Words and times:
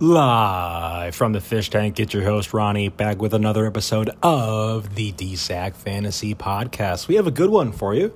Live 0.00 1.14
from 1.14 1.34
the 1.34 1.40
fish 1.40 1.70
tank, 1.70 1.94
get 1.94 2.12
your 2.12 2.24
host 2.24 2.52
Ronnie 2.52 2.88
back 2.88 3.22
with 3.22 3.32
another 3.32 3.64
episode 3.64 4.10
of 4.24 4.96
the 4.96 5.12
DSAC 5.12 5.76
Fantasy 5.76 6.34
Podcast. 6.34 7.06
We 7.06 7.14
have 7.14 7.28
a 7.28 7.30
good 7.30 7.50
one 7.50 7.70
for 7.70 7.94
you. 7.94 8.12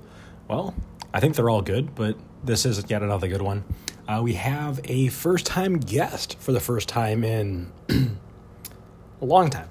Well, 0.49 0.75
I 1.15 1.21
think 1.21 1.37
they're 1.37 1.49
all 1.49 1.63
good, 1.63 1.95
but 1.95 2.17
this 2.43 2.67
is 2.67 2.85
yet 2.91 3.05
another 3.05 3.29
good 3.29 3.43
one. 3.43 3.63
Uh, 4.09 4.23
we 4.25 4.33
have 4.33 4.81
a 4.87 5.07
first 5.07 5.47
time 5.47 5.79
guest 5.79 6.37
for 6.41 6.51
the 6.51 6.59
first 6.59 6.89
time 6.89 7.23
in 7.23 7.71
a 7.89 9.25
long 9.25 9.49
time. 9.49 9.69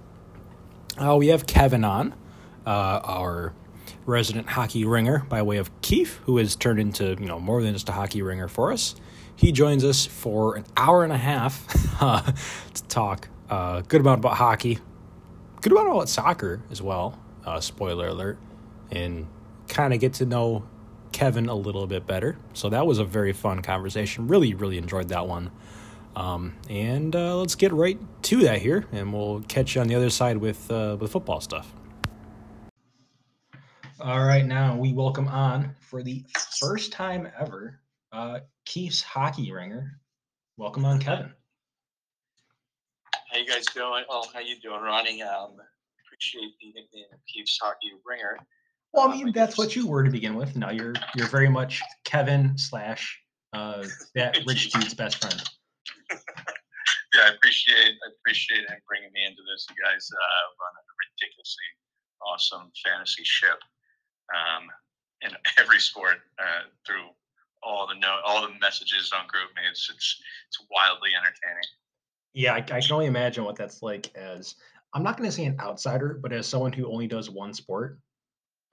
Uh, 0.98 1.18
we 1.18 1.28
have 1.28 1.46
Kevin 1.46 1.84
on, 1.84 2.14
uh, 2.66 3.02
our 3.04 3.52
resident 4.06 4.48
hockey 4.48 4.86
ringer 4.86 5.26
by 5.28 5.42
way 5.42 5.58
of 5.58 5.82
Keith, 5.82 6.22
who 6.24 6.38
has 6.38 6.56
turned 6.56 6.80
into 6.80 7.18
you 7.20 7.26
know 7.26 7.38
more 7.40 7.62
than 7.62 7.74
just 7.74 7.90
a 7.90 7.92
hockey 7.92 8.22
ringer 8.22 8.48
for 8.48 8.72
us. 8.72 8.96
He 9.38 9.52
joins 9.52 9.86
us 9.86 10.06
for 10.06 10.56
an 10.56 10.66
hour 10.76 11.04
and 11.04 11.14
a 11.14 11.18
half 11.18 12.02
uh, 12.02 12.22
to 12.74 12.84
talk 12.86 13.30
uh, 13.50 13.82
good 13.82 14.02
amount 14.02 14.20
about 14.20 14.36
hockey, 14.36 14.80
good 15.62 15.72
amount 15.72 15.90
about 15.90 16.10
soccer 16.10 16.62
as 16.72 16.82
well. 16.82 17.18
Uh, 17.46 17.62
spoiler 17.62 18.08
alert, 18.08 18.38
and 18.92 19.28
kind 19.70 19.94
of 19.94 20.02
get 20.02 20.14
to 20.14 20.26
know 20.26 20.68
Kevin 21.12 21.48
a 21.48 21.56
little 21.56 21.88
bit 21.88 22.06
better. 22.06 22.36
So 22.54 22.70
that 22.70 22.86
was 22.86 22.98
a 22.98 23.06
very 23.06 23.32
fun 23.32 23.62
conversation. 23.62 24.28
Really, 24.28 24.54
really 24.54 24.78
enjoyed 24.78 25.08
that 25.10 25.28
one. 25.28 25.52
Um, 26.16 26.56
and 26.68 27.16
uh, 27.16 27.38
let's 27.38 27.54
get 27.54 27.72
right 27.72 28.00
to 28.24 28.38
that 28.38 28.60
here, 28.60 28.86
and 28.92 29.14
we'll 29.14 29.42
catch 29.42 29.76
you 29.76 29.82
on 29.82 29.88
the 29.88 29.94
other 29.94 30.10
side 30.10 30.38
with 30.38 30.70
uh, 30.72 30.98
with 31.00 31.12
football 31.12 31.42
stuff. 31.42 31.72
All 34.00 34.26
right, 34.26 34.46
now 34.46 34.76
we 34.76 34.94
welcome 34.94 35.28
on 35.28 35.76
for 35.80 36.02
the 36.02 36.26
first 36.60 36.92
time 36.92 37.28
ever, 37.40 37.80
uh, 38.12 38.40
Keith's 38.68 39.02
hockey 39.02 39.50
ringer. 39.50 39.98
Welcome 40.58 40.84
on, 40.84 41.00
Kevin. 41.00 41.32
How 43.32 43.40
you 43.40 43.48
guys 43.48 43.66
doing? 43.68 44.04
Oh, 44.10 44.28
how 44.34 44.42
you 44.42 44.60
doing, 44.60 44.82
Ronnie? 44.82 45.24
Um, 45.24 45.56
appreciate 46.06 46.52
the 46.60 46.68
nickname 46.76 47.06
of 47.14 47.20
Keith's 47.34 47.58
hockey 47.62 47.92
ringer. 48.06 48.38
Well, 48.92 49.08
I 49.08 49.16
mean, 49.16 49.32
that's 49.32 49.58
what 49.58 49.74
you 49.74 49.88
were 49.88 50.04
to 50.04 50.10
begin 50.10 50.36
with. 50.36 50.58
Now 50.58 50.72
you're 50.72 50.94
you're 51.16 51.28
very 51.28 51.48
much 51.48 51.82
Kevin 52.04 52.58
slash 52.58 53.18
uh, 53.54 53.86
that 54.16 54.38
rich 54.46 54.72
dude's 54.72 54.94
best 54.94 55.22
friend. 55.22 55.42
yeah, 56.12 57.22
I 57.24 57.30
appreciate 57.36 57.96
I 58.04 58.12
appreciate 58.20 58.68
him 58.68 58.78
bringing 58.86 59.14
me 59.14 59.24
into 59.26 59.44
this. 59.50 59.66
You 59.70 59.82
guys 59.82 60.10
uh, 60.12 60.44
run 60.60 60.74
a 60.76 60.84
ridiculously 61.16 61.70
awesome 62.22 62.70
fantasy 62.84 63.24
ship 63.24 63.60
um, 64.36 64.68
in 65.22 65.32
every 65.58 65.80
sport 65.80 66.18
uh, 66.38 66.68
through 66.86 67.08
all 67.64 67.88
the 67.88 67.96
no, 67.96 68.20
all 68.26 68.42
the 68.42 68.54
messages 68.62 69.12
on 69.14 69.26
GroupMe. 69.26 69.70
It's 69.70 69.90
it's 69.94 70.22
it's 70.48 70.68
wildly 70.70 71.12
entertaining. 71.16 71.68
Yeah, 72.34 72.54
I, 72.54 72.58
I 72.58 72.82
can 72.82 72.92
only 72.92 73.08
imagine 73.08 73.44
what 73.44 73.56
that's 73.56 73.82
like 73.82 74.16
as 74.16 74.56
I'm 74.94 75.04
not 75.04 75.18
going 75.18 75.30
to 75.30 75.36
say 75.36 75.46
an 75.46 75.58
outsider, 75.60 76.20
but 76.22 76.32
as 76.32 76.48
someone 76.48 76.74
who 76.74 76.92
only 76.92 77.08
does 77.08 77.30
one 77.30 77.54
sport. 77.54 78.00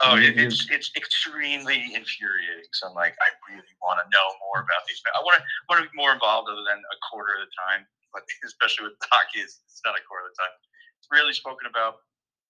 Oh, 0.00 0.16
it, 0.16 0.36
it's 0.36 0.68
it's 0.70 0.90
extremely 0.96 1.94
infuriating. 1.94 2.68
So 2.72 2.88
I'm 2.88 2.94
like, 2.94 3.14
I 3.20 3.28
really 3.52 3.74
want 3.80 4.00
to 4.02 4.06
know 4.10 4.26
more 4.42 4.60
about 4.60 4.82
these. 4.88 5.00
I 5.14 5.22
want 5.22 5.38
to 5.38 5.44
want 5.68 5.84
to 5.84 5.90
be 5.90 5.96
more 5.96 6.12
involved 6.12 6.48
other 6.50 6.64
than 6.68 6.78
a 6.78 6.98
quarter 7.10 7.40
of 7.40 7.46
the 7.46 7.52
time. 7.54 7.86
But 8.12 8.22
especially 8.44 8.88
with 8.88 8.94
hockey, 9.10 9.40
it's, 9.40 9.60
it's 9.66 9.80
not 9.84 9.94
a 9.94 10.02
quarter 10.06 10.26
of 10.26 10.34
the 10.34 10.38
time. 10.42 10.54
It's 10.98 11.08
rarely 11.10 11.32
spoken 11.32 11.68
about 11.68 12.02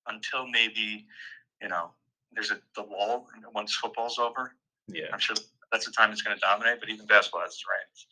until 0.08 0.46
maybe, 0.48 1.06
you 1.60 1.68
know, 1.68 1.90
there's 2.32 2.50
a 2.50 2.58
the 2.76 2.82
lull 2.82 3.28
once 3.54 3.74
football's 3.74 4.18
over. 4.18 4.52
Yeah, 4.88 5.06
I'm 5.12 5.20
sure 5.20 5.36
that's 5.74 5.86
the 5.86 5.92
time 5.92 6.12
it's 6.12 6.22
going 6.22 6.36
to 6.36 6.40
dominate. 6.40 6.78
But 6.80 6.88
even 6.88 7.06
basketball 7.06 7.40
has 7.42 7.50
its 7.50 7.64
reigns. 7.66 8.06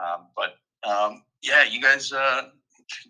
Um, 0.00 0.26
but 0.36 0.54
um, 0.88 1.24
yeah, 1.42 1.64
you 1.64 1.82
guys, 1.82 2.12
uh, 2.12 2.42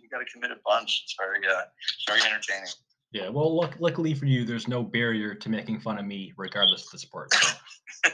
you 0.00 0.08
got 0.08 0.18
to 0.18 0.24
commit 0.24 0.50
a 0.50 0.56
bunch. 0.64 1.02
It's 1.04 1.14
very, 1.18 1.46
uh, 1.46 1.62
very 2.08 2.22
entertaining. 2.22 2.68
Yeah, 3.12 3.28
well, 3.28 3.54
look, 3.54 3.76
luckily 3.78 4.14
for 4.14 4.26
you, 4.26 4.44
there's 4.44 4.68
no 4.68 4.82
barrier 4.82 5.34
to 5.34 5.48
making 5.48 5.80
fun 5.80 5.98
of 5.98 6.04
me, 6.06 6.32
regardless 6.36 6.86
of 6.86 6.92
the 6.92 6.98
sport. 6.98 7.32
So. 7.32 7.56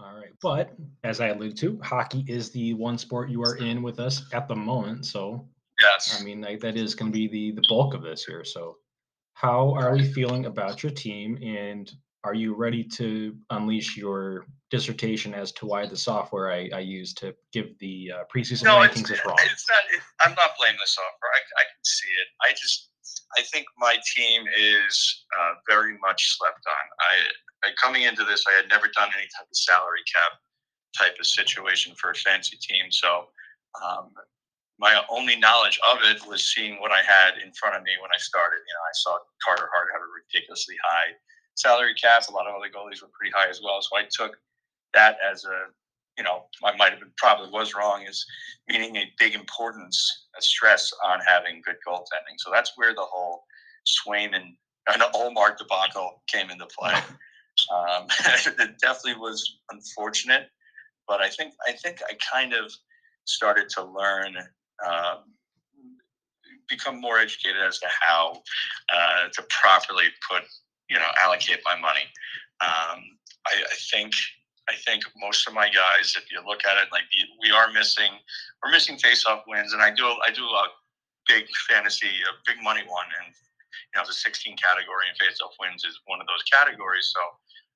All 0.00 0.16
right, 0.16 0.32
but 0.40 0.74
as 1.04 1.20
I 1.20 1.28
alluded 1.28 1.56
to, 1.58 1.78
hockey 1.82 2.24
is 2.26 2.50
the 2.50 2.74
one 2.74 2.98
sport 2.98 3.30
you 3.30 3.42
are 3.42 3.56
in 3.56 3.82
with 3.82 4.00
us 4.00 4.24
at 4.32 4.48
the 4.48 4.56
moment. 4.56 5.06
So 5.06 5.48
yes, 5.80 6.18
I 6.20 6.24
mean 6.24 6.40
like, 6.40 6.58
that 6.60 6.76
is 6.76 6.96
going 6.96 7.12
to 7.12 7.16
be 7.16 7.28
the 7.28 7.52
the 7.52 7.62
bulk 7.68 7.94
of 7.94 8.02
this 8.02 8.24
here. 8.24 8.44
So, 8.44 8.78
how 9.34 9.72
are 9.74 9.92
we 9.92 10.02
feeling 10.12 10.46
about 10.46 10.82
your 10.82 10.90
team, 10.90 11.38
and 11.40 11.88
are 12.24 12.34
you 12.34 12.54
ready 12.54 12.84
to 12.84 13.36
unleash 13.50 13.96
your 13.96 14.46
dissertation 14.70 15.34
as 15.34 15.52
to 15.52 15.66
why 15.66 15.86
the 15.86 15.96
software 15.96 16.52
I, 16.52 16.70
I 16.72 16.80
use 16.80 17.12
to 17.14 17.34
give 17.52 17.76
the 17.78 18.12
uh, 18.14 18.24
preseason 18.32 18.64
no, 18.64 18.76
rankings 18.76 19.10
is 19.10 19.20
wrong? 19.26 19.36
It's 19.44 19.66
not. 19.68 19.82
It, 19.92 20.00
I'm 20.24 20.34
not 20.34 20.54
blaming 20.58 20.78
the 20.80 20.86
software. 20.86 21.30
I, 21.34 21.40
I 21.60 21.64
can 21.66 21.82
see 21.84 22.08
it. 22.08 22.28
I 22.42 22.52
just, 22.52 22.90
I 23.36 23.42
think 23.42 23.66
my 23.76 23.96
team 24.14 24.44
is 24.56 25.24
uh, 25.38 25.54
very 25.68 25.98
much 25.98 26.38
slept 26.38 26.62
on. 26.66 26.84
I, 27.00 27.68
I 27.68 27.72
coming 27.82 28.02
into 28.02 28.24
this, 28.24 28.44
I 28.46 28.52
had 28.52 28.68
never 28.68 28.86
done 28.86 29.10
any 29.16 29.26
type 29.26 29.50
of 29.50 29.56
salary 29.56 30.06
cap 30.06 30.38
type 30.96 31.16
of 31.18 31.26
situation 31.26 31.94
for 31.98 32.10
a 32.10 32.14
fancy 32.14 32.56
team. 32.60 32.90
So 32.90 33.26
um, 33.82 34.12
my 34.78 35.02
only 35.10 35.36
knowledge 35.36 35.80
of 35.90 35.98
it 36.04 36.24
was 36.26 36.52
seeing 36.54 36.78
what 36.80 36.92
I 36.92 37.02
had 37.02 37.42
in 37.42 37.52
front 37.58 37.74
of 37.74 37.82
me 37.82 37.92
when 38.00 38.10
I 38.14 38.18
started. 38.18 38.62
You 38.62 38.74
know, 38.74 38.84
I 38.86 38.94
saw 38.94 39.18
Carter 39.42 39.68
Hart 39.74 39.88
have 39.92 40.02
a 40.02 40.10
ridiculously 40.10 40.76
high 40.84 41.18
salary 41.54 41.94
cap. 41.94 42.24
A 42.28 42.32
lot 42.32 42.46
of 42.46 42.54
other 42.54 42.68
goalies 42.68 43.02
were 43.02 43.10
pretty 43.12 43.32
high 43.34 43.48
as 43.48 43.60
well. 43.62 43.80
So 43.82 43.96
I 43.96 44.04
took 44.10 44.36
that 44.94 45.16
as 45.28 45.44
a, 45.44 45.70
you 46.16 46.24
know, 46.24 46.44
I 46.64 46.76
might 46.76 46.90
have 46.90 47.00
been 47.00 47.12
probably 47.16 47.50
was 47.50 47.74
wrong 47.74 48.04
is 48.08 48.24
meaning 48.68 48.96
a 48.96 49.10
big 49.18 49.34
importance, 49.34 50.26
a 50.38 50.42
stress 50.42 50.90
on 51.04 51.20
having 51.26 51.62
good 51.64 51.76
goaltending. 51.86 52.36
So 52.38 52.50
that's 52.52 52.72
where 52.76 52.94
the 52.94 53.02
whole 53.02 53.44
Swayman 53.86 54.34
and 54.34 55.02
Ullmark 55.14 55.58
debacle 55.58 56.22
came 56.26 56.50
into 56.50 56.66
play. 56.66 56.94
um, 57.72 58.06
it 58.58 58.78
definitely 58.80 59.20
was 59.20 59.58
unfortunate, 59.70 60.48
but 61.06 61.20
I 61.20 61.28
think 61.28 61.54
I 61.66 61.72
think 61.72 62.00
I 62.08 62.14
kind 62.32 62.52
of 62.52 62.72
started 63.24 63.68
to 63.70 63.84
learn. 63.84 64.36
Um, 64.86 65.24
become 66.68 67.00
more 67.00 67.18
educated 67.18 67.60
as 67.62 67.78
to 67.78 67.86
how 68.00 68.40
uh, 68.92 69.28
to 69.32 69.42
properly 69.50 70.06
put 70.30 70.42
you 70.92 71.00
know 71.00 71.08
allocate 71.24 71.64
my 71.64 71.74
money. 71.80 72.04
Um, 72.60 73.16
I, 73.48 73.64
I, 73.64 73.76
think 73.90 74.12
I 74.68 74.76
think 74.84 75.02
most 75.16 75.48
of 75.48 75.56
my 75.56 75.66
guys, 75.72 76.14
if 76.14 76.30
you 76.30 76.38
look 76.44 76.62
at 76.68 76.76
it, 76.76 76.92
like 76.92 77.08
we 77.40 77.50
are 77.50 77.72
missing, 77.72 78.12
we're 78.60 78.70
missing 78.70 79.00
face-off 79.00 79.48
wins, 79.48 79.72
and 79.72 79.80
I 79.80 79.90
do 79.90 80.04
I 80.04 80.30
do 80.30 80.44
a 80.44 80.68
big 81.26 81.48
fantasy, 81.66 82.12
a 82.28 82.32
big 82.44 82.62
money 82.62 82.84
one, 82.84 83.08
and 83.24 83.32
you 83.32 83.96
know 83.96 84.04
the 84.04 84.12
16 84.12 84.54
category 84.60 85.08
and 85.08 85.16
face-off 85.16 85.56
wins 85.56 85.82
is 85.88 85.96
one 86.04 86.20
of 86.20 86.28
those 86.28 86.44
categories. 86.44 87.08
So 87.08 87.20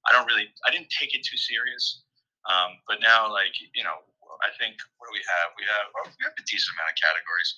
I 0.04 0.12
don't 0.12 0.28
really 0.28 0.52
I 0.68 0.70
didn't 0.70 0.92
take 0.92 1.16
it 1.16 1.24
too 1.24 1.40
serious, 1.40 2.04
um, 2.44 2.76
but 2.84 3.00
now 3.00 3.32
like 3.32 3.56
you 3.72 3.82
know 3.82 4.04
I 4.44 4.52
think 4.60 4.76
what 5.00 5.08
do 5.08 5.16
we 5.16 5.24
have? 5.24 5.56
We 5.56 5.64
have 5.72 5.88
well, 5.96 6.04
we 6.04 6.20
have 6.28 6.36
a 6.36 6.44
decent 6.44 6.76
amount 6.76 6.92
of 6.92 6.98
categories, 7.00 7.50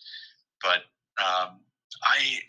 but 0.62 0.80
um, 1.18 1.50
I 2.02 2.40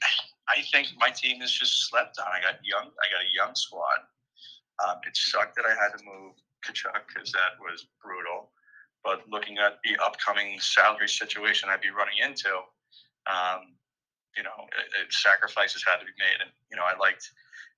I 0.50 0.62
think 0.72 0.90
my 0.98 1.10
team 1.10 1.42
is 1.42 1.52
just 1.52 1.90
slept 1.90 2.18
on. 2.20 2.28
I 2.28 2.42
got 2.42 2.60
young. 2.66 2.90
I 2.90 3.06
got 3.14 3.22
a 3.22 3.32
young 3.34 3.56
squad. 3.56 4.02
Um, 4.82 4.98
it 5.06 5.16
sucked 5.16 5.56
that 5.56 5.66
I 5.66 5.76
had 5.76 5.94
to 5.98 6.02
move 6.04 6.34
Tkachuk 6.66 7.06
because 7.08 7.32
that 7.32 7.60
was 7.60 7.88
brutal. 8.02 8.52
But 9.04 9.24
looking 9.30 9.60
at 9.60 9.80
the 9.84 9.96
upcoming 10.04 10.60
salary 10.60 11.08
situation 11.08 11.70
I'd 11.70 11.84
be 11.84 11.92
running 11.92 12.20
into, 12.20 12.52
um, 13.28 13.76
you 14.36 14.44
know, 14.44 14.68
it, 14.76 15.08
it, 15.08 15.14
sacrifices 15.14 15.84
had 15.88 16.04
to 16.04 16.08
be 16.08 16.16
made. 16.20 16.44
And 16.44 16.52
you 16.72 16.76
know, 16.76 16.84
I 16.84 17.00
liked 17.00 17.24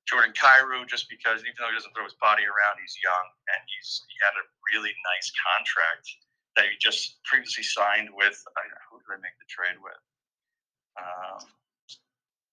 Jordan 0.10 0.34
Kyrou 0.34 0.88
just 0.90 1.10
because 1.10 1.46
even 1.46 1.58
though 1.62 1.70
he 1.70 1.78
doesn't 1.78 1.94
throw 1.94 2.08
his 2.08 2.18
body 2.18 2.46
around, 2.46 2.82
he's 2.82 2.98
young 3.04 3.28
and 3.54 3.62
he's 3.70 4.02
he 4.10 4.18
had 4.26 4.34
a 4.34 4.46
really 4.74 4.94
nice 5.14 5.30
contract 5.36 6.08
that 6.58 6.66
he 6.68 6.76
just 6.82 7.22
previously 7.26 7.64
signed 7.64 8.10
with. 8.14 8.38
I, 8.58 8.64
who 8.90 8.98
did 9.04 9.14
I 9.14 9.20
make 9.22 9.38
the 9.38 9.50
trade 9.50 9.78
with? 9.78 10.02
Um, 10.98 11.46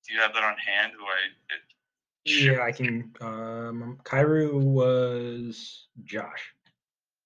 do 0.09 0.15
you 0.15 0.21
have 0.21 0.33
that 0.35 0.43
on 0.43 0.57
hand? 0.57 0.93
I? 0.99 1.55
It, 1.55 1.63
yeah, 2.25 2.63
I 2.63 2.73
can. 2.73 3.13
Um, 3.21 3.99
Kyrou 4.05 4.61
was 4.61 5.87
Josh. 6.05 6.53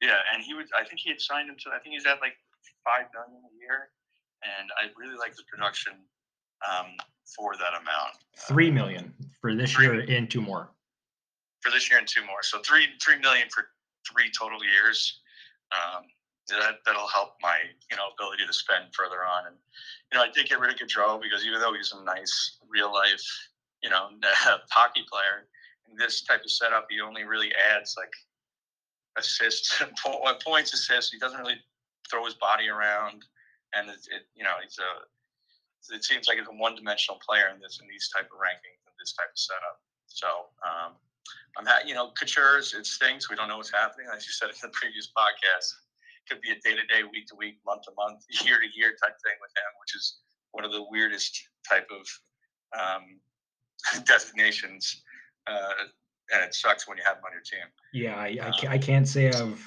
Yeah, 0.00 0.18
and 0.34 0.42
he 0.42 0.54
was. 0.54 0.68
I 0.78 0.84
think 0.84 1.00
he 1.00 1.10
had 1.10 1.20
signed 1.20 1.48
him 1.48 1.56
to. 1.60 1.70
I 1.70 1.78
think 1.78 1.94
he's 1.94 2.06
at 2.06 2.20
like 2.20 2.34
five 2.84 3.06
million 3.14 3.42
a 3.42 3.54
year, 3.60 3.90
and 4.42 4.70
I 4.76 4.90
really 4.98 5.16
like 5.16 5.34
the 5.36 5.44
production 5.50 5.92
um, 6.68 6.86
for 7.36 7.54
that 7.56 7.80
amount. 7.80 8.18
Three 8.36 8.70
million 8.70 9.14
for 9.40 9.54
this 9.54 9.78
year 9.78 10.00
and 10.00 10.30
two 10.30 10.40
more. 10.40 10.70
For 11.60 11.70
this 11.70 11.88
year 11.88 12.00
and 12.00 12.08
two 12.08 12.24
more, 12.26 12.42
so 12.42 12.58
three 12.60 12.86
three 13.02 13.18
million 13.18 13.48
for 13.48 13.66
three 14.10 14.30
total 14.36 14.58
years. 14.64 15.20
Um, 15.72 16.04
that 16.58 16.84
that'll 16.86 17.08
help 17.08 17.34
my 17.40 17.56
you 17.90 17.96
know 17.96 18.10
ability 18.14 18.46
to 18.46 18.52
spend 18.52 18.94
further 18.94 19.24
on. 19.24 19.46
And 19.46 19.56
you 20.10 20.18
know, 20.18 20.24
I 20.24 20.28
did 20.34 20.48
get 20.48 20.60
rid 20.60 20.70
of 20.70 20.78
Gaudreau 20.78 21.20
because 21.20 21.44
even 21.46 21.60
though 21.60 21.74
he's 21.74 21.92
a 21.92 22.02
nice 22.04 22.56
real 22.68 22.92
life 22.92 23.24
you 23.82 23.90
know 23.90 24.08
hockey 24.70 25.04
player, 25.10 25.48
in 25.90 25.96
this 25.96 26.22
type 26.22 26.40
of 26.44 26.50
setup, 26.50 26.86
he 26.88 27.00
only 27.00 27.24
really 27.24 27.52
adds 27.74 27.94
like 27.96 28.12
assists, 29.18 29.82
points, 30.44 30.72
assists. 30.72 31.12
He 31.12 31.18
doesn't 31.18 31.38
really 31.38 31.60
throw 32.10 32.24
his 32.24 32.34
body 32.34 32.68
around, 32.68 33.24
and 33.74 33.88
it, 33.88 34.00
it 34.10 34.22
you 34.34 34.44
know 34.44 34.54
he's 34.62 34.78
a 34.78 35.94
it 35.94 36.04
seems 36.04 36.28
like 36.28 36.38
he's 36.38 36.46
a 36.46 36.54
one-dimensional 36.54 37.18
player 37.26 37.50
in 37.52 37.60
this 37.60 37.80
in 37.82 37.88
these 37.88 38.08
type 38.14 38.30
of 38.30 38.38
rankings 38.38 38.80
and 38.86 38.94
this 39.00 39.12
type 39.12 39.30
of 39.34 39.38
setup. 39.38 39.82
So 40.06 40.28
um, 40.62 40.92
I'm 41.58 41.66
ha- 41.66 41.84
you 41.84 41.94
know 41.94 42.12
Couture's 42.20 42.74
it 42.74 42.86
stinks. 42.86 43.28
We 43.28 43.36
don't 43.36 43.48
know 43.48 43.58
what's 43.58 43.72
happening. 43.72 44.06
As 44.14 44.24
you 44.26 44.32
said 44.32 44.50
in 44.50 44.56
the 44.62 44.72
previous 44.72 45.10
podcast, 45.16 45.68
could 46.32 46.40
be 46.40 46.50
a 46.50 46.54
day 46.54 46.74
to 46.74 46.86
day, 46.86 47.02
week 47.12 47.26
to 47.28 47.34
week, 47.36 47.58
month 47.66 47.82
to 47.82 47.92
month, 47.96 48.24
year 48.44 48.58
to 48.58 48.78
year 48.78 48.96
type 49.02 49.16
thing 49.22 49.36
with 49.40 49.52
him, 49.56 49.70
which 49.80 49.94
is 49.94 50.18
one 50.52 50.64
of 50.64 50.72
the 50.72 50.84
weirdest 50.88 51.48
type 51.68 51.88
of 51.90 52.06
um, 52.78 54.04
designations. 54.06 55.02
Uh, 55.46 55.86
and 56.32 56.42
it 56.42 56.54
sucks 56.54 56.88
when 56.88 56.96
you 56.96 57.04
have 57.04 57.16
him 57.16 57.24
on 57.26 57.32
your 57.32 57.42
team. 57.42 57.66
Yeah, 57.92 58.16
I, 58.16 58.48
I, 58.48 58.50
can't, 58.56 58.72
I 58.72 58.78
can't 58.78 59.08
say 59.08 59.28
I've 59.28 59.60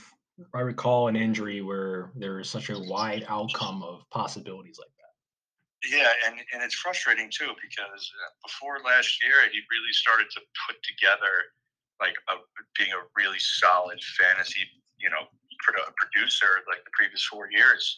I 0.54 0.62
recall 0.62 1.08
an 1.08 1.16
injury 1.16 1.62
where 1.62 2.12
there 2.16 2.40
is 2.40 2.50
such 2.50 2.70
a 2.70 2.78
wide 2.78 3.26
outcome 3.30 3.84
of 3.84 4.04
possibilities 4.10 4.78
like 4.80 4.92
that. 5.00 5.96
Yeah, 5.96 6.12
and, 6.28 6.36
and 6.52 6.64
it's 6.64 6.76
frustrating 6.76 7.30
too 7.32 7.54
because 7.62 8.12
uh, 8.12 8.32
before 8.44 8.80
last 8.84 9.24
year, 9.24 9.36
he 9.52 9.60
really 9.72 9.94
started 9.94 10.28
to 10.32 10.42
put 10.68 10.76
together 10.84 11.56
like 12.02 12.16
a, 12.28 12.36
being 12.78 12.92
a 12.92 13.04
really 13.16 13.40
solid 13.40 14.02
fantasy, 14.20 14.68
you 14.98 15.10
know, 15.10 15.24
producer 15.62 16.64
like 16.68 16.84
the 16.84 16.94
previous 16.94 17.24
four 17.26 17.48
years. 17.52 17.96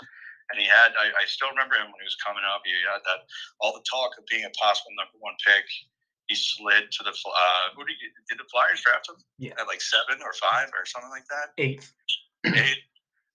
And 0.47 0.55
he 0.55 0.63
had, 0.63 0.95
I, 0.95 1.11
I 1.11 1.27
still 1.27 1.51
remember 1.51 1.75
him 1.75 1.91
when 1.91 1.99
he 1.99 2.07
was 2.07 2.15
coming 2.23 2.45
up. 2.47 2.63
He 2.63 2.71
had 2.87 3.03
that 3.03 3.27
all 3.59 3.75
the 3.75 3.83
talk 3.83 4.15
of 4.15 4.23
being 4.31 4.47
a 4.47 4.53
possible 4.55 4.95
number 4.95 5.19
one 5.19 5.35
pick 5.43 5.67
he 6.27 6.35
slid 6.35 6.91
to 6.91 7.01
the 7.03 7.15
uh, 7.15 7.65
who 7.75 7.87
did, 7.87 7.95
you, 8.03 8.11
did 8.27 8.37
the 8.37 8.47
Flyers 8.51 8.83
draft 8.83 9.07
him? 9.07 9.15
Yeah, 9.39 9.55
at 9.55 9.67
like 9.67 9.79
seven 9.79 10.19
or 10.19 10.35
five 10.35 10.67
or 10.75 10.83
something 10.83 11.11
like 11.11 11.27
that. 11.31 11.55
Eight. 11.57 11.87
Eight. 12.45 12.83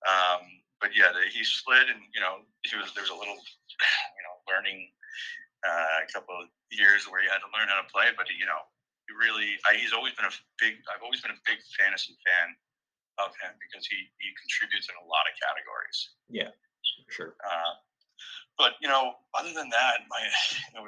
Um, 0.04 0.44
but 0.80 0.92
yeah, 0.92 1.08
the, 1.08 1.24
he 1.32 1.40
slid, 1.40 1.88
and 1.88 2.04
you 2.12 2.20
know, 2.20 2.44
he 2.68 2.76
was 2.76 2.92
there 2.92 3.06
was 3.06 3.12
a 3.12 3.16
little, 3.16 3.36
you 3.36 4.22
know, 4.28 4.34
learning 4.44 4.92
uh, 5.64 6.04
a 6.04 6.08
couple 6.12 6.36
of 6.36 6.52
years 6.68 7.08
where 7.08 7.24
he 7.24 7.28
had 7.32 7.40
to 7.40 7.50
learn 7.56 7.72
how 7.72 7.80
to 7.80 7.88
play. 7.88 8.12
But 8.12 8.28
he, 8.28 8.36
you 8.36 8.44
know, 8.44 8.60
he 9.08 9.16
really, 9.16 9.56
I, 9.64 9.80
he's 9.80 9.96
always 9.96 10.12
been 10.12 10.28
a 10.28 10.34
big. 10.60 10.76
I've 10.92 11.00
always 11.00 11.24
been 11.24 11.32
a 11.32 11.42
big 11.48 11.64
fantasy 11.80 12.12
fan 12.28 12.52
of 13.18 13.32
him 13.40 13.52
because 13.60 13.84
he 13.86 14.08
he 14.20 14.28
contributes 14.40 14.88
in 14.88 14.96
a 15.00 15.06
lot 15.06 15.24
of 15.28 15.34
categories. 15.36 15.98
Yeah, 16.32 16.52
sure. 17.08 17.36
Uh, 17.44 17.74
but 18.56 18.78
you 18.80 18.88
know, 18.88 19.18
other 19.34 19.52
than 19.52 19.68
that, 19.68 20.06
my 20.08 20.22
you 20.68 20.72
know 20.76 20.84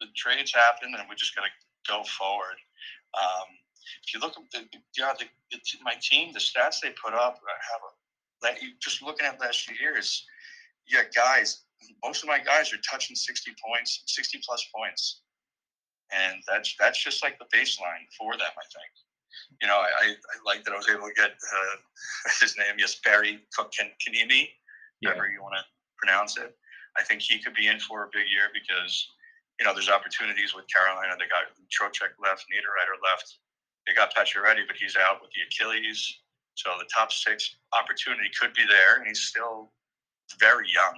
the 0.00 0.08
trades 0.16 0.54
happen, 0.54 0.94
and 0.96 1.04
we 1.08 1.14
just 1.14 1.36
got 1.36 1.44
to 1.44 1.52
go 1.86 2.02
forward. 2.04 2.58
Um, 3.14 3.48
if 4.06 4.14
you 4.14 4.20
look 4.20 4.36
at 4.36 4.50
the, 4.52 4.78
yeah, 4.96 5.12
the, 5.18 5.26
the, 5.50 5.58
my 5.82 5.94
team, 6.00 6.32
the 6.32 6.38
stats 6.38 6.80
they 6.82 6.90
put 7.02 7.14
up, 7.14 7.40
I 7.42 7.58
have 7.72 7.82
a, 7.82 7.90
like, 8.46 8.60
just 8.80 9.02
looking 9.02 9.26
at 9.26 9.40
last 9.40 9.62
few 9.62 9.76
years, 9.80 10.24
yeah, 10.86 11.02
guys, 11.14 11.62
most 12.04 12.22
of 12.22 12.28
my 12.28 12.38
guys 12.38 12.72
are 12.72 12.78
touching 12.78 13.16
60 13.16 13.52
points, 13.64 14.02
60 14.06 14.40
plus 14.44 14.66
points. 14.74 15.22
And 16.12 16.42
that's 16.48 16.74
that's 16.78 17.02
just 17.02 17.22
like 17.22 17.38
the 17.38 17.44
baseline 17.56 18.02
for 18.18 18.32
them, 18.32 18.50
I 18.50 18.66
think. 18.74 18.90
You 19.62 19.68
know, 19.68 19.76
I, 19.76 20.12
I 20.12 20.36
like 20.44 20.64
that 20.64 20.72
I 20.72 20.76
was 20.76 20.88
able 20.88 21.06
to 21.06 21.14
get 21.14 21.30
uh, 21.32 21.76
his 22.40 22.56
name, 22.56 22.76
yes, 22.78 23.00
Barry 23.04 23.40
Kanimi, 23.56 24.48
yeah. 25.00 25.10
however 25.10 25.30
you 25.30 25.42
want 25.42 25.54
to 25.54 25.64
pronounce 25.98 26.36
it. 26.38 26.56
I 26.98 27.04
think 27.04 27.22
he 27.22 27.38
could 27.38 27.54
be 27.54 27.68
in 27.68 27.78
for 27.78 28.04
a 28.04 28.08
big 28.12 28.26
year 28.28 28.50
because 28.52 29.06
you 29.60 29.66
know, 29.68 29.76
there's 29.76 29.92
opportunities 29.92 30.56
with 30.56 30.64
Carolina. 30.72 31.12
They 31.20 31.28
got 31.28 31.52
Trocheck 31.68 32.16
left, 32.16 32.48
Niederreiter 32.48 32.96
left. 33.04 33.36
They 33.86 33.92
got 33.92 34.08
Pacioretty, 34.16 34.64
but 34.66 34.76
he's 34.80 34.96
out 34.96 35.20
with 35.20 35.30
the 35.36 35.44
Achilles. 35.44 36.00
So 36.56 36.72
the 36.80 36.88
top 36.88 37.12
six 37.12 37.56
opportunity 37.76 38.32
could 38.40 38.54
be 38.54 38.64
there, 38.64 38.96
and 38.96 39.06
he's 39.06 39.20
still 39.20 39.70
very 40.40 40.64
young. 40.72 40.96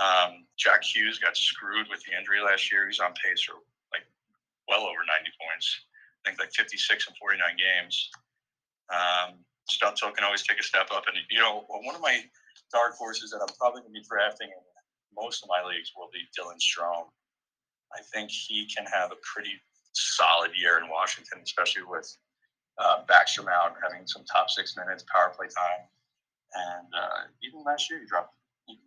Um, 0.00 0.48
Jack 0.56 0.82
Hughes 0.82 1.20
got 1.20 1.36
screwed 1.36 1.86
with 1.92 2.02
the 2.04 2.16
injury 2.16 2.40
last 2.40 2.72
year. 2.72 2.88
He's 2.88 3.00
on 3.00 3.12
pace 3.20 3.44
for 3.44 3.60
like 3.92 4.08
well 4.66 4.88
over 4.88 5.04
90 5.04 5.30
points. 5.36 5.68
I 6.24 6.30
think 6.30 6.40
like 6.40 6.52
56 6.56 7.08
and 7.08 7.16
49 7.16 7.56
games. 7.60 8.10
Um, 8.88 9.44
Stützle 9.68 10.14
can 10.14 10.24
always 10.24 10.42
take 10.42 10.60
a 10.60 10.62
step 10.62 10.88
up. 10.92 11.04
And, 11.06 11.16
you 11.30 11.38
know, 11.38 11.64
one 11.68 11.94
of 11.94 12.00
my 12.00 12.24
dark 12.72 12.96
horses 12.96 13.30
that 13.30 13.40
I'm 13.40 13.54
probably 13.60 13.82
going 13.82 13.92
to 13.92 14.00
be 14.00 14.06
drafting 14.08 14.48
in 14.48 14.62
most 15.16 15.42
of 15.42 15.48
my 15.48 15.62
leagues 15.66 15.92
will 15.96 16.10
be 16.12 16.26
Dylan 16.34 16.58
Strome. 16.58 17.08
I 17.94 18.00
think 18.12 18.30
he 18.30 18.66
can 18.66 18.84
have 18.86 19.12
a 19.12 19.20
pretty 19.22 19.54
solid 19.92 20.50
year 20.56 20.78
in 20.78 20.90
Washington, 20.90 21.38
especially 21.42 21.82
with 21.86 22.10
uh, 22.78 23.02
Backstrom 23.06 23.46
out, 23.48 23.76
having 23.80 24.06
some 24.06 24.24
top 24.24 24.50
six 24.50 24.76
minutes, 24.76 25.04
power 25.12 25.32
play 25.36 25.46
time. 25.46 25.86
And 26.54 26.88
uh, 26.94 27.30
even 27.42 27.62
last 27.64 27.90
year, 27.90 28.00
he 28.00 28.06
dropped. 28.06 28.34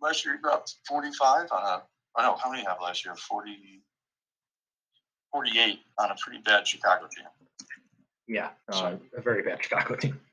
Last 0.02 0.24
year, 0.24 0.34
he 0.34 0.42
dropped 0.42 0.74
45 0.88 1.48
on 1.52 1.62
a. 1.62 1.82
I 2.16 2.22
know 2.22 2.36
how 2.36 2.50
many 2.50 2.64
have 2.64 2.78
last 2.82 3.04
year? 3.04 3.14
40, 3.14 3.82
48 5.32 5.80
on 5.98 6.10
a 6.10 6.14
pretty 6.20 6.40
bad 6.42 6.66
Chicago 6.66 7.06
team. 7.14 7.26
Yeah, 8.26 8.50
uh, 8.70 8.72
so, 8.72 9.00
a 9.16 9.20
very 9.20 9.42
bad 9.42 9.62
Chicago 9.62 9.96
team. 9.96 10.20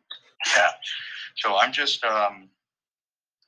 Yeah. 0.55 0.69
So 1.37 1.57
I'm 1.57 1.71
just, 1.71 2.03
um, 2.03 2.49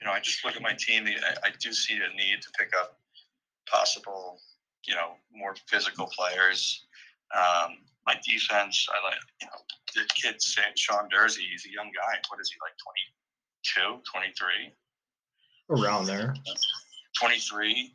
you 0.01 0.07
know, 0.07 0.13
I 0.13 0.19
just 0.19 0.43
look 0.43 0.55
at 0.55 0.63
my 0.63 0.73
team. 0.73 1.05
I, 1.05 1.47
I 1.47 1.51
do 1.59 1.71
see 1.71 1.93
a 1.93 2.17
need 2.17 2.41
to 2.41 2.49
pick 2.57 2.71
up 2.75 2.97
possible 3.71 4.39
you 4.87 4.95
know, 4.95 5.19
more 5.35 5.53
physical 5.67 6.07
players. 6.07 6.85
Um, 7.35 7.77
my 8.05 8.15
defense, 8.25 8.87
I 8.89 9.05
like, 9.05 9.19
you 9.41 9.47
know, 9.47 9.59
the 9.93 10.07
kid 10.15 10.41
Sean 10.75 11.09
Durzi, 11.09 11.43
he's 11.51 11.65
a 11.65 11.71
young 11.71 11.91
guy. 11.93 12.19
What 12.29 12.39
is 12.39 12.49
he, 12.49 12.57
like 12.63 12.73
22, 13.75 14.01
23? 14.11 14.73
Around 15.69 16.05
there. 16.05 16.33
23. 17.19 17.93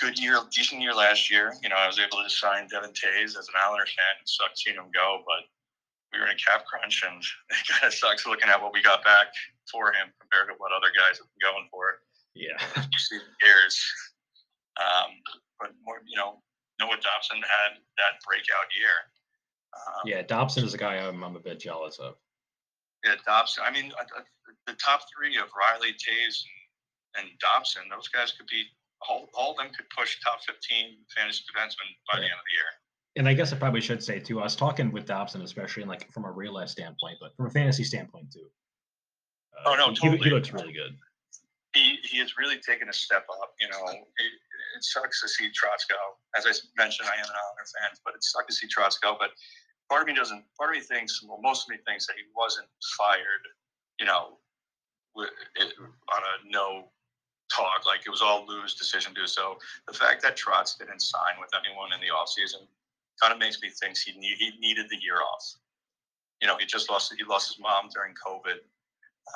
Good 0.00 0.18
year, 0.18 0.38
decent 0.54 0.80
year 0.80 0.94
last 0.94 1.30
year. 1.30 1.54
You 1.62 1.68
know, 1.68 1.76
I 1.76 1.86
was 1.86 1.98
able 1.98 2.22
to 2.22 2.30
sign 2.30 2.68
Devon 2.68 2.90
Toews 2.90 3.36
as 3.36 3.48
an 3.48 3.58
Islander 3.58 3.86
fan. 3.86 4.14
It 4.20 4.28
sucked 4.28 4.58
seeing 4.58 4.76
him 4.76 4.90
go, 4.94 5.22
but 5.26 5.46
we 6.12 6.20
were 6.20 6.26
in 6.26 6.32
a 6.32 6.38
cap 6.38 6.64
crunch, 6.66 7.02
and 7.06 7.18
it 7.50 7.66
kind 7.68 7.84
of 7.84 7.94
sucks 7.94 8.26
looking 8.26 8.48
at 8.48 8.62
what 8.62 8.72
we 8.72 8.82
got 8.82 9.04
back 9.04 9.28
for 9.70 9.92
him 9.92 10.08
compared 10.20 10.48
to 10.48 10.54
what 10.58 10.72
other 10.72 10.94
guys 10.96 11.18
have 11.18 11.26
been 11.34 11.50
going 11.50 11.68
for. 11.70 12.00
Yeah. 12.34 12.56
years. 13.42 13.74
Um, 14.78 15.18
but 15.58 15.74
more, 15.84 16.00
you 16.06 16.16
know, 16.16 16.38
Noah 16.78 17.02
Dobson 17.02 17.42
had 17.42 17.82
that 17.98 18.22
breakout 18.22 18.70
year. 18.78 18.94
Um, 19.74 20.02
yeah, 20.06 20.22
Dobson 20.22 20.64
is 20.64 20.74
a 20.74 20.78
guy 20.78 20.96
I'm, 20.96 21.22
I'm 21.24 21.36
a 21.36 21.40
bit 21.40 21.58
jealous 21.58 21.98
of. 21.98 22.14
Yeah, 23.04 23.14
Dobson. 23.26 23.64
I 23.66 23.70
mean, 23.70 23.92
the 24.66 24.74
top 24.74 25.02
three 25.10 25.36
of 25.36 25.50
Riley, 25.54 25.92
Toews, 25.92 26.42
and 27.16 27.26
Dobson, 27.40 27.82
those 27.90 28.08
guys 28.08 28.32
could 28.32 28.46
be 28.46 28.64
all, 29.06 29.28
all 29.34 29.52
of 29.52 29.56
them 29.56 29.68
could 29.76 29.86
push 29.96 30.18
top 30.24 30.40
15 30.42 30.96
fantasy 31.16 31.42
defensemen 31.46 31.88
by 32.10 32.18
yeah. 32.18 32.20
the 32.20 32.26
end 32.26 32.38
of 32.38 32.46
the 32.46 32.54
year. 32.54 32.70
And 33.16 33.28
I 33.28 33.34
guess 33.34 33.52
I 33.52 33.56
probably 33.56 33.80
should 33.80 34.02
say 34.02 34.20
too. 34.20 34.40
I 34.40 34.44
was 34.44 34.56
talking 34.56 34.92
with 34.92 35.06
Dobson, 35.06 35.42
especially 35.42 35.82
in 35.82 35.88
like 35.88 36.10
from 36.12 36.24
a 36.24 36.30
real 36.30 36.54
life 36.54 36.68
standpoint, 36.68 37.18
but 37.20 37.34
from 37.36 37.46
a 37.46 37.50
fantasy 37.50 37.84
standpoint 37.84 38.32
too. 38.32 38.46
Uh, 39.56 39.70
oh 39.70 39.74
no, 39.74 39.88
he, 39.90 39.96
totally. 39.96 40.18
he, 40.18 40.30
looks 40.30 40.52
really 40.52 40.72
good. 40.72 40.96
He 41.74 41.98
he 42.04 42.18
has 42.18 42.38
really 42.38 42.58
taken 42.58 42.88
a 42.88 42.92
step 42.92 43.26
up. 43.28 43.54
You 43.60 43.68
know, 43.68 43.90
it 43.90 44.84
sucks 44.84 45.20
to 45.22 45.28
see 45.28 45.46
Trotz 45.46 45.88
go. 45.88 45.98
As 46.36 46.46
I 46.46 46.52
mentioned, 46.80 47.08
I 47.08 47.18
am 47.18 47.24
an 47.24 47.34
Islander 47.34 47.66
fan, 47.74 47.98
but 48.04 48.14
it 48.14 48.22
sucks 48.22 48.46
to 48.46 48.54
see 48.54 48.68
Trotz 48.68 49.00
go. 49.00 49.16
But 49.18 49.30
part 49.90 50.02
of 50.02 50.08
me 50.08 50.14
doesn't. 50.14 50.44
Part 50.56 50.70
of 50.70 50.76
me 50.76 50.86
thinks, 50.86 51.20
well, 51.26 51.40
most 51.42 51.66
of 51.66 51.70
me 51.70 51.82
thinks 51.86 52.06
that 52.06 52.14
he 52.16 52.22
wasn't 52.36 52.68
fired. 52.96 53.42
You 53.98 54.06
know, 54.06 54.38
on 55.16 55.26
a 55.26 56.50
no 56.50 56.90
talk, 57.50 57.86
like 57.86 58.00
it 58.06 58.10
was 58.10 58.22
all 58.22 58.46
Lou's 58.46 58.74
decision 58.74 59.14
to 59.14 59.20
do 59.22 59.26
so. 59.26 59.58
The 59.86 59.94
fact 59.94 60.22
that 60.22 60.36
Trotz 60.36 60.78
didn't 60.78 61.00
sign 61.00 61.40
with 61.40 61.50
anyone 61.54 61.92
in 61.92 62.00
the 62.00 62.12
offseason 62.12 62.66
kind 63.20 63.32
of 63.32 63.38
makes 63.38 63.60
me 63.60 63.70
think 63.70 63.96
he 63.98 64.12
need, 64.18 64.36
he 64.38 64.52
needed 64.60 64.86
the 64.90 64.96
year 64.96 65.20
off. 65.22 65.44
You 66.40 66.46
know, 66.46 66.56
he 66.56 66.66
just 66.66 66.88
lost 66.88 67.12
he 67.16 67.24
lost 67.24 67.48
his 67.48 67.58
mom 67.58 67.88
during 67.92 68.14
COVID. 68.14 68.62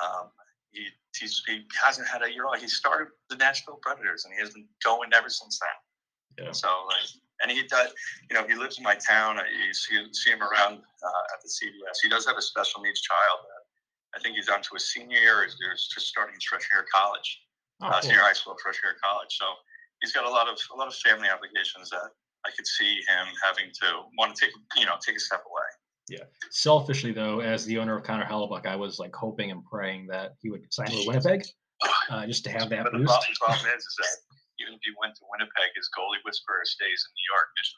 Um, 0.03 0.29
he 0.71 0.87
he's, 1.17 1.43
he 1.45 1.65
hasn't 1.81 2.07
had 2.07 2.23
a 2.23 2.31
year 2.31 2.45
off. 2.45 2.61
He 2.61 2.67
started 2.67 3.09
the 3.29 3.35
Nashville 3.35 3.79
Predators, 3.81 4.25
and 4.25 4.33
he 4.33 4.39
has 4.39 4.51
been 4.51 4.65
going 4.83 5.09
ever 5.13 5.29
since 5.29 5.59
then. 5.59 6.45
Yeah. 6.45 6.51
So 6.53 6.67
like, 6.87 7.09
and 7.41 7.51
he 7.51 7.67
does, 7.67 7.91
you 8.29 8.35
know, 8.35 8.47
he 8.47 8.55
lives 8.55 8.77
in 8.77 8.83
my 8.83 8.95
town. 8.95 9.37
You 9.67 9.73
see, 9.73 9.99
see 10.13 10.31
him 10.31 10.41
around 10.41 10.75
uh, 10.75 11.33
at 11.33 11.41
the 11.43 11.49
CVS. 11.49 11.99
He 12.01 12.09
does 12.09 12.25
have 12.25 12.37
a 12.37 12.41
special 12.41 12.81
needs 12.81 13.01
child. 13.01 13.39
I 14.15 14.19
think 14.19 14.35
he's 14.35 14.49
on 14.49 14.61
to 14.61 14.69
his 14.73 14.91
senior 14.93 15.17
year, 15.17 15.43
he's 15.43 15.55
just 15.87 16.07
starting 16.07 16.35
his 16.35 16.43
freshman 16.43 16.69
year 16.77 16.81
of 16.83 16.89
college, 16.93 17.41
oh, 17.83 17.87
uh, 17.87 17.91
cool. 17.99 18.01
senior 18.01 18.21
high 18.21 18.33
school, 18.33 18.55
freshman 18.61 18.89
year 18.89 18.95
of 18.95 19.01
college. 19.01 19.35
So 19.35 19.45
he's 20.01 20.11
got 20.11 20.25
a 20.25 20.29
lot 20.29 20.47
of 20.47 20.57
a 20.73 20.77
lot 20.77 20.87
of 20.87 20.95
family 20.95 21.29
obligations 21.29 21.89
that 21.91 22.09
I 22.45 22.51
could 22.55 22.67
see 22.67 22.95
him 23.07 23.27
having 23.43 23.71
to 23.81 24.03
want 24.17 24.35
to 24.35 24.45
take, 24.45 24.53
you 24.75 24.85
know, 24.85 24.95
take 25.05 25.15
a 25.15 25.19
step 25.19 25.43
away. 25.47 25.69
Yeah. 26.09 26.25
Selfishly, 26.51 27.13
though, 27.13 27.39
as 27.39 27.65
the 27.65 27.77
owner 27.77 27.95
of 27.95 28.03
Connor 28.03 28.25
Hellebuyck, 28.25 28.65
I 28.65 28.75
was 28.75 28.99
like 28.99 29.15
hoping 29.15 29.51
and 29.51 29.63
praying 29.63 30.07
that 30.07 30.35
he 30.41 30.49
would 30.49 30.61
sign 30.73 30.87
with 30.91 31.07
Winnipeg, 31.07 31.45
uh, 32.09 32.27
just 32.27 32.43
to 32.43 32.51
have 32.51 32.69
that 32.69 32.83
but 32.83 32.91
boost. 32.91 33.07
The 33.07 33.35
problem, 33.39 33.65
is, 33.71 33.83
is 33.83 33.95
that 33.99 34.17
even 34.59 34.73
if 34.73 34.81
he 34.83 34.91
went 34.99 35.15
to 35.15 35.21
Winnipeg, 35.31 35.71
his 35.75 35.89
goalie 35.97 36.19
whisperer 36.25 36.59
stays 36.65 37.07
in 37.07 37.11
New 37.15 37.27
York, 37.31 37.47
Mitch. 37.57 37.73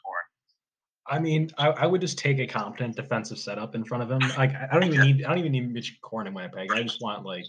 I 1.08 1.20
mean, 1.20 1.50
I, 1.56 1.68
I, 1.68 1.86
would 1.86 2.00
just 2.00 2.18
take 2.18 2.40
a 2.40 2.46
competent 2.46 2.96
defensive 2.96 3.38
setup 3.38 3.76
in 3.76 3.84
front 3.84 4.02
of 4.02 4.10
him. 4.10 4.28
Like, 4.36 4.52
I 4.54 4.72
don't 4.72 4.84
even 4.92 5.00
need, 5.00 5.24
I 5.24 5.28
don't 5.28 5.38
even 5.38 5.52
need 5.52 5.72
Mitch 5.72 5.96
Korn 6.02 6.26
in 6.26 6.34
Winnipeg. 6.34 6.72
I 6.72 6.82
just 6.82 7.00
want 7.00 7.24
like 7.24 7.46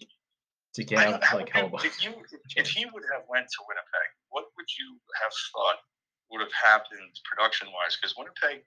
to 0.78 0.86
get 0.86 1.02
out 1.02 1.26
like. 1.34 1.50
If 1.82 2.06
you 2.06 2.14
if 2.56 2.70
he 2.70 2.86
would 2.86 3.04
have 3.10 3.26
went 3.26 3.50
to 3.50 3.60
Winnipeg, 3.66 4.10
what 4.30 4.46
would 4.54 4.70
you 4.78 5.02
have 5.18 5.34
thought 5.50 5.82
would 6.30 6.46
have 6.46 6.54
happened 6.54 7.18
production 7.26 7.74
wise? 7.74 7.98
Because 7.98 8.14
Winnipeg, 8.14 8.62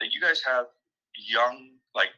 that 0.00 0.12
you 0.12 0.20
guys 0.20 0.44
have 0.44 0.68
young, 1.16 1.80
like 1.96 2.12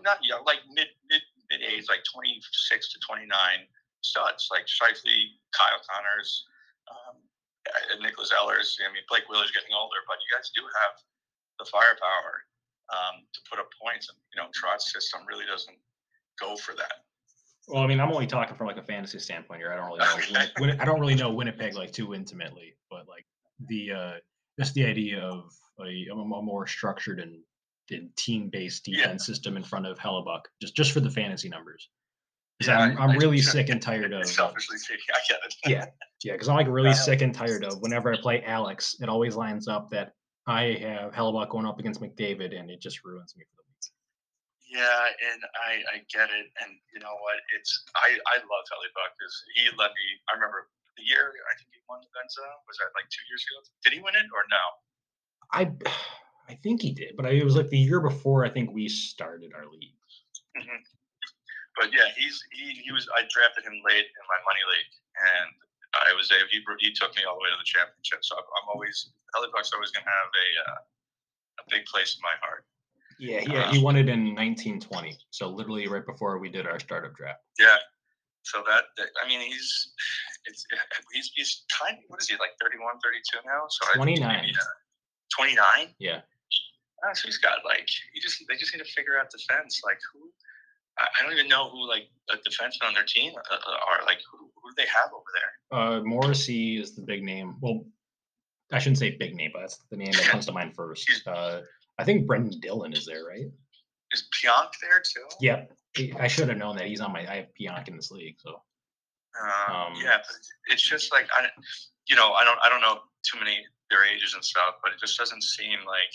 not 0.00 0.16
young, 0.24 0.48
like 0.48 0.64
mid 0.72 0.88
mid 1.12 1.20
mid 1.52 1.60
age, 1.60 1.92
like 1.92 2.08
twenty 2.08 2.40
six 2.72 2.88
to 2.92 2.98
twenty 3.04 3.28
nine 3.28 3.68
studs, 4.00 4.48
like 4.48 4.64
Scheifele, 4.64 5.36
Kyle 5.52 5.82
Connors, 5.84 6.48
um, 6.88 7.20
Nicholas 8.00 8.32
Ehlers. 8.32 8.80
I 8.80 8.88
mean, 8.96 9.04
Blake 9.12 9.28
Wheeler's 9.28 9.52
getting 9.52 9.76
older, 9.76 10.00
but 10.08 10.16
you 10.24 10.28
guys 10.32 10.48
do 10.56 10.64
have 10.64 10.94
the 11.60 11.68
firepower 11.68 12.48
um, 12.88 13.28
to 13.28 13.40
put 13.44 13.60
up 13.60 13.68
points, 13.76 14.08
and 14.08 14.16
you 14.32 14.40
know, 14.40 14.48
Trotz's 14.56 14.88
system 14.88 15.28
really 15.28 15.44
doesn't 15.44 15.76
go 16.40 16.56
for 16.56 16.72
that. 16.80 17.05
Well, 17.68 17.82
I 17.82 17.86
mean, 17.86 18.00
I'm 18.00 18.12
only 18.12 18.26
talking 18.26 18.56
from 18.56 18.68
like 18.68 18.76
a 18.76 18.82
fantasy 18.82 19.18
standpoint 19.18 19.60
here. 19.60 19.72
I 19.72 19.76
don't 19.76 19.86
really 19.86 20.32
know. 20.32 20.46
Win- 20.60 20.80
I 20.80 20.84
don't 20.84 21.00
really 21.00 21.16
know 21.16 21.32
Winnipeg 21.32 21.74
like 21.74 21.92
too 21.92 22.14
intimately, 22.14 22.76
but 22.90 23.08
like 23.08 23.26
the 23.68 23.92
uh 23.92 24.12
just 24.58 24.74
the 24.74 24.84
idea 24.84 25.20
of 25.20 25.52
a, 25.80 26.06
a 26.10 26.14
more 26.14 26.66
structured 26.66 27.20
and, 27.20 27.38
and 27.90 28.14
team-based 28.16 28.84
defense 28.84 29.28
yeah. 29.28 29.34
system 29.34 29.56
in 29.56 29.64
front 29.64 29.86
of 29.86 29.98
Hellebuyck, 29.98 30.42
just 30.60 30.76
just 30.76 30.92
for 30.92 31.00
the 31.00 31.10
fantasy 31.10 31.48
numbers. 31.48 31.88
Yeah, 32.64 32.78
I'm, 32.78 32.98
I'm 32.98 33.10
I, 33.10 33.16
really 33.16 33.38
I, 33.38 33.40
sick 33.42 33.68
and 33.68 33.82
tired 33.82 34.12
of. 34.12 34.26
Selfishly 34.26 34.78
speaking, 34.78 35.04
I 35.14 35.18
get 35.28 35.38
it. 35.44 35.54
yeah, 35.66 35.86
yeah, 36.24 36.32
because 36.32 36.48
I'm 36.48 36.56
like 36.56 36.68
really 36.68 36.94
sick 36.94 37.20
and 37.20 37.34
tired 37.34 37.64
of 37.70 37.80
whenever 37.80 38.12
I 38.12 38.20
play 38.20 38.42
Alex, 38.44 38.96
it 39.00 39.08
always 39.08 39.36
lines 39.36 39.68
up 39.68 39.90
that 39.90 40.12
I 40.46 40.78
have 40.80 41.12
Hellebuyck 41.12 41.50
going 41.50 41.66
up 41.66 41.78
against 41.78 42.00
McDavid, 42.00 42.58
and 42.58 42.70
it 42.70 42.80
just 42.80 43.04
ruins 43.04 43.34
me 43.36 43.44
for 43.44 43.56
the 43.56 43.65
yeah, 44.66 45.14
and 45.30 45.40
I, 45.62 45.72
I 45.94 45.96
get 46.10 46.26
it, 46.30 46.50
and 46.62 46.74
you 46.90 46.98
know 46.98 47.14
what? 47.22 47.38
It's 47.54 47.70
I 47.94 48.18
I 48.34 48.36
love 48.42 48.64
Hellebuyck 48.66 49.12
because 49.14 49.36
he 49.54 49.70
let 49.78 49.94
me. 49.94 50.06
I 50.26 50.34
remember 50.34 50.66
the 50.98 51.06
year 51.06 51.30
I 51.46 51.54
think 51.54 51.70
he 51.70 51.78
won 51.86 52.02
the 52.02 52.10
Vezina. 52.10 52.50
Was 52.66 52.76
that 52.82 52.90
like 52.98 53.06
two 53.08 53.22
years 53.30 53.46
ago? 53.46 53.62
Did 53.86 53.94
he 53.94 54.00
win 54.02 54.18
it 54.18 54.26
or 54.34 54.42
no? 54.50 54.64
I 55.54 55.70
I 56.50 56.54
think 56.62 56.82
he 56.82 56.94
did, 56.94 57.14
but 57.18 57.26
I, 57.26 57.38
it 57.38 57.46
was 57.46 57.58
like 57.58 57.70
the 57.70 57.78
year 57.78 57.98
before. 57.98 58.46
I 58.46 58.50
think 58.50 58.70
we 58.70 58.86
started 58.86 59.50
our 59.54 59.66
league. 59.66 59.98
Mm-hmm. 60.54 60.82
But 61.78 61.90
yeah, 61.92 62.10
he's 62.14 62.42
he 62.50 62.82
he 62.82 62.90
was. 62.90 63.06
I 63.14 63.22
drafted 63.30 63.66
him 63.66 63.78
late 63.86 64.06
in 64.06 64.24
my 64.26 64.40
money 64.46 64.64
league, 64.66 64.94
and 65.14 65.50
I 65.94 66.10
was 66.14 66.26
there. 66.26 66.42
He 66.50 66.58
he 66.82 66.90
took 66.90 67.14
me 67.14 67.22
all 67.22 67.38
the 67.38 67.44
way 67.44 67.52
to 67.54 67.60
the 67.60 67.68
championship. 67.68 68.24
So 68.26 68.34
I'm, 68.34 68.46
I'm 68.46 68.68
always 68.72 69.14
Hellebuyck's 69.36 69.70
always 69.76 69.94
going 69.94 70.06
to 70.06 70.10
have 70.10 70.30
a 70.32 70.48
uh, 70.66 70.80
a 71.60 71.64
big 71.70 71.84
place 71.86 72.16
in 72.18 72.22
my 72.24 72.34
heart. 72.42 72.66
Yeah, 73.18 73.40
yeah, 73.46 73.70
he 73.70 73.82
won 73.82 73.96
it 73.96 74.08
in 74.08 74.34
1920. 74.34 75.16
So 75.30 75.48
literally 75.48 75.88
right 75.88 76.04
before 76.04 76.38
we 76.38 76.50
did 76.50 76.66
our 76.66 76.78
startup 76.78 77.14
draft. 77.14 77.40
Yeah. 77.58 77.76
So 78.42 78.62
that, 78.66 78.84
that 78.96 79.08
I 79.24 79.28
mean, 79.28 79.40
he's 79.40 79.92
it's 80.44 80.66
he's 81.12 81.30
he's 81.34 81.64
kind. 81.70 81.98
What 82.08 82.20
is 82.20 82.28
he 82.28 82.34
like? 82.34 82.50
31, 82.60 82.94
32 83.02 83.38
now? 83.44 83.64
So 83.68 83.94
29. 83.94 84.52
29. 85.36 85.94
Yeah. 85.98 86.20
Uh, 87.04 87.14
so 87.14 87.26
he's 87.26 87.38
got 87.38 87.58
like 87.64 87.88
he 88.12 88.20
just 88.20 88.42
they 88.48 88.56
just 88.56 88.74
need 88.74 88.84
to 88.84 88.92
figure 88.92 89.18
out 89.18 89.30
defense. 89.30 89.80
Like 89.84 89.98
who? 90.12 90.30
I 90.98 91.22
don't 91.22 91.32
even 91.32 91.48
know 91.48 91.68
who 91.68 91.86
like 91.86 92.08
a 92.30 92.36
defenseman 92.36 92.88
on 92.88 92.94
their 92.94 93.04
team 93.04 93.32
uh, 93.36 93.54
uh, 93.54 93.76
are. 93.88 94.06
Like 94.06 94.18
who, 94.30 94.38
who 94.38 94.70
do 94.70 94.74
they 94.76 94.88
have 94.88 95.12
over 95.12 95.30
there? 95.34 95.78
Uh, 95.78 96.00
Morrissey 96.02 96.80
is 96.80 96.94
the 96.94 97.02
big 97.02 97.22
name. 97.22 97.56
Well, 97.60 97.84
I 98.72 98.78
shouldn't 98.78 98.98
say 98.98 99.10
big 99.10 99.34
name, 99.34 99.50
but 99.52 99.60
that's 99.60 99.78
the 99.90 99.96
name 99.96 100.12
that 100.12 100.22
comes 100.22 100.46
to 100.46 100.52
mind 100.52 100.74
first. 100.74 101.06
Uh, 101.26 101.60
I 101.98 102.04
think 102.04 102.26
Brendan 102.26 102.60
Dillon 102.60 102.92
is 102.92 103.06
there, 103.06 103.24
right? 103.24 103.46
Is 104.12 104.28
Pionk 104.34 104.70
there 104.80 105.00
too? 105.00 105.26
Yep. 105.40 105.72
I 106.20 106.28
should 106.28 106.48
have 106.48 106.58
known 106.58 106.76
that 106.76 106.86
he's 106.86 107.00
on 107.00 107.12
my. 107.12 107.20
I 107.20 107.36
have 107.36 107.48
Pionk 107.58 107.88
in 107.88 107.96
this 107.96 108.10
league, 108.10 108.36
so. 108.38 108.60
Um, 109.36 109.76
um, 109.76 109.92
yeah, 110.02 110.18
it's 110.68 110.82
just 110.82 111.12
like 111.12 111.28
I, 111.36 111.48
you 112.08 112.16
know, 112.16 112.32
I 112.32 112.44
don't, 112.44 112.58
I 112.64 112.68
don't 112.68 112.80
know 112.80 113.00
too 113.22 113.38
many 113.38 113.64
their 113.90 114.04
ages 114.04 114.34
and 114.34 114.44
stuff, 114.44 114.76
but 114.82 114.92
it 114.92 115.00
just 115.00 115.18
doesn't 115.18 115.42
seem 115.42 115.78
like, 115.86 116.14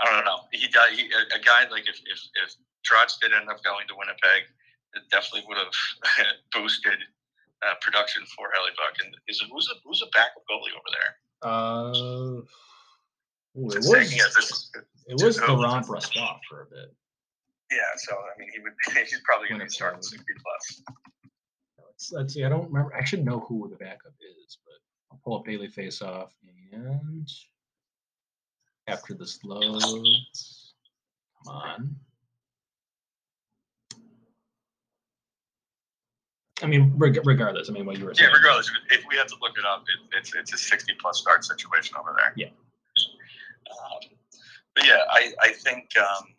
I 0.00 0.10
don't 0.10 0.24
know. 0.24 0.40
He 0.52 0.66
he, 0.68 1.10
a, 1.12 1.40
guy 1.42 1.68
like 1.70 1.88
if 1.88 2.00
if 2.06 2.20
if 2.44 2.54
Trotz 2.86 3.18
did 3.20 3.32
end 3.32 3.48
up 3.48 3.62
going 3.62 3.86
to 3.88 3.94
Winnipeg, 3.96 4.46
it 4.94 5.02
definitely 5.10 5.44
would 5.48 5.58
have 5.58 5.74
boosted 6.52 6.98
uh, 7.62 7.74
production 7.80 8.24
for 8.36 8.48
Hellebuyck. 8.48 9.04
And 9.04 9.14
is 9.28 9.40
it, 9.42 9.48
who's 9.50 9.68
a 9.70 9.76
who's 9.84 10.02
a 10.02 10.10
backup 10.12 10.42
goalie 10.50 10.74
over 10.74 10.90
there? 10.94 11.12
Uh, 11.42 12.42
Ooh, 13.56 13.68
it 13.70 13.84
was, 13.84 14.70
it 15.06 15.22
was 15.22 15.40
Laurent 15.40 15.86
oh, 15.88 15.92
Brossoit 15.92 16.38
for 16.48 16.62
a 16.62 16.66
bit. 16.66 16.94
Yeah, 17.70 17.78
so 17.96 18.14
I 18.14 18.38
mean, 18.38 18.48
he 18.52 18.60
would 18.60 18.72
he's 19.08 19.20
probably 19.24 19.48
going 19.48 19.60
to 19.60 19.66
be 19.66 19.70
starting 19.70 20.02
sixty 20.02 20.32
plus. 20.42 20.82
Let's, 21.78 22.12
let's 22.12 22.34
see. 22.34 22.44
I 22.44 22.48
don't 22.48 22.66
remember. 22.66 22.94
I 22.94 23.04
should 23.04 23.24
know 23.24 23.40
who 23.40 23.68
the 23.68 23.76
backup 23.76 24.14
is, 24.20 24.58
but 24.64 24.74
I'll 25.10 25.20
pull 25.24 25.38
up 25.38 25.44
daily 25.44 25.68
face 25.68 26.02
off 26.02 26.32
and 26.72 27.28
after 28.88 29.14
this 29.14 29.38
loads, 29.44 30.74
come 31.44 31.54
on. 31.54 31.96
I 36.62 36.66
mean, 36.66 36.92
regardless. 36.96 37.68
I 37.68 37.72
mean, 37.72 37.86
what 37.86 37.98
you 37.98 38.04
were 38.04 38.14
saying. 38.14 38.30
Yeah, 38.30 38.36
regardless. 38.36 38.70
If 38.90 39.04
we 39.08 39.16
have 39.16 39.26
to 39.28 39.36
look 39.40 39.58
it 39.58 39.64
up, 39.64 39.82
it, 39.82 40.16
it's 40.18 40.34
it's 40.34 40.52
a 40.54 40.58
sixty 40.58 40.94
plus 41.00 41.18
start 41.18 41.44
situation 41.44 41.96
over 41.98 42.14
there. 42.16 42.32
Yeah. 42.36 42.50
Um, 43.72 44.16
but 44.74 44.86
yeah, 44.86 45.04
I, 45.10 45.32
I 45.40 45.48
think 45.52 45.90
um, 45.96 46.34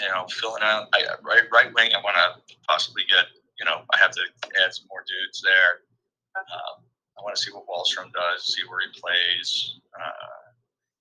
you 0.00 0.08
know 0.08 0.26
filling 0.28 0.62
out 0.62 0.88
I, 0.94 1.04
right 1.22 1.44
right 1.52 1.72
wing. 1.74 1.92
I 1.94 2.02
want 2.02 2.16
to 2.16 2.56
possibly 2.68 3.02
get 3.08 3.26
you 3.58 3.64
know 3.64 3.82
I 3.92 3.96
have 3.98 4.12
to 4.12 4.22
add 4.62 4.74
some 4.74 4.86
more 4.90 5.04
dudes 5.06 5.42
there. 5.42 5.84
Um, 6.36 6.84
I 7.18 7.22
want 7.22 7.36
to 7.36 7.42
see 7.42 7.52
what 7.52 7.66
Wahlstrom 7.66 8.10
does, 8.12 8.54
see 8.54 8.62
where 8.66 8.80
he 8.80 8.90
plays. 9.00 9.78
Uh, 9.94 10.50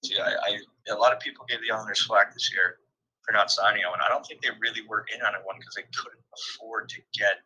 see, 0.06 0.20
I, 0.20 0.30
I, 0.30 0.94
a 0.94 0.96
lot 0.96 1.12
of 1.12 1.20
people 1.20 1.44
gave 1.50 1.60
the 1.62 1.74
Islanders 1.74 2.06
slack 2.06 2.34
this 2.34 2.54
year 2.54 2.78
for 3.26 3.32
not 3.32 3.50
signing 3.50 3.82
one. 3.90 4.00
I 4.00 4.10
don't 4.10 4.26
think 4.26 4.42
they 4.42 4.54
really 4.62 4.86
were 4.88 5.06
in 5.14 5.26
on 5.26 5.34
it 5.34 5.42
one 5.44 5.58
because 5.58 5.74
they 5.74 5.90
couldn't 5.96 6.22
afford 6.38 6.90
to 6.90 7.02
get 7.18 7.42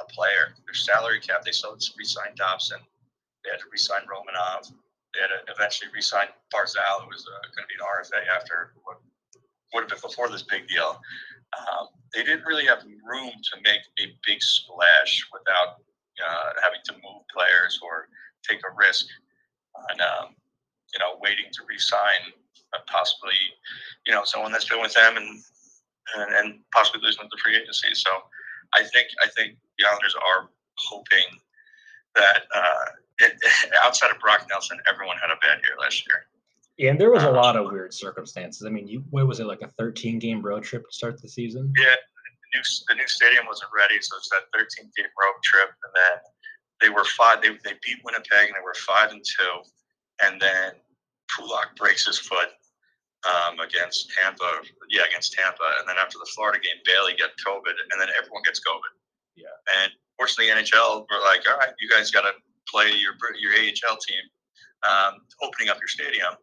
a 0.00 0.04
player. 0.08 0.56
Their 0.64 0.74
salary 0.74 1.20
cap, 1.20 1.44
they 1.44 1.52
still 1.52 1.76
re-signed 1.98 2.36
Dobson. 2.36 2.80
They 3.44 3.50
had 3.50 3.60
to 3.60 3.68
re-sign 3.70 4.08
Romanov 4.08 4.72
had 5.20 5.32
to 5.32 5.52
eventually 5.52 5.90
re-sign 5.94 6.28
Barzal, 6.52 7.02
who 7.02 7.08
was 7.08 7.26
uh, 7.26 7.42
going 7.54 7.64
to 7.64 7.70
be 7.70 7.78
an 7.78 7.86
RFA 7.86 8.20
after 8.34 8.72
what 8.84 8.98
would 9.74 9.82
have 9.82 9.90
been 9.90 10.00
before 10.00 10.28
this 10.28 10.42
big 10.42 10.68
deal. 10.68 11.00
Um, 11.56 11.88
they 12.14 12.22
didn't 12.22 12.44
really 12.44 12.66
have 12.66 12.84
room 12.84 13.32
to 13.32 13.54
make 13.62 13.82
a 14.00 14.14
big 14.26 14.42
splash 14.42 15.26
without 15.32 15.82
uh, 16.20 16.50
having 16.62 16.80
to 16.86 16.92
move 16.94 17.22
players 17.32 17.78
or 17.82 18.08
take 18.46 18.60
a 18.64 18.72
risk 18.76 19.06
on, 19.74 20.00
um, 20.00 20.34
you 20.92 20.98
know, 21.00 21.18
waiting 21.20 21.46
to 21.52 21.60
re-sign 21.68 22.32
possibly, 22.86 23.36
you 24.06 24.12
know, 24.12 24.24
someone 24.24 24.52
that's 24.52 24.68
been 24.68 24.80
with 24.80 24.94
them 24.94 25.16
and, 25.16 25.42
and, 26.16 26.34
and 26.34 26.60
possibly 26.72 27.00
losing 27.02 27.22
them 27.22 27.30
to 27.30 27.42
free 27.42 27.56
agency. 27.56 27.88
So 27.94 28.10
I 28.74 28.82
think 28.82 29.08
I 29.22 29.28
think 29.28 29.56
the 29.78 29.86
Islanders 29.86 30.14
are 30.14 30.50
hoping 30.76 31.24
that 32.14 32.42
uh, 32.54 32.84
it, 33.18 33.32
outside 33.84 34.10
of 34.10 34.20
Brock 34.20 34.46
Nelson, 34.48 34.78
everyone 34.88 35.16
had 35.18 35.30
a 35.30 35.38
bad 35.40 35.62
year 35.62 35.76
last 35.80 36.04
year. 36.06 36.26
Yeah, 36.76 36.90
and 36.90 37.00
there 37.00 37.10
was 37.10 37.22
a 37.22 37.30
um, 37.30 37.36
lot 37.36 37.56
of 37.56 37.72
weird 37.72 37.94
circumstances. 37.94 38.66
I 38.66 38.70
mean, 38.70 38.86
you 38.86 39.02
what 39.10 39.26
was 39.26 39.40
it 39.40 39.46
like 39.46 39.62
a 39.62 39.72
13 39.78 40.18
game 40.18 40.42
road 40.42 40.62
trip 40.62 40.84
to 40.84 40.92
start 40.92 41.20
the 41.20 41.28
season? 41.28 41.72
Yeah, 41.76 41.94
the 41.96 42.58
new 42.58 42.62
the 42.88 42.94
new 42.96 43.08
stadium 43.08 43.46
wasn't 43.46 43.70
ready, 43.76 43.96
so 44.00 44.16
it's 44.16 44.28
that 44.28 44.44
13 44.52 44.90
game 44.96 45.12
road 45.16 45.40
trip, 45.42 45.70
and 45.70 45.92
then 45.94 46.16
they 46.80 46.90
were 46.90 47.04
five. 47.16 47.40
They, 47.40 47.56
they 47.64 47.80
beat 47.80 48.04
Winnipeg, 48.04 48.52
and 48.52 48.54
they 48.54 48.64
were 48.64 48.76
five 48.76 49.10
and 49.10 49.24
two, 49.24 49.54
and 50.22 50.40
then 50.40 50.72
Pulock 51.32 51.76
breaks 51.76 52.06
his 52.06 52.18
foot 52.18 52.52
um, 53.24 53.58
against 53.60 54.12
Tampa. 54.12 54.60
Yeah, 54.90 55.08
against 55.08 55.32
Tampa, 55.32 55.80
and 55.80 55.88
then 55.88 55.96
after 55.96 56.18
the 56.18 56.28
Florida 56.34 56.60
game, 56.60 56.76
Bailey 56.84 57.16
got 57.16 57.32
COVID, 57.40 57.72
and 57.72 57.96
then 57.96 58.08
everyone 58.20 58.42
gets 58.44 58.60
COVID. 58.60 58.92
Yeah, 59.34 59.56
and 59.80 59.92
fortunately, 60.18 60.52
NHL 60.52 61.08
were 61.08 61.24
like, 61.24 61.48
all 61.48 61.56
right, 61.56 61.72
you 61.80 61.88
guys 61.88 62.10
got 62.10 62.28
to 62.28 62.36
play 62.68 62.92
your 62.92 63.14
your 63.38 63.52
AHL 63.54 63.96
team, 63.96 64.24
um, 64.82 65.22
opening 65.42 65.68
up 65.68 65.78
your 65.78 65.88
stadium. 65.88 66.34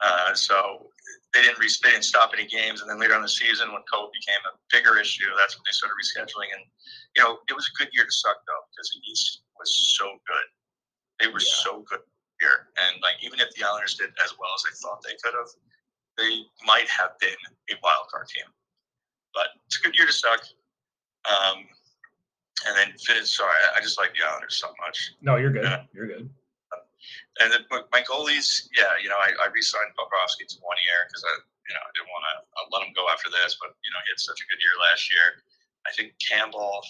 Uh, 0.00 0.34
so 0.34 0.90
they 1.32 1.40
didn't 1.40 1.58
re- 1.58 1.80
they 1.82 1.90
didn't 1.90 2.04
stop 2.04 2.32
any 2.36 2.46
games, 2.46 2.80
and 2.80 2.90
then 2.90 3.00
later 3.00 3.14
on 3.14 3.22
the 3.22 3.28
season, 3.28 3.72
when 3.72 3.82
COVID 3.92 4.12
became 4.12 4.42
a 4.44 4.56
bigger 4.68 4.98
issue, 4.98 5.24
that's 5.36 5.56
when 5.56 5.64
they 5.64 5.72
started 5.72 5.96
rescheduling. 5.96 6.52
And 6.52 6.64
you 7.16 7.22
know, 7.22 7.38
it 7.48 7.54
was 7.56 7.68
a 7.68 7.74
good 7.80 7.88
year 7.92 8.04
to 8.04 8.12
suck 8.12 8.36
though 8.44 8.64
because 8.72 8.92
the 8.92 9.00
East 9.08 9.40
was 9.58 9.96
so 9.96 10.20
good. 10.28 10.46
They 11.20 11.28
were 11.32 11.40
yeah. 11.40 11.64
so 11.64 11.84
good 11.88 12.04
here, 12.40 12.68
and 12.76 13.00
like 13.00 13.16
even 13.24 13.40
if 13.40 13.48
the 13.56 13.64
Islanders 13.64 13.96
did 13.96 14.12
as 14.20 14.36
well 14.36 14.52
as 14.52 14.68
they 14.68 14.76
thought 14.76 15.00
they 15.00 15.16
could 15.24 15.32
have, 15.32 15.48
they 16.20 16.44
might 16.68 16.88
have 16.92 17.16
been 17.20 17.40
a 17.72 17.74
wild 17.80 18.12
card 18.12 18.28
team. 18.28 18.44
But 19.32 19.56
it's 19.64 19.80
a 19.80 19.82
good 19.82 19.96
year 19.96 20.06
to 20.06 20.12
suck. 20.12 20.44
Um, 21.24 21.64
and 22.64 22.72
then 22.72 22.96
finish. 22.96 23.36
Sorry, 23.36 23.52
I 23.76 23.80
just 23.80 23.98
like 24.00 24.16
the 24.16 24.24
Islanders 24.24 24.56
so 24.56 24.72
much. 24.80 25.12
No, 25.20 25.36
you're 25.36 25.52
good. 25.52 25.68
you're 25.92 26.08
good. 26.08 26.30
And 27.38 27.52
then 27.52 27.68
my 27.68 28.00
goalies, 28.00 28.72
yeah, 28.72 28.96
you 28.96 29.12
know, 29.12 29.20
I, 29.20 29.28
I 29.44 29.52
re-signed 29.52 29.92
Bobrovsky 29.92 30.48
to 30.48 30.56
one 30.64 30.80
year 30.80 31.04
because 31.04 31.20
I, 31.20 31.32
you 31.68 31.74
know, 31.76 31.84
I 31.84 31.90
didn't 31.92 32.08
want 32.08 32.24
to 32.24 32.34
let 32.72 32.80
him 32.88 32.96
go 32.96 33.04
after 33.12 33.28
this, 33.28 33.60
but 33.60 33.76
you 33.84 33.92
know, 33.92 34.00
he 34.08 34.08
had 34.08 34.18
such 34.18 34.40
a 34.40 34.46
good 34.48 34.56
year 34.56 34.72
last 34.80 35.04
year. 35.12 35.44
I 35.84 35.92
think 35.92 36.16
Campbell, 36.16 36.80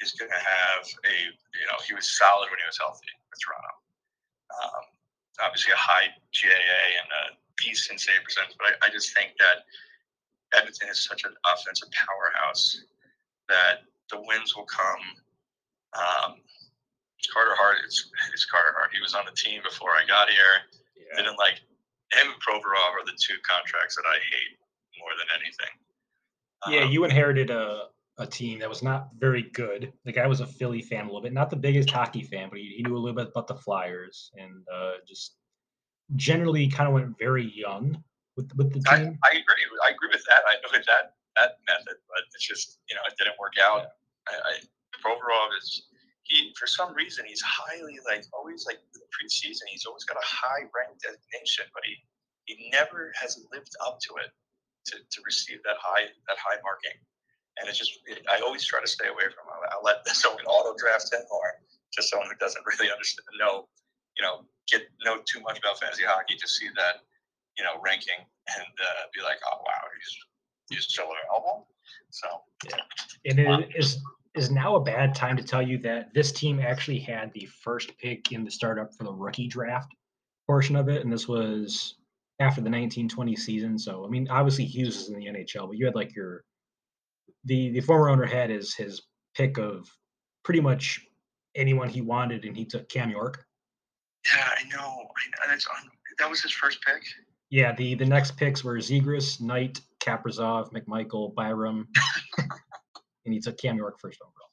is 0.00 0.12
going 0.14 0.30
to 0.30 0.38
have 0.38 0.84
a, 1.06 1.14
you 1.34 1.66
know, 1.66 1.78
he 1.86 1.94
was 1.94 2.06
solid 2.06 2.46
when 2.50 2.58
he 2.58 2.66
was 2.66 2.78
healthy 2.78 3.10
with 3.30 3.38
Toronto. 3.42 3.74
Um, 4.62 4.84
obviously, 5.42 5.74
a 5.74 5.80
high 5.80 6.14
GAA 6.30 6.82
and 7.02 7.08
a 7.10 7.22
decent 7.58 8.00
save 8.00 8.22
percentage, 8.22 8.54
but 8.58 8.78
I, 8.78 8.86
I 8.86 8.88
just 8.90 9.14
think 9.14 9.34
that 9.42 9.66
Edmonton 10.54 10.88
is 10.88 11.02
such 11.02 11.24
an 11.26 11.34
offensive 11.50 11.90
powerhouse 11.92 12.78
that 13.50 13.84
the 14.10 14.20
wins 14.20 14.56
will 14.56 14.66
come. 14.66 15.02
Um, 15.94 16.40
Carter 17.32 17.54
Hart, 17.56 17.78
it's, 17.84 18.10
it's 18.32 18.44
Carter 18.44 18.74
Hart. 18.76 18.90
He 18.92 19.00
was 19.00 19.14
on 19.14 19.24
the 19.26 19.34
team 19.34 19.60
before 19.62 19.90
I 19.90 20.06
got 20.06 20.30
here. 20.30 20.68
Yeah. 20.96 21.22
Didn't 21.22 21.38
like 21.38 21.60
him 22.12 22.32
and 22.32 22.40
Provorov 22.40 22.94
are 22.94 23.04
the 23.04 23.16
two 23.18 23.36
contracts 23.42 23.96
that 23.96 24.04
I 24.06 24.16
hate 24.16 24.56
more 24.98 25.10
than 25.18 25.28
anything. 25.40 25.74
Yeah, 26.66 26.86
um, 26.86 26.92
you 26.92 27.04
inherited 27.04 27.50
a 27.50 27.88
a 28.18 28.26
team 28.26 28.58
that 28.58 28.68
was 28.68 28.82
not 28.82 29.10
very 29.16 29.42
good. 29.42 29.92
The 30.04 30.10
guy 30.12 30.26
was 30.26 30.40
a 30.40 30.46
Philly 30.46 30.82
fan 30.82 31.04
a 31.04 31.06
little 31.06 31.20
bit, 31.20 31.32
not 31.32 31.50
the 31.50 31.56
biggest 31.56 31.88
hockey 31.88 32.22
fan, 32.22 32.48
but 32.50 32.58
he, 32.58 32.74
he 32.76 32.82
knew 32.82 32.96
a 32.96 32.98
little 32.98 33.14
bit 33.14 33.28
about 33.28 33.46
the 33.46 33.54
Flyers 33.54 34.32
and 34.36 34.64
uh, 34.72 34.94
just 35.06 35.36
generally 36.16 36.66
kind 36.66 36.88
of 36.88 36.94
went 36.94 37.16
very 37.16 37.52
young 37.54 38.02
with 38.36 38.54
with 38.56 38.72
the 38.72 38.80
team. 38.80 39.18
I, 39.22 39.28
I 39.28 39.30
agree. 39.30 39.64
I 39.86 39.90
agree 39.90 40.08
with 40.10 40.24
that. 40.28 40.42
I 40.48 40.54
know 40.54 40.82
that 40.86 41.14
that 41.38 41.62
method, 41.66 41.98
but 42.10 42.26
it's 42.34 42.46
just 42.46 42.78
you 42.88 42.94
know 42.94 43.02
it 43.06 43.14
didn't 43.18 43.38
work 43.38 43.54
out. 43.62 43.94
I, 44.28 44.34
I 44.34 44.52
Provorov 44.98 45.54
is 45.56 45.88
he 46.24 46.52
for 46.58 46.66
some 46.66 46.94
reason 46.94 47.24
he's 47.26 47.42
highly 47.42 47.98
like 48.04 48.24
always 48.34 48.66
like 48.66 48.78
the 48.92 49.00
preseason 49.14 49.70
he's 49.70 49.86
always 49.86 50.04
got 50.04 50.18
a 50.18 50.26
high 50.26 50.66
rank 50.74 50.98
designation, 51.00 51.66
but 51.72 51.82
he 51.86 51.94
he 52.44 52.70
never 52.70 53.12
has 53.14 53.38
lived 53.52 53.76
up 53.84 54.00
to 54.08 54.16
it 54.24 54.32
to, 54.86 54.96
to 54.98 55.18
receive 55.24 55.62
that 55.64 55.76
high 55.78 56.10
that 56.26 56.38
high 56.38 56.58
marking 56.64 56.98
and 57.58 57.68
it's 57.68 57.78
just 57.78 57.98
I 58.30 58.40
always 58.40 58.64
try 58.64 58.80
to 58.80 58.86
stay 58.86 59.08
away 59.08 59.26
from. 59.34 59.46
It. 59.50 59.70
I'll 59.74 59.82
let 59.82 60.06
someone 60.14 60.44
auto 60.46 60.74
draft 60.78 61.12
him 61.12 61.22
or 61.30 61.58
just 61.92 62.10
someone 62.10 62.28
who 62.28 62.38
doesn't 62.38 62.64
really 62.66 62.90
understand 62.90 63.26
know 63.38 63.68
you 64.16 64.22
know 64.22 64.46
get 64.66 64.86
know 65.04 65.22
too 65.26 65.40
much 65.40 65.58
about 65.58 65.78
fantasy 65.78 66.04
hockey 66.04 66.36
to 66.36 66.48
see 66.48 66.68
that 66.76 67.02
you 67.56 67.64
know 67.64 67.78
ranking 67.82 68.18
and 68.56 68.74
uh, 68.78 69.02
be 69.14 69.22
like, 69.22 69.38
oh 69.46 69.58
wow, 69.62 69.82
he's 69.94 70.12
he's 70.68 70.84
still 70.84 71.06
available. 71.06 71.66
So 72.10 72.28
yeah, 72.66 72.82
and 73.30 73.38
it 73.38 73.46
um, 73.46 73.64
is 73.76 73.98
is 74.34 74.50
now 74.50 74.76
a 74.76 74.80
bad 74.80 75.14
time 75.14 75.36
to 75.36 75.42
tell 75.42 75.62
you 75.62 75.78
that 75.78 76.12
this 76.14 76.32
team 76.32 76.60
actually 76.60 76.98
had 76.98 77.32
the 77.32 77.46
first 77.46 77.96
pick 77.98 78.32
in 78.32 78.44
the 78.44 78.50
startup 78.50 78.94
for 78.94 79.04
the 79.04 79.12
rookie 79.12 79.48
draft 79.48 79.92
portion 80.46 80.76
of 80.76 80.88
it, 80.88 81.02
and 81.02 81.12
this 81.12 81.28
was 81.28 81.96
after 82.40 82.60
the 82.60 82.70
1920 82.70 83.36
season. 83.36 83.78
So 83.78 84.04
I 84.04 84.08
mean, 84.08 84.28
obviously 84.28 84.64
Hughes 84.64 84.96
is 84.96 85.08
in 85.10 85.18
the 85.18 85.26
NHL, 85.26 85.68
but 85.68 85.76
you 85.76 85.86
had 85.86 85.94
like 85.94 86.14
your 86.14 86.44
the 87.44 87.70
the 87.70 87.80
former 87.80 88.08
owner 88.08 88.26
had 88.26 88.50
his 88.50 88.74
his 88.74 89.02
pick 89.34 89.58
of 89.58 89.88
pretty 90.44 90.60
much 90.60 91.00
anyone 91.54 91.88
he 91.88 92.00
wanted, 92.00 92.44
and 92.44 92.56
he 92.56 92.64
took 92.64 92.88
Cam 92.88 93.10
York. 93.10 93.44
Yeah, 94.26 94.48
I 94.58 94.68
know. 94.68 95.08
I, 95.42 95.48
that's 95.48 95.66
on, 95.66 95.90
that 96.18 96.28
was 96.28 96.42
his 96.42 96.52
first 96.52 96.78
pick. 96.84 97.02
Yeah, 97.50 97.74
the 97.74 97.94
the 97.94 98.04
next 98.04 98.36
picks 98.36 98.62
were 98.62 98.76
Zegras, 98.76 99.40
Knight, 99.40 99.80
Kaprizov, 100.08 100.72
McMichael, 100.72 101.34
Byram, 101.34 101.88
and 103.24 103.34
he 103.34 103.40
took 103.40 103.58
Cam 103.58 103.76
York 103.76 103.98
first 104.00 104.18
overall. 104.22 104.50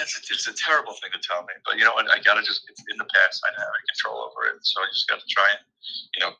It's 0.00 0.16
a, 0.16 0.32
it's 0.32 0.46
a 0.46 0.54
terrible 0.54 0.92
thing 0.92 1.10
to 1.12 1.18
tell 1.26 1.42
me, 1.42 1.54
but 1.64 1.76
you 1.76 1.84
know 1.84 1.92
what? 1.92 2.06
I 2.10 2.20
gotta 2.22 2.42
just 2.42 2.62
it's 2.68 2.82
in 2.90 2.98
the 2.98 3.08
past. 3.14 3.42
I 3.44 3.50
don't 3.50 3.60
have 3.60 3.74
any 3.74 3.86
control 3.92 4.22
over 4.22 4.54
it, 4.54 4.60
so 4.62 4.80
I 4.80 4.86
just 4.92 5.08
got 5.08 5.20
to 5.20 5.26
try 5.28 5.48
and 5.50 5.60
you 6.14 6.20
know 6.20 6.32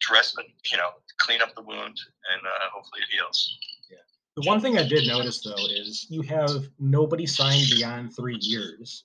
dress 0.00 0.34
it, 0.38 0.46
you 0.70 0.78
know, 0.78 0.90
clean 1.18 1.40
up 1.42 1.54
the 1.54 1.62
wound, 1.62 1.98
and 2.32 2.46
uh, 2.46 2.68
hopefully 2.72 3.00
it 3.02 3.14
heals. 3.14 3.58
Yeah. 3.90 3.96
The 4.36 4.46
one 4.46 4.60
thing 4.60 4.78
I 4.78 4.86
did 4.86 5.06
notice 5.06 5.42
though 5.42 5.54
is 5.56 6.06
you 6.10 6.22
have 6.22 6.68
nobody 6.78 7.26
signed 7.26 7.66
beyond 7.70 8.14
three 8.14 8.38
years. 8.40 9.04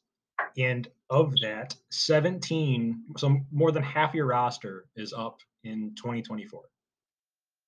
And 0.58 0.88
of 1.10 1.34
that, 1.42 1.76
17, 1.92 3.04
so 3.16 3.40
more 3.52 3.72
than 3.72 3.84
half 3.84 4.14
your 4.14 4.26
roster 4.26 4.86
is 4.96 5.14
up 5.14 5.40
in 5.64 5.94
2024. 5.96 6.62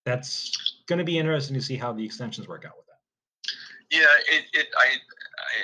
That's 0.06 0.73
going 0.94 1.02
to 1.02 1.10
be 1.10 1.18
interesting 1.18 1.58
to 1.58 1.66
see 1.66 1.74
how 1.74 1.90
the 1.90 2.06
extensions 2.06 2.46
work 2.46 2.70
out 2.70 2.78
with 2.78 2.86
that. 2.86 3.02
Yeah, 3.90 4.14
it, 4.30 4.46
it 4.54 4.70
I, 4.78 5.02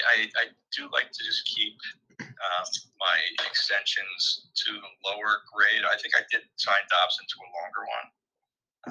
I, 0.10 0.18
I 0.42 0.46
do 0.74 0.90
like 0.90 1.14
to 1.14 1.22
just 1.22 1.46
keep 1.46 1.78
um, 2.18 2.66
my 2.98 3.18
extensions 3.46 4.50
to 4.66 4.74
lower 5.06 5.46
grade. 5.54 5.86
I 5.86 5.94
think 6.02 6.18
I 6.18 6.26
did 6.34 6.50
sign 6.58 6.82
Dobson 6.90 7.30
to 7.30 7.38
a 7.46 7.50
longer 7.62 7.84
one 7.86 8.08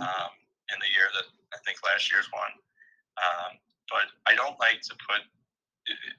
um, 0.06 0.30
in 0.70 0.78
the 0.78 0.90
year 0.94 1.10
that 1.10 1.26
I 1.50 1.58
think 1.66 1.82
last 1.82 2.06
year's 2.06 2.30
one. 2.30 2.54
Um, 3.18 3.58
but 3.90 4.06
I 4.30 4.38
don't 4.38 4.54
like 4.62 4.78
to 4.86 4.94
put 4.94 5.26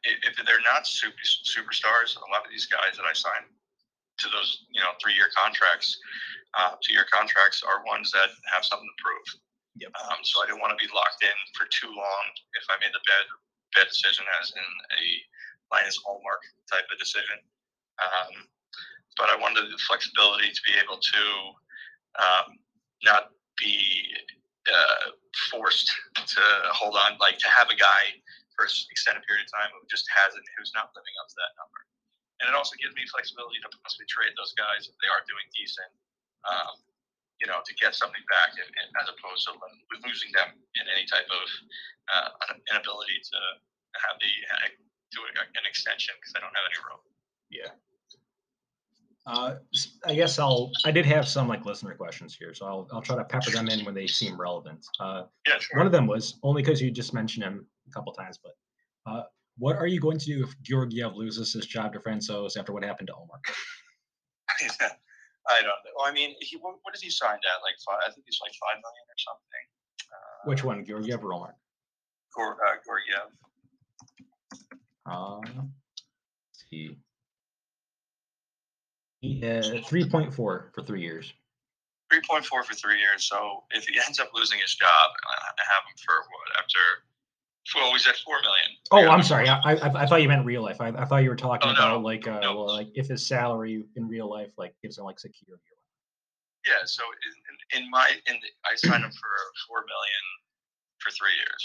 if 0.04 0.36
they're 0.44 0.68
not 0.68 0.84
super, 0.84 1.24
superstars. 1.48 2.20
A 2.20 2.28
lot 2.28 2.44
of 2.44 2.52
these 2.52 2.68
guys 2.68 3.00
that 3.00 3.08
I 3.08 3.16
sign 3.16 3.48
to 4.20 4.28
those 4.36 4.68
you 4.68 4.84
know 4.84 5.00
three 5.00 5.16
year 5.16 5.32
contracts, 5.32 5.96
uh, 6.60 6.76
two 6.84 6.92
year 6.92 7.08
contracts 7.08 7.64
are 7.64 7.88
ones 7.88 8.12
that 8.12 8.36
have 8.52 8.68
something 8.68 8.84
to 8.84 9.00
prove. 9.00 9.40
Yep. 9.78 9.94
Um, 9.94 10.20
so 10.26 10.42
I 10.42 10.50
didn't 10.50 10.64
want 10.64 10.74
to 10.74 10.82
be 10.82 10.90
locked 10.90 11.22
in 11.22 11.38
for 11.54 11.70
too 11.70 11.94
long 11.94 12.26
if 12.58 12.66
I 12.74 12.82
made 12.82 12.92
the 12.92 13.04
bad 13.06 13.26
bad 13.78 13.88
decision, 13.88 14.26
as 14.42 14.50
in 14.58 14.66
a 14.66 15.04
Linus 15.70 16.02
Ullmark 16.10 16.42
type 16.70 16.90
of 16.90 16.98
decision. 16.98 17.38
Um, 18.02 18.50
but 19.18 19.30
I 19.30 19.38
wanted 19.38 19.70
the 19.70 19.78
flexibility 19.86 20.50
to 20.50 20.62
be 20.66 20.74
able 20.80 20.98
to 20.98 21.24
um, 22.18 22.48
not 23.04 23.36
be 23.60 24.10
uh, 24.66 25.14
forced 25.52 25.92
to 26.16 26.42
hold 26.74 26.96
on, 26.96 27.20
like 27.20 27.38
to 27.44 27.50
have 27.52 27.70
a 27.70 27.78
guy 27.78 28.16
for 28.56 28.66
an 28.66 28.72
extended 28.92 29.24
period 29.28 29.46
of 29.46 29.52
time 29.52 29.70
who 29.76 29.84
just 29.92 30.08
hasn't, 30.12 30.44
who's 30.58 30.72
not 30.74 30.92
living 30.96 31.16
up 31.22 31.28
to 31.30 31.38
that 31.38 31.54
number. 31.60 31.80
And 32.40 32.48
it 32.48 32.56
also 32.56 32.80
gives 32.80 32.96
me 32.96 33.04
flexibility 33.12 33.60
to 33.60 33.68
possibly 33.84 34.08
trade 34.08 34.32
those 34.40 34.56
guys 34.56 34.88
if 34.88 34.96
they 35.04 35.12
are 35.12 35.24
doing 35.28 35.44
decent, 35.52 35.92
um, 36.48 36.76
you 37.40 37.48
know, 37.48 37.64
to 37.64 37.74
get 37.80 37.96
something 37.96 38.24
back, 38.28 38.56
and, 38.60 38.68
and 38.68 38.88
as 39.00 39.08
opposed 39.08 39.48
to 39.48 39.56
losing 40.04 40.32
them 40.36 40.56
in 40.76 40.86
any 40.92 41.08
type 41.08 41.28
of 41.28 41.46
uh, 42.12 42.30
inability 42.72 43.18
to 43.32 43.40
have 44.04 44.16
the 44.20 44.32
uh, 44.52 44.70
do 45.12 45.20
an 45.26 45.66
extension 45.68 46.14
because 46.20 46.34
I 46.36 46.40
don't 46.40 46.54
have 46.54 46.68
any 46.70 46.80
room. 46.86 47.02
Yeah. 47.50 47.72
Uh, 49.26 49.56
I 50.06 50.16
guess 50.16 50.40
I'll. 50.40 50.72
I 50.86 50.92
did 50.92 51.06
have 51.06 51.28
some 51.28 51.48
like 51.48 51.66
listener 51.66 51.94
questions 51.94 52.36
here, 52.36 52.54
so 52.54 52.66
I'll 52.66 52.88
I'll 52.92 53.02
try 53.02 53.16
to 53.16 53.24
pepper 53.24 53.52
them 53.52 53.70
in 53.70 53.86
when 53.86 53.94
they 53.94 54.08
seem 54.08 54.40
relevant. 54.40 54.86
Uh, 55.00 55.24
yeah, 55.48 55.60
sure. 55.60 55.78
One 55.78 55.86
of 55.86 55.92
them 55.92 56.08
was 56.08 56.40
only 56.42 56.62
because 56.62 56.82
you 56.82 56.90
just 56.90 57.14
mentioned 57.14 57.44
him 57.44 57.66
a 57.88 57.92
couple 57.92 58.12
times, 58.14 58.40
but 58.42 58.54
uh, 59.06 59.24
what 59.58 59.76
are 59.76 59.88
you 59.88 60.00
going 60.00 60.18
to 60.18 60.26
do 60.26 60.44
if 60.44 60.60
Georgiev 60.62 61.16
loses 61.16 61.54
his 61.54 61.66
job 61.68 61.94
to 61.94 62.00
Francouz 62.00 62.58
after 62.58 62.74
what 62.74 62.84
happened 62.84 63.08
to 63.08 63.14
Ullmark? 63.14 63.54
I 65.50 65.62
don't 65.62 65.68
know. 65.84 65.92
Well, 65.98 66.06
I 66.08 66.12
mean, 66.12 66.36
he 66.40 66.58
what, 66.58 66.76
what 66.84 66.94
is 66.94 67.02
he 67.02 67.10
signed 67.10 67.42
at? 67.44 67.64
Like 67.64 67.76
five? 67.86 67.98
I 68.06 68.12
think 68.12 68.26
he's 68.26 68.40
like 68.42 68.54
five 68.54 68.78
million 68.82 69.06
or 69.10 69.18
something. 69.18 69.66
Uh, 70.12 70.50
Which 70.50 70.64
one, 70.64 70.86
Georgiev 70.86 71.24
or 71.24 71.32
Ullmark? 71.34 71.56
Gor, 72.36 72.54
uh, 72.54 72.78
Georgiev. 72.86 73.34
Uh, 75.06 75.42
see. 76.54 76.98
Uh, 79.44 79.82
three 79.86 80.08
point 80.08 80.34
four 80.34 80.72
for 80.74 80.84
three 80.84 81.02
years. 81.02 81.34
Three 82.10 82.22
point 82.30 82.46
four 82.46 82.64
for 82.64 82.74
three 82.74 83.00
years. 83.00 83.26
So 83.26 83.64
if 83.72 83.88
he 83.88 84.00
ends 84.06 84.20
up 84.20 84.30
losing 84.34 84.60
his 84.60 84.76
job, 84.76 84.88
I 84.90 85.64
have 85.64 85.84
him 85.90 85.98
for 86.06 86.16
what 86.16 86.64
after? 86.64 86.80
Well, 87.76 87.92
he's 87.94 88.08
at 88.08 88.18
four 88.18 88.38
million. 88.42 88.70
Oh, 88.92 89.12
I'm 89.12 89.24
sorry. 89.24 89.48
I, 89.48 89.60
I, 89.60 90.04
I 90.04 90.06
thought 90.06 90.22
you 90.22 90.28
meant 90.28 90.46
real 90.46 90.64
life. 90.64 90.82
I, 90.82 90.90
I 90.90 91.06
thought 91.06 91.24
you 91.24 91.30
were 91.30 91.36
talking 91.36 91.70
oh, 91.70 91.74
no, 91.74 91.80
about 91.80 92.04
like 92.04 92.28
uh, 92.28 92.40
no. 92.40 92.56
well, 92.56 92.68
like 92.68 92.90
if 92.96 93.08
his 93.08 93.26
salary 93.26 93.86
in 93.96 94.08
real 94.08 94.30
life 94.30 94.52
like 94.58 94.74
gives 94.82 94.98
him 94.98 95.06
like 95.06 95.20
security. 95.20 95.64
Yeah. 96.66 96.86
So 96.86 97.04
in, 97.74 97.84
in 97.84 97.90
my 97.90 98.12
in 98.28 98.36
the, 98.42 98.50
I 98.66 98.76
signed 98.76 99.04
him 99.04 99.12
for 99.12 99.34
four 99.68 99.86
million 99.86 100.24
for 101.00 101.12
three 101.12 101.36
years. 101.38 101.64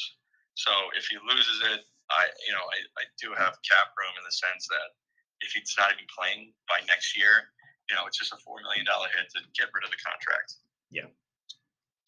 So 0.55 0.71
if 0.97 1.07
he 1.07 1.17
loses 1.25 1.63
it, 1.73 1.81
I 2.11 2.27
you 2.47 2.53
know 2.53 2.63
I, 2.63 2.79
I 3.01 3.05
do 3.21 3.33
have 3.33 3.57
cap 3.65 3.93
room 3.97 4.13
in 4.19 4.25
the 4.25 4.33
sense 4.33 4.69
that 4.69 4.93
if 5.41 5.53
he's 5.53 5.75
not 5.79 5.93
even 5.93 6.07
playing 6.09 6.53
by 6.69 6.85
next 6.87 7.17
year, 7.17 7.53
you 7.91 7.97
know, 7.97 8.07
it's 8.07 8.19
just 8.19 8.33
a 8.33 8.37
four 8.45 8.61
million 8.63 8.85
dollar 8.85 9.09
hit 9.13 9.29
to 9.37 9.41
get 9.57 9.69
rid 9.75 9.85
of 9.85 9.91
the 9.91 10.01
contract. 10.01 10.55
Yeah, 10.91 11.11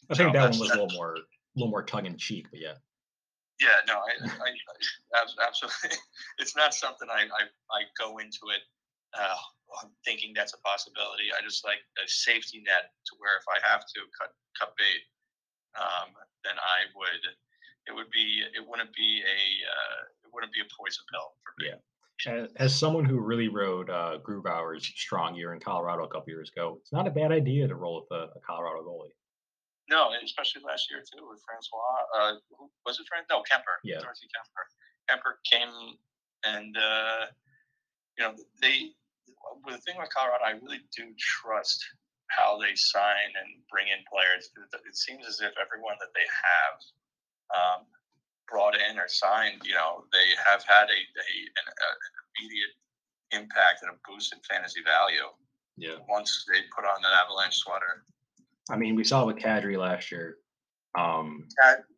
I 0.09 0.15
think 0.15 0.29
so 0.29 0.33
that 0.33 0.51
one 0.51 0.59
was 0.59 0.71
a 0.71 0.79
little 0.79 0.91
more, 0.95 1.15
a 1.15 1.55
little 1.55 1.71
more 1.71 1.83
tongue 1.83 2.05
in 2.05 2.17
cheek, 2.17 2.47
but 2.49 2.59
yeah. 2.59 2.81
Yeah, 3.59 3.81
no, 3.87 3.97
I, 3.97 4.13
I, 4.21 4.49
I 5.17 5.19
absolutely. 5.41 5.97
It's 6.39 6.55
not 6.55 6.73
something 6.73 7.09
I, 7.09 7.25
I, 7.25 7.43
I 7.73 7.79
go 7.97 8.21
into 8.21 8.53
it 8.53 8.61
uh, 9.17 9.41
thinking 10.05 10.33
that's 10.35 10.53
a 10.53 10.61
possibility. 10.61 11.33
I 11.33 11.41
just 11.41 11.65
like 11.65 11.81
a 11.97 12.05
safety 12.05 12.61
net 12.61 12.93
to 13.09 13.11
where 13.17 13.33
if 13.41 13.47
I 13.49 13.57
have 13.65 13.81
to 13.81 13.99
cut 14.13 14.29
cut 14.59 14.77
bait, 14.77 15.03
um, 15.73 16.13
then 16.45 16.57
I 16.57 16.85
would. 16.93 17.23
It 17.87 17.95
would 17.95 18.11
be. 18.11 18.43
It 18.53 18.61
wouldn't 18.61 18.93
be 18.93 19.23
a. 19.25 19.41
Uh, 19.65 19.99
it 20.25 20.29
wouldn't 20.33 20.53
be 20.53 20.61
a 20.61 20.69
poison 20.69 21.03
pill 21.09 21.33
for 21.41 21.53
me. 21.57 21.73
Yeah 21.73 21.81
as, 22.25 22.75
someone 22.75 23.05
who 23.05 23.19
really 23.19 23.47
rode 23.47 23.89
uh, 23.89 24.17
Grubauer's 24.23 24.85
strong 24.85 25.35
year 25.35 25.53
in 25.53 25.59
Colorado 25.59 26.03
a 26.03 26.07
couple 26.07 26.29
years 26.29 26.49
ago, 26.49 26.77
it's 26.81 26.91
not 26.91 27.07
a 27.07 27.11
bad 27.11 27.31
idea 27.31 27.67
to 27.67 27.75
roll 27.75 28.05
with 28.09 28.19
a, 28.19 28.23
a 28.35 28.39
Colorado 28.45 28.83
goalie. 28.83 29.13
No, 29.89 30.11
especially 30.23 30.63
last 30.67 30.91
year 30.91 30.99
too 30.99 31.23
with 31.29 31.39
Francois. 31.47 32.03
Uh, 32.11 32.33
was 32.85 32.99
it 32.99 33.07
Frank? 33.07 33.27
No, 33.29 33.39
Kuemper. 33.39 33.79
Yeah. 33.83 33.99
Darcy 33.99 34.27
Kuemper. 34.27 34.65
Kuemper 35.07 35.39
came 35.47 35.95
and 36.43 36.75
uh, 36.77 37.31
you 38.17 38.23
know 38.23 38.33
they. 38.61 38.91
With 39.63 39.75
the 39.79 39.81
thing 39.81 39.95
with 39.95 40.11
Colorado, 40.11 40.43
I 40.43 40.59
really 40.59 40.83
do 40.91 41.07
trust 41.15 41.79
how 42.27 42.59
they 42.59 42.75
sign 42.75 43.31
and 43.39 43.63
bring 43.71 43.87
in 43.87 44.03
players. 44.11 44.51
It 44.59 44.95
seems 44.95 45.23
as 45.23 45.39
if 45.39 45.55
everyone 45.55 45.95
that 46.03 46.11
they 46.11 46.27
have 46.27 46.77
um, 47.55 47.81
brought 48.47 48.75
in 48.75 48.99
or 48.99 49.07
signed, 49.07 49.63
you 49.63 49.73
know, 49.73 50.03
they 50.11 50.35
have 50.35 50.63
had 50.67 50.91
a, 50.91 50.99
a 50.99 51.29
an, 51.63 51.67
an 51.67 51.97
immediate 52.35 52.75
impact 53.31 53.83
and 53.83 53.91
a 53.91 53.97
boost 54.07 54.33
in 54.33 54.39
fantasy 54.43 54.83
value. 54.83 55.31
Yeah. 55.77 56.03
Once 56.09 56.43
they 56.51 56.59
put 56.75 56.83
on 56.83 57.01
that 57.03 57.15
Avalanche 57.23 57.55
sweater. 57.55 58.03
I 58.69 58.77
mean, 58.77 58.95
we 58.95 59.03
saw 59.03 59.25
with 59.25 59.37
Kadri 59.37 59.77
last 59.77 60.11
year. 60.11 60.37
Um, 60.97 61.47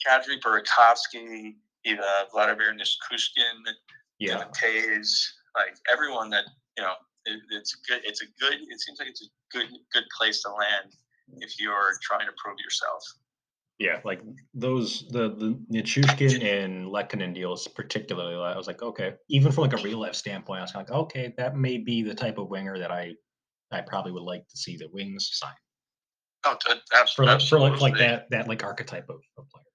Kadri, 0.05 0.41
Burakovsky, 0.43 1.55
even 1.85 2.03
Vladimir 2.31 2.73
Nichushkin, 2.73 3.73
yeah, 4.19 4.43
Toews, 4.61 5.09
like 5.55 5.75
everyone 5.91 6.29
that 6.31 6.45
you 6.77 6.83
know, 6.83 6.93
it, 7.25 7.39
it's 7.51 7.75
good. 7.87 8.01
It's 8.03 8.21
a 8.21 8.25
good. 8.39 8.55
It 8.55 8.79
seems 8.81 8.99
like 8.99 9.09
it's 9.09 9.23
a 9.23 9.57
good 9.57 9.67
good 9.93 10.03
place 10.17 10.41
to 10.43 10.49
land 10.49 10.93
if 11.37 11.59
you're 11.59 11.93
trying 12.01 12.27
to 12.27 12.33
prove 12.37 12.57
yourself. 12.63 13.03
Yeah, 13.77 14.01
like 14.03 14.21
those 14.53 15.07
the 15.09 15.29
the 15.29 15.57
Nichushkin 15.71 16.43
and 16.43 16.87
Lehkonen 16.87 17.33
deals 17.33 17.67
particularly. 17.67 18.35
I 18.35 18.57
was 18.57 18.67
like, 18.67 18.81
okay, 18.81 19.13
even 19.29 19.51
from 19.51 19.63
like 19.63 19.79
a 19.79 19.83
real 19.83 19.99
life 19.99 20.15
standpoint, 20.15 20.59
I 20.59 20.63
was 20.63 20.75
like, 20.75 20.91
okay, 20.91 21.33
that 21.37 21.55
may 21.55 21.77
be 21.77 22.03
the 22.03 22.13
type 22.13 22.37
of 22.37 22.49
winger 22.49 22.77
that 22.77 22.91
I 22.91 23.13
I 23.71 23.81
probably 23.81 24.11
would 24.11 24.23
like 24.23 24.47
to 24.49 24.57
see 24.57 24.75
the 24.75 24.89
Wings 24.91 25.29
sign. 25.31 25.53
Oh, 26.45 26.57
absolutely. 26.95 27.39
For, 27.39 27.47
for 27.47 27.59
like, 27.59 27.81
like 27.81 27.97
that 27.97 28.29
that 28.29 28.47
like 28.47 28.63
archetype 28.63 29.09
of, 29.09 29.19
of 29.37 29.49
player. 29.49 29.65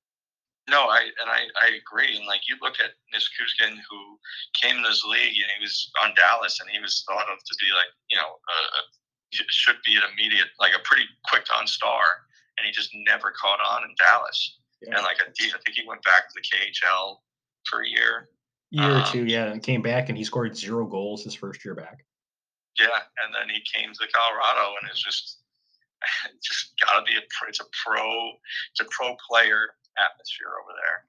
No, 0.70 0.88
I 0.88 1.02
and 1.20 1.28
I, 1.28 1.44
I 1.60 1.76
agree. 1.76 2.16
And 2.16 2.26
like 2.26 2.48
you 2.48 2.56
look 2.62 2.80
at 2.80 2.96
Nichushkin, 3.12 3.76
who 3.90 4.18
came 4.60 4.76
in 4.76 4.82
this 4.82 5.04
league 5.04 5.36
and 5.36 5.50
he 5.56 5.60
was 5.60 5.90
on 6.02 6.14
Dallas, 6.16 6.58
and 6.60 6.70
he 6.70 6.80
was 6.80 7.04
thought 7.06 7.28
of 7.28 7.38
to 7.38 7.54
be 7.60 7.68
like 7.74 7.92
you 8.08 8.16
know 8.16 8.28
a, 8.28 8.58
a 8.80 8.80
should 9.50 9.76
be 9.84 9.96
an 9.96 10.02
immediate 10.12 10.48
like 10.60 10.72
a 10.72 10.82
pretty 10.84 11.04
quick 11.28 11.44
on 11.58 11.66
star 11.66 12.00
and 12.58 12.66
he 12.66 12.72
just 12.72 12.90
never 13.06 13.32
caught 13.32 13.58
on 13.60 13.82
in 13.84 13.94
Dallas. 13.98 14.58
Yeah. 14.82 14.96
And 14.96 15.04
like 15.04 15.16
I 15.20 15.30
think 15.34 15.76
he 15.76 15.86
went 15.86 16.02
back 16.02 16.28
to 16.28 16.34
the 16.34 16.42
KHL 16.42 17.18
for 17.64 17.82
a 17.82 17.88
year. 17.88 18.28
Year 18.70 18.84
um, 18.84 19.02
or 19.02 19.06
two, 19.06 19.26
yeah, 19.26 19.50
and 19.50 19.62
came 19.62 19.82
back 19.82 20.08
and 20.08 20.18
he 20.18 20.24
scored 20.24 20.56
zero 20.56 20.86
goals 20.86 21.24
his 21.24 21.34
first 21.34 21.64
year 21.64 21.74
back. 21.74 22.04
Yeah, 22.78 22.98
and 23.24 23.34
then 23.34 23.54
he 23.54 23.62
came 23.72 23.92
to 23.92 24.06
Colorado 24.12 24.74
and 24.80 24.90
it's 24.90 25.02
just 25.02 25.38
just 26.42 26.74
got 26.80 26.98
to 27.00 27.04
be 27.04 27.16
a 27.16 27.22
it's 27.48 27.60
a 27.60 27.64
pro 27.84 28.30
it's 28.72 28.80
a 28.80 28.86
pro 28.90 29.16
player 29.28 29.74
atmosphere 29.98 30.48
over 30.62 30.72
there. 30.76 31.04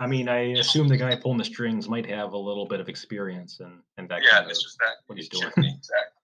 I 0.00 0.06
mean, 0.06 0.28
I 0.28 0.52
assume 0.58 0.86
the 0.86 0.96
guy 0.96 1.16
pulling 1.16 1.38
the 1.38 1.44
strings 1.44 1.88
might 1.88 2.06
have 2.06 2.32
a 2.32 2.38
little 2.38 2.66
bit 2.66 2.80
of 2.80 2.88
experience 2.88 3.60
and 3.60 3.80
and 3.96 4.08
that. 4.08 4.22
Yeah, 4.22 4.30
kind 4.30 4.50
it's 4.50 4.60
of 4.60 4.64
just 4.64 4.78
that 4.78 4.94
what 5.06 5.18
he's 5.18 5.28
doing. 5.28 5.52
Exactly 5.56 6.18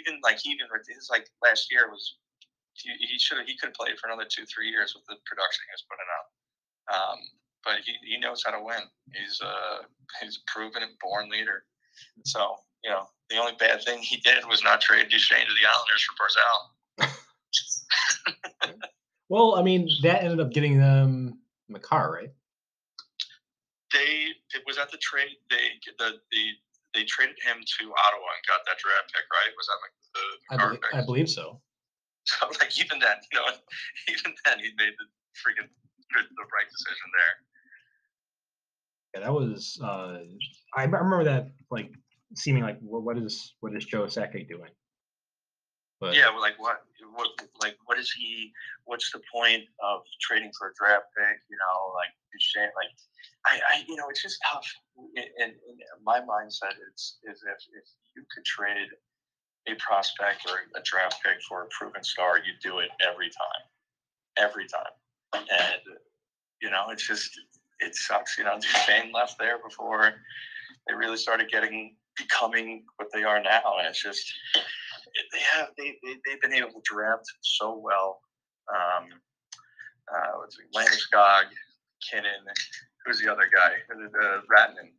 even 0.00 0.20
like 0.22 0.38
he 0.38 0.50
even 0.50 0.66
his 0.88 1.08
like 1.10 1.28
last 1.42 1.70
year 1.70 1.90
was 1.90 2.16
he, 2.74 2.90
he 2.98 3.18
should 3.18 3.38
he 3.46 3.56
could 3.56 3.68
have 3.68 3.74
played 3.74 3.98
for 3.98 4.08
another 4.08 4.28
two 4.28 4.44
three 4.46 4.68
years 4.68 4.94
with 4.94 5.04
the 5.06 5.16
production 5.26 5.62
he 5.68 5.74
was 5.74 5.84
putting 5.88 6.10
out. 6.16 6.26
Um, 6.90 7.18
but 7.64 7.84
he, 7.84 7.92
he 8.02 8.18
knows 8.18 8.42
how 8.44 8.52
to 8.56 8.64
win. 8.64 8.88
He's 9.12 9.40
uh 9.40 9.84
he's 10.20 10.38
a 10.38 10.50
proven 10.50 10.82
and 10.82 10.92
born 11.00 11.28
leader. 11.28 11.64
So 12.24 12.56
you 12.84 12.90
know 12.90 13.08
the 13.30 13.38
only 13.38 13.52
bad 13.58 13.82
thing 13.84 13.98
he 14.00 14.16
did 14.18 14.44
was 14.46 14.62
not 14.62 14.80
trade 14.80 15.08
Duchene 15.08 15.46
to 15.46 15.54
the 15.54 15.66
Islanders 15.66 16.04
for 16.04 16.14
Barzal. 16.18 16.58
well, 19.28 19.54
I 19.54 19.62
mean 19.62 19.88
that 20.02 20.22
ended 20.22 20.40
up 20.40 20.52
getting 20.52 20.78
them 20.78 21.38
Makar, 21.68 22.12
right? 22.12 22.30
They 23.92 24.34
it 24.54 24.62
was 24.66 24.78
at 24.78 24.90
the 24.90 24.98
trade. 24.98 25.36
They 25.48 25.78
the 25.98 26.18
the 26.30 26.42
they 26.94 27.04
traded 27.04 27.36
him 27.42 27.58
to 27.62 27.84
Ottawa 27.86 28.28
and 28.34 28.44
got 28.50 28.66
that 28.66 28.78
draft 28.78 29.14
pick, 29.14 29.26
right? 29.30 29.54
Was 29.56 29.66
that 29.70 29.78
like 29.78 29.94
the, 30.10 30.24
the 30.50 30.62
I, 30.62 30.66
believe, 30.66 31.02
I 31.02 31.06
believe 31.06 31.30
so. 31.30 31.60
So 32.26 32.46
like 32.60 32.78
even 32.78 32.98
then, 33.00 33.16
you 33.32 33.38
know, 33.38 33.46
even 34.12 34.34
then 34.44 34.58
he 34.58 34.70
made 34.76 34.92
the 34.98 35.06
freaking 35.40 35.66
the 36.12 36.46
right 36.52 36.68
decision 36.70 37.08
there. 37.16 37.34
Yeah, 39.14 39.20
that 39.24 39.32
was. 39.32 39.80
Uh, 39.82 40.18
I 40.76 40.84
remember 40.84 41.24
that 41.24 41.48
like 41.70 41.90
seeming 42.34 42.62
like 42.62 42.78
well, 42.80 43.02
what 43.02 43.18
is 43.18 43.54
what 43.60 43.74
is 43.74 43.84
Joe 43.84 44.04
Sakic 44.04 44.48
doing? 44.48 44.70
But, 46.00 46.16
yeah, 46.16 46.30
like 46.30 46.58
what, 46.58 46.80
what, 47.14 47.28
like 47.60 47.76
what 47.84 47.98
is 47.98 48.10
he? 48.10 48.52
What's 48.84 49.12
the 49.12 49.20
point 49.32 49.64
of 49.84 50.00
trading 50.22 50.50
for 50.58 50.68
a 50.68 50.72
draft 50.74 51.06
pick? 51.16 51.40
You 51.50 51.58
know, 51.58 51.92
like 51.94 52.08
Duchene, 52.32 52.72
like 52.74 52.88
I, 53.46 53.60
I, 53.68 53.84
you 53.86 53.96
know, 53.96 54.08
it's 54.08 54.22
just 54.22 54.38
tough. 54.50 54.66
In, 55.16 55.52
my 56.02 56.20
mindset, 56.20 56.80
it's 56.90 57.18
is 57.24 57.42
if 57.44 57.60
if 57.76 57.84
you 58.16 58.24
could 58.34 58.44
trade 58.46 58.88
a 59.68 59.74
prospect 59.74 60.48
or 60.48 60.56
a 60.74 60.82
draft 60.82 61.22
pick 61.22 61.36
for 61.46 61.64
a 61.64 61.66
proven 61.66 62.02
star, 62.02 62.38
you 62.38 62.54
do 62.62 62.78
it 62.78 62.88
every 63.06 63.28
time, 63.28 64.48
every 64.48 64.66
time. 64.66 64.94
And 65.34 65.82
you 66.62 66.70
know, 66.70 66.86
it's 66.88 67.06
just 67.06 67.38
it 67.80 67.94
sucks. 67.94 68.38
You 68.38 68.44
know, 68.44 68.58
Duchene 68.60 69.12
left 69.12 69.38
there 69.38 69.58
before 69.58 70.14
they 70.88 70.94
really 70.94 71.16
started 71.16 71.50
getting 71.50 71.96
becoming 72.22 72.84
what 72.96 73.08
they 73.12 73.22
are 73.22 73.42
now, 73.42 73.78
and 73.78 73.88
it's 73.88 74.02
just 74.02 74.32
they 75.32 75.40
have 75.54 75.68
they, 75.76 75.96
they 76.02 76.16
they've 76.26 76.40
been 76.40 76.52
able 76.52 76.72
to 76.72 76.82
draft 76.84 77.24
so 77.42 77.78
well. 77.78 78.20
Um, 78.72 79.08
uh, 80.12 80.38
what's 80.38 80.56
it, 80.58 80.66
Landeskog, 80.74 81.44
MacKinnon, 81.50 82.44
who's 83.04 83.20
the 83.20 83.30
other 83.30 83.48
guy? 83.54 83.72
Uh, 83.90 84.40
Rantanen. 84.50 84.92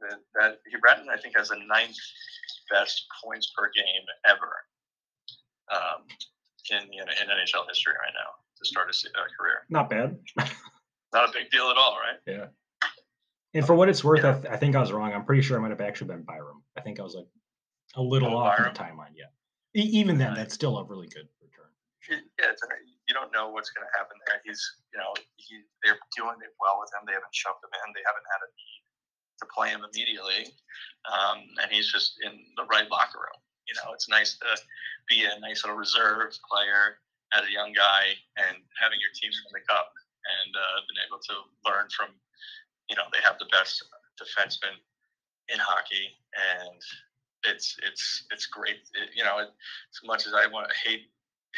That, 0.00 0.20
that 0.34 0.58
he 0.70 0.76
Rantanen, 0.76 1.10
I 1.10 1.20
think, 1.20 1.36
has 1.36 1.48
the 1.48 1.58
ninth 1.66 1.96
best 2.70 3.06
points 3.24 3.52
per 3.56 3.70
game 3.74 4.04
ever 4.28 4.52
um, 5.72 6.04
in 6.70 6.92
you 6.92 7.04
know, 7.04 7.12
in 7.12 7.28
NHL 7.28 7.66
history 7.68 7.94
right 7.94 8.14
now 8.14 8.30
to 8.56 8.64
start 8.64 8.88
a, 8.88 9.08
a 9.08 9.24
career. 9.36 9.64
Not 9.70 9.90
bad. 9.90 10.18
Not 11.12 11.28
a 11.28 11.32
big 11.32 11.50
deal 11.50 11.70
at 11.70 11.76
all, 11.76 11.96
right? 11.96 12.20
Yeah. 12.26 12.46
And 13.54 13.66
for 13.66 13.74
what 13.74 13.88
it's 13.88 14.04
worth, 14.04 14.24
yeah. 14.24 14.30
I, 14.30 14.32
th- 14.34 14.52
I, 14.52 14.56
think 14.56 14.76
I 14.76 14.80
was 14.80 14.92
wrong. 14.92 15.12
I'm 15.12 15.24
pretty 15.24 15.42
sure 15.42 15.56
I 15.56 15.60
might 15.60 15.70
have 15.70 15.80
actually 15.80 16.08
been 16.08 16.22
Byram. 16.22 16.62
I 16.76 16.80
think 16.80 17.00
I 17.00 17.02
was 17.02 17.14
like 17.14 17.26
a 17.96 18.02
little 18.02 18.34
oh, 18.34 18.44
off 18.44 18.58
Byram. 18.58 18.74
the 18.74 18.78
timeline. 18.78 19.16
Yeah. 19.16 19.32
E- 19.74 19.88
even 20.00 20.18
then, 20.18 20.34
that's 20.34 20.54
still 20.54 20.76
a 20.78 20.84
really 20.84 21.08
good 21.08 21.28
return. 21.40 21.72
Yeah, 22.08 22.52
you 23.08 23.16
don't 23.16 23.32
know 23.32 23.48
what's 23.48 23.72
going 23.72 23.88
to 23.88 23.94
happen 23.96 24.20
there. 24.28 24.40
He's, 24.44 24.60
you 24.92 25.00
know, 25.00 25.16
he, 25.40 25.64
they're 25.80 25.96
doing 26.12 26.36
it 26.44 26.52
well 26.60 26.76
with 26.76 26.92
him. 26.92 27.08
They 27.08 27.16
haven't 27.16 27.32
shoved 27.32 27.64
him 27.64 27.72
in. 27.72 27.88
They 27.96 28.04
haven't 28.04 28.28
had 28.28 28.44
a 28.44 28.48
need 28.52 28.80
to 29.40 29.46
play 29.48 29.72
him 29.72 29.80
immediately, 29.80 30.52
um, 31.08 31.40
and 31.62 31.72
he's 31.72 31.88
just 31.88 32.20
in 32.20 32.36
the 32.60 32.68
right 32.68 32.90
locker 32.92 33.16
room. 33.16 33.40
You 33.64 33.74
know, 33.80 33.96
it's 33.96 34.08
nice 34.08 34.36
to 34.40 34.50
be 35.08 35.24
a 35.24 35.40
nice 35.40 35.64
little 35.64 35.76
reserve 35.76 36.36
player 36.44 37.00
as 37.32 37.48
a 37.48 37.52
young 37.52 37.72
guy 37.72 38.16
and 38.36 38.56
having 38.76 39.00
your 39.00 39.12
team 39.16 39.32
win 39.32 39.52
the 39.56 39.64
cup 39.68 39.92
and 40.24 40.52
uh, 40.52 40.76
been 40.84 41.00
able 41.08 41.20
to 41.20 41.34
learn 41.64 41.88
from. 41.92 42.12
You 42.88 42.96
know, 42.96 43.04
they 43.12 43.20
have 43.22 43.38
the 43.38 43.46
best 43.50 43.84
defenseman 44.20 44.76
in 45.48 45.58
hockey, 45.58 46.16
and 46.34 46.80
it's 47.44 47.76
it's 47.86 48.24
it's 48.30 48.46
great. 48.46 48.76
It, 48.94 49.10
you 49.14 49.24
know, 49.24 49.38
as 49.38 50.00
much 50.04 50.26
as 50.26 50.34
I 50.34 50.46
want 50.46 50.68
to 50.68 50.88
hate 50.88 51.10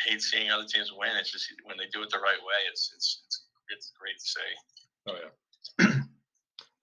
hate 0.07 0.23
seeing 0.23 0.51
other 0.51 0.67
teams 0.67 0.93
win. 0.97 1.11
It's 1.19 1.31
just 1.31 1.53
when 1.65 1.77
they 1.77 1.87
do 1.93 2.03
it 2.03 2.11
the 2.11 2.19
right 2.19 2.39
way, 2.41 2.61
it's 2.71 2.93
it's 2.95 3.23
it's, 3.27 3.45
it's 3.69 3.93
great 3.99 4.19
to 4.19 4.27
see. 4.27 4.41
Oh 5.07 5.17
yeah. 5.79 6.03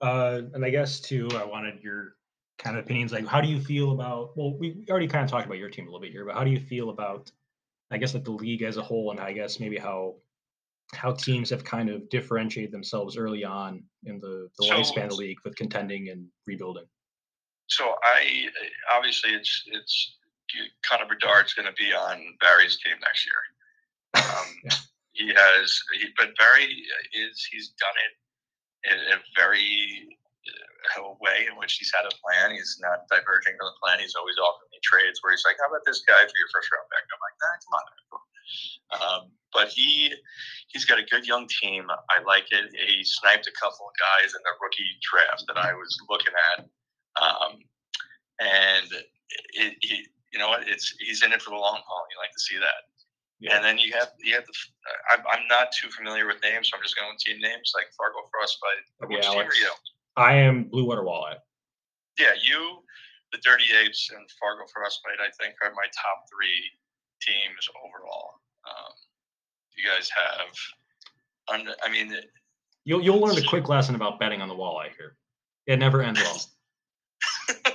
uh, 0.00 0.42
and 0.54 0.64
I 0.64 0.70
guess 0.70 1.00
too, 1.00 1.28
I 1.34 1.44
wanted 1.44 1.82
your 1.82 2.16
kind 2.58 2.76
of 2.76 2.84
opinions. 2.84 3.12
Like, 3.12 3.26
how 3.26 3.40
do 3.40 3.48
you 3.48 3.60
feel 3.60 3.92
about? 3.92 4.36
Well, 4.36 4.56
we 4.58 4.84
already 4.90 5.08
kind 5.08 5.24
of 5.24 5.30
talked 5.30 5.46
about 5.46 5.58
your 5.58 5.70
team 5.70 5.86
a 5.86 5.88
little 5.88 6.00
bit 6.00 6.12
here, 6.12 6.24
but 6.24 6.34
how 6.34 6.44
do 6.44 6.50
you 6.50 6.60
feel 6.60 6.90
about? 6.90 7.30
I 7.90 7.96
guess 7.96 8.12
like 8.12 8.24
the 8.24 8.32
league 8.32 8.62
as 8.62 8.76
a 8.76 8.82
whole, 8.82 9.10
and 9.12 9.20
I 9.20 9.32
guess 9.32 9.60
maybe 9.60 9.78
how 9.78 10.16
how 10.94 11.12
teams 11.12 11.50
have 11.50 11.64
kind 11.64 11.90
of 11.90 12.08
differentiated 12.08 12.72
themselves 12.72 13.16
early 13.16 13.44
on 13.44 13.82
in 14.04 14.18
the, 14.20 14.48
the 14.58 14.66
so, 14.66 14.74
lifespan 14.74 15.04
of 15.04 15.10
the 15.10 15.16
league 15.16 15.38
with 15.44 15.54
contending 15.56 16.08
and 16.08 16.26
rebuilding. 16.46 16.84
So 17.68 17.94
I 18.02 18.48
obviously 18.96 19.32
it's 19.32 19.62
it's 19.66 20.16
Connor 20.88 21.04
Bedard's 21.04 21.52
going 21.52 21.68
to 21.68 21.76
be 21.76 21.92
on 21.92 22.16
Barry's 22.40 22.78
team 22.80 22.96
next 23.00 23.28
year. 23.28 23.42
Um, 24.16 24.48
yeah. 24.64 24.76
He 25.12 25.34
has, 25.34 25.66
he, 25.98 26.08
but 26.16 26.30
Barry 26.38 26.70
is 27.12 27.44
he's 27.50 27.74
done 27.74 27.98
it 28.06 28.14
in 28.86 28.98
a 29.12 29.20
very 29.34 30.06
uh, 30.96 31.10
way 31.20 31.44
in 31.50 31.58
which 31.58 31.74
he's 31.74 31.90
had 31.90 32.06
a 32.06 32.14
plan. 32.22 32.54
He's 32.54 32.78
not 32.80 33.04
diverging 33.10 33.58
from 33.58 33.66
the 33.66 33.78
plan. 33.82 33.98
He's 33.98 34.14
always 34.14 34.38
offering 34.38 34.70
me 34.70 34.78
trades 34.80 35.18
where 35.20 35.34
he's 35.34 35.42
like, 35.42 35.58
"How 35.58 35.68
about 35.68 35.82
this 35.84 36.06
guy 36.06 36.22
for 36.22 36.38
your 36.38 36.50
first 36.54 36.70
round 36.70 36.86
pick?" 36.88 37.02
I'm 37.02 37.18
like, 37.18 37.36
"Nah, 37.42 37.58
come 37.60 37.74
on." 37.76 37.84
Um, 38.92 39.30
but 39.52 39.68
he 39.68 40.12
he's 40.68 40.84
got 40.84 40.98
a 40.98 41.04
good 41.04 41.26
young 41.26 41.48
team. 41.60 41.86
I 42.10 42.22
like 42.22 42.46
it. 42.50 42.70
He 42.72 43.04
sniped 43.04 43.46
a 43.46 43.52
couple 43.60 43.88
of 43.88 43.94
guys 43.98 44.34
in 44.34 44.40
the 44.44 44.52
rookie 44.60 44.84
draft 45.00 45.44
that 45.48 45.56
I 45.56 45.72
was 45.72 45.96
looking 46.08 46.34
at, 46.52 46.64
um, 47.22 47.58
and 48.40 48.92
it, 49.54 49.76
it, 49.80 50.08
you 50.32 50.38
know 50.38 50.48
what? 50.48 50.68
It's 50.68 50.94
he's 51.00 51.22
in 51.22 51.32
it 51.32 51.42
for 51.42 51.50
the 51.50 51.56
long 51.56 51.80
haul. 51.86 52.04
You 52.10 52.18
like 52.20 52.32
to 52.32 52.40
see 52.40 52.58
that. 52.58 52.88
Yeah. 53.40 53.56
And 53.56 53.64
then 53.64 53.78
you 53.78 53.92
have 53.94 54.10
you 54.18 54.34
have 54.34 54.44
the. 54.44 54.52
I'm, 55.12 55.22
I'm 55.30 55.46
not 55.48 55.70
too 55.72 55.88
familiar 55.90 56.26
with 56.26 56.42
names, 56.42 56.70
so 56.70 56.76
I'm 56.76 56.82
just 56.82 56.96
going 56.96 57.08
with 57.12 57.22
team 57.22 57.40
names 57.40 57.72
like 57.74 57.86
Fargo 57.96 58.26
Frostbite, 58.34 58.84
yeah, 59.10 59.30
Alex, 59.30 59.56
I 60.16 60.34
am 60.34 60.64
Blue 60.64 60.84
Water 60.84 61.02
Walleye. 61.02 61.38
Yeah, 62.18 62.34
you, 62.42 62.82
the 63.30 63.38
Dirty 63.38 63.70
Apes, 63.78 64.10
and 64.10 64.26
Fargo 64.42 64.66
Frostbite, 64.74 65.22
I 65.22 65.30
think, 65.38 65.54
are 65.62 65.70
my 65.70 65.86
top 65.94 66.26
three 66.26 66.66
teams 67.28 67.68
overall. 67.84 68.40
Um, 68.64 68.92
you 69.76 69.84
guys 69.88 70.10
have, 70.10 70.48
under, 71.54 71.74
I 71.84 71.90
mean, 71.90 72.14
you'll 72.84 73.02
you'll 73.02 73.20
learn 73.20 73.36
a 73.38 73.46
quick 73.46 73.68
lesson 73.68 73.94
about 73.94 74.18
betting 74.18 74.40
on 74.40 74.48
the 74.48 74.54
walleye 74.54 74.90
here. 74.96 75.16
It 75.66 75.78
never 75.78 76.02
ends 76.02 76.20
well. 76.20 76.40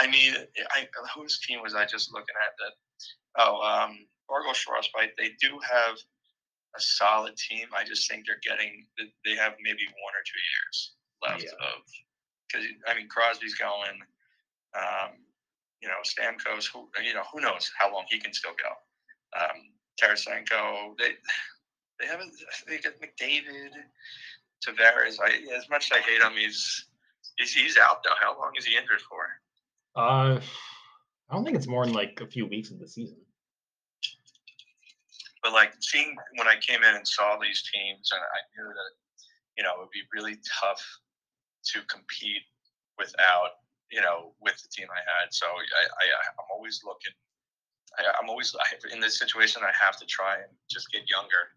I 0.00 0.06
mean, 0.08 0.34
I, 0.74 0.88
whose 1.14 1.40
team 1.40 1.60
was 1.62 1.74
I 1.74 1.86
just 1.86 2.12
looking 2.12 2.34
at 2.40 2.52
that? 2.58 2.72
Oh, 3.38 3.60
um, 3.60 4.06
Fargo 4.28 4.52
Frostbite. 4.52 5.12
They 5.18 5.30
do 5.40 5.58
have 5.62 5.96
a 6.76 6.80
solid 6.80 7.36
team. 7.36 7.68
I 7.76 7.84
just 7.84 8.08
think 8.10 8.26
they're 8.26 8.40
getting 8.42 8.86
they 9.24 9.36
have 9.36 9.54
maybe 9.62 9.86
one 9.88 10.14
or 10.14 10.24
two 10.24 10.40
years 10.52 10.92
left 11.22 11.44
yeah. 11.44 11.66
of 11.66 11.82
because 12.48 12.66
I 12.86 12.94
mean 12.94 13.08
Crosby's 13.08 13.54
going. 13.54 14.00
Um, 14.76 15.25
you 15.82 15.88
know, 15.88 15.94
Stamkos. 16.04 16.66
Who 16.72 16.88
you 17.02 17.14
know 17.14 17.22
who 17.32 17.40
knows 17.40 17.70
how 17.78 17.92
long 17.92 18.04
he 18.08 18.18
can 18.18 18.32
still 18.32 18.52
go. 18.52 19.40
Um, 19.40 19.62
Tarasenko. 20.00 20.96
They 20.98 21.10
they 22.00 22.06
haven't. 22.06 22.32
They 22.66 22.78
got 22.78 22.94
McDavid, 22.94 23.72
Tavares. 24.66 25.16
I 25.22 25.54
as 25.56 25.68
much 25.68 25.90
as 25.90 25.98
I 25.98 26.00
hate 26.00 26.22
him, 26.22 26.32
he's 26.36 26.86
he's 27.36 27.52
he's 27.52 27.76
out 27.76 28.02
though. 28.02 28.16
How 28.20 28.38
long 28.38 28.52
is 28.56 28.64
he 28.64 28.76
injured 28.76 29.02
for? 29.08 30.00
Uh, 30.00 30.40
I 31.30 31.34
don't 31.34 31.44
think 31.44 31.56
it's 31.56 31.66
more 31.66 31.84
than 31.84 31.94
like 31.94 32.20
a 32.20 32.26
few 32.26 32.46
weeks 32.46 32.70
of 32.70 32.78
the 32.78 32.88
season. 32.88 33.18
But 35.42 35.52
like 35.52 35.74
seeing 35.80 36.16
when 36.36 36.48
I 36.48 36.56
came 36.60 36.82
in 36.82 36.94
and 36.94 37.06
saw 37.06 37.38
these 37.38 37.62
teams, 37.72 38.10
and 38.12 38.20
I 38.20 38.40
knew 38.56 38.68
that 38.68 38.92
you 39.56 39.64
know 39.64 39.70
it 39.74 39.78
would 39.78 39.90
be 39.90 40.02
really 40.12 40.38
tough 40.60 40.84
to 41.72 41.80
compete 41.88 42.42
without 42.98 43.50
you 43.90 44.00
know 44.00 44.32
with 44.40 44.56
the 44.62 44.68
team 44.68 44.88
I 44.90 45.00
had. 45.00 45.32
So 45.32 45.46
I, 45.46 45.82
I 45.82 46.04
I'm 46.28 46.48
always 46.52 46.82
looking. 46.84 47.12
I, 47.98 48.22
am 48.22 48.28
always 48.28 48.54
I, 48.54 48.94
in 48.94 49.00
this 49.00 49.18
situation. 49.18 49.62
I 49.64 49.72
have 49.78 49.96
to 49.98 50.06
try 50.06 50.36
and 50.36 50.52
just 50.70 50.90
get 50.92 51.08
younger, 51.08 51.54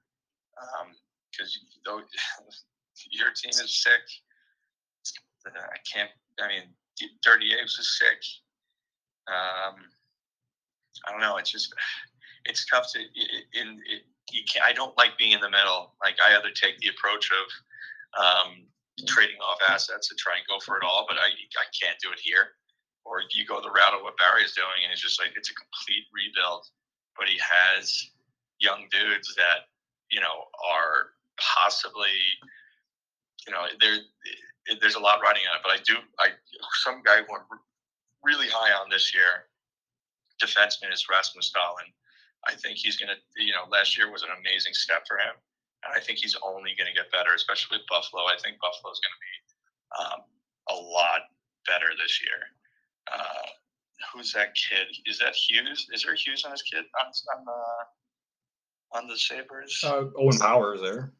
because 1.31 1.59
um, 1.59 1.67
though 1.85 1.99
your 3.11 3.31
team 3.35 3.51
is 3.51 3.83
sick, 3.83 4.05
I 5.47 5.77
can't. 5.91 6.09
I 6.39 6.47
mean, 6.47 6.63
Dirty 7.23 7.51
Apes 7.59 7.79
is 7.79 7.97
sick. 7.97 8.23
Um, 9.27 9.75
I 11.07 11.11
don't 11.11 11.21
know. 11.21 11.37
It's 11.37 11.51
just 11.51 11.73
it's 12.45 12.65
tough 12.65 12.91
to 12.93 12.99
in 12.99 13.79
it, 13.85 14.03
you 14.31 14.43
can't. 14.51 14.65
I 14.65 14.73
don't 14.73 14.97
like 14.97 15.17
being 15.17 15.31
in 15.31 15.41
the 15.41 15.49
middle. 15.49 15.93
Like 16.03 16.15
I 16.25 16.35
either 16.35 16.51
take 16.51 16.77
the 16.79 16.89
approach 16.89 17.29
of 17.31 18.23
um, 18.23 18.65
trading 19.07 19.37
off 19.39 19.59
assets 19.69 20.11
and 20.11 20.17
try 20.19 20.35
and 20.35 20.45
go 20.47 20.59
for 20.59 20.77
it 20.77 20.83
all, 20.83 21.05
but 21.07 21.17
I 21.17 21.29
I 21.29 21.67
can't 21.75 21.99
do 22.01 22.11
it 22.11 22.19
here. 22.19 22.55
Or 23.05 23.21
you 23.33 23.45
go 23.45 23.61
the 23.61 23.71
route 23.71 23.95
of 23.95 24.03
what 24.03 24.17
Barry 24.17 24.43
is 24.43 24.53
doing, 24.53 24.83
and 24.83 24.91
it's 24.91 25.01
just 25.01 25.19
like 25.19 25.33
it's 25.35 25.49
a 25.49 25.55
complete 25.55 26.05
rebuild. 26.13 26.67
But 27.17 27.27
he 27.27 27.39
has 27.41 28.11
young 28.59 28.87
dudes 28.91 29.33
that 29.35 29.71
you 30.11 30.19
know 30.19 30.47
are 30.59 31.15
possibly 31.39 32.15
you 33.47 33.53
know 33.53 33.65
there 33.79 33.97
there's 34.81 34.95
a 34.95 34.99
lot 34.99 35.21
riding 35.23 35.43
on 35.49 35.57
it. 35.57 35.63
But 35.63 35.73
I 35.73 35.79
do 35.83 35.95
I 36.19 36.35
some 36.83 37.01
guy 37.03 37.21
went 37.27 37.43
really 38.23 38.47
high 38.47 38.71
on 38.75 38.89
this 38.89 39.13
year 39.13 39.49
defenseman 40.39 40.91
is 40.91 41.05
Rasmus 41.09 41.51
Dahlin. 41.55 41.91
I 42.47 42.55
think 42.55 42.77
he's 42.77 42.97
to, 42.97 43.15
you 43.35 43.51
know, 43.51 43.67
last 43.69 43.97
year 43.97 44.11
was 44.11 44.23
an 44.23 44.29
amazing 44.39 44.73
step 44.73 45.03
for 45.07 45.17
him. 45.17 45.35
And 45.83 45.95
I 45.95 45.99
think 45.99 46.19
he's 46.19 46.35
only 46.43 46.75
going 46.75 46.91
to 46.91 46.97
get 46.97 47.11
better, 47.11 47.31
especially 47.35 47.79
with 47.79 47.87
Buffalo. 47.87 48.27
I 48.27 48.35
think 48.43 48.59
Buffalo 48.59 48.91
is 48.91 48.99
going 48.99 49.15
to 49.15 49.23
be 49.23 49.35
um, 49.95 50.19
a 50.69 50.77
lot 50.77 51.31
better 51.67 51.87
this 51.95 52.19
year. 52.19 52.39
Uh, 53.07 53.47
who's 54.11 54.33
that 54.33 54.51
kid? 54.55 54.87
Is 55.05 55.19
that 55.19 55.35
Hughes? 55.35 55.87
Is 55.93 56.03
there 56.03 56.15
Hughes 56.15 56.43
on 56.43 56.51
his 56.51 56.61
kid 56.61 56.83
on, 56.99 57.07
on 57.35 57.45
the 57.45 57.61
on 58.91 59.07
the 59.07 59.17
Sabres? 59.17 59.79
Uh, 59.83 60.09
Owen 60.17 60.37
Power 60.37 60.75
is 60.75 60.81
there. 60.81 61.13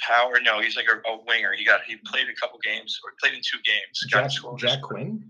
Power? 0.00 0.40
No, 0.42 0.60
he's 0.60 0.76
like 0.76 0.86
a, 0.88 0.96
a, 1.08 1.18
winger. 1.26 1.52
He 1.52 1.64
got 1.64 1.82
he 1.84 1.96
played 2.06 2.28
a 2.28 2.36
couple 2.40 2.58
games 2.62 3.00
or 3.04 3.12
played 3.20 3.34
in 3.34 3.40
two 3.40 3.60
games. 3.64 4.04
Jack, 4.08 4.30
Jack 4.58 4.82
Quinn. 4.82 5.24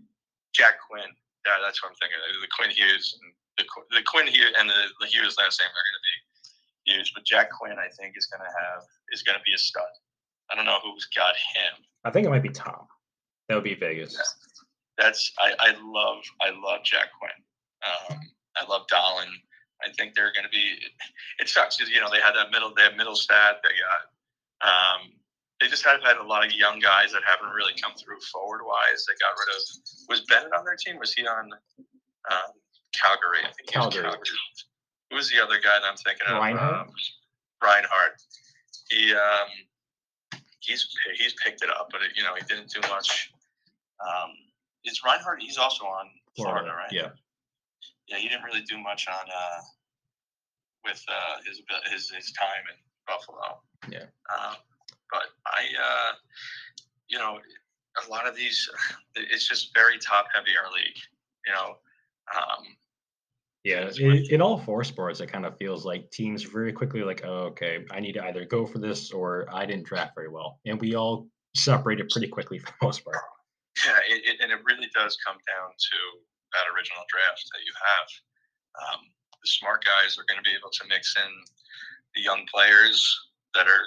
Jack 0.54 0.78
Quinn. 0.86 1.10
Yeah, 1.46 1.62
that's 1.62 1.82
what 1.82 1.94
I'm 1.94 1.98
thinking. 2.02 2.18
The 2.42 2.50
Quinn 2.58 2.70
Hughes 2.70 3.18
and 3.22 3.32
the, 3.58 3.64
the 3.94 4.02
Quinn 4.02 4.26
Hughes 4.26 4.52
and 4.58 4.68
the, 4.68 4.90
the 5.00 5.06
Hughes 5.06 5.38
last 5.38 5.62
name 5.62 5.70
are 5.70 5.86
going 5.86 5.98
to 6.02 6.06
be 6.06 6.16
huge. 6.86 7.12
But 7.14 7.24
Jack 7.24 7.50
Quinn, 7.50 7.76
I 7.78 7.88
think, 7.88 8.14
is 8.16 8.26
going 8.26 8.40
to 8.40 8.46
have 8.46 8.82
is 9.12 9.22
going 9.22 9.36
to 9.36 9.42
be 9.44 9.54
a 9.54 9.58
stud. 9.58 9.84
I 10.50 10.54
don't 10.54 10.64
know 10.66 10.78
who's 10.82 11.06
got 11.14 11.34
him. 11.34 11.84
I 12.04 12.10
think 12.10 12.26
it 12.26 12.30
might 12.30 12.42
be 12.42 12.50
Tom. 12.50 12.86
That 13.48 13.54
would 13.56 13.64
be 13.64 13.74
Vegas. 13.74 14.14
Yeah. 14.14 15.04
That's 15.04 15.32
I, 15.38 15.52
I 15.58 15.70
love 15.82 16.22
I 16.40 16.50
love 16.50 16.82
Jack 16.84 17.08
Quinn. 17.18 17.30
Um, 17.84 18.20
I 18.56 18.64
love 18.70 18.86
Dahlin. 18.90 19.28
I 19.84 19.92
think 19.98 20.14
they're 20.14 20.32
going 20.32 20.44
to 20.44 20.50
be. 20.50 20.78
It 21.38 21.48
sucks 21.48 21.76
because 21.76 21.92
you 21.92 22.00
know 22.00 22.08
they 22.10 22.20
had 22.20 22.32
that 22.34 22.50
middle 22.50 22.72
they 22.74 22.82
have 22.82 22.96
middle 22.96 23.14
stat. 23.16 23.60
They 23.62 23.76
got 23.76 24.16
um, 24.64 25.12
they 25.60 25.68
just 25.68 25.84
have 25.84 26.02
had 26.02 26.16
a 26.16 26.22
lot 26.22 26.44
of 26.44 26.52
young 26.52 26.78
guys 26.80 27.12
that 27.12 27.22
haven't 27.26 27.54
really 27.54 27.74
come 27.80 27.92
through 27.94 28.20
forward 28.32 28.60
wise. 28.64 29.04
They 29.06 29.14
got 29.20 29.36
rid 29.36 29.48
of 29.52 29.62
was 30.08 30.20
Bennett 30.28 30.52
on 30.56 30.64
their 30.64 30.76
team? 30.76 30.98
Was 30.98 31.12
he 31.12 31.26
on 31.26 31.50
um, 32.30 32.52
Calgary? 32.92 33.44
I 33.44 33.52
think 33.52 33.68
Calgary. 33.68 34.02
Calgary. 34.02 34.40
Who 35.10 35.16
was 35.16 35.30
the 35.30 35.42
other 35.42 35.56
guy 35.62 35.78
that 35.80 35.88
I'm 35.88 35.96
thinking 35.96 36.26
of? 36.28 36.42
Reinhart. 36.42 36.88
Um, 36.88 36.92
Reinhart. 37.62 38.22
He 38.90 39.14
um, 39.14 39.48
he's 40.60 40.86
he's 41.16 41.34
picked 41.34 41.62
it 41.62 41.70
up, 41.70 41.88
but 41.90 42.02
it, 42.02 42.12
you 42.16 42.22
know 42.22 42.34
he 42.34 42.44
didn't 42.44 42.70
do 42.70 42.80
much. 42.88 43.30
Um, 44.00 44.30
is 44.84 45.02
Reinhart? 45.04 45.40
He's 45.40 45.58
also 45.58 45.84
on 45.84 46.06
Florida, 46.36 46.66
Florida, 46.66 46.76
right? 46.76 46.92
Yeah. 46.92 47.10
Yeah, 48.08 48.18
he 48.18 48.28
didn't 48.28 48.44
really 48.44 48.62
do 48.62 48.78
much 48.78 49.08
on 49.08 49.26
uh, 49.28 49.60
with 50.84 51.02
uh, 51.08 51.42
his 51.46 51.62
his 51.90 52.10
his 52.10 52.32
time 52.32 52.64
in 52.70 52.76
Buffalo. 53.06 53.60
Yeah. 53.88 54.06
Um, 54.30 54.56
but 55.10 55.24
I, 55.46 55.62
uh, 55.78 56.12
you 57.08 57.18
know, 57.18 57.38
a 58.06 58.10
lot 58.10 58.26
of 58.26 58.36
these, 58.36 58.68
it's 59.16 59.48
just 59.48 59.74
very 59.74 59.98
top 59.98 60.26
heavy 60.34 60.50
our 60.62 60.72
league. 60.72 60.98
You 61.46 61.52
know, 61.52 61.76
um, 62.36 62.64
yeah, 63.66 63.90
in, 63.98 64.24
in, 64.30 64.40
all 64.40 64.58
four 64.58 64.84
sports, 64.84 65.18
it 65.18 65.26
kind 65.26 65.44
of 65.44 65.58
feels 65.58 65.84
like 65.84 66.08
teams 66.12 66.44
very 66.44 66.72
quickly 66.72 67.02
like, 67.02 67.22
oh, 67.24 67.50
okay, 67.50 67.84
I 67.90 67.98
need 67.98 68.12
to 68.12 68.24
either 68.24 68.44
go 68.44 68.64
for 68.64 68.78
this 68.78 69.10
or 69.10 69.48
I 69.52 69.66
didn't 69.66 69.86
draft 69.86 70.12
very 70.14 70.28
well, 70.28 70.60
and 70.64 70.80
we 70.80 70.94
all 70.94 71.26
separated 71.56 72.08
pretty 72.10 72.28
quickly 72.28 72.58
for 72.62 72.66
the 72.66 72.86
most 72.86 73.04
part. 73.04 73.16
Yeah, 73.84 73.98
it, 74.08 74.22
it, 74.22 74.36
and 74.40 74.52
it 74.52 74.60
really 74.64 74.86
does 74.94 75.18
come 75.26 75.34
down 75.34 75.70
to 75.74 75.98
that 76.54 76.70
original 76.78 77.02
draft 77.10 77.42
that 77.52 77.62
you 77.66 77.74
have. 77.74 78.08
Um, 78.86 79.00
the 79.42 79.48
smart 79.48 79.84
guys 79.84 80.16
are 80.16 80.24
going 80.30 80.38
to 80.38 80.48
be 80.48 80.54
able 80.56 80.70
to 80.70 80.86
mix 80.88 81.16
in 81.16 81.32
the 82.14 82.22
young 82.22 82.46
players 82.46 83.02
that 83.54 83.66
are 83.66 83.82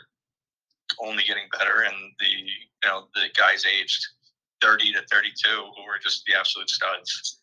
only 1.00 1.24
getting 1.24 1.48
better, 1.58 1.88
and 1.88 1.96
the 2.20 2.28
you 2.28 2.84
know 2.84 3.08
the 3.16 3.32
guys 3.32 3.64
aged 3.64 4.06
30 4.62 4.92
to 4.92 5.02
32 5.10 5.32
who 5.48 5.84
are 5.88 6.04
just 6.04 6.26
the 6.26 6.36
absolute 6.36 6.70
studs. 6.70 7.39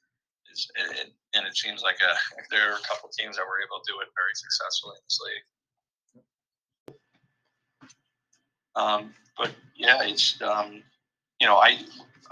Is, 0.57 0.71
it, 0.77 1.13
and 1.35 1.47
it 1.47 1.57
seems 1.57 1.83
like 1.83 1.99
a, 2.01 2.13
there 2.51 2.73
are 2.73 2.77
a 2.77 2.87
couple 2.89 3.09
teams 3.11 3.37
that 3.37 3.45
were 3.47 3.61
able 3.61 3.81
to 3.85 3.93
do 3.93 4.01
it 4.01 4.09
very 4.17 4.35
successfully 4.35 4.97
in 4.97 5.05
this 5.05 5.21
league. 5.27 5.47
Um, 8.77 9.15
but 9.39 9.53
yeah, 9.77 10.03
it's 10.03 10.41
um, 10.43 10.83
you 11.41 11.47
know 11.47 11.57
I 11.57 11.79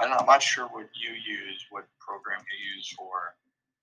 I 0.00 0.04
am 0.04 0.26
not 0.26 0.42
sure 0.42 0.66
what 0.66 0.88
you 0.94 1.12
use, 1.12 1.66
what 1.70 1.86
program 2.00 2.40
you 2.50 2.76
use 2.76 2.92
for 2.96 3.34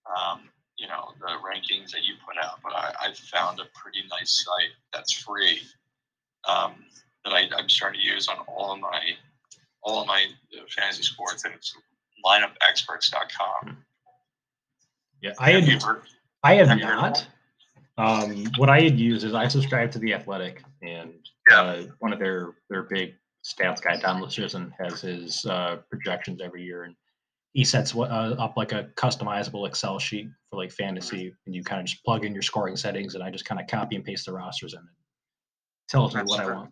um, 0.06 0.42
you 0.78 0.88
know 0.88 1.10
the 1.20 1.28
rankings 1.42 1.92
that 1.92 2.04
you 2.04 2.16
put 2.26 2.38
out, 2.44 2.60
but 2.64 2.74
I, 2.74 2.94
I 3.02 3.14
found 3.14 3.60
a 3.60 3.66
pretty 3.76 4.04
nice 4.10 4.44
site 4.46 4.74
that's 4.94 5.14
free 5.14 5.62
um, 6.48 6.74
that 7.24 7.34
I, 7.34 7.60
am 7.60 7.70
starting 7.70 8.02
to 8.02 8.08
use 8.08 8.28
on 8.28 8.38
all 8.48 8.74
of 8.74 8.80
my 8.80 9.02
all 9.84 10.02
of 10.02 10.08
my 10.08 10.26
uh, 10.56 10.64
fantasy 10.70 11.04
sports, 11.04 11.46
and 11.46 11.54
it's 11.54 11.76
lineupexperts.com. 12.26 13.78
Yeah, 15.22 15.32
I 15.40 15.52
have 15.52 15.64
had, 15.64 15.84
heard, 15.84 16.02
I 16.44 16.56
have, 16.56 16.68
have 16.68 16.80
not. 16.80 17.28
Um, 17.98 18.46
what 18.58 18.70
I 18.70 18.82
had 18.82 19.00
used 19.00 19.24
is 19.24 19.34
I 19.34 19.48
subscribe 19.48 19.92
to 19.92 20.00
the 20.00 20.14
Athletic, 20.14 20.64
and 20.82 21.14
yeah. 21.50 21.62
uh, 21.62 21.84
one 22.00 22.14
of 22.14 22.20
their 22.20 22.54
their 22.70 22.84
big 22.84 23.16
stats 23.46 23.82
guy, 23.82 23.98
Don 23.98 24.22
Luszczyszyn, 24.22 24.72
has 24.80 25.02
his 25.02 25.46
uh, 25.46 25.78
projections 25.90 26.42
every 26.42 26.64
year, 26.64 26.84
and 26.84 26.96
he 27.54 27.64
sets 27.64 27.94
uh, 27.96 28.00
up 28.00 28.58
like 28.58 28.72
a 28.72 28.90
customizable 28.96 29.68
Excel 29.68 30.00
sheet 30.00 30.30
for 30.50 30.58
like 30.58 30.72
fantasy, 30.72 31.26
mm-hmm. 31.26 31.36
and 31.46 31.56
you 31.56 31.64
kind 31.64 31.82
of 31.82 31.88
just 31.88 32.04
plug 32.04 32.26
in 32.26 32.34
your 32.34 32.42
scoring 32.42 32.76
settings, 32.76 33.14
and 33.14 33.24
I 33.24 33.30
just 33.30 33.46
kind 33.46 33.62
of 33.62 33.68
copy 33.68 33.96
and 33.96 34.06
paste 34.06 34.26
the 34.26 34.34
rosters 34.34 34.74
in 34.74 34.80
it. 34.80 34.86
Tells 35.90 36.16
me 36.16 36.22
what 36.24 36.40
I 36.40 36.52
want 36.52 36.72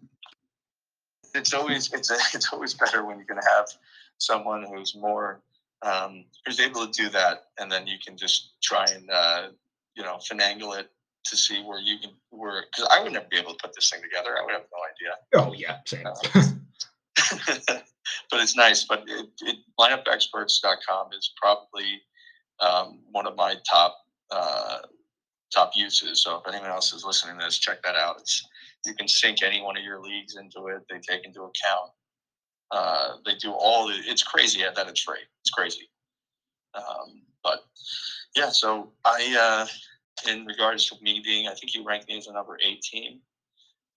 it's 1.36 1.54
always 1.54 1.92
it's 1.94 2.12
it's 2.36 2.52
always 2.54 2.74
better 2.74 3.06
when 3.06 3.20
you 3.20 3.26
can 3.26 3.38
have 3.38 3.68
someone 4.18 4.64
who's 4.64 4.96
more 4.96 5.42
um, 5.82 6.26
who's 6.46 6.60
able 6.60 6.86
to 6.86 6.92
do 6.92 7.10
that, 7.10 7.46
and 7.58 7.72
then 7.72 7.88
you 7.88 7.98
can 8.06 8.18
just 8.18 8.54
try 8.62 8.86
and 8.86 9.10
uh, 9.10 9.48
you 9.96 10.04
know 10.04 10.18
finagle 10.18 10.78
it 10.78 10.90
to 11.26 11.38
see 11.38 11.62
where 11.64 11.80
you 11.80 12.00
can 12.00 12.12
where 12.30 12.66
because 12.72 12.90
I 12.92 13.04
would 13.04 13.14
never 13.14 13.28
be 13.30 13.38
able 13.38 13.54
to 13.54 13.58
put 13.62 13.74
this 13.74 13.90
thing 13.90 14.02
together. 14.02 14.38
I 14.38 14.44
would 14.44 14.54
have 14.54 14.66
no 14.72 14.80
idea. 14.90 15.48
Oh 15.48 15.54
yeah, 15.54 15.78
same. 15.86 16.06
Uh, 16.06 17.80
but 18.32 18.42
it's 18.42 18.56
nice. 18.56 18.86
But 18.86 19.04
it, 19.08 19.28
it, 19.42 19.58
lineupexperts.com 19.80 21.14
is 21.18 21.32
probably 21.42 22.02
um, 22.60 23.00
one 23.12 23.28
of 23.28 23.36
my 23.36 23.56
top 23.70 23.98
uh, 24.32 24.80
top 25.54 25.72
uses. 25.76 26.24
So 26.24 26.38
if 26.38 26.54
anyone 26.54 26.70
else 26.70 26.94
is 26.94 27.04
listening 27.04 27.40
to 27.40 27.46
this, 27.46 27.60
check 27.60 27.82
that 27.84 27.96
out. 27.96 28.18
It's 28.20 28.46
you 28.86 28.94
can 28.94 29.08
sync 29.08 29.44
any 29.44 29.62
one 29.62 29.78
of 29.78 29.84
your 29.84 30.02
leagues 30.02 30.36
into 30.36 30.68
it. 30.68 30.84
They 30.90 31.00
take 31.00 31.26
into 31.26 31.42
account. 31.42 31.92
Uh, 32.72 33.14
they 33.26 33.36
do 33.36 33.52
all. 33.52 33.88
The, 33.88 33.96
it's 34.06 34.24
crazy 34.24 34.62
that 34.62 34.88
it's 34.88 35.02
free. 35.02 35.20
It's 35.42 35.50
crazy. 35.50 35.90
Um, 36.76 37.24
but 37.44 37.66
yeah, 38.36 38.50
so 38.50 38.92
I, 39.06 39.68
uh, 39.68 40.32
in 40.32 40.46
regards 40.46 40.86
to 40.90 40.96
me 41.02 41.22
being, 41.24 41.48
I 41.48 41.54
think 41.54 41.74
you 41.74 41.84
ranked 41.84 42.08
me 42.08 42.18
as 42.18 42.28
a 42.28 42.34
number 42.34 42.58
eight 42.64 42.82
team, 42.82 43.20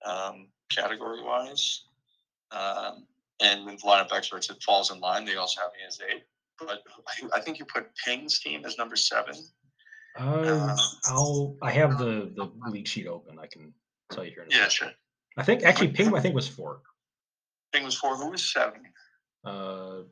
um, 0.05 0.47
category 0.69 1.21
wise. 1.21 1.83
Um, 2.51 3.05
and 3.41 3.65
with 3.65 3.81
lineup 3.81 4.11
experts, 4.11 4.49
it 4.49 4.61
falls 4.63 4.91
in 4.91 4.99
line. 4.99 5.25
They 5.25 5.35
also 5.35 5.61
have 5.61 5.71
me 5.71 5.79
as 5.87 5.99
eight. 6.09 6.23
But 6.59 6.83
I, 7.07 7.37
I 7.37 7.41
think 7.41 7.59
you 7.59 7.65
put 7.65 7.87
Ping's 8.05 8.39
team 8.39 8.63
as 8.65 8.77
number 8.77 8.95
seven. 8.95 9.35
Uh, 10.17 10.75
I'll. 11.05 11.57
I 11.61 11.71
have 11.71 11.97
the 11.97 12.31
the 12.35 12.51
league 12.69 12.87
sheet 12.87 13.07
open. 13.07 13.39
I 13.39 13.47
can 13.47 13.73
tell 14.11 14.23
you 14.23 14.31
here. 14.31 14.45
yeah, 14.49 14.67
sure. 14.67 14.91
I 15.37 15.43
think 15.43 15.63
actually 15.63 15.87
Ping. 15.87 16.13
I 16.15 16.19
think 16.19 16.35
was 16.35 16.47
four. 16.47 16.81
Ping 17.73 17.83
was 17.83 17.95
four. 17.95 18.15
Who 18.15 18.29
was 18.29 18.51
seven? 18.51 18.81
Uh, 19.45 20.03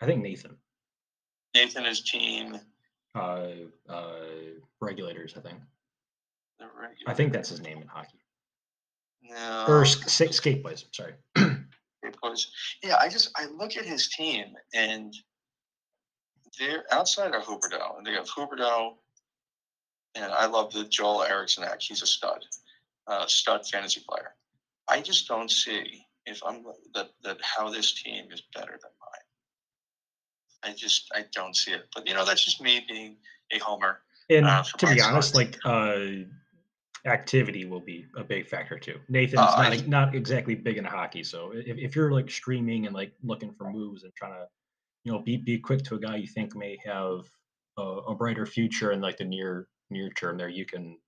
I 0.00 0.06
think 0.06 0.22
Nathan. 0.22 0.56
Nathan 1.54 1.84
is 1.86 2.02
team. 2.02 2.58
Uh, 3.14 3.48
uh, 3.88 4.14
regulators. 4.80 5.34
I 5.36 5.40
think. 5.40 5.58
The 6.58 6.66
regulators. 6.66 7.04
I 7.06 7.14
think 7.14 7.32
that's 7.32 7.48
his 7.48 7.60
name 7.60 7.78
in 7.82 7.88
hockey. 7.88 8.20
No. 9.22 9.64
Or 9.68 9.84
skate, 9.84 10.34
skate 10.40 10.62
plays. 10.62 10.84
Sorry. 10.92 11.14
it 12.02 12.16
was 12.22 12.52
yeah 12.84 12.96
i 13.00 13.08
just 13.08 13.30
i 13.34 13.46
look 13.46 13.76
at 13.76 13.84
his 13.84 14.08
team 14.10 14.54
and 14.72 15.12
they're 16.58 16.84
outside 16.90 17.34
of 17.34 17.42
Huberdeau, 17.44 17.98
and 17.98 18.06
they 18.06 18.12
have 18.12 18.28
Huberdeau, 18.28 18.94
and 20.14 20.32
I 20.32 20.46
love 20.46 20.72
the 20.72 20.84
Joel 20.84 21.22
Eriksson 21.22 21.64
Ek. 21.64 21.80
He's 21.80 22.02
a 22.02 22.06
stud, 22.06 22.44
uh, 23.06 23.26
stud 23.26 23.66
fantasy 23.66 24.02
player. 24.08 24.34
I 24.88 25.00
just 25.00 25.28
don't 25.28 25.50
see 25.50 26.05
if 26.26 26.42
I'm 26.46 26.64
that 26.94 27.10
that 27.22 27.38
how 27.40 27.70
this 27.70 27.92
team 28.02 28.26
is 28.32 28.42
better 28.54 28.72
than 28.72 28.90
mine. 29.00 30.72
I 30.72 30.74
just 30.74 31.10
I 31.14 31.24
don't 31.32 31.56
see 31.56 31.72
it. 31.72 31.86
But 31.94 32.06
you 32.06 32.14
know 32.14 32.24
that's 32.24 32.44
just 32.44 32.60
me 32.60 32.84
being 32.88 33.16
a 33.52 33.58
homer. 33.58 34.00
And 34.28 34.44
Uh, 34.46 34.64
to 34.78 34.86
be 34.94 35.00
honest, 35.00 35.34
like 35.36 35.56
uh, 35.64 36.06
activity 37.04 37.64
will 37.64 37.80
be 37.80 38.06
a 38.16 38.24
big 38.24 38.48
factor 38.48 38.78
too. 38.78 38.98
Nathan's 39.08 39.40
Uh, 39.40 39.62
not 39.62 39.72
I- 39.72 39.86
not 39.86 40.14
exactly 40.14 40.54
big 40.56 40.78
in 40.78 40.84
hockey, 40.84 41.22
so 41.22 41.52
if, 41.52 41.78
if 41.78 41.94
you're 41.94 42.10
like 42.10 42.28
streaming 42.30 42.86
and 42.86 42.94
like 42.94 43.12
looking 43.22 43.52
for 43.54 43.70
moves 43.70 44.02
and 44.02 44.12
trying 44.16 44.32
to, 44.32 44.46
you 45.04 45.12
know, 45.12 45.20
be 45.20 45.36
be 45.36 45.58
quick 45.58 45.82
to 45.84 45.94
a 45.94 45.98
guy 45.98 46.16
you 46.16 46.26
think 46.26 46.56
may 46.56 46.76
have 46.84 47.28
a, 47.78 47.82
a 47.82 48.14
brighter 48.14 48.46
future 48.46 48.90
in 48.92 49.00
like 49.00 49.16
the 49.18 49.24
near 49.24 49.68
near 49.90 50.10
term, 50.10 50.36
there 50.36 50.48
you 50.48 50.66
can. 50.66 50.98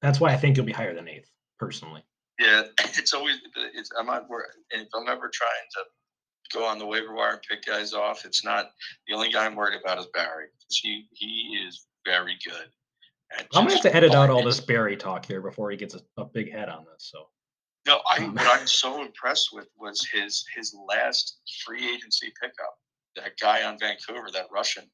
That's 0.00 0.20
why 0.20 0.32
I 0.32 0.36
think 0.36 0.56
you'll 0.56 0.66
be 0.66 0.72
higher 0.72 0.94
than 0.94 1.08
eighth, 1.08 1.30
personally. 1.58 2.02
Yeah, 2.38 2.62
it's 2.78 3.14
always 3.14 3.36
it's 3.74 3.90
I'm 3.98 4.06
not 4.06 4.28
worried. 4.28 4.50
and 4.72 4.82
if 4.82 4.88
I'm 4.94 5.08
ever 5.08 5.30
trying 5.32 5.66
to 5.76 5.84
go 6.52 6.64
on 6.64 6.78
the 6.78 6.86
waiver 6.86 7.14
wire 7.14 7.32
and 7.32 7.42
pick 7.48 7.64
guys 7.64 7.92
off, 7.92 8.24
it's 8.24 8.44
not 8.44 8.70
the 9.08 9.14
only 9.14 9.30
guy 9.30 9.46
I'm 9.46 9.54
worried 9.56 9.80
about 9.80 9.98
is 9.98 10.06
Barry. 10.14 10.46
He 10.68 11.06
he 11.12 11.58
is 11.66 11.86
very 12.04 12.36
good. 12.44 12.68
I'm 13.54 13.64
gonna 13.64 13.72
have 13.72 13.82
to 13.82 13.94
edit 13.94 14.14
out 14.14 14.30
all 14.30 14.44
this 14.44 14.60
Barry 14.60 14.96
talk 14.96 15.26
here 15.26 15.40
before 15.40 15.70
he 15.70 15.76
gets 15.76 15.94
a, 15.94 16.00
a 16.16 16.24
big 16.24 16.52
head 16.52 16.68
on 16.68 16.84
this. 16.84 17.10
So 17.10 17.28
No, 17.86 18.00
I 18.08 18.22
Um, 18.22 18.34
what 18.34 18.46
I'm 18.46 18.66
so 18.66 19.02
impressed 19.02 19.50
with 19.52 19.68
was 19.76 20.04
his 20.06 20.44
his 20.54 20.74
last 20.88 21.40
free 21.64 21.92
agency 21.92 22.32
pickup. 22.40 22.78
That 23.16 23.32
guy 23.40 23.64
on 23.64 23.78
Vancouver, 23.78 24.30
that 24.32 24.46
Russian. 24.52 24.84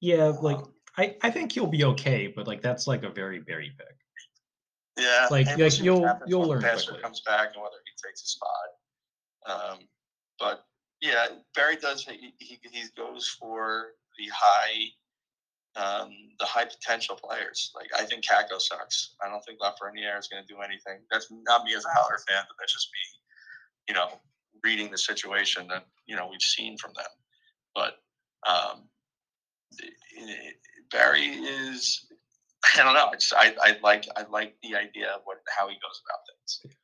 yeah, 0.00 0.32
like 0.40 0.56
Um, 0.56 0.74
I 0.96 1.16
I 1.22 1.30
think 1.30 1.52
he'll 1.52 1.66
be 1.66 1.84
okay, 1.84 2.26
but 2.26 2.46
like 2.46 2.62
that's 2.62 2.86
like 2.86 3.04
a 3.04 3.10
very 3.10 3.38
Barry 3.40 3.72
pick. 3.78 3.96
Yeah, 4.96 5.28
like- 5.30 5.46
and 5.46 5.58
we'll 5.58 5.68
like 5.68 5.80
you'll- 5.82 6.20
you'll 6.26 6.44
learn 6.48 6.62
Pastor 6.62 6.92
quickly. 6.92 7.02
comes 7.02 7.20
back 7.22 7.52
and 7.54 7.62
whether 7.62 7.76
he 7.84 7.92
takes 8.08 8.22
a 8.22 8.26
spot. 8.26 8.68
Um, 9.46 9.88
but 10.38 10.66
yeah, 11.00 11.28
Barry 11.54 11.76
does. 11.76 12.04
He, 12.04 12.34
he 12.38 12.58
he 12.62 12.84
goes 12.96 13.26
for 13.28 13.94
the 14.18 14.28
high, 14.34 14.84
um, 15.76 16.12
the 16.38 16.44
high 16.44 16.66
potential 16.66 17.16
players. 17.16 17.72
Like 17.74 17.88
I 17.96 18.04
think 18.04 18.24
Kakko 18.24 18.60
sucks. 18.60 19.14
I 19.24 19.28
don't 19.28 19.42
think 19.44 19.60
Lafreniere 19.60 20.18
is 20.18 20.28
going 20.28 20.44
to 20.46 20.52
do 20.52 20.60
anything. 20.60 21.00
That's 21.10 21.28
not 21.30 21.64
me 21.64 21.74
as 21.74 21.84
a 21.86 21.88
Howler 21.94 22.18
fan, 22.28 22.44
but 22.48 22.56
that's 22.58 22.72
just 22.74 22.88
me. 22.92 23.20
You 23.88 23.94
know, 23.94 24.20
reading 24.62 24.90
the 24.90 24.98
situation 24.98 25.66
that 25.68 25.86
you 26.06 26.16
know 26.16 26.28
we've 26.30 26.42
seen 26.42 26.76
from 26.76 26.92
them. 26.94 27.06
But 27.74 28.02
um, 28.46 28.88
it- 29.78 30.56
Barry 30.90 31.26
is. 31.28 32.06
I 32.76 32.84
don't 32.84 32.94
know. 32.94 33.06
I 33.06 33.14
just 33.14 33.34
I, 33.34 33.54
I 33.60 33.76
like 33.82 34.06
I 34.16 34.24
like 34.30 34.56
the 34.62 34.76
idea 34.76 35.08
of 35.14 35.22
what 35.24 35.38
how 35.48 35.68
he 35.68 35.74
goes 35.74 36.02
about 36.04 36.20
things. 36.26 36.76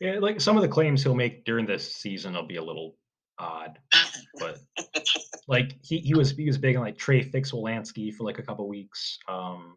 Yeah, 0.00 0.18
like 0.18 0.40
some 0.40 0.56
of 0.56 0.62
the 0.62 0.68
claims 0.68 1.02
he'll 1.02 1.14
make 1.14 1.44
during 1.44 1.66
this 1.66 1.94
season 1.94 2.34
will 2.34 2.46
be 2.46 2.56
a 2.56 2.64
little 2.64 2.96
odd, 3.38 3.78
but 4.38 4.58
like 5.48 5.76
he, 5.82 5.98
he 5.98 6.14
was 6.14 6.32
he 6.32 6.46
was 6.46 6.58
big 6.58 6.76
on 6.76 6.82
like 6.82 6.98
Trey 6.98 7.22
Fix-Wolansky 7.22 8.14
for 8.14 8.24
like 8.24 8.38
a 8.38 8.42
couple 8.42 8.68
weeks. 8.68 9.18
Um, 9.28 9.76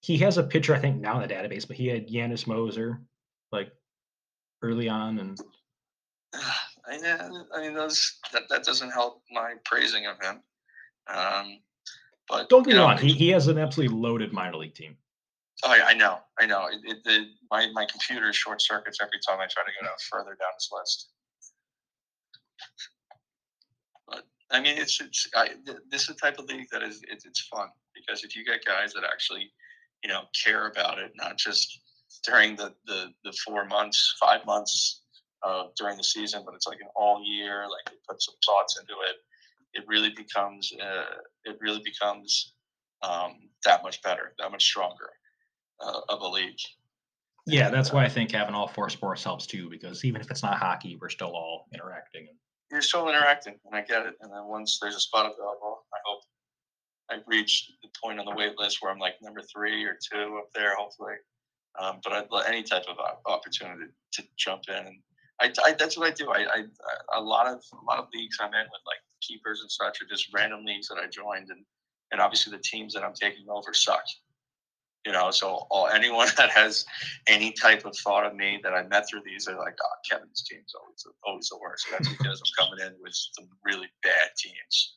he 0.00 0.18
has 0.18 0.38
a 0.38 0.42
pitcher 0.42 0.74
I 0.74 0.80
think 0.80 1.00
now 1.00 1.20
in 1.20 1.28
the 1.28 1.34
database, 1.34 1.66
but 1.66 1.76
he 1.76 1.86
had 1.86 2.08
Janis 2.08 2.46
Moser 2.46 3.00
like 3.52 3.72
early 4.62 4.88
on, 4.88 5.18
and 5.18 5.38
I, 6.34 6.98
yeah, 7.00 7.30
I 7.54 7.60
mean, 7.60 7.74
those 7.74 8.18
that, 8.32 8.42
that 8.50 8.64
doesn't 8.64 8.90
help 8.90 9.22
my 9.30 9.54
praising 9.64 10.06
of 10.06 10.16
him. 10.20 10.42
Um, 11.06 11.58
but 12.28 12.48
don't 12.48 12.62
get 12.64 12.74
me 12.74 12.80
wrong, 12.80 12.98
he, 12.98 13.12
he 13.12 13.28
has 13.30 13.46
an 13.48 13.58
absolutely 13.58 13.96
loaded 13.96 14.32
minor 14.32 14.56
league 14.56 14.74
team. 14.74 14.96
Oh, 15.64 15.70
I, 15.70 15.90
I 15.90 15.94
know, 15.94 16.18
I 16.38 16.46
know. 16.46 16.66
It, 16.66 16.80
it, 16.84 17.04
the, 17.04 17.26
my 17.50 17.68
my 17.72 17.84
computer 17.84 18.32
short 18.32 18.60
circuits 18.60 18.98
every 19.00 19.18
time 19.26 19.40
I 19.40 19.46
try 19.46 19.62
to 19.64 19.72
go 19.80 19.86
down 19.86 19.96
further 20.10 20.36
down 20.40 20.50
this 20.56 20.70
list. 20.72 21.08
But 24.08 24.26
I 24.50 24.60
mean, 24.60 24.76
it's 24.78 25.00
it's 25.00 25.28
I, 25.34 25.48
th- 25.64 25.78
this 25.90 26.02
is 26.02 26.08
the 26.08 26.14
type 26.14 26.38
of 26.38 26.46
league 26.46 26.66
that 26.72 26.82
is 26.82 27.02
it's, 27.08 27.24
it's 27.24 27.46
fun 27.46 27.68
because 27.94 28.24
if 28.24 28.34
you 28.34 28.44
get 28.44 28.64
guys 28.64 28.92
that 28.94 29.04
actually, 29.04 29.52
you 30.02 30.10
know, 30.10 30.22
care 30.44 30.66
about 30.66 30.98
it, 30.98 31.12
not 31.14 31.38
just 31.38 31.80
during 32.24 32.56
the 32.56 32.74
the, 32.86 33.12
the 33.24 33.32
four 33.46 33.64
months, 33.64 34.16
five 34.20 34.44
months 34.44 35.02
uh, 35.44 35.64
during 35.78 35.96
the 35.96 36.04
season, 36.04 36.42
but 36.44 36.54
it's 36.54 36.66
like 36.66 36.80
an 36.80 36.88
all 36.96 37.22
year. 37.24 37.62
Like 37.62 37.84
they 37.86 37.96
put 38.08 38.20
some 38.20 38.34
thoughts 38.44 38.78
into 38.80 38.94
it. 39.08 39.16
It 39.74 39.84
really 39.86 40.10
becomes 40.16 40.72
uh, 40.80 41.16
it 41.44 41.58
really 41.60 41.82
becomes 41.84 42.54
um, 43.02 43.34
that 43.64 43.82
much 43.82 44.02
better, 44.02 44.34
that 44.38 44.50
much 44.50 44.64
stronger 44.64 45.10
uh, 45.80 46.00
of 46.08 46.20
a 46.20 46.28
league. 46.28 46.58
Yeah, 47.46 47.68
that's 47.70 47.90
uh, 47.90 47.94
why 47.94 48.04
I 48.04 48.08
think 48.08 48.30
having 48.30 48.54
all 48.54 48.68
four 48.68 48.88
sports 48.88 49.24
helps 49.24 49.46
too, 49.46 49.68
because 49.68 50.04
even 50.04 50.20
if 50.20 50.30
it's 50.30 50.42
not 50.42 50.56
hockey, 50.58 50.96
we're 51.00 51.10
still 51.10 51.32
all 51.34 51.66
interacting. 51.74 52.28
you're 52.70 52.82
still 52.82 53.08
interacting, 53.08 53.56
and 53.66 53.74
I 53.74 53.82
get 53.82 54.06
it. 54.06 54.14
And 54.20 54.32
then 54.32 54.46
once 54.46 54.78
there's 54.80 54.96
a 54.96 55.00
spot 55.00 55.26
available, 55.26 55.84
I 55.92 55.98
hope 56.06 56.22
I 57.10 57.16
reach 57.26 57.70
the 57.82 57.88
point 58.02 58.18
on 58.18 58.24
the 58.24 58.34
wait 58.34 58.58
list 58.58 58.78
where 58.80 58.90
I'm 58.90 58.98
like 58.98 59.16
number 59.20 59.42
three 59.54 59.84
or 59.84 59.98
two 60.12 60.38
up 60.38 60.48
there, 60.54 60.74
hopefully. 60.76 61.14
Um, 61.78 61.98
but 62.02 62.12
I'd 62.12 62.30
love 62.30 62.44
any 62.46 62.62
type 62.62 62.84
of 62.88 62.96
opportunity 63.26 63.92
to 64.12 64.22
jump 64.36 64.62
in, 64.68 64.86
and 64.86 64.96
I, 65.40 65.52
I 65.66 65.72
that's 65.72 65.98
what 65.98 66.08
I 66.08 66.12
do. 66.12 66.30
I, 66.30 66.46
I 66.46 67.18
a 67.18 67.20
lot 67.20 67.46
of 67.46 67.60
a 67.72 67.84
lot 67.84 67.98
of 67.98 68.06
leagues 68.14 68.38
I'm 68.40 68.54
in 68.54 68.62
with 68.62 68.82
like 68.86 68.98
keepers 69.26 69.60
and 69.60 69.70
such 69.70 70.00
are 70.02 70.06
just 70.06 70.32
random 70.32 70.64
leagues 70.64 70.88
that 70.88 70.98
I 70.98 71.06
joined, 71.06 71.50
and 71.50 71.64
and 72.12 72.20
obviously 72.20 72.56
the 72.56 72.62
teams 72.62 72.94
that 72.94 73.04
I'm 73.04 73.14
taking 73.14 73.46
over 73.48 73.72
suck. 73.72 74.04
You 75.06 75.12
know, 75.12 75.30
so 75.30 75.66
all 75.70 75.88
anyone 75.88 76.28
that 76.36 76.50
has 76.50 76.84
any 77.26 77.52
type 77.52 77.84
of 77.84 77.96
thought 77.96 78.26
of 78.26 78.34
me 78.34 78.60
that 78.62 78.72
I 78.72 78.84
met 78.84 79.08
through 79.08 79.22
these 79.24 79.46
are 79.48 79.58
like, 79.58 79.76
oh, 79.82 79.96
Kevin's 80.10 80.42
team's 80.42 80.74
always 80.80 81.06
always 81.26 81.48
the 81.48 81.58
worst. 81.58 81.86
That's 81.90 82.08
because 82.08 82.40
I'm 82.40 82.66
coming 82.66 82.86
in 82.86 82.94
with 83.02 83.14
some 83.14 83.48
really 83.64 83.88
bad 84.02 84.30
teams, 84.38 84.96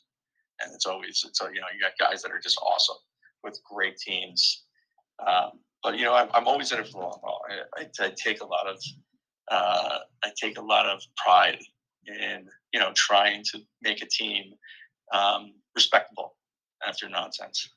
and 0.61 0.73
it's 0.73 0.85
always 0.85 1.23
it's 1.27 1.39
you 1.41 1.61
know 1.61 1.67
you 1.73 1.81
got 1.81 1.91
guys 1.99 2.21
that 2.21 2.31
are 2.31 2.39
just 2.39 2.59
awesome 2.59 2.97
with 3.43 3.59
great 3.63 3.97
teams. 3.97 4.63
Um, 5.25 5.51
but 5.83 5.97
you 5.97 6.05
know, 6.05 6.13
I'm, 6.13 6.29
I'm 6.33 6.47
always 6.47 6.71
in 6.71 6.79
it 6.79 6.87
for 6.87 6.93
the 6.93 6.97
long 6.99 7.19
haul. 7.23 7.41
I, 7.49 7.81
I, 7.81 8.05
I 8.05 8.11
take 8.15 8.41
a 8.41 8.45
lot 8.45 8.67
of 8.67 8.81
uh, 9.49 9.99
I 10.23 10.29
take 10.41 10.57
a 10.57 10.61
lot 10.61 10.85
of 10.85 11.01
pride 11.15 11.59
in 12.07 12.47
you 12.73 12.79
know 12.79 12.91
trying 12.95 13.43
to 13.51 13.59
make 13.81 14.01
a 14.01 14.07
team 14.07 14.53
um, 15.13 15.53
respectable 15.75 16.35
after 16.87 17.09
nonsense. 17.09 17.69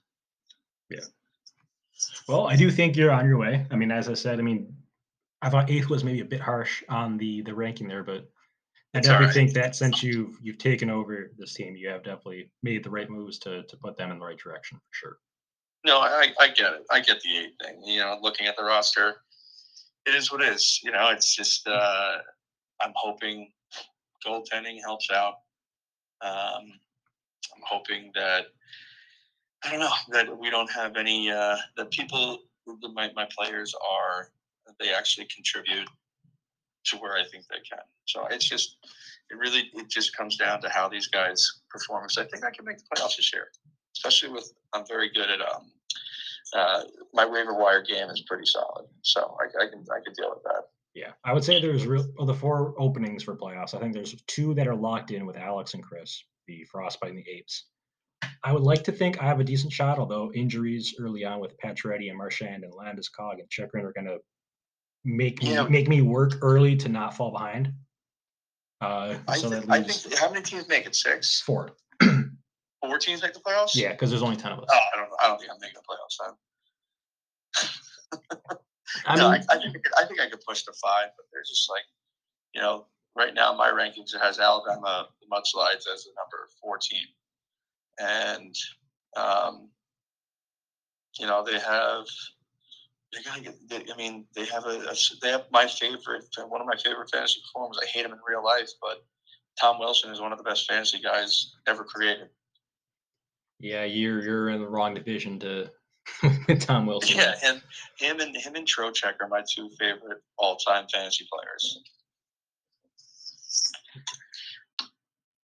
Yeah. 0.89 1.05
Well, 2.29 2.47
I 2.47 2.57
do 2.57 2.71
think 2.71 2.97
you're 2.97 3.13
on 3.13 3.27
your 3.27 3.37
way. 3.37 3.67
I 3.71 3.77
mean, 3.77 3.91
as 3.91 4.09
I 4.09 4.15
said, 4.15 4.39
I 4.39 4.43
mean, 4.43 4.75
I 5.43 5.51
thought 5.51 5.71
eighth 5.71 5.89
was 5.89 6.03
maybe 6.03 6.21
a 6.21 6.25
bit 6.25 6.41
harsh 6.41 6.83
on 6.89 7.17
the 7.17 7.43
the 7.43 7.55
ranking 7.55 7.89
there, 7.89 8.03
but 8.03 8.29
I 8.95 9.01
definitely 9.01 9.27
alright. 9.27 9.35
think 9.35 9.53
that 9.53 9.77
since 9.77 10.03
you've 10.03 10.37
you've 10.43 10.59
taken 10.59 10.91
over 10.91 11.31
this 11.39 11.55
team, 11.55 11.77
you 11.77 11.89
have 11.89 12.03
definitely 12.03 12.51
made 12.63 12.83
the 12.83 12.91
right 12.91 13.09
moves 13.09 13.39
to 13.41 13.63
to 13.63 13.77
put 13.77 13.97
them 13.97 14.11
in 14.11 14.19
the 14.19 14.25
right 14.25 14.39
direction 14.39 14.79
for 14.79 14.93
sure. 14.93 15.19
No, 15.85 15.99
I, 16.01 16.29
I 16.39 16.49
get 16.49 16.75
it. 16.75 16.85
I 16.91 17.01
get 17.01 17.21
the 17.21 17.39
eight 17.39 17.55
thing. 17.63 17.83
You 17.85 18.01
know, 18.01 18.19
looking 18.21 18.47
at 18.47 18.57
the 18.57 18.65
roster, 18.65 19.23
it 20.07 20.15
is 20.15 20.31
what 20.31 20.43
it 20.43 20.49
is. 20.49 20.81
You 20.83 20.91
know, 20.91 21.09
it's 21.11 21.35
just 21.35 21.67
uh, 21.67 22.19
I'm 22.83 22.93
hoping 22.95 23.51
goaltending 24.27 24.79
helps 24.83 25.11
out. 25.11 25.35
Um, 26.23 26.73
I'm 27.55 27.63
hoping 27.65 28.11
that 28.15 28.47
I 29.65 29.71
don't 29.71 29.81
know 29.81 29.93
that 30.11 30.39
we 30.39 30.51
don't 30.51 30.71
have 30.71 30.97
any 30.97 31.31
uh, 31.31 31.57
that 31.77 31.91
people 31.91 32.39
my 32.95 33.11
my 33.15 33.27
players 33.37 33.75
are 33.91 34.29
they 34.79 34.93
actually 34.93 35.27
contribute 35.35 35.89
to 36.87 36.97
where 36.97 37.15
I 37.15 37.25
think 37.31 37.45
they 37.51 37.61
can. 37.69 37.85
So 38.07 38.27
it's 38.31 38.49
just 38.49 38.77
it 39.31 39.37
really 39.37 39.71
it 39.75 39.89
just 39.89 40.17
comes 40.17 40.37
down 40.37 40.61
to 40.63 40.69
how 40.69 40.89
these 40.89 41.07
guys 41.07 41.61
perform. 41.71 42.09
So 42.09 42.23
I 42.23 42.27
think 42.27 42.45
I 42.45 42.51
can 42.51 42.65
make 42.65 42.79
the 42.79 42.85
playoffs 42.95 43.17
this 43.17 43.33
year, 43.33 43.49
especially 43.97 44.31
with 44.31 44.53
I'm 44.75 44.87
very 44.87 45.11
good 45.13 45.31
at 45.31 45.41
um 45.41 45.71
uh, 46.53 46.83
my 47.15 47.25
waiver 47.25 47.55
wire 47.55 47.83
game 47.83 48.09
is 48.11 48.23
pretty 48.27 48.47
solid, 48.47 48.87
so 49.03 49.37
I, 49.41 49.65
I 49.65 49.69
can 49.69 49.85
I 49.93 50.03
can 50.03 50.13
deal 50.15 50.31
with 50.31 50.43
that. 50.45 50.65
Yeah, 50.95 51.13
I 51.25 51.33
would 51.33 51.45
say 51.45 51.61
there's 51.61 51.87
real 51.87 52.07
of 52.19 52.27
the 52.27 52.35
four 52.35 52.75
openings 52.79 53.23
for 53.23 53.37
playoffs. 53.37 53.75
I 53.75 53.79
think 53.79 53.93
there's 53.93 54.21
two 54.27 54.55
that 54.55 54.67
are 54.67 54.75
locked 54.75 55.13
in 55.13 55.25
with 55.25 55.37
Alex 55.37 55.75
and 55.75 55.83
Chris, 55.83 56.25
the 56.49 56.65
Frostbite 56.65 57.11
and 57.11 57.19
the 57.19 57.31
Apes. 57.31 57.67
I 58.43 58.53
would 58.53 58.63
like 58.63 58.83
to 58.85 58.93
think 58.93 59.23
I 59.23 59.27
have 59.27 59.39
a 59.39 59.45
decent 59.45 59.73
shot, 59.73 59.99
although 59.99 60.33
injuries 60.33 60.95
early 60.99 61.25
on 61.25 61.41
with 61.41 61.57
Pacioretty 61.59 62.09
and 62.09 62.19
Marchand 62.19 62.65
and 62.65 62.73
Landeskog 62.73 63.35
and 63.35 63.49
Chychrun 63.49 63.85
are 63.85 63.93
going 63.93 64.07
to 64.07 64.19
make 65.05 65.43
me 65.43 65.53
yeah. 65.53 65.69
make 65.69 65.89
me 65.89 66.03
work 66.03 66.33
early 66.43 66.77
to 66.77 66.89
not 66.89 67.17
fall 67.17 67.31
behind. 67.31 67.73
Uh, 68.81 69.17
I, 69.29 69.37
so 69.37 69.51
think, 69.51 69.71
I 69.71 69.83
think 69.83 70.19
how 70.19 70.31
many 70.31 70.43
teams 70.43 70.69
make 70.69 70.87
it? 70.87 70.95
Six. 70.95 71.41
Four. 71.43 71.73
Four 72.01 72.99
teams 72.99 73.23
make 73.23 73.35
the 73.35 73.41
playoffs. 73.41 73.75
Yeah, 73.75 73.93
because 73.93 74.11
there's 74.11 74.23
only 74.23 74.37
ten 74.37 74.53
of 74.53 74.61
us. 74.61 74.69
Oh, 74.73 74.79
I 74.95 74.97
don't. 74.97 75.11
I 75.23 75.29
don't 75.29 75.39
think 75.39 75.53
I'm 75.53 75.59
making 75.61 75.77
the 75.77 75.83
playoffs 75.87 76.17
then. 78.51 78.57
I 79.07 79.17
no, 79.17 79.31
mean, 79.31 79.43
I, 79.49 79.55
I, 79.55 79.59
think 79.59 79.77
I, 79.77 79.79
could, 79.79 79.93
I 79.99 80.07
think 80.07 80.21
I 80.21 80.29
could 80.29 80.41
push 80.47 80.63
to 80.63 80.73
five, 80.73 81.09
but 81.17 81.27
they're 81.33 81.43
just 81.43 81.71
like, 81.71 81.85
you 82.55 82.61
know, 82.61 82.87
right 83.17 83.35
now 83.35 83.55
my 83.55 83.71
rankings 83.71 84.19
has 84.21 84.39
Alabama 84.39 85.09
the 85.21 85.27
mudslides 85.35 85.87
as 85.93 86.05
the 86.05 86.11
number 86.17 86.49
four 86.61 86.79
team, 86.79 87.07
and 87.99 88.55
um, 89.17 89.71
you 91.19 91.27
know 91.27 91.45
they 91.45 91.59
have 91.59 92.07
they 93.13 93.23
gotta 93.23 93.41
get. 93.41 93.55
They, 93.69 93.93
I 93.93 93.97
mean, 93.97 94.27
they 94.35 94.45
have 94.47 94.65
a, 94.67 94.81
a, 94.81 94.95
they 95.23 95.31
have 95.31 95.47
my 95.51 95.67
favorite 95.67 96.25
one 96.49 96.61
of 96.61 96.67
my 96.67 96.77
favorite 96.77 97.11
fantasy 97.11 97.41
performers. 97.47 97.79
I 97.83 97.87
hate 97.87 98.05
him 98.05 98.13
in 98.13 98.19
real 98.27 98.45
life, 98.45 98.71
but 98.81 99.05
Tom 99.61 99.79
Wilson 99.79 100.11
is 100.11 100.21
one 100.21 100.33
of 100.33 100.39
the 100.39 100.45
best 100.45 100.69
fantasy 100.69 101.01
guys 101.01 101.53
ever 101.67 101.85
created. 101.85 102.29
Yeah, 103.59 103.85
you're 103.85 104.23
you're 104.23 104.49
in 104.51 104.61
the 104.61 104.69
wrong 104.69 104.95
division 104.95 105.39
to 105.41 105.71
Tom 106.61 106.87
Wilson. 106.87 107.17
Yeah, 107.17 107.39
him, 107.39 107.63
him 107.99 108.21
and 108.21 108.37
him 108.37 108.55
and 108.55 108.67
Trocheck 108.67 109.15
are 109.21 109.29
my 109.29 109.43
two 109.49 109.71
favorite 109.79 110.23
all-time 110.39 110.87
fantasy 110.93 111.27
players. 111.33 111.81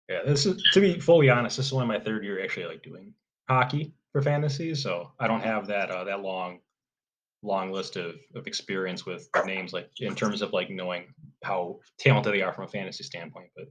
Yeah, 0.09 0.19
this 0.25 0.45
is 0.45 0.61
to 0.73 0.79
be 0.79 0.99
fully 0.99 1.29
honest. 1.29 1.57
This 1.57 1.67
is 1.67 1.73
only 1.73 1.87
my 1.87 1.99
third 1.99 2.23
year 2.23 2.41
actually 2.43 2.67
like 2.67 2.81
doing 2.81 3.13
hockey 3.49 3.93
for 4.11 4.21
fantasy, 4.21 4.73
so 4.73 5.11
I 5.19 5.27
don't 5.27 5.41
have 5.41 5.67
that 5.67 5.91
uh, 5.91 6.05
that 6.05 6.21
long 6.21 6.59
long 7.43 7.71
list 7.71 7.97
of, 7.97 8.15
of 8.35 8.47
experience 8.47 9.05
with 9.05 9.29
names 9.45 9.71
like 9.71 9.89
in 9.99 10.15
terms 10.15 10.41
of 10.41 10.53
like 10.53 10.69
knowing 10.69 11.05
how 11.43 11.79
talented 11.99 12.33
they 12.33 12.41
are 12.41 12.53
from 12.53 12.65
a 12.65 12.67
fantasy 12.67 13.03
standpoint. 13.03 13.49
But 13.55 13.65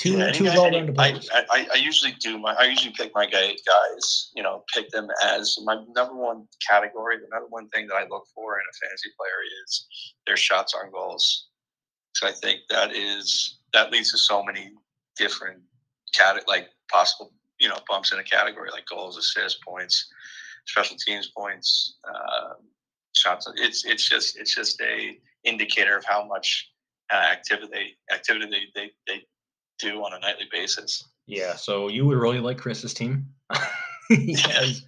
two 0.00 0.16
yeah, 0.16 0.32
two 0.32 0.44
players. 0.94 1.28
I, 1.30 1.44
I, 1.50 1.66
I, 1.74 1.76
usually 1.76 2.12
do 2.12 2.38
my 2.38 2.54
I 2.54 2.64
usually 2.64 2.94
pick 2.96 3.12
my 3.14 3.26
guys. 3.26 4.30
You 4.34 4.42
know, 4.42 4.64
pick 4.74 4.88
them 4.90 5.08
as 5.24 5.58
my 5.64 5.76
number 5.94 6.14
one 6.14 6.46
category. 6.66 7.18
The 7.18 7.28
number 7.30 7.48
one 7.48 7.68
thing 7.68 7.86
that 7.88 7.94
I 7.94 8.06
look 8.08 8.26
for 8.34 8.54
in 8.54 8.64
a 8.70 8.86
fantasy 8.86 9.10
player 9.18 9.40
is 9.64 9.86
their 10.26 10.38
shots 10.38 10.74
on 10.74 10.90
goals. 10.90 11.48
So 12.14 12.26
I 12.26 12.32
think 12.32 12.60
that 12.70 12.96
is 12.96 13.58
that 13.74 13.92
leads 13.92 14.10
to 14.12 14.18
so 14.18 14.42
many 14.42 14.70
different 15.16 15.60
cat 16.14 16.42
like 16.48 16.70
possible 16.90 17.32
you 17.58 17.68
know 17.68 17.76
bumps 17.86 18.12
in 18.12 18.18
a 18.18 18.24
category 18.24 18.70
like 18.72 18.86
goals, 18.86 19.18
assists, 19.18 19.60
points, 19.66 20.08
special 20.66 20.96
teams 20.96 21.30
points, 21.36 21.96
uh, 22.08 22.54
shots. 23.14 23.46
It's 23.56 23.84
it's 23.84 24.08
just 24.08 24.38
it's 24.38 24.54
just 24.54 24.80
a 24.80 25.18
indicator 25.44 25.96
of 25.96 26.04
how 26.06 26.24
much 26.24 26.70
uh, 27.12 27.16
activity 27.16 27.98
activity 28.10 28.46
they, 28.46 28.80
they 28.80 28.90
they 29.06 29.22
do 29.80 30.04
on 30.04 30.12
a 30.12 30.18
nightly 30.18 30.46
basis. 30.50 31.04
Yeah, 31.26 31.54
so 31.56 31.88
you 31.88 32.06
would 32.06 32.18
really 32.18 32.40
like 32.40 32.58
Chris's 32.58 32.94
team. 32.94 33.26
yes. 34.10 34.82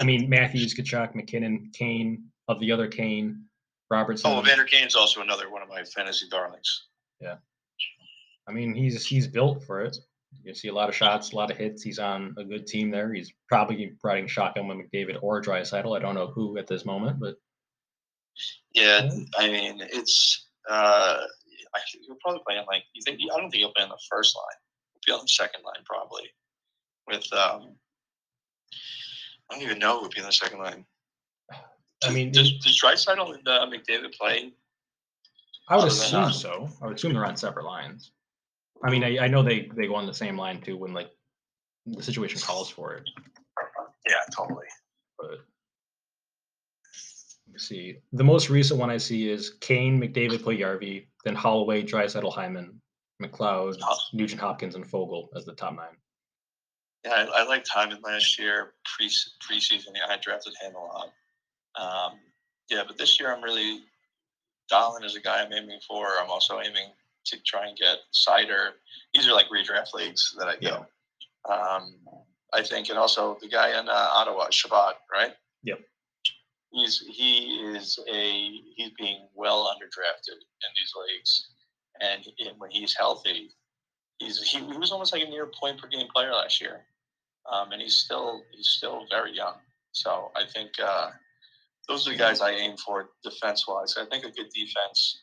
I 0.00 0.04
mean, 0.04 0.28
Matthews, 0.28 0.74
Tkachuk, 0.74 1.14
MacKinnon, 1.14 1.70
Kane, 1.74 2.24
of 2.48 2.60
the 2.60 2.70
other 2.72 2.88
Kane, 2.88 3.44
Robertson. 3.90 4.30
Oh, 4.30 4.40
Evander 4.40 4.64
Kane's 4.64 4.94
also 4.94 5.20
another 5.20 5.50
one 5.50 5.62
of 5.62 5.68
my 5.68 5.82
fantasy 5.84 6.26
darlings. 6.30 6.86
Yeah. 7.20 7.36
I 8.46 8.52
mean, 8.52 8.74
he's 8.74 9.04
he's 9.06 9.26
built 9.26 9.64
for 9.64 9.82
it. 9.82 9.96
You 10.42 10.54
see 10.54 10.68
a 10.68 10.74
lot 10.74 10.88
of 10.88 10.94
shots, 10.94 11.32
a 11.32 11.36
lot 11.36 11.50
of 11.50 11.56
hits. 11.56 11.82
He's 11.82 11.98
on 11.98 12.34
a 12.36 12.44
good 12.44 12.66
team 12.66 12.90
there. 12.90 13.12
He's 13.12 13.32
probably 13.48 13.92
riding 14.02 14.26
shotgun 14.26 14.68
with 14.68 14.78
McDavid 14.78 15.18
or 15.22 15.40
Draisaitl. 15.40 15.96
I 15.96 16.00
don't 16.00 16.14
know 16.14 16.26
who 16.26 16.58
at 16.58 16.66
this 16.66 16.84
moment, 16.84 17.20
but 17.20 17.36
yeah, 18.74 19.08
I 19.38 19.48
mean, 19.48 19.80
it's 19.80 20.48
uh, 20.68 21.20
I 21.74 21.80
you're 22.06 22.16
probably 22.22 22.42
playing 22.46 22.64
like 22.66 22.84
you 22.94 23.02
think. 23.04 23.20
I 23.20 23.40
don't 23.40 23.50
think 23.50 23.60
you'll 23.60 23.72
play 23.72 23.84
on 23.84 23.90
the 23.90 23.98
first 24.10 24.36
line. 24.36 24.56
You'll 24.94 25.16
be 25.16 25.18
on 25.18 25.24
the 25.24 25.28
second 25.28 25.62
line 25.64 25.84
probably. 25.84 26.24
With 27.06 27.32
um, 27.32 27.76
I 29.50 29.54
don't 29.54 29.62
even 29.62 29.78
know 29.78 29.96
who 29.96 30.02
would 30.02 30.14
be 30.14 30.20
on 30.20 30.26
the 30.26 30.32
second 30.32 30.58
line. 30.58 30.86
I 32.02 32.10
mean, 32.10 32.32
does, 32.32 32.52
does 32.58 32.80
Draisaitl 32.80 33.34
and 33.34 33.48
uh, 33.48 33.66
McDavid 33.66 34.14
play? 34.14 34.52
I 35.68 35.76
would 35.76 35.86
assume 35.86 36.32
so. 36.32 36.68
I 36.82 36.86
would 36.86 36.96
assume 36.96 37.14
they're 37.14 37.26
on 37.26 37.36
separate 37.36 37.64
lines. 37.64 38.12
I 38.82 38.90
mean, 38.90 39.02
I, 39.02 39.24
I 39.24 39.28
know 39.28 39.42
they 39.42 39.70
they 39.74 39.86
go 39.86 39.94
on 39.94 40.06
the 40.06 40.14
same 40.14 40.36
line 40.36 40.60
too 40.60 40.76
when 40.76 40.92
like 40.92 41.10
the 41.86 42.02
situation 42.02 42.40
calls 42.40 42.68
for 42.68 42.94
it. 42.94 43.08
Yeah, 44.06 44.16
totally. 44.36 44.66
But 45.18 45.38
let's 47.50 47.66
see. 47.66 47.98
The 48.12 48.24
most 48.24 48.50
recent 48.50 48.78
one 48.78 48.90
I 48.90 48.98
see 48.98 49.30
is 49.30 49.50
Kane, 49.60 50.00
McDavid, 50.00 50.40
Puljujarvi, 50.40 51.06
then 51.24 51.34
Holloway, 51.34 51.82
Draisaitl, 51.82 52.32
Hyman, 52.32 52.80
McLeod, 53.22 53.78
oh. 53.82 53.96
Nugent 54.12 54.40
Hopkins, 54.40 54.74
and 54.74 54.84
Foegele 54.84 55.28
as 55.36 55.44
the 55.44 55.54
top 55.54 55.74
nine. 55.74 55.96
Yeah, 57.04 57.26
I, 57.34 57.42
I 57.42 57.46
liked 57.46 57.68
Hyman 57.68 58.00
last 58.02 58.38
year 58.38 58.74
pre 58.84 59.08
preseason. 59.08 59.88
Yeah, 59.94 60.06
I 60.08 60.18
drafted 60.22 60.54
him 60.60 60.74
a 60.74 60.78
lot. 60.78 61.12
Um, 61.76 62.18
yeah, 62.70 62.82
but 62.86 62.96
this 62.98 63.18
year 63.18 63.34
I'm 63.34 63.42
really 63.42 63.80
Dahlin 64.72 65.04
is 65.04 65.16
a 65.16 65.20
guy 65.20 65.42
I'm 65.42 65.52
aiming 65.52 65.80
for. 65.86 66.06
I'm 66.20 66.30
also 66.30 66.60
aiming 66.60 66.92
to 67.26 67.38
try 67.42 67.66
and 67.66 67.76
get 67.76 67.98
Seider. 68.12 68.70
These 69.12 69.28
are 69.28 69.32
like 69.32 69.46
redraft 69.46 69.94
leagues 69.94 70.34
that 70.38 70.48
I 70.48 70.54
go. 70.54 70.86
Yeah. 71.48 71.54
Um, 71.54 71.94
I 72.52 72.62
think, 72.62 72.88
and 72.88 72.98
also 72.98 73.36
the 73.42 73.48
guy 73.48 73.78
in 73.78 73.88
uh, 73.88 73.92
Ottawa, 73.92 74.46
Chabot, 74.50 74.94
right? 75.12 75.32
Yep 75.62 75.80
he's 76.74 77.04
he 77.08 77.60
is 77.74 77.98
a 78.12 78.50
he's 78.76 78.90
being 78.98 79.28
well 79.34 79.66
underdrafted 79.66 80.36
in 80.36 80.70
these 80.76 80.92
leagues, 81.08 81.48
and 82.00 82.58
when 82.58 82.70
he's 82.70 82.94
healthy, 82.96 83.50
he's 84.18 84.42
he, 84.42 84.58
he, 84.58 84.78
was 84.78 84.92
almost 84.92 85.12
like 85.12 85.22
a 85.22 85.30
near 85.30 85.50
point 85.60 85.80
per 85.80 85.88
game 85.88 86.08
player 86.14 86.32
last 86.32 86.60
year, 86.60 86.84
um, 87.50 87.72
and 87.72 87.80
he's 87.80 87.98
still 87.98 88.42
he's 88.52 88.68
still 88.68 89.06
very 89.10 89.34
young. 89.34 89.54
So 89.92 90.32
I 90.36 90.44
think 90.52 90.70
uh, 90.82 91.10
those 91.88 92.06
are 92.06 92.10
the 92.10 92.18
guys 92.18 92.40
I 92.40 92.50
aim 92.50 92.76
for 92.76 93.10
defense 93.22 93.66
wise. 93.68 93.94
I 93.96 94.06
think 94.06 94.24
a 94.24 94.30
good 94.30 94.50
defense 94.54 95.22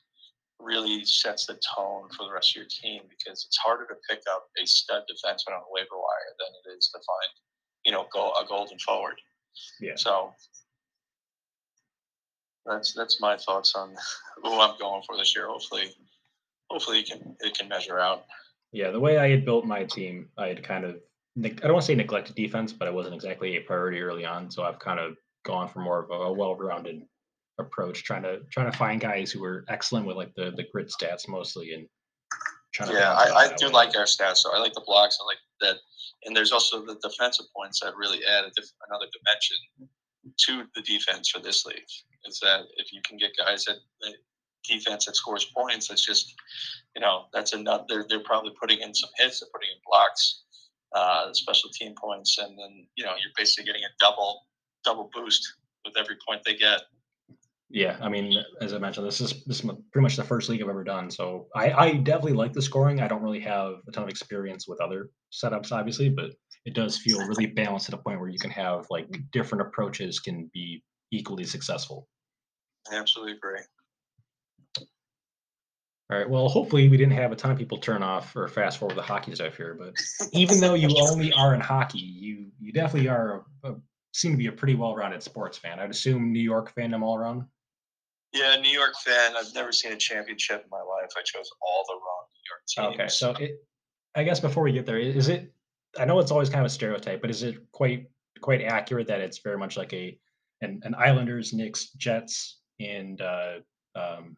really 0.60 1.04
sets 1.04 1.48
the 1.48 1.60
tone 1.76 2.08
for 2.16 2.26
the 2.26 2.32
rest 2.32 2.52
of 2.52 2.62
your 2.62 2.70
team 2.70 3.02
because 3.10 3.46
it's 3.46 3.58
harder 3.58 3.86
to 3.88 3.96
pick 4.10 4.22
up 4.32 4.46
a 4.62 4.66
stud 4.66 5.02
defenseman 5.10 5.56
on 5.56 5.62
a 5.62 5.72
waiver 5.72 5.98
wire 5.98 6.34
than 6.40 6.48
it 6.64 6.78
is 6.78 6.90
to 6.90 7.00
find, 7.00 7.32
you 7.84 7.92
know, 7.92 8.06
go, 8.14 8.32
a 8.32 8.46
golden 8.48 8.78
forward. 8.80 9.16
Yeah. 9.80 9.96
So 9.96 10.34
that's 12.66 12.94
that's 12.94 13.20
my 13.20 13.38
thoughts 13.38 13.74
on 13.76 13.96
who 14.44 14.60
I'm 14.60 14.78
going 14.80 15.04
for 15.04 15.18
this 15.18 15.36
year. 15.36 15.48
Hopefully, 15.48 15.94
hopefully 16.70 17.00
it 17.00 17.08
can 17.08 17.36
it 17.40 17.58
can 17.58 17.68
measure 17.68 18.00
out. 18.00 18.26
Yeah, 18.72 18.92
the 18.92 19.00
way 19.00 19.18
I 19.18 19.30
had 19.30 19.46
built 19.46 19.66
my 19.66 19.84
team, 19.84 20.30
I 20.38 20.48
had 20.48 20.64
kind 20.64 20.86
of 20.86 20.96
I 21.44 21.50
don't 21.50 21.74
want 21.74 21.84
to 21.84 21.88
say 21.88 21.96
neglected 21.96 22.36
defense, 22.36 22.74
but 22.74 22.88
it 22.88 22.94
wasn't 22.94 23.16
exactly 23.16 23.56
a 23.56 23.62
priority 23.62 24.02
early 24.02 24.26
on. 24.26 24.52
So 24.52 24.64
I've 24.64 24.80
kind 24.80 25.00
of 25.00 25.16
gone 25.46 25.70
for 25.70 25.80
more 25.80 26.04
of 26.04 26.12
a, 26.12 26.32
well-rounded 26.32 27.04
approach, 27.58 28.04
trying 28.04 28.24
to 28.24 28.42
trying 28.52 28.72
to 28.72 28.78
find 28.78 29.00
guys 29.00 29.32
who 29.32 29.44
are 29.44 29.66
excellent 29.70 30.06
with 30.06 30.18
like 30.18 30.34
the 30.36 30.52
the 30.52 30.66
grit 30.72 30.90
stats 30.90 31.28
mostly, 31.28 31.74
and 31.74 31.88
trying 32.74 32.92
yeah, 32.92 33.14
I, 33.14 33.46
I 33.46 33.56
do 33.56 33.68
way. 33.68 33.72
like 33.72 33.98
our 33.98 34.06
stats. 34.06 34.38
So 34.38 34.54
I 34.54 34.60
like 34.60 34.74
the 34.74 34.84
blocks. 34.86 35.18
I 35.22 35.26
like 35.26 35.38
that, 35.62 35.78
and 36.26 36.36
there's 36.36 36.52
also 36.52 36.86
the 36.86 36.98
defensive 37.02 37.46
points 37.56 37.80
that 37.82 37.96
really 37.96 38.20
add 38.26 38.46
a 38.46 38.52
diff- 38.56 38.72
another 38.90 39.08
dimension 39.12 39.58
to 40.38 40.64
the 40.76 40.82
defense 40.82 41.30
for 41.30 41.40
this 41.40 41.66
league 41.66 41.84
is 42.26 42.40
that 42.40 42.62
if 42.78 42.94
you 42.94 43.02
can 43.06 43.18
get 43.18 43.32
guys 43.38 43.68
at 43.68 43.78
the 44.02 44.14
defense 44.68 45.06
that 45.06 45.16
scores 45.16 45.46
points, 45.46 45.88
that's 45.88 46.06
just 46.06 46.34
you 46.96 47.02
know 47.02 47.26
that's 47.34 47.54
enough. 47.54 47.86
They're 47.88 48.06
they're 48.08 48.24
probably 48.24 48.54
putting 48.60 48.82
in 48.82 48.94
some 48.94 49.10
hits, 49.18 49.40
they're 49.40 49.50
putting 49.54 49.70
in 49.70 49.82
blocks, 49.86 50.44
uh, 50.96 51.34
special 51.34 51.70
team 51.70 51.94
points, 52.00 52.38
and 52.38 52.58
then 52.58 52.88
you 52.96 53.04
know 53.04 53.12
you're 53.12 53.34
basically 53.38 53.66
getting 53.66 53.84
a 53.84 53.94
double 54.00 54.42
double 54.84 55.10
boost 55.14 55.56
with 55.86 55.96
every 55.98 56.18
point 56.28 56.42
they 56.46 56.56
get. 56.56 56.82
Yeah, 57.74 57.98
I 58.02 58.10
mean, 58.10 58.44
as 58.60 58.74
I 58.74 58.80
mentioned, 58.80 59.08
this 59.08 59.22
is 59.22 59.44
this 59.46 59.64
is 59.64 59.72
pretty 59.92 60.04
much 60.04 60.18
the 60.18 60.24
first 60.24 60.50
league 60.50 60.62
I've 60.62 60.70
ever 60.70 60.84
done. 60.84 61.10
So 61.10 61.48
I, 61.56 61.72
I 61.72 61.92
definitely 61.94 62.34
like 62.34 62.52
the 62.52 62.62
scoring. 62.62 63.02
I 63.02 63.08
don't 63.08 63.22
really 63.22 63.40
have 63.40 63.76
a 63.88 63.92
ton 63.92 64.04
of 64.04 64.10
experience 64.10 64.68
with 64.68 64.82
other 64.82 65.10
setups, 65.32 65.72
obviously, 65.72 66.10
but 66.10 66.32
it 66.66 66.74
does 66.74 66.98
feel 66.98 67.26
really 67.26 67.46
balanced 67.48 67.88
at 67.88 67.96
a 67.96 67.98
point 67.98 68.20
where 68.20 68.30
you 68.30 68.40
can 68.40 68.52
have 68.52 68.86
like 68.90 69.08
different 69.32 69.62
approaches 69.62 70.20
can 70.20 70.50
be 70.54 70.84
equally 71.12 71.46
successful. 71.46 72.08
I 72.92 72.96
absolutely 72.96 73.34
agree. 73.34 73.60
All 76.12 76.18
right. 76.18 76.30
Well, 76.30 76.50
hopefully 76.50 76.90
we 76.90 76.98
didn't 76.98 77.14
have 77.14 77.32
a 77.32 77.38
ton 77.38 77.52
of 77.52 77.58
people 77.58 77.78
turn 77.78 78.04
off 78.04 78.36
or 78.36 78.48
fast 78.50 78.80
forward 78.80 78.98
the 78.98 79.02
hockey 79.02 79.34
stuff 79.34 79.56
here. 79.56 79.78
But 79.80 79.94
even 80.34 80.60
though 80.60 80.74
you 80.74 80.90
only 81.10 81.32
are 81.32 81.54
in 81.54 81.62
hockey, 81.62 82.00
you 82.00 82.48
you 82.60 82.74
definitely 82.74 83.08
are 83.08 83.46
a, 83.64 83.72
a, 83.72 83.76
seem 84.14 84.32
to 84.32 84.38
be 84.38 84.48
a 84.48 84.52
pretty 84.52 84.76
well-rounded 84.76 85.24
sports 85.24 85.58
fan. 85.58 85.80
I'd 85.80 85.90
assume 85.90 86.34
New 86.34 86.42
York 86.42 86.76
fandom 86.76 87.02
all 87.02 87.16
around. 87.16 87.46
Yeah, 88.34 88.58
New 88.58 88.72
York 88.72 88.94
fan. 89.06 89.36
I've 89.38 89.54
never 89.54 89.72
seen 89.72 89.94
a 89.94 89.98
championship 89.98 90.64
in 90.64 90.70
my 90.70 90.80
life. 90.80 91.12
I 91.18 91.22
chose 91.24 91.50
all 91.62 91.86
the 91.88 91.94
wrong 91.94 92.26
New 92.34 92.86
York 92.90 92.98
teams. 92.98 93.00
Okay, 93.00 93.08
so 93.10 93.32
it, 93.44 93.66
I 94.16 94.24
guess 94.24 94.42
before 94.42 94.64
we 94.64 94.74
get 94.74 94.86
there, 94.86 95.00
is 95.00 95.30
it? 95.30 95.54
I 95.98 96.04
know 96.04 96.20
it's 96.20 96.32
always 96.32 96.50
kind 96.50 96.62
of 96.62 96.66
a 96.66 96.74
stereotype, 96.74 97.22
but 97.22 97.30
is 97.30 97.44
it 97.44 97.58
quite 97.72 98.08
quite 98.42 98.64
accurate 98.64 99.08
that 99.08 99.22
it's 99.22 99.38
very 99.38 99.58
much 99.58 99.78
like 99.78 99.94
a 99.94 100.18
an, 100.62 100.82
an 100.84 100.96
Islanders, 100.96 101.54
Knicks, 101.54 101.90
Jets, 101.98 102.60
and 102.80 103.22
uh, 103.22 103.54
um, 103.96 104.36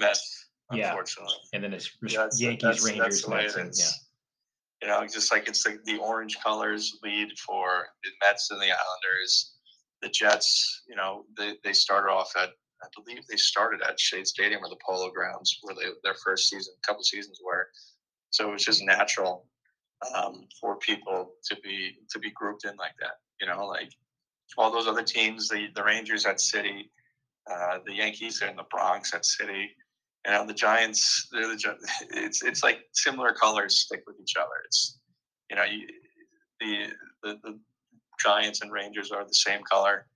Mets 0.00 0.46
unfortunately. 0.70 1.34
Yeah. 1.44 1.56
And 1.56 1.64
then 1.64 1.74
it's 1.74 1.90
yeah, 2.02 2.28
Yankees, 2.36 2.62
that's, 2.62 2.84
Rangers, 2.84 3.22
that's 3.22 3.28
Mets, 3.28 3.56
and, 3.56 3.72
yeah. 3.76 3.84
You 4.82 4.88
know, 4.88 5.06
just 5.06 5.32
like 5.32 5.48
it's 5.48 5.66
like 5.66 5.82
the 5.84 5.98
orange 5.98 6.38
colors 6.42 6.98
lead 7.02 7.28
for 7.38 7.86
the 8.04 8.10
Mets 8.22 8.50
and 8.50 8.60
the 8.60 8.66
Islanders. 8.66 9.54
The 10.02 10.10
Jets, 10.10 10.82
you 10.86 10.94
know, 10.94 11.24
they, 11.36 11.54
they 11.64 11.72
started 11.72 12.10
off 12.10 12.30
at 12.36 12.50
I 12.82 12.88
believe 12.94 13.26
they 13.26 13.36
started 13.36 13.80
at 13.82 13.98
Shea 13.98 14.24
Stadium 14.24 14.62
or 14.62 14.68
the 14.68 14.76
Polo 14.86 15.10
Grounds 15.10 15.58
where 15.62 15.74
they 15.74 15.86
their 16.04 16.16
first 16.22 16.50
season, 16.50 16.74
a 16.76 16.86
couple 16.86 17.02
seasons 17.02 17.40
were. 17.44 17.68
So 18.30 18.48
it 18.48 18.52
was 18.52 18.64
just 18.64 18.84
natural 18.84 19.46
um, 20.14 20.46
for 20.60 20.76
people 20.78 21.32
to 21.46 21.56
be 21.62 21.96
to 22.10 22.18
be 22.18 22.30
grouped 22.32 22.64
in 22.66 22.76
like 22.76 22.92
that. 23.00 23.14
You 23.40 23.46
know, 23.46 23.66
like 23.66 23.90
all 24.58 24.70
those 24.70 24.86
other 24.86 25.02
teams, 25.02 25.48
the 25.48 25.68
the 25.74 25.82
Rangers 25.82 26.26
at 26.26 26.40
City, 26.40 26.90
uh, 27.50 27.78
the 27.86 27.94
Yankees 27.94 28.42
are 28.42 28.48
in 28.48 28.56
the 28.56 28.66
Bronx 28.70 29.14
at 29.14 29.24
City 29.24 29.70
you 30.26 30.32
know 30.32 30.46
the 30.46 30.54
Giants. 30.54 31.28
They're 31.32 31.46
the 31.46 31.76
it's 32.10 32.42
it's 32.42 32.62
like 32.62 32.80
similar 32.92 33.32
colors 33.32 33.80
stick 33.80 34.02
with 34.06 34.16
each 34.20 34.34
other. 34.36 34.54
It's 34.64 34.98
you 35.50 35.56
know 35.56 35.64
you, 35.64 35.86
the, 36.60 36.92
the 37.22 37.38
the 37.42 37.60
Giants 38.22 38.62
and 38.62 38.72
Rangers 38.72 39.10
are 39.12 39.24
the 39.24 39.34
same 39.34 39.60
color, 39.70 40.06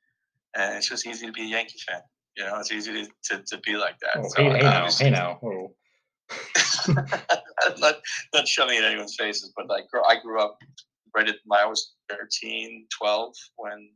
and 0.57 0.77
it's 0.77 0.89
just 0.89 1.07
easy 1.07 1.27
to 1.27 1.33
be 1.33 1.43
a 1.43 1.47
Yankee 1.47 1.79
fan. 1.89 2.01
You 2.37 2.45
know, 2.45 2.59
it's 2.59 2.73
easy 2.73 2.93
to, 2.93 3.37
to, 3.37 3.43
to 3.43 3.59
be 3.59 3.77
like 3.77 3.97
that. 4.01 4.17
Oh, 4.17 4.29
so 4.29 4.43
hey, 4.43 4.51
hey 4.51 4.63
now, 4.63 4.91
hey 4.91 5.11
now. 5.11 5.39
Oh. 5.43 5.75
not 7.79 7.97
not 8.33 8.49
shoving 8.49 8.79
in 8.79 8.85
anyone's 8.85 9.17
faces, 9.19 9.53
but 9.57 9.69
like 9.69 9.85
I 10.09 10.21
grew 10.21 10.41
up 10.41 10.59
right 11.15 11.29
at 11.29 11.37
my 11.45 11.61
I 11.63 11.67
was 11.67 11.95
13, 12.09 12.87
12 12.97 13.35
when 13.57 13.91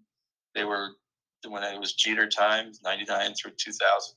they 0.54 0.64
were 0.64 0.90
when 1.46 1.62
it 1.62 1.78
was 1.78 1.92
Jeter 1.92 2.28
time, 2.28 2.72
99 2.82 3.34
through 3.34 3.52
2000 3.58 4.16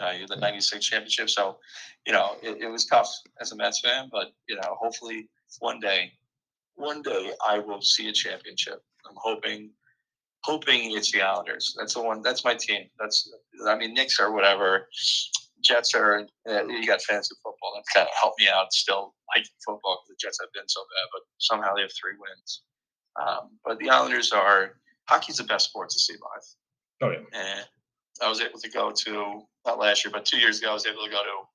uh, 0.00 0.12
the 0.28 0.36
'96 0.36 0.84
championship. 0.84 1.30
So, 1.30 1.58
you 2.06 2.12
know, 2.12 2.36
it, 2.42 2.62
it, 2.62 2.68
was 2.68 2.86
tough 2.86 3.10
as 3.40 3.52
a 3.52 3.56
Mets 3.56 3.80
fan, 3.80 4.08
but 4.10 4.32
you 4.48 4.56
know, 4.56 4.76
hopefully 4.80 5.28
one 5.60 5.80
day, 5.80 6.12
one 6.74 7.02
day 7.02 7.32
I 7.46 7.58
will 7.58 7.82
see 7.82 8.08
a 8.08 8.12
championship. 8.12 8.82
I'm 9.08 9.16
hoping, 9.16 9.70
hoping 10.44 10.96
it's 10.96 11.12
the 11.12 11.22
Islanders. 11.22 11.74
That's 11.78 11.94
the 11.94 12.02
one. 12.02 12.22
That's 12.22 12.44
my 12.44 12.54
team. 12.54 12.88
That's 12.98 13.30
I 13.66 13.76
mean, 13.76 13.94
Knicks 13.94 14.18
or 14.18 14.32
whatever. 14.32 14.88
Jets 15.62 15.94
are. 15.94 16.26
Uh, 16.48 16.64
you 16.66 16.86
got 16.86 17.02
fantasy 17.02 17.34
football. 17.42 17.72
That 17.76 17.84
kind 17.94 18.08
of 18.08 18.14
helped 18.20 18.40
me 18.40 18.48
out. 18.48 18.72
Still 18.72 19.14
liking 19.34 19.50
football 19.64 20.00
because 20.00 20.08
the 20.08 20.26
Jets 20.26 20.38
have 20.40 20.52
been 20.52 20.68
so 20.68 20.80
bad, 20.80 21.08
but 21.12 21.22
somehow 21.38 21.74
they 21.74 21.82
have 21.82 21.92
three 21.92 22.14
wins. 22.18 22.62
Um, 23.20 23.50
but 23.64 23.78
the 23.78 23.90
Islanders 23.90 24.32
are 24.32 24.72
hockey's 25.12 25.36
the 25.36 25.44
best 25.44 25.68
sport 25.68 25.90
to 25.90 25.98
see 25.98 26.14
live. 26.14 26.44
Oh 27.02 27.10
yeah. 27.10 27.38
And 27.38 27.66
I 28.22 28.28
was 28.28 28.40
able 28.40 28.58
to 28.58 28.70
go 28.70 28.90
to 28.90 29.42
not 29.66 29.78
last 29.78 30.04
year, 30.04 30.12
but 30.12 30.24
two 30.24 30.38
years 30.38 30.58
ago, 30.58 30.70
I 30.70 30.74
was 30.74 30.86
able 30.86 31.04
to 31.04 31.10
go 31.10 31.22
to 31.22 31.46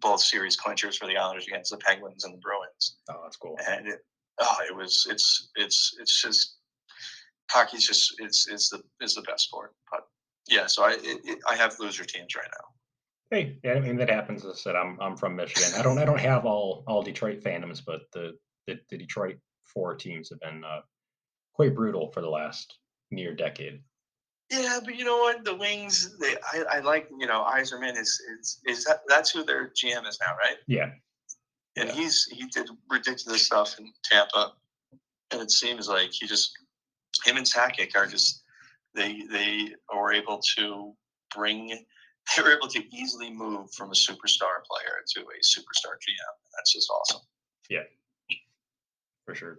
both 0.00 0.20
series 0.20 0.56
clinchers 0.56 0.96
for 0.96 1.06
the 1.06 1.16
Islanders 1.16 1.46
against 1.46 1.70
the 1.70 1.78
Penguins 1.78 2.24
and 2.24 2.34
the 2.34 2.38
Bruins. 2.38 2.96
Oh, 3.08 3.20
that's 3.22 3.36
cool. 3.36 3.56
And 3.68 3.86
it, 3.86 4.00
oh, 4.40 4.56
it 4.68 4.74
was 4.74 5.06
it's 5.08 5.50
it's 5.56 5.96
it's 6.00 6.20
just 6.20 6.56
hockey's 7.50 7.86
just 7.86 8.14
it's 8.18 8.48
it's 8.48 8.70
the 8.70 8.82
is 9.00 9.14
the 9.14 9.22
best 9.22 9.46
sport. 9.46 9.74
But 9.90 10.02
yeah, 10.48 10.66
so 10.66 10.82
I 10.84 10.92
it, 10.92 11.20
it, 11.24 11.38
I 11.48 11.54
have 11.56 11.78
loser 11.78 12.04
teams 12.04 12.34
right 12.34 12.48
now. 12.50 13.36
Hey, 13.36 13.58
yeah, 13.62 13.74
I 13.74 13.80
mean 13.80 13.96
that 13.96 14.10
happens. 14.10 14.44
As 14.44 14.52
I 14.52 14.56
said, 14.56 14.76
I'm 14.76 14.98
I'm 15.00 15.16
from 15.16 15.36
Michigan. 15.36 15.78
I 15.78 15.82
don't 15.82 15.98
I 15.98 16.04
don't 16.04 16.20
have 16.20 16.44
all 16.44 16.82
all 16.86 17.02
Detroit 17.02 17.42
fandoms, 17.42 17.80
but 17.84 18.02
the 18.12 18.32
the, 18.66 18.80
the 18.90 18.98
Detroit 18.98 19.36
four 19.72 19.94
teams 19.94 20.30
have 20.30 20.40
been 20.40 20.64
uh, 20.64 20.80
quite 21.60 21.74
brutal 21.74 22.10
for 22.10 22.22
the 22.22 22.28
last 22.28 22.78
near 23.10 23.34
decade. 23.34 23.82
Yeah, 24.50 24.78
but 24.82 24.96
you 24.96 25.04
know 25.04 25.18
what? 25.18 25.44
The 25.44 25.54
Wings, 25.54 26.16
they, 26.18 26.34
I, 26.54 26.78
I 26.78 26.80
like, 26.80 27.06
you 27.18 27.26
know, 27.26 27.46
Yzerman 27.54 27.98
is, 27.98 28.18
is, 28.40 28.60
is 28.64 28.84
that, 28.84 29.00
that's 29.08 29.30
who 29.30 29.44
their 29.44 29.66
GM 29.68 30.08
is 30.08 30.18
now, 30.26 30.32
right? 30.42 30.56
Yeah. 30.66 30.88
And 31.76 31.90
yeah. 31.90 31.94
he's, 31.94 32.24
he 32.32 32.46
did 32.46 32.70
ridiculous 32.88 33.44
stuff 33.44 33.78
in 33.78 33.92
Tampa. 34.10 34.54
And 35.32 35.42
it 35.42 35.50
seems 35.50 35.86
like 35.86 36.12
he 36.12 36.26
just, 36.26 36.50
him 37.26 37.36
and 37.36 37.44
Sakic 37.44 37.94
are 37.94 38.06
just, 38.06 38.42
they, 38.94 39.20
they 39.30 39.74
are 39.90 40.14
able 40.14 40.40
to 40.56 40.94
bring, 41.36 41.68
they 42.36 42.42
were 42.42 42.56
able 42.56 42.68
to 42.68 42.82
easily 42.96 43.30
move 43.30 43.70
from 43.74 43.90
a 43.90 43.94
superstar 43.94 44.64
player 44.66 44.96
to 45.14 45.20
a 45.20 45.44
superstar 45.44 45.92
GM. 45.92 46.34
That's 46.56 46.72
just 46.72 46.90
awesome. 46.90 47.20
Yeah, 47.68 47.82
for 49.26 49.34
sure. 49.34 49.58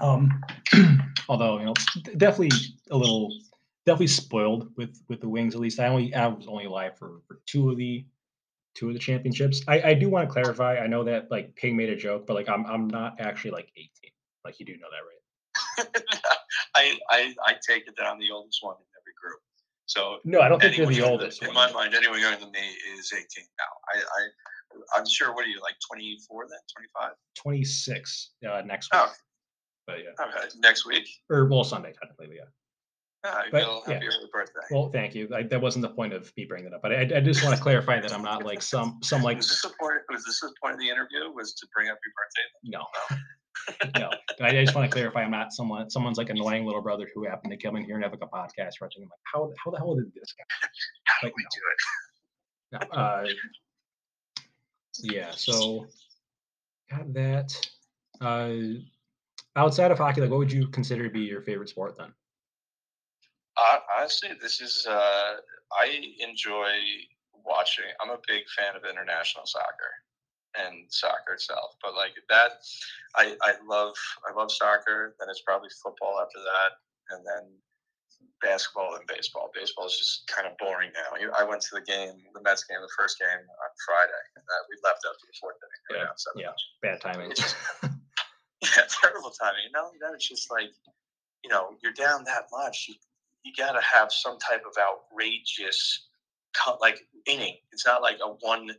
Um, 0.00 0.42
although, 1.28 1.58
you 1.58 1.66
know, 1.66 1.74
definitely 2.16 2.50
a 2.90 2.96
little 2.96 3.30
definitely 3.86 4.08
spoiled 4.08 4.70
with 4.76 5.00
with 5.08 5.20
the 5.20 5.28
Wings. 5.28 5.54
At 5.54 5.60
least 5.60 5.80
I 5.80 5.86
only 5.86 6.14
I 6.14 6.26
was 6.26 6.46
only 6.46 6.66
alive 6.66 6.98
for 6.98 7.20
for 7.26 7.40
two 7.46 7.70
of 7.70 7.76
the 7.76 8.04
two 8.74 8.88
of 8.88 8.94
the 8.94 9.00
championships. 9.00 9.62
I, 9.66 9.80
I 9.80 9.94
do 9.94 10.10
want 10.10 10.28
to 10.28 10.32
clarify. 10.32 10.78
I 10.78 10.86
know 10.86 11.04
that 11.04 11.30
like 11.30 11.54
Ping 11.56 11.76
made 11.76 11.88
a 11.88 11.96
joke, 11.96 12.26
but 12.26 12.34
like 12.34 12.48
I'm 12.48 12.66
I'm 12.66 12.88
not 12.88 13.20
actually 13.20 13.52
like 13.52 13.70
18. 13.76 13.90
Like 14.44 14.60
you 14.60 14.66
do 14.66 14.76
know 14.76 14.88
that, 14.90 15.86
right? 15.86 16.02
I, 16.74 16.98
I 17.10 17.34
I 17.44 17.54
take 17.66 17.88
it 17.88 17.94
that 17.96 18.06
I'm 18.06 18.18
the 18.18 18.30
oldest 18.30 18.58
one 18.62 18.76
in 18.76 18.86
every 19.00 19.14
group. 19.20 19.40
So 19.86 20.18
no, 20.24 20.40
I 20.40 20.48
don't 20.48 20.60
think 20.60 20.76
you're 20.76 20.86
the 20.86 21.02
oldest. 21.02 21.42
in 21.42 21.54
my 21.54 21.70
mind, 21.72 21.94
anyone 21.94 22.20
younger 22.20 22.40
than 22.40 22.50
me 22.50 22.74
is 22.98 23.12
18 23.12 23.24
now. 23.58 23.64
I, 23.94 23.98
I 23.98 24.98
I'm 24.98 25.06
sure. 25.08 25.32
What 25.32 25.44
are 25.44 25.48
you 25.48 25.60
like? 25.62 25.76
24 25.88 26.48
then? 26.50 26.58
25? 26.74 27.12
26 27.36 28.30
uh, 28.50 28.62
next 28.66 28.92
week. 28.92 29.02
Oh. 29.04 29.12
But 29.86 29.98
yeah. 29.98 30.24
Okay. 30.24 30.48
Next 30.58 30.86
week. 30.86 31.08
Or 31.30 31.46
well, 31.46 31.64
Sunday 31.64 31.92
technically, 31.92 32.36
yeah. 32.36 32.44
Ah, 33.24 33.42
but, 33.50 33.62
happy 33.86 34.04
yeah. 34.04 34.10
birthday. 34.32 34.60
Well, 34.70 34.90
thank 34.90 35.14
you. 35.14 35.28
I, 35.34 35.42
that 35.44 35.60
wasn't 35.60 35.82
the 35.82 35.88
point 35.88 36.12
of 36.12 36.32
me 36.36 36.44
bringing 36.44 36.68
it 36.68 36.74
up, 36.74 36.82
but 36.82 36.92
I, 36.92 37.00
I 37.00 37.20
just 37.20 37.42
want 37.42 37.56
to 37.56 37.62
clarify 37.62 38.00
that 38.00 38.12
I'm 38.12 38.22
not 38.22 38.44
like 38.44 38.62
some 38.62 38.98
some 39.02 39.22
like. 39.22 39.38
Was 39.38 39.48
this 39.48 39.62
the 39.62 39.72
point? 39.80 40.00
Was 40.10 40.24
this 40.24 40.40
the 40.40 40.52
point 40.62 40.74
of 40.74 40.80
the 40.80 40.88
interview? 40.88 41.32
Was 41.34 41.54
to 41.54 41.66
bring 41.74 41.88
up 41.88 41.98
your 42.04 42.12
birthday? 42.14 42.46
No. 42.64 42.84
no, 43.98 44.10
I 44.46 44.64
just 44.64 44.76
want 44.76 44.88
to 44.88 44.94
clarify. 44.94 45.22
I'm 45.22 45.30
not 45.30 45.52
someone. 45.52 45.90
Someone's 45.90 46.18
like 46.18 46.30
annoying 46.30 46.66
little 46.66 46.82
brother 46.82 47.08
who 47.14 47.24
happened 47.24 47.50
to 47.50 47.56
come 47.56 47.76
in 47.76 47.84
here 47.84 47.96
and 47.96 48.04
have 48.04 48.12
like 48.12 48.22
a 48.22 48.26
podcast. 48.26 48.80
Right? 48.80 48.92
I'm 48.96 49.02
like, 49.02 49.10
how 49.32 49.50
how 49.64 49.70
the 49.72 49.78
hell 49.78 49.96
did 49.96 50.12
this 50.14 50.32
guy? 50.32 50.44
How 51.06 51.26
like, 51.26 51.32
do 51.32 51.36
we 51.36 51.42
no. 51.42 52.78
do 52.82 52.82
it? 52.82 52.88
No, 52.92 53.00
uh, 53.00 53.26
yeah. 55.02 55.30
So 55.32 55.86
got 56.90 57.12
that. 57.14 57.68
Uh, 58.20 58.82
outside 59.56 59.90
of 59.90 59.98
hockey, 59.98 60.20
like, 60.20 60.30
what 60.30 60.38
would 60.38 60.52
you 60.52 60.68
consider 60.68 61.04
to 61.04 61.10
be 61.10 61.20
your 61.20 61.42
favorite 61.42 61.68
sport 61.68 61.96
then? 61.96 62.12
Uh, 63.56 63.78
honestly, 63.98 64.30
this 64.40 64.60
is 64.60 64.86
uh, 64.86 65.36
I 65.72 66.12
enjoy 66.20 66.72
watching. 67.44 67.86
I'm 68.02 68.10
a 68.10 68.20
big 68.28 68.44
fan 68.56 68.76
of 68.76 68.84
international 68.84 69.46
soccer 69.46 69.92
and 70.58 70.84
soccer 70.88 71.34
itself, 71.34 71.76
but 71.82 71.94
like 71.94 72.12
that, 72.28 72.60
I 73.16 73.36
I 73.42 73.54
love 73.66 73.94
I 74.28 74.36
love 74.36 74.52
soccer. 74.52 75.16
Then 75.18 75.28
it's 75.30 75.40
probably 75.40 75.70
football 75.82 76.20
after 76.20 76.38
that, 76.38 77.16
and 77.16 77.24
then 77.24 77.48
basketball 78.42 78.96
and 78.96 79.06
baseball. 79.06 79.50
Baseball 79.54 79.86
is 79.86 79.96
just 79.96 80.28
kind 80.28 80.46
of 80.46 80.56
boring 80.58 80.92
now. 80.92 81.16
I 81.32 81.44
went 81.44 81.62
to 81.62 81.80
the 81.80 81.80
game, 81.80 82.20
the 82.34 82.42
Mets 82.42 82.64
game, 82.64 82.78
the 82.80 82.92
first 82.96 83.18
game 83.18 83.40
on 83.40 83.70
Friday, 83.86 84.24
and 84.36 84.44
that 84.44 84.62
we 84.68 84.76
left 84.84 85.00
after 85.08 85.24
the 85.24 85.36
fourth 85.40 85.56
inning. 85.64 86.12
Yeah, 86.36 86.52
yeah, 86.52 86.52
bad 86.82 87.00
timing. 87.00 87.32
yeah, 88.62 88.82
terrible 89.02 89.30
timing. 89.30 89.70
Not 89.72 89.86
only 89.86 89.98
that, 90.00 90.14
it's 90.14 90.28
just 90.28 90.50
like 90.50 90.70
you 91.44 91.50
know 91.50 91.76
you're 91.82 91.92
down 91.92 92.24
that 92.24 92.46
much. 92.52 92.86
You 92.88 92.94
you 93.44 93.52
got 93.56 93.72
to 93.72 93.80
have 93.80 94.10
some 94.12 94.38
type 94.38 94.62
of 94.66 94.72
outrageous 94.80 96.08
like 96.80 97.00
inning. 97.26 97.56
It's 97.72 97.86
not 97.86 98.02
like 98.02 98.18
a 98.24 98.28
one. 98.40 98.70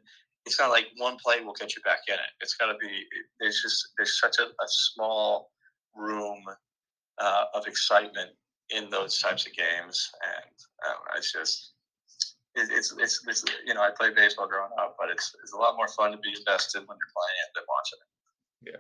It's 0.46 0.60
not 0.60 0.70
like 0.70 0.88
one 0.98 1.18
play 1.24 1.42
will 1.42 1.54
get 1.54 1.76
you 1.76 1.82
back 1.84 2.00
in 2.08 2.16
it. 2.16 2.32
It's 2.42 2.56
got 2.56 2.68
to 2.68 2.78
be. 2.80 3.04
There's 3.40 3.62
just 3.62 3.90
there's 3.98 4.20
such 4.20 4.38
a, 4.40 4.44
a 4.46 4.68
small 4.68 5.52
room 5.96 6.44
uh, 7.20 7.46
of 7.54 7.68
excitement 7.68 8.32
in 8.70 8.90
those 8.90 9.20
types 9.20 9.46
of 9.46 9.54
games, 9.54 10.12
and 10.24 10.54
Um, 10.88 11.02
it's 11.18 11.32
just 11.32 11.74
it's, 12.56 12.94
it's 12.98 13.26
it's 13.28 13.46
you 13.66 13.74
know 13.74 13.82
I 13.82 13.92
played 13.92 14.16
baseball 14.16 14.48
growing 14.48 14.72
up, 14.80 14.96
but 15.00 15.10
it's 15.10 15.36
it's 15.44 15.54
a 15.54 15.58
lot 15.58 15.76
more 15.76 15.88
fun 15.88 16.12
to 16.12 16.18
be 16.18 16.34
invested 16.36 16.80
when 16.80 16.98
you're 16.98 17.14
playing 17.14 17.38
it 17.46 17.52
than 17.56 17.64
watching 17.68 18.00
it. 18.02 18.72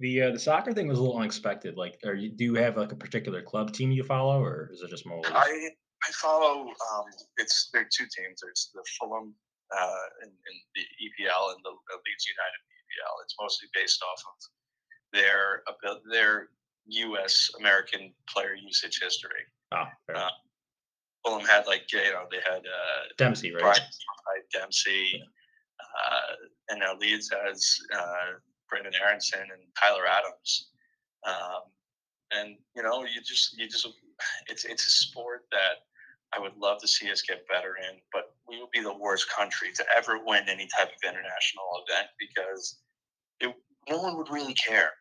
The 0.00 0.22
uh, 0.22 0.30
the 0.32 0.38
soccer 0.38 0.72
thing 0.72 0.88
was 0.88 0.98
a 0.98 1.02
little 1.02 1.18
unexpected. 1.18 1.76
Like, 1.76 1.98
are 2.04 2.14
you 2.14 2.30
do 2.30 2.44
you 2.44 2.54
have 2.54 2.76
like 2.76 2.92
a 2.92 2.96
particular 2.96 3.42
club 3.42 3.72
team 3.72 3.92
you 3.92 4.02
follow, 4.02 4.42
or 4.42 4.70
is 4.72 4.80
it 4.80 4.88
just 4.88 5.06
more? 5.06 5.20
I 5.26 5.68
I 6.02 6.10
follow. 6.12 6.68
Um, 6.68 7.04
it's 7.36 7.68
there 7.72 7.82
are 7.82 7.88
two 7.92 8.04
teams. 8.04 8.40
There's 8.42 8.70
the 8.72 8.82
Fulham 8.98 9.34
uh, 9.76 10.06
in, 10.22 10.28
in 10.28 10.54
the 10.74 10.80
EPL 10.80 11.54
and 11.54 11.60
the 11.62 11.70
Leeds 11.70 12.26
United 12.26 12.60
EPL. 12.80 13.24
It's 13.24 13.34
mostly 13.38 13.68
based 13.74 14.02
off 14.02 14.22
of 14.26 15.20
their 15.20 15.62
their 16.10 16.48
U.S. 16.86 17.50
American 17.58 18.12
player 18.28 18.54
usage 18.54 19.00
history. 19.02 19.44
Oh, 19.72 19.84
fair. 20.06 20.16
Uh, 20.16 20.28
Fulham 21.24 21.46
had 21.46 21.66
like 21.66 21.92
you 21.92 21.98
know 21.98 22.24
they 22.30 22.38
had 22.38 22.60
uh, 22.60 23.02
Dempsey, 23.18 23.52
right? 23.52 23.60
Brian 23.60 24.42
Dempsey, 24.52 25.22
uh, 25.78 26.34
and 26.70 26.80
now 26.80 26.94
Leeds 26.98 27.30
has 27.30 27.78
uh, 27.94 28.38
Brenden 28.70 28.94
Aaronson 29.02 29.40
and 29.40 29.62
Tyler 29.80 30.06
Adams. 30.06 30.70
Um, 31.26 31.62
and 32.32 32.56
you 32.76 32.82
know, 32.82 33.02
you 33.04 33.20
just 33.22 33.58
you 33.58 33.68
just 33.68 33.88
it's 34.48 34.64
it's 34.64 34.86
a 34.86 34.90
sport 34.90 35.46
that 35.52 35.84
I 36.32 36.38
would 36.38 36.56
love 36.56 36.80
to 36.80 36.88
see 36.88 37.10
us 37.10 37.22
get 37.22 37.46
better 37.48 37.74
in, 37.90 37.98
but 38.12 38.34
we 38.48 38.60
would 38.60 38.70
be 38.70 38.80
the 38.80 38.96
worst 38.96 39.28
country 39.30 39.72
to 39.74 39.84
ever 39.96 40.20
win 40.24 40.44
any 40.48 40.68
type 40.78 40.88
of 40.88 41.02
international 41.02 41.64
event 41.88 42.08
because 42.18 42.78
it, 43.40 43.54
no 43.88 43.98
one 43.98 44.16
would 44.16 44.30
really 44.30 44.54
care. 44.54 44.92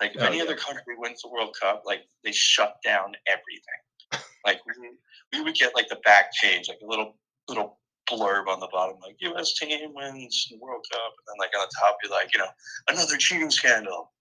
Like 0.00 0.14
if 0.14 0.22
Oh, 0.22 0.26
any 0.26 0.38
yeah. 0.38 0.44
other 0.44 0.56
country 0.56 0.94
wins 0.96 1.22
the 1.22 1.28
World 1.28 1.56
Cup, 1.60 1.82
like 1.84 2.02
they 2.24 2.32
shut 2.32 2.76
down 2.84 3.12
everything. 3.26 4.24
like 4.46 4.60
we, 4.66 4.90
we 5.32 5.42
would 5.44 5.54
get 5.54 5.74
like 5.74 5.88
the 5.88 6.00
back 6.04 6.30
page, 6.40 6.68
like 6.68 6.78
a 6.82 6.86
little 6.86 7.18
little 7.48 7.79
blurb 8.10 8.48
on 8.48 8.60
the 8.60 8.68
bottom, 8.72 8.96
like 9.02 9.16
U.S. 9.20 9.54
team 9.54 9.92
wins 9.94 10.46
the 10.50 10.58
World 10.58 10.84
Cup, 10.92 11.12
and 11.18 11.26
then 11.28 11.36
like 11.38 11.50
on 11.58 11.66
the 11.66 11.72
top, 11.80 11.96
be 12.02 12.08
like, 12.08 12.32
you 12.34 12.40
know, 12.40 12.48
another 12.88 13.16
cheating 13.16 13.50
scandal. 13.50 14.12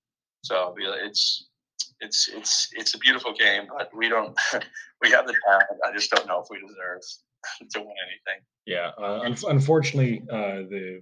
So 0.43 0.55
it'll 0.55 0.73
be 0.73 0.85
like, 0.85 1.01
it's 1.03 1.47
it's 2.01 2.29
it's 2.29 2.69
it's 2.73 2.93
a 2.93 2.97
beautiful 2.99 3.33
game, 3.33 3.63
but 3.75 3.89
we 3.95 4.09
don't 4.09 4.37
we 5.01 5.09
have 5.11 5.27
the 5.27 5.35
talent. 5.47 5.67
I 5.85 5.91
just 5.93 6.11
don't 6.11 6.27
know 6.27 6.41
if 6.41 6.47
we 6.49 6.59
deserve 6.59 7.01
to 7.71 7.79
win 7.79 7.95
anything. 8.07 8.43
Yeah, 8.65 8.91
uh, 8.97 9.21
un- 9.23 9.35
unfortunately, 9.49 10.21
uh, 10.31 10.63
the 10.69 11.01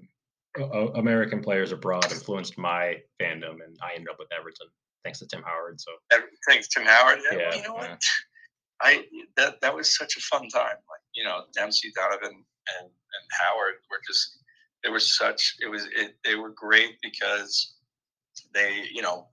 uh, 0.60 0.64
uh, 0.66 0.92
American 0.96 1.42
players 1.42 1.72
abroad 1.72 2.12
influenced 2.12 2.58
my 2.58 2.98
fandom, 3.22 3.58
and 3.66 3.78
I 3.82 3.94
ended 3.96 4.10
up 4.10 4.18
with 4.20 4.30
Everton 4.38 4.68
thanks 5.08 5.20
to 5.20 5.28
Tim 5.28 5.42
Howard. 5.44 5.80
So 5.80 5.92
Thanks, 6.48 6.68
Tim 6.68 6.84
Howard. 6.84 7.20
Yeah, 7.32 7.38
Yeah, 7.38 7.56
you 7.56 7.64
know 7.64 7.74
what? 7.74 7.90
yeah. 7.90 7.98
I 8.82 9.06
that 9.38 9.62
that 9.62 9.74
was 9.74 9.96
such 9.96 10.18
a 10.18 10.20
fun 10.20 10.50
time. 10.50 10.76
Like 10.90 11.02
you 11.16 11.24
know, 11.24 11.44
Dempsey, 11.54 11.92
Donovan, 11.96 12.44
and 12.78 12.86
and 12.86 13.26
Howard 13.32 13.76
were 13.90 14.02
just 14.08 14.40
they 14.84 14.90
were 14.90 15.00
such 15.00 15.56
it 15.62 15.68
was 15.68 15.86
it, 15.96 16.16
they 16.24 16.36
were 16.36 16.50
great 16.50 16.98
because 17.02 17.76
they 18.54 18.86
you 18.92 19.02
know 19.02 19.28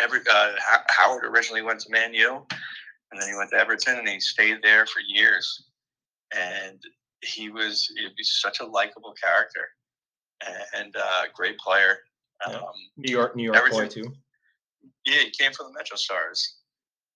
every 0.00 0.20
uh, 0.30 0.52
Howard 0.88 1.24
originally 1.24 1.62
went 1.62 1.80
to 1.80 1.90
Man 1.90 2.12
U, 2.14 2.46
and 3.10 3.20
then 3.20 3.28
he 3.28 3.36
went 3.36 3.50
to 3.50 3.56
Everton, 3.56 3.98
and 3.98 4.08
he 4.08 4.20
stayed 4.20 4.58
there 4.62 4.86
for 4.86 5.00
years, 5.06 5.66
and 6.34 6.78
he 7.22 7.50
was 7.50 7.88
he 7.96 8.04
was 8.04 8.40
such 8.40 8.60
a 8.60 8.66
likable 8.66 9.14
character 9.22 9.68
and 10.74 10.94
uh, 10.96 11.22
great 11.34 11.58
player. 11.58 11.98
Yeah. 12.48 12.56
Um, 12.56 12.72
New 12.96 13.10
York, 13.10 13.36
New 13.36 13.44
York 13.44 13.70
boy 13.70 13.88
too. 13.88 14.12
yeah, 15.04 15.22
he 15.24 15.30
came 15.30 15.52
from 15.52 15.66
the 15.66 15.72
Metro 15.72 15.96
Stars. 15.96 16.58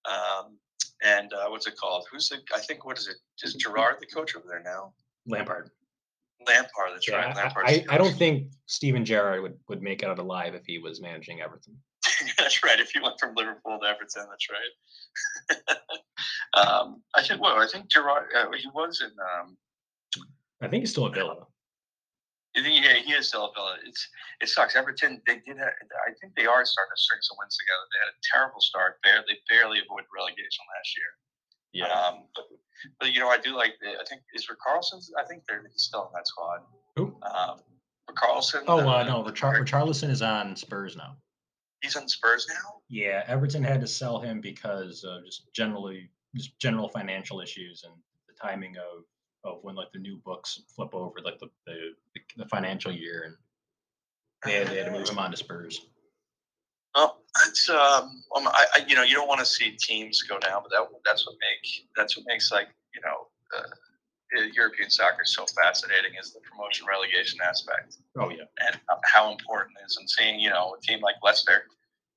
Um, 0.05 0.57
and 1.03 1.31
uh, 1.33 1.47
what's 1.47 1.67
it 1.67 1.77
called? 1.77 2.05
Who's 2.11 2.29
the? 2.29 2.37
I 2.53 2.59
think 2.59 2.85
what 2.85 2.97
is 2.97 3.07
it? 3.07 3.15
Is 3.41 3.55
Gerrard 3.55 3.97
the 3.99 4.05
coach 4.05 4.35
over 4.35 4.45
there 4.47 4.61
now? 4.63 4.93
Lampard. 5.27 5.69
Lampard. 6.45 6.91
That's 6.93 7.07
Yeah, 7.07 7.15
right. 7.15 7.37
I- 7.37 7.71
I, 7.71 7.95
I 7.95 7.97
don't 7.97 8.15
think 8.17 8.51
Steven 8.65 9.05
Gerrard 9.05 9.41
would, 9.41 9.57
would 9.69 9.81
make 9.81 10.03
it 10.03 10.09
out 10.09 10.19
alive 10.19 10.55
if 10.55 10.65
he 10.65 10.79
was 10.79 11.01
managing 11.01 11.41
Everton. 11.41 11.77
that's 12.37 12.63
right. 12.63 12.79
If 12.79 12.91
he 12.91 12.99
went 12.99 13.19
from 13.19 13.33
Liverpool 13.35 13.79
to 13.79 13.87
Everton, 13.87 14.27
that's 14.29 14.47
right. 14.51 15.77
um, 16.67 17.01
I 17.15 17.23
think. 17.23 17.41
Well, 17.41 17.59
I 17.59 17.67
think 17.67 17.89
Gerrard. 17.89 18.27
Uh, 18.35 18.51
he 18.51 18.67
was 18.73 19.01
in. 19.01 19.11
Um, 19.19 19.57
I 20.61 20.67
think 20.67 20.83
he's 20.83 20.91
still 20.91 21.07
at 21.07 21.13
Villa. 21.13 21.47
Yeah, 22.55 23.01
he 23.01 23.13
is 23.13 23.29
still 23.29 23.45
at 23.49 23.55
Villa. 23.55 23.77
It's 23.87 24.07
it 24.41 24.49
sucks. 24.49 24.75
Everton. 24.75 25.21
They 25.25 25.39
did. 25.47 25.57
Have, 25.57 25.73
I 26.07 26.11
think 26.19 26.35
they 26.35 26.45
are 26.45 26.65
starting 26.65 26.93
to 26.93 27.01
string 27.01 27.19
some 27.21 27.37
wins 27.39 27.57
together. 27.57 27.83
They 27.87 27.99
had 28.03 28.11
a 28.13 28.19
terrible 28.31 28.61
start. 28.61 28.99
Barely, 29.03 29.23
they 29.27 29.39
barely 29.49 29.79
avoided 29.79 30.11
relegation 30.13 30.63
last 30.75 30.91
year. 30.97 31.11
Yeah. 31.73 31.85
Um, 31.85 32.23
but, 32.35 32.45
but 32.99 33.13
you 33.13 33.19
know, 33.19 33.29
I 33.29 33.37
do 33.37 33.55
like. 33.55 33.73
I 33.83 34.03
think 34.07 34.21
is 34.33 34.47
Rick 34.49 34.59
Carlson's. 34.65 35.11
I 35.17 35.23
think 35.23 35.43
they're 35.47 35.63
he's 35.71 35.83
still 35.83 36.03
in 36.03 36.09
that 36.13 36.27
squad. 36.27 36.61
Who? 36.95 37.15
Um, 37.23 37.59
Rick 38.07 38.17
Carlson. 38.17 38.63
Oh 38.67 38.79
uh, 38.79 38.97
uh, 38.99 39.03
no, 39.03 39.23
Richar- 39.23 39.63
Richarlison 39.63 40.09
is 40.09 40.21
on 40.21 40.55
Spurs 40.55 40.95
now. 40.95 41.15
he's 41.81 41.95
on 41.95 42.07
Spurs 42.07 42.47
now. 42.49 42.81
Yeah, 42.89 43.23
Everton 43.27 43.63
had 43.63 43.81
to 43.81 43.87
sell 43.87 44.19
him 44.19 44.41
because 44.41 45.03
of 45.03 45.25
just 45.25 45.51
generally 45.53 46.09
just 46.35 46.57
general 46.59 46.89
financial 46.89 47.41
issues 47.41 47.83
and 47.83 47.93
the 48.27 48.33
timing 48.33 48.75
of 48.77 49.03
of 49.43 49.59
when 49.63 49.75
like 49.75 49.91
the 49.91 49.99
new 49.99 50.17
books 50.17 50.61
flip 50.75 50.93
over 50.93 51.15
like 51.23 51.39
the 51.39 51.49
the, 51.65 51.93
the 52.37 52.45
financial 52.47 52.91
year 52.91 53.23
and 53.25 53.35
they 54.45 54.59
had, 54.59 54.67
they 54.67 54.77
had 54.77 54.85
to 54.87 54.91
move 54.91 55.07
him 55.07 55.19
on 55.19 55.31
to 55.31 55.37
Spurs. 55.37 55.85
It's 57.47 57.69
um, 57.69 58.23
um 58.35 58.47
I, 58.47 58.65
I 58.75 58.85
you 58.87 58.95
know 58.95 59.03
you 59.03 59.15
don't 59.15 59.27
want 59.27 59.39
to 59.39 59.45
see 59.45 59.71
teams 59.71 60.21
go 60.23 60.39
down, 60.39 60.63
but 60.63 60.71
that 60.71 60.87
that's 61.05 61.25
what 61.25 61.35
make 61.41 61.87
that's 61.95 62.17
what 62.17 62.25
makes 62.27 62.51
like 62.51 62.69
you 62.95 63.01
know 63.01 63.27
uh, 63.55 63.67
uh, 64.39 64.47
European 64.55 64.89
soccer 64.89 65.25
so 65.25 65.45
fascinating 65.45 66.13
is 66.19 66.33
the 66.33 66.39
promotion 66.41 66.85
relegation 66.87 67.39
aspect 67.47 67.97
Oh 68.17 68.29
yeah, 68.29 68.43
and 68.67 68.79
how 69.05 69.31
important 69.31 69.75
it 69.81 69.85
is. 69.85 69.97
And 69.97 70.09
seeing 70.09 70.39
you 70.39 70.49
know 70.49 70.75
a 70.77 70.81
team 70.81 71.01
like 71.01 71.15
Leicester, 71.23 71.63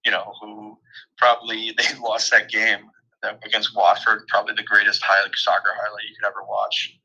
you 0.04 0.10
know 0.10 0.32
who 0.40 0.78
probably 1.18 1.72
they 1.76 1.98
lost 2.00 2.30
that 2.30 2.48
game 2.50 2.90
that- 3.22 3.38
against 3.44 3.74
Watford, 3.74 4.26
probably 4.28 4.54
the 4.54 4.62
greatest 4.62 5.02
highlight 5.02 5.34
soccer 5.36 5.70
highlight 5.74 6.04
you 6.08 6.14
could 6.20 6.28
ever 6.28 6.44
watch, 6.48 6.98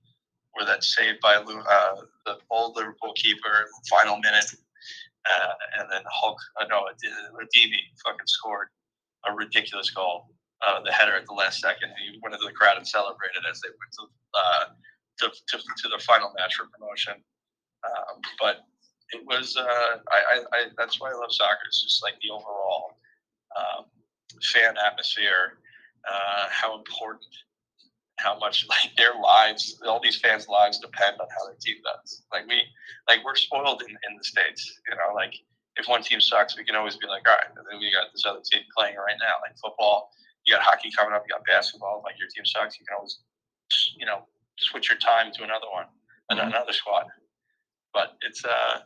where 0.54 0.66
that 0.66 0.84
saved 0.84 1.20
by 1.22 1.36
uh, 1.36 1.96
the 2.26 2.38
old 2.50 2.76
Liverpool 2.76 3.14
keeper, 3.16 3.68
final 3.90 4.18
minute, 4.18 4.46
uh, 4.54 4.56
and 5.80 5.88
then 5.92 6.02
Hulk, 6.10 6.38
uh, 6.60 6.66
no, 6.66 6.84
Ademi 6.86 7.82
fucking 8.04 8.26
scored 8.26 8.68
a 9.26 9.34
ridiculous 9.34 9.90
goal, 9.92 10.34
uh, 10.66 10.82
the 10.84 10.92
header 10.92 11.16
at 11.16 11.26
the 11.26 11.34
last 11.34 11.60
second. 11.60 11.92
He 12.02 12.20
went 12.22 12.34
into 12.34 12.46
the 12.46 12.54
crowd 12.54 12.78
and 12.78 12.88
celebrated 12.88 13.44
as 13.50 13.62
they 13.62 13.70
went 13.70 13.92
to 14.00 14.04
uh, 14.34 14.66
to, 15.20 15.30
to, 15.30 15.58
to 15.58 15.88
the 15.90 16.04
final 16.04 16.34
match 16.38 16.56
for 16.56 16.68
promotion. 16.68 17.14
Um, 17.86 18.22
but 18.40 18.66
it 19.14 19.22
was 19.26 19.58
uh, 19.58 19.98
I, 20.10 20.20
I, 20.34 20.38
I 20.54 20.66
that's 20.78 21.00
why 21.00 21.12
I 21.12 21.14
love 21.14 21.32
soccer. 21.32 21.66
It's 21.68 21.84
just 21.84 22.04
like 22.04 22.16
the 22.22 22.34
overall 22.34 22.98
um, 23.58 23.86
fan 24.42 24.76
atmosphere, 24.86 25.60
uh, 26.10 26.48
how 26.50 26.78
important, 26.78 27.26
how 28.22 28.38
much 28.38 28.66
like 28.70 28.96
their 28.96 29.14
lives, 29.22 29.82
all 29.88 30.00
these 30.02 30.20
fans' 30.20 30.48
lives 30.48 30.80
depend 30.80 31.20
on 31.20 31.28
how 31.38 31.46
their 31.48 31.58
team 31.60 31.78
does. 31.84 32.24
Like 32.32 32.48
we, 32.48 32.62
like 33.10 33.26
we're 33.26 33.36
spoiled 33.36 33.82
in, 33.82 33.90
in 33.90 34.18
the 34.18 34.24
states. 34.24 34.80
You 34.90 34.96
know, 34.96 35.14
like 35.16 35.34
if 35.78 35.88
one 35.88 36.04
team 36.04 36.22
sucks, 36.22 36.58
we 36.58 36.64
can 36.64 36.76
always 36.76 36.98
be 36.98 37.08
like, 37.08 37.28
all 37.28 37.36
right, 37.36 37.50
then 37.56 37.80
we 37.80 37.92
got 37.92 38.12
this 38.14 38.24
other 38.26 38.42
team 38.46 38.62
playing 38.78 38.96
right 38.96 39.18
now. 39.20 39.36
Like 39.42 39.58
football, 39.58 40.12
you 40.46 40.54
got 40.54 40.62
hockey 40.64 40.92
coming 40.96 41.14
up, 41.14 41.24
you 41.28 41.34
got 41.34 41.46
basketball. 41.46 42.02
Like 42.06 42.16
your 42.20 42.28
team 42.30 42.46
sucks, 42.46 42.80
you 42.80 42.86
can 42.86 42.96
always, 42.98 43.20
you 43.98 44.06
know, 44.06 44.28
switch 44.60 44.90
your 44.90 44.98
time 45.00 45.32
to 45.34 45.44
another 45.44 45.68
one, 45.72 45.86
Mhm. 46.32 46.48
another 46.48 46.74
squad. 46.74 47.08
But 47.94 48.16
it's 48.22 48.44
uh, 48.46 48.82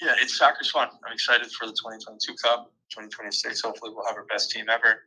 yeah, 0.00 0.14
it's 0.20 0.38
soccer's 0.38 0.70
fun. 0.70 0.88
I'm 1.06 1.12
excited 1.12 1.50
for 1.52 1.66
the 1.66 1.72
2022 1.72 2.34
Cup, 2.42 2.70
2026. 2.90 3.60
Hopefully, 3.62 3.92
we'll 3.94 4.06
have 4.06 4.16
our 4.16 4.24
best 4.26 4.50
team 4.50 4.66
ever 4.70 5.04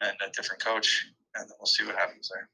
and 0.00 0.12
a 0.24 0.30
different 0.30 0.62
coach, 0.62 1.08
and 1.34 1.44
then 1.48 1.56
we'll 1.58 1.66
see 1.66 1.84
what 1.86 1.96
happens 1.96 2.28
there. 2.32 2.48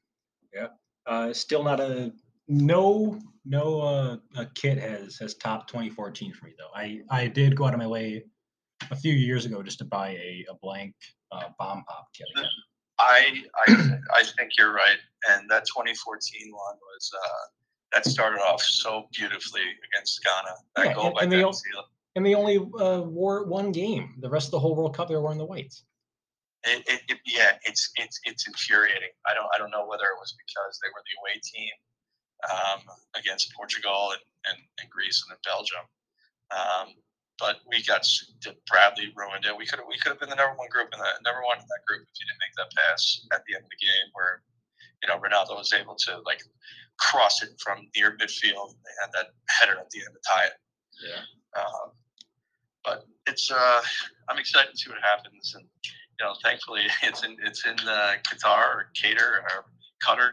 Uh, 1.07 1.33
still 1.33 1.63
not 1.63 1.79
a 1.79 2.11
no 2.47 3.19
no 3.45 3.81
uh, 3.81 4.17
a 4.35 4.45
kit 4.55 4.77
has 4.77 5.17
has 5.17 5.35
topped 5.35 5.69
2014 5.69 6.33
for 6.33 6.45
me 6.45 6.53
though. 6.57 6.71
I 6.75 7.01
I 7.09 7.27
did 7.27 7.55
go 7.55 7.65
out 7.65 7.73
of 7.73 7.79
my 7.79 7.87
way 7.87 8.23
a 8.91 8.95
few 8.95 9.13
years 9.13 9.45
ago 9.45 9.63
just 9.63 9.79
to 9.79 9.85
buy 9.85 10.09
a, 10.11 10.45
a 10.49 10.55
blank 10.61 10.93
uh, 11.31 11.49
bomb 11.59 11.83
pop 11.87 12.07
kit 12.15 12.27
again. 12.35 12.49
I 12.99 13.43
I 13.67 13.73
I 14.19 14.23
think 14.37 14.51
you're 14.57 14.73
right, 14.73 14.97
and 15.31 15.49
that 15.49 15.65
2014 15.65 16.51
one 16.51 16.75
was 16.75 17.11
uh, 17.15 17.43
that 17.93 18.05
started 18.05 18.39
off 18.39 18.61
so 18.61 19.07
beautifully 19.17 19.61
against 19.91 20.23
Ghana. 20.23 20.55
That 20.75 20.85
Yeah, 20.87 20.93
goal 20.93 21.05
and- 21.07 21.15
by 21.15 21.21
and 21.23 21.31
Dempsey. 21.31 21.69
And 22.15 22.23
they 22.23 22.35
only 22.35 22.57
uh, 22.59 23.01
wore 23.01 23.45
one 23.47 23.71
game. 23.71 24.13
The 24.19 24.29
rest 24.29 24.47
of 24.49 24.51
the 24.51 24.59
whole 24.59 24.75
World 24.75 24.95
Cup 24.95 25.07
they 25.07 25.15
were 25.15 25.21
wearing 25.23 25.39
the 25.39 25.45
whites. 25.45 25.83
It, 26.63 26.83
it, 26.87 27.01
it, 27.09 27.19
yeah, 27.25 27.59
it's 27.63 27.91
it's 27.95 28.19
it's 28.23 28.47
infuriating. 28.47 29.11
I 29.27 29.33
don't 29.35 29.49
I 29.53 29.57
don't 29.59 29.71
know 29.71 29.85
whether 29.85 30.07
it 30.07 30.19
was 30.19 30.35
because 30.39 30.79
they 30.79 30.87
were 30.95 31.03
the 31.03 31.15
away 31.19 31.35
team 31.43 31.73
um, 32.47 32.79
against 33.19 33.51
Portugal 33.51 34.15
and, 34.15 34.23
and, 34.47 34.59
and 34.79 34.87
Greece 34.87 35.19
and 35.23 35.35
then 35.35 35.43
Belgium, 35.43 35.83
um, 36.55 36.95
but 37.35 37.59
we 37.67 37.83
got 37.83 38.07
Bradley 38.71 39.11
ruined 39.11 39.43
it. 39.43 39.51
We 39.51 39.67
could 39.67 39.83
we 39.91 39.99
could 39.99 40.15
have 40.15 40.23
been 40.23 40.31
the 40.31 40.39
number 40.39 40.55
one 40.55 40.71
group 40.71 40.87
in 40.95 40.99
the 41.03 41.11
number 41.27 41.43
one 41.43 41.59
in 41.59 41.67
that 41.67 41.83
group 41.83 42.07
if 42.07 42.15
you 42.15 42.25
didn't 42.31 42.39
make 42.39 42.55
that 42.55 42.71
pass 42.71 43.27
at 43.35 43.43
the 43.43 43.59
end 43.59 43.67
of 43.67 43.71
the 43.71 43.83
game 43.83 44.07
where 44.15 44.39
you 45.03 45.09
know, 45.09 45.19
Ronaldo 45.19 45.57
was 45.57 45.73
able 45.73 45.95
to 45.95 46.19
like 46.25 46.41
cross 46.97 47.43
it 47.43 47.49
from 47.59 47.87
near 47.95 48.11
midfield. 48.17 48.71
They 48.71 48.95
had 49.01 49.11
that 49.13 49.27
header 49.49 49.77
at 49.77 49.89
the 49.89 49.99
end 49.99 50.15
to 50.15 50.21
tie 50.25 50.45
it. 50.45 50.53
Yeah. 51.03 51.61
Um, 51.61 51.91
but 52.83 53.05
it's 53.27 53.51
uh, 53.51 53.81
I'm 54.29 54.39
excited 54.39 54.71
to 54.71 54.77
see 54.77 54.89
what 54.89 54.99
happens, 55.03 55.55
and 55.55 55.65
you 56.19 56.25
know, 56.25 56.33
thankfully 56.43 56.81
it's 57.03 57.23
in 57.23 57.37
it's 57.43 57.65
in 57.65 57.75
uh, 57.87 58.13
Qatar 58.27 58.65
or 58.65 58.85
Qatar 58.95 59.41
or 59.41 59.65
Qatar, 60.03 60.29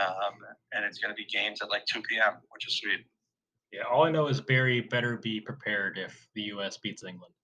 um, 0.00 0.34
and 0.72 0.84
it's 0.84 0.98
going 0.98 1.14
to 1.14 1.16
be 1.16 1.24
games 1.24 1.60
at 1.62 1.70
like 1.70 1.84
2 1.86 2.02
p.m., 2.02 2.34
which 2.50 2.66
is 2.66 2.78
sweet. 2.78 3.04
Yeah, 3.72 3.82
all 3.90 4.04
I 4.04 4.10
know 4.10 4.28
is 4.28 4.40
Barry 4.40 4.80
better 4.80 5.16
be 5.16 5.40
prepared 5.40 5.98
if 5.98 6.28
the 6.34 6.42
U.S. 6.56 6.78
beats 6.78 7.04
England. 7.04 7.34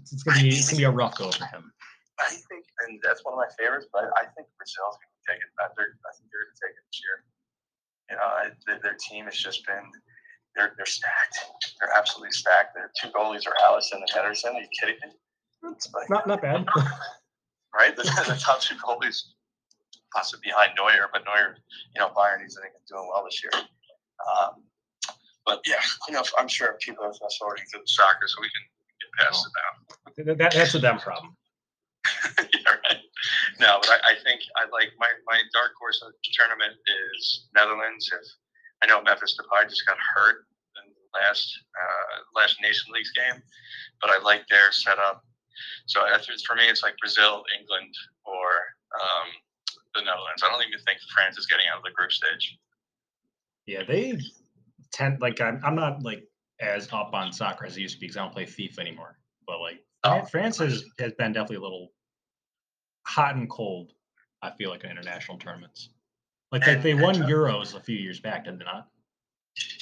It's, 0.00 0.12
it's 0.12 0.22
gonna 0.22 0.42
be 0.42 0.48
it's 0.48 0.68
gonna 0.68 0.78
be 0.78 0.84
a 0.84 0.90
rough 0.90 1.16
go 1.16 1.30
for 1.30 1.46
him. 1.46 1.72
I 2.18 2.32
think, 2.48 2.64
and 2.86 2.98
that's 3.04 3.24
one 3.24 3.34
of 3.34 3.38
my 3.38 3.50
favorites, 3.58 3.86
but 3.92 4.08
I 4.16 4.24
think 4.34 4.48
Brazil's 4.56 4.96
going 4.96 5.12
to 5.12 5.24
take 5.28 5.40
it. 5.40 5.50
I 5.60 5.68
think 5.76 5.92
I 6.00 6.10
think 6.16 6.32
they're 6.32 6.48
going 6.48 6.56
to 6.56 6.60
take 6.64 6.74
it 6.74 6.84
this 6.88 7.00
year. 7.04 7.16
You 8.08 8.16
know, 8.16 8.24
I, 8.26 8.44
their, 8.64 8.78
their 8.80 8.96
team 8.96 9.26
has 9.26 9.36
just 9.36 9.66
been 9.66 9.84
they're 10.56 10.72
they're 10.76 10.88
stacked. 10.88 11.36
They're 11.78 11.92
absolutely 11.92 12.32
stacked. 12.32 12.74
Their 12.74 12.90
two 12.96 13.12
goalies 13.12 13.46
are 13.46 13.54
Alisson 13.68 14.00
and 14.00 14.10
Ederson. 14.16 14.56
Are 14.56 14.64
you 14.64 14.72
kidding 14.80 14.96
me? 15.04 15.12
It's 15.72 15.88
not 16.10 16.26
not 16.26 16.42
bad. 16.42 16.66
right? 17.74 17.94
The, 17.96 18.02
the 18.02 18.38
top 18.40 18.60
two 18.60 18.74
goalies, 18.76 19.22
possibly 20.14 20.42
behind 20.50 20.72
Neuer, 20.76 21.08
but 21.12 21.22
Neuer, 21.24 21.56
you 21.94 22.00
know, 22.00 22.08
Bayern 22.16 22.44
is 22.44 22.58
doing 22.88 23.08
well 23.12 23.24
this 23.24 23.42
year. 23.42 23.52
Um, 23.56 24.62
but 25.44 25.60
yeah, 25.66 25.80
you 26.08 26.14
know, 26.14 26.22
I'm 26.38 26.48
sure 26.48 26.76
people 26.80 27.04
are 27.04 27.12
fast 27.12 27.36
forwarding 27.38 27.64
through 27.70 27.80
the 27.82 27.88
soccer, 27.88 28.26
so 28.26 28.40
we 28.40 28.48
can 28.48 28.64
get 29.00 29.26
past 29.26 29.46
Oh. 29.46 29.48
it 29.48 30.24
now. 30.26 30.34
That, 30.34 30.38
that- 30.38 30.54
that's 30.54 30.74
a 30.74 30.78
them 30.78 30.98
problem. 30.98 31.36
yeah, 32.38 32.70
right. 32.86 33.02
No, 33.60 33.78
but 33.82 33.90
I, 33.90 34.12
I 34.12 34.14
think 34.22 34.40
I 34.56 34.62
like 34.70 34.92
my, 34.98 35.08
my 35.26 35.40
dark 35.52 35.72
horse 35.78 36.00
of 36.02 36.12
the 36.12 36.30
tournament 36.38 36.74
is 37.12 37.46
Netherlands. 37.54 38.08
If 38.12 38.22
I 38.82 38.86
know 38.86 39.02
Memphis 39.02 39.36
Depay 39.38 39.68
just 39.68 39.84
got 39.86 39.96
hurt 40.14 40.46
in 40.78 40.92
the 40.92 41.18
last 41.18 41.50
uh, 41.74 42.14
last 42.40 42.56
Nation 42.62 42.92
Leagues 42.92 43.10
game, 43.12 43.42
but 44.00 44.10
I 44.10 44.18
like 44.22 44.46
their 44.48 44.70
setup. 44.72 45.22
So 45.86 46.00
for 46.46 46.56
me, 46.56 46.68
it's 46.68 46.82
like 46.82 46.96
Brazil, 46.98 47.44
England, 47.58 47.94
or 48.24 48.46
um, 49.00 49.28
the 49.94 50.00
Netherlands. 50.02 50.42
I 50.44 50.48
don't 50.48 50.62
even 50.66 50.78
think 50.84 50.98
France 51.14 51.38
is 51.38 51.46
getting 51.46 51.66
out 51.72 51.78
of 51.78 51.84
the 51.84 51.90
group 51.92 52.12
stage. 52.12 52.58
Yeah, 53.66 53.82
they 53.86 54.18
tend 54.92 55.20
like 55.20 55.40
I'm, 55.40 55.60
I'm 55.64 55.74
not 55.74 56.02
like 56.02 56.24
as 56.60 56.88
up 56.92 57.10
on 57.12 57.32
soccer 57.32 57.66
as 57.66 57.76
I 57.76 57.80
used 57.80 57.94
to 57.94 58.00
be 58.00 58.06
because 58.06 58.16
I 58.16 58.22
don't 58.22 58.32
play 58.32 58.44
FIFA 58.46 58.78
anymore. 58.80 59.18
But 59.46 59.60
like 59.60 59.82
Oh. 60.04 60.24
France 60.26 60.58
has 60.58 60.84
has 61.00 61.12
been 61.14 61.32
definitely 61.32 61.56
a 61.56 61.60
little 61.60 61.92
hot 63.04 63.34
and 63.34 63.50
cold. 63.50 63.92
I 64.42 64.52
feel 64.52 64.70
like 64.70 64.84
in 64.84 64.90
international 64.90 65.38
tournaments. 65.38 65.88
Like 66.52 66.64
they, 66.64 66.74
And- 66.74 66.82
they 66.82 66.94
won 66.94 67.16
and, 67.16 67.24
uh, 67.24 67.28
Euros 67.28 67.74
a 67.74 67.80
few 67.80 67.96
years 67.96 68.20
back, 68.20 68.44
did 68.44 68.58
they 68.60 68.64
not? 68.64 68.88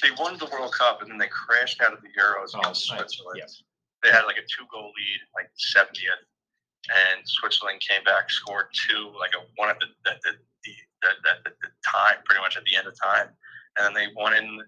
They 0.01 0.09
won 0.17 0.37
the 0.37 0.45
World 0.47 0.73
Cup 0.73 1.01
and 1.01 1.11
then 1.11 1.17
they 1.19 1.27
crashed 1.27 1.81
out 1.81 1.93
of 1.93 2.01
the 2.01 2.07
Euros 2.19 2.51
Oh, 2.55 2.59
against 2.61 2.85
Switzerland. 2.87 3.37
yes. 3.37 3.61
They 4.05 4.13
had 4.13 4.29
like 4.29 4.37
a 4.37 4.45
two 4.45 4.69
goal 4.69 4.93
lead, 4.93 5.19
like 5.33 5.49
70th, 5.57 6.21
and 6.93 7.25
Switzerland 7.25 7.81
came 7.81 8.03
back, 8.05 8.29
scored 8.29 8.69
two, 8.85 9.09
like 9.17 9.33
a 9.33 9.41
one 9.57 9.73
at 9.73 9.81
the 9.81 9.89
at 10.05 10.21
the, 10.21 10.37
the, 10.61 10.73
the, 11.01 11.31
the, 11.41 11.51
the 11.65 11.69
time, 11.81 12.21
pretty 12.25 12.41
much 12.41 12.53
at 12.53 12.63
the 12.69 12.77
end 12.77 12.85
of 12.85 12.93
time, 13.01 13.33
and 13.77 13.81
then 13.81 13.93
they 13.97 14.13
won 14.13 14.37
in 14.37 14.61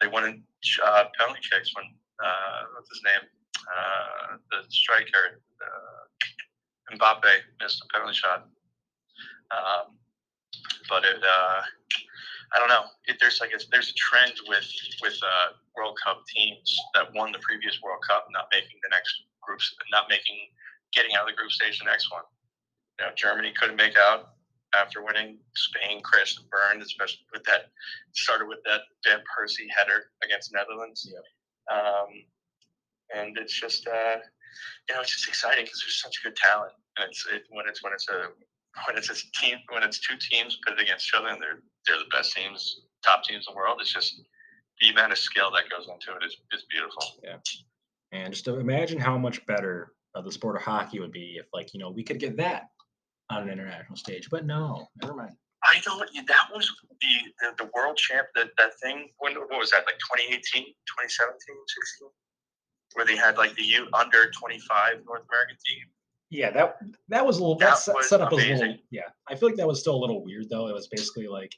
they 0.00 0.06
won 0.06 0.28
in 0.28 0.42
uh, 0.84 1.04
penalty 1.18 1.40
kicks 1.48 1.74
when 1.74 1.88
uh, 2.20 2.60
what's 2.76 2.92
his 2.92 3.00
name, 3.08 3.24
uh, 3.24 4.36
the 4.52 4.68
striker 4.68 5.40
uh, 5.64 6.94
Mbappe 6.94 7.32
missed 7.62 7.82
a 7.82 7.86
penalty 7.96 8.14
shot. 8.14 8.46
Um, 9.48 9.96
but 10.88 11.04
it, 11.04 11.22
uh, 11.24 11.62
I 12.54 12.58
don't 12.58 12.68
know. 12.68 12.88
It, 13.06 13.16
there's 13.20 13.40
like 13.40 13.52
a, 13.52 13.60
there's 13.70 13.90
a 13.90 13.98
trend 13.98 14.34
with 14.48 14.66
with 15.02 15.18
uh, 15.22 15.52
World 15.76 15.98
Cup 16.04 16.24
teams 16.26 16.76
that 16.94 17.12
won 17.14 17.32
the 17.32 17.38
previous 17.40 17.80
World 17.82 18.00
Cup 18.08 18.26
not 18.32 18.48
making 18.52 18.78
the 18.82 18.88
next 18.90 19.12
groups, 19.42 19.74
not 19.92 20.08
making 20.08 20.36
getting 20.92 21.14
out 21.14 21.22
of 21.22 21.28
the 21.28 21.36
group 21.36 21.52
stage 21.52 21.78
the 21.78 21.84
next 21.84 22.10
one. 22.10 22.22
You 22.98 23.06
know, 23.06 23.12
Germany 23.16 23.52
couldn't 23.58 23.76
make 23.76 23.96
out 23.96 24.34
after 24.74 25.04
winning. 25.04 25.38
Spain 25.54 26.00
crashed 26.02 26.40
and 26.40 26.48
burned, 26.50 26.82
especially 26.82 27.24
with 27.32 27.44
that. 27.44 27.70
Started 28.14 28.48
with 28.48 28.58
that 28.64 28.82
Van 29.04 29.20
Persie 29.20 29.68
header 29.68 30.10
against 30.24 30.52
Netherlands. 30.52 31.06
Yeah. 31.08 31.20
Um, 31.68 32.08
and 33.14 33.36
it's 33.38 33.58
just 33.58 33.86
uh, 33.86 34.16
you 34.88 34.94
know 34.94 35.00
it's 35.00 35.14
just 35.14 35.28
exciting 35.28 35.64
because 35.64 35.82
there's 35.84 36.00
such 36.00 36.22
good 36.22 36.36
talent, 36.36 36.72
and 36.98 37.08
it's 37.10 37.26
it, 37.32 37.44
when 37.50 37.68
it's 37.68 37.82
when 37.82 37.92
it's 37.92 38.08
a 38.08 38.28
when 38.86 38.96
it's 38.96 39.10
a 39.10 39.40
team 39.40 39.58
when 39.72 39.82
it's 39.82 39.98
two 39.98 40.16
teams 40.30 40.58
pitted 40.64 40.80
against 40.80 41.08
each 41.08 41.14
other 41.14 41.28
and 41.28 41.40
they're 41.40 41.60
they're 41.86 41.98
the 41.98 42.10
best 42.16 42.34
teams, 42.34 42.82
top 43.04 43.24
teams 43.24 43.46
in 43.48 43.54
the 43.54 43.56
world. 43.56 43.78
It's 43.80 43.92
just 43.92 44.20
the 44.80 44.90
amount 44.90 45.12
of 45.12 45.18
skill 45.18 45.50
that 45.52 45.64
goes 45.70 45.88
into 45.88 46.16
it 46.18 46.24
is, 46.24 46.36
is 46.52 46.64
beautiful. 46.70 47.02
Yeah, 47.22 47.38
and 48.12 48.32
just 48.32 48.46
imagine 48.46 48.98
how 48.98 49.18
much 49.18 49.44
better 49.46 49.92
uh, 50.14 50.22
the 50.22 50.32
sport 50.32 50.56
of 50.56 50.62
hockey 50.62 51.00
would 51.00 51.12
be 51.12 51.36
if, 51.38 51.46
like, 51.52 51.74
you 51.74 51.80
know, 51.80 51.90
we 51.90 52.02
could 52.02 52.18
get 52.18 52.36
that 52.36 52.68
on 53.30 53.42
an 53.42 53.50
international 53.50 53.96
stage. 53.96 54.28
But 54.30 54.46
no, 54.46 54.86
never 55.02 55.14
mind. 55.14 55.34
I 55.64 55.80
don't. 55.84 55.98
That 56.28 56.48
was 56.54 56.70
the 57.00 57.06
the, 57.40 57.64
the 57.64 57.70
world 57.74 57.96
champ. 57.96 58.28
That 58.34 58.50
that 58.58 58.78
thing. 58.80 59.08
When 59.18 59.34
what 59.34 59.58
was 59.58 59.70
that? 59.70 59.84
Like 59.86 59.98
2018, 59.98 60.38
2017, 60.64 61.34
16, 61.34 62.08
where 62.94 63.04
they 63.04 63.16
had 63.16 63.36
like 63.36 63.54
the 63.56 63.64
U 63.64 63.88
under 63.92 64.30
25 64.30 65.02
North 65.04 65.22
American 65.28 65.56
team. 65.66 65.84
Yeah, 66.30 66.50
that 66.50 66.76
that 67.08 67.24
was 67.24 67.38
a 67.38 67.40
little 67.40 67.56
that, 67.56 67.70
That 67.70 67.78
set, 67.78 67.94
was 67.94 68.12
up 68.12 68.32
as 68.32 68.38
a 68.38 68.54
little 68.54 68.76
yeah. 68.90 69.08
I 69.28 69.34
feel 69.34 69.48
like 69.48 69.56
that 69.56 69.66
was 69.66 69.80
still 69.80 69.94
a 69.94 70.02
little 70.02 70.22
weird 70.22 70.50
though. 70.50 70.68
It 70.68 70.74
was 70.74 70.88
basically 70.88 71.26
like 71.26 71.54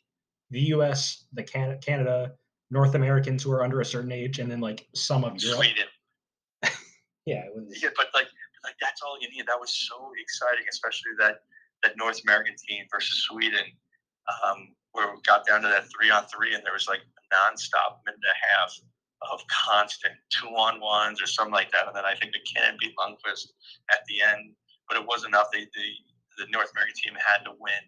the 0.51 0.61
U.S., 0.75 1.27
the 1.33 1.43
Can- 1.43 1.79
Canada, 1.81 2.33
North 2.71 2.95
Americans 2.95 3.43
who 3.43 3.53
are 3.53 3.65
under 3.65 3.81
a 3.81 3.85
certain 3.85 4.13
age, 4.13 4.39
and 4.39 4.51
then 4.51 4.61
like 4.61 4.87
some 4.95 5.25
of 5.25 5.43
Europe. 5.43 5.59
Sweden. 5.59 5.87
Yeah, 7.27 7.45
it 7.45 7.53
was. 7.55 7.83
Yeah, 7.83 7.91
but 7.97 8.07
like 8.15 8.27
like 8.65 8.75
that's 8.81 9.03
all 9.03 9.17
you 9.21 9.29
need. 9.29 9.47
That 9.47 9.61
was 9.61 9.71
so 9.71 10.11
exciting, 10.21 10.65
especially 10.71 11.13
that 11.19 11.43
that 11.83 11.93
North 11.97 12.21
American 12.25 12.55
team 12.57 12.85
versus 12.91 13.25
Sweden, 13.29 13.67
um, 14.45 14.75
where 14.93 15.15
we 15.15 15.21
got 15.23 15.47
down 15.47 15.63
to 15.63 15.69
that 15.69 15.85
three 15.93 16.11
on 16.11 16.25
three, 16.27 16.55
and 16.55 16.65
there 16.65 16.73
was 16.73 16.89
like 16.89 17.01
a 17.01 17.23
nonstop 17.35 18.01
minute 18.07 18.19
and 18.19 18.25
a 18.25 18.39
half 18.57 18.73
of 19.31 19.41
constant 19.49 20.15
two 20.31 20.49
on 20.49 20.81
ones 20.81 21.21
or 21.21 21.27
something 21.27 21.53
like 21.53 21.71
that. 21.73 21.87
And 21.87 21.95
then 21.95 22.05
I 22.05 22.15
think 22.15 22.33
MacKinnon 22.33 22.77
beat 22.81 22.95
Lundqvist 22.97 23.53
at 23.91 24.01
the 24.09 24.23
end, 24.23 24.55
but 24.91 24.99
it 24.99 25.07
wasn't 25.07 25.31
enough. 25.33 25.47
They, 25.55 25.71
the 25.71 25.89
the 26.43 26.51
North 26.51 26.75
American 26.75 26.99
team 26.99 27.15
had 27.15 27.47
to 27.47 27.55
win 27.63 27.83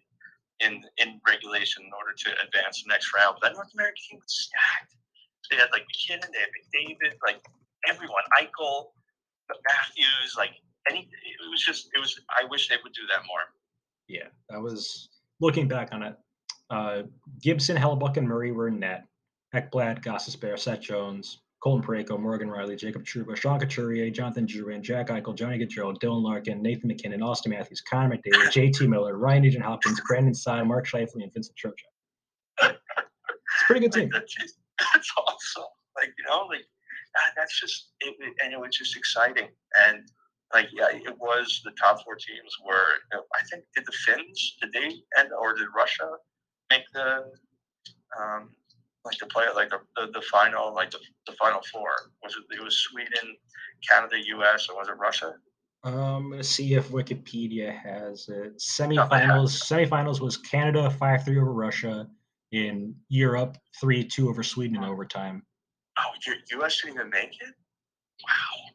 in 0.63 0.81
in 0.97 1.19
regulation 1.27 1.83
in 1.83 1.91
order 1.91 2.15
to 2.15 2.29
advance 2.39 2.81
the 2.81 2.87
next 2.87 3.11
round. 3.11 3.35
But 3.35 3.51
that 3.51 3.53
North 3.59 3.75
American 3.75 3.99
team 4.07 4.19
was 4.23 4.31
stacked. 4.31 4.95
They 5.51 5.57
had 5.59 5.67
like 5.75 5.83
MacKinnon, 5.83 6.31
they 6.31 6.39
had 6.39 6.55
McDavid, 6.55 7.19
like 7.27 7.43
everyone, 7.87 8.23
Eichel, 8.39 8.95
Matthews, 9.51 10.35
like 10.37 10.55
any. 10.89 11.11
It 11.11 11.49
was 11.51 11.61
just. 11.61 11.91
It 11.93 11.99
was. 11.99 12.19
I 12.31 12.47
wish 12.47 12.69
they 12.69 12.77
would 12.81 12.93
do 12.93 13.03
that 13.11 13.27
more. 13.27 13.43
Yeah, 14.07 14.31
that 14.49 14.61
was 14.61 15.09
looking 15.41 15.67
back 15.67 15.89
on 15.91 16.03
it. 16.03 16.15
Uh, 16.69 17.03
Gibson, 17.41 17.75
Hellebuyck, 17.75 18.17
and 18.17 18.27
Murray 18.27 18.51
were 18.51 18.69
in 18.69 18.79
net. 18.79 19.05
Ekblad, 19.53 20.03
Gostisbehere, 20.03 20.57
Seth 20.57 20.81
Jones, 20.81 21.39
Colton 21.63 21.87
Parayko, 21.87 22.19
Morgan 22.19 22.49
Rielly, 22.49 22.77
Jacob 22.77 23.05
Trouba, 23.05 23.37
Sean 23.37 23.57
Couturier, 23.57 24.09
Jonathan 24.09 24.45
Drouin, 24.45 24.81
Jack 24.81 25.07
Eichel, 25.07 25.33
Johnny 25.33 25.57
Gaudreau, 25.57 25.95
Dylan 25.97 26.21
Larkin, 26.21 26.61
Nathan 26.61 26.89
MacKinnon, 26.89 27.21
Auston 27.21 27.47
Matthews, 27.47 27.79
Connor 27.79 28.17
McDavid, 28.17 28.47
JT 28.51 28.89
Miller, 28.89 29.17
Ryan 29.17 29.43
Nugent 29.43 29.63
Hopkins, 29.63 30.01
Brandon 30.05 30.33
Saad, 30.33 30.67
Mark 30.67 30.85
Scheifele, 30.85 31.23
and 31.23 31.33
Vincent 31.33 31.55
Trocheck. 31.57 31.93
It's 32.63 32.73
a 33.61 33.65
pretty 33.65 33.79
good 33.79 33.93
team. 33.93 34.09
that's, 34.13 34.33
just, 34.33 34.57
that's 34.77 35.09
awesome. 35.17 35.63
Like 35.95 36.09
you 36.17 36.25
know, 36.27 36.47
like 36.49 36.65
that's 37.37 37.57
just. 37.57 37.91
It- 38.01 38.15
and 38.43 38.51
it 38.51 38.59
was 38.59 38.75
just 38.75 38.97
exciting. 38.97 39.47
And 39.87 39.99
like 40.53 40.67
yeah, 40.73 40.87
it 40.91 41.15
was 41.17 41.61
the 41.63 41.71
top 41.81 42.03
four 42.03 42.15
teams 42.15 42.53
were. 42.65 42.73
You 43.11 43.19
know, 43.19 43.23
I 43.39 43.43
think 43.49 43.63
did 43.73 43.85
the 43.85 43.93
Finns 44.05 44.57
did 44.61 44.73
they 44.73 44.87
end 45.17 45.29
or 45.39 45.53
did 45.55 45.67
Russia 45.73 46.09
make 46.69 46.83
the 46.93 47.23
um 48.19 48.49
like 49.05 49.17
the 49.19 49.25
play 49.27 49.45
like 49.55 49.69
the, 49.69 49.79
the, 49.95 50.11
the 50.11 50.21
final 50.21 50.73
like 50.73 50.91
the, 50.91 50.99
the 51.27 51.33
final 51.33 51.61
four 51.71 51.89
was 52.21 52.35
it 52.35 52.57
it 52.57 52.63
was 52.63 52.77
Sweden, 52.77 53.35
Canada, 53.87 54.15
U.S. 54.27 54.67
or 54.69 54.77
was 54.77 54.87
it 54.87 54.97
Russia? 54.97 55.35
Um, 55.83 56.31
gonna 56.31 56.43
see 56.43 56.75
if 56.75 56.89
Wikipedia 56.89 57.77
has 57.77 58.29
it. 58.29 58.57
Semifinals. 58.57 59.51
Semifinals 59.61 60.21
was 60.21 60.37
Canada 60.37 60.89
five 60.89 61.25
three 61.25 61.37
over 61.37 61.53
Russia. 61.53 62.07
In 62.51 62.95
Europe, 63.09 63.57
three 63.81 64.03
two 64.03 64.29
over 64.29 64.43
Sweden 64.43 64.77
in 64.77 64.83
overtime. 64.83 65.43
Oh, 65.97 66.11
U.S. 66.51 66.81
didn't 66.81 66.95
even 66.95 67.09
make 67.09 67.33
it. 67.41 67.53
Wow. 68.27 68.69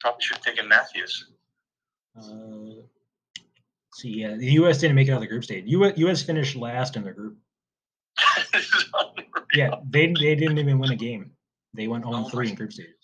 Probably 0.00 0.20
should 0.20 0.36
have 0.36 0.44
taken 0.44 0.68
Matthews. 0.68 1.30
Uh, 2.16 2.82
see, 3.94 4.10
yeah, 4.10 4.36
the 4.36 4.52
U.S. 4.52 4.78
didn't 4.78 4.94
make 4.94 5.08
it 5.08 5.12
out 5.12 5.16
of 5.16 5.20
the 5.22 5.26
group 5.26 5.42
stage. 5.42 5.64
U.S. 5.66 5.96
US 5.96 6.22
finished 6.22 6.54
last 6.54 6.96
in 6.96 7.02
their 7.02 7.14
group. 7.14 7.38
This 9.52 9.58
is 9.58 9.64
unreal. 9.64 9.70
Yeah, 9.70 9.84
they 9.90 10.06
they 10.06 10.34
didn't 10.34 10.58
even 10.58 10.78
win 10.78 10.92
a 10.92 10.96
game. 10.96 11.32
They 11.74 11.88
went 11.88 12.04
Oh 12.06 12.10
0 12.10 12.22
my 12.22 12.30
3 12.30 12.48
in 12.50 12.54
group 12.54 12.72
stages. 12.72 12.94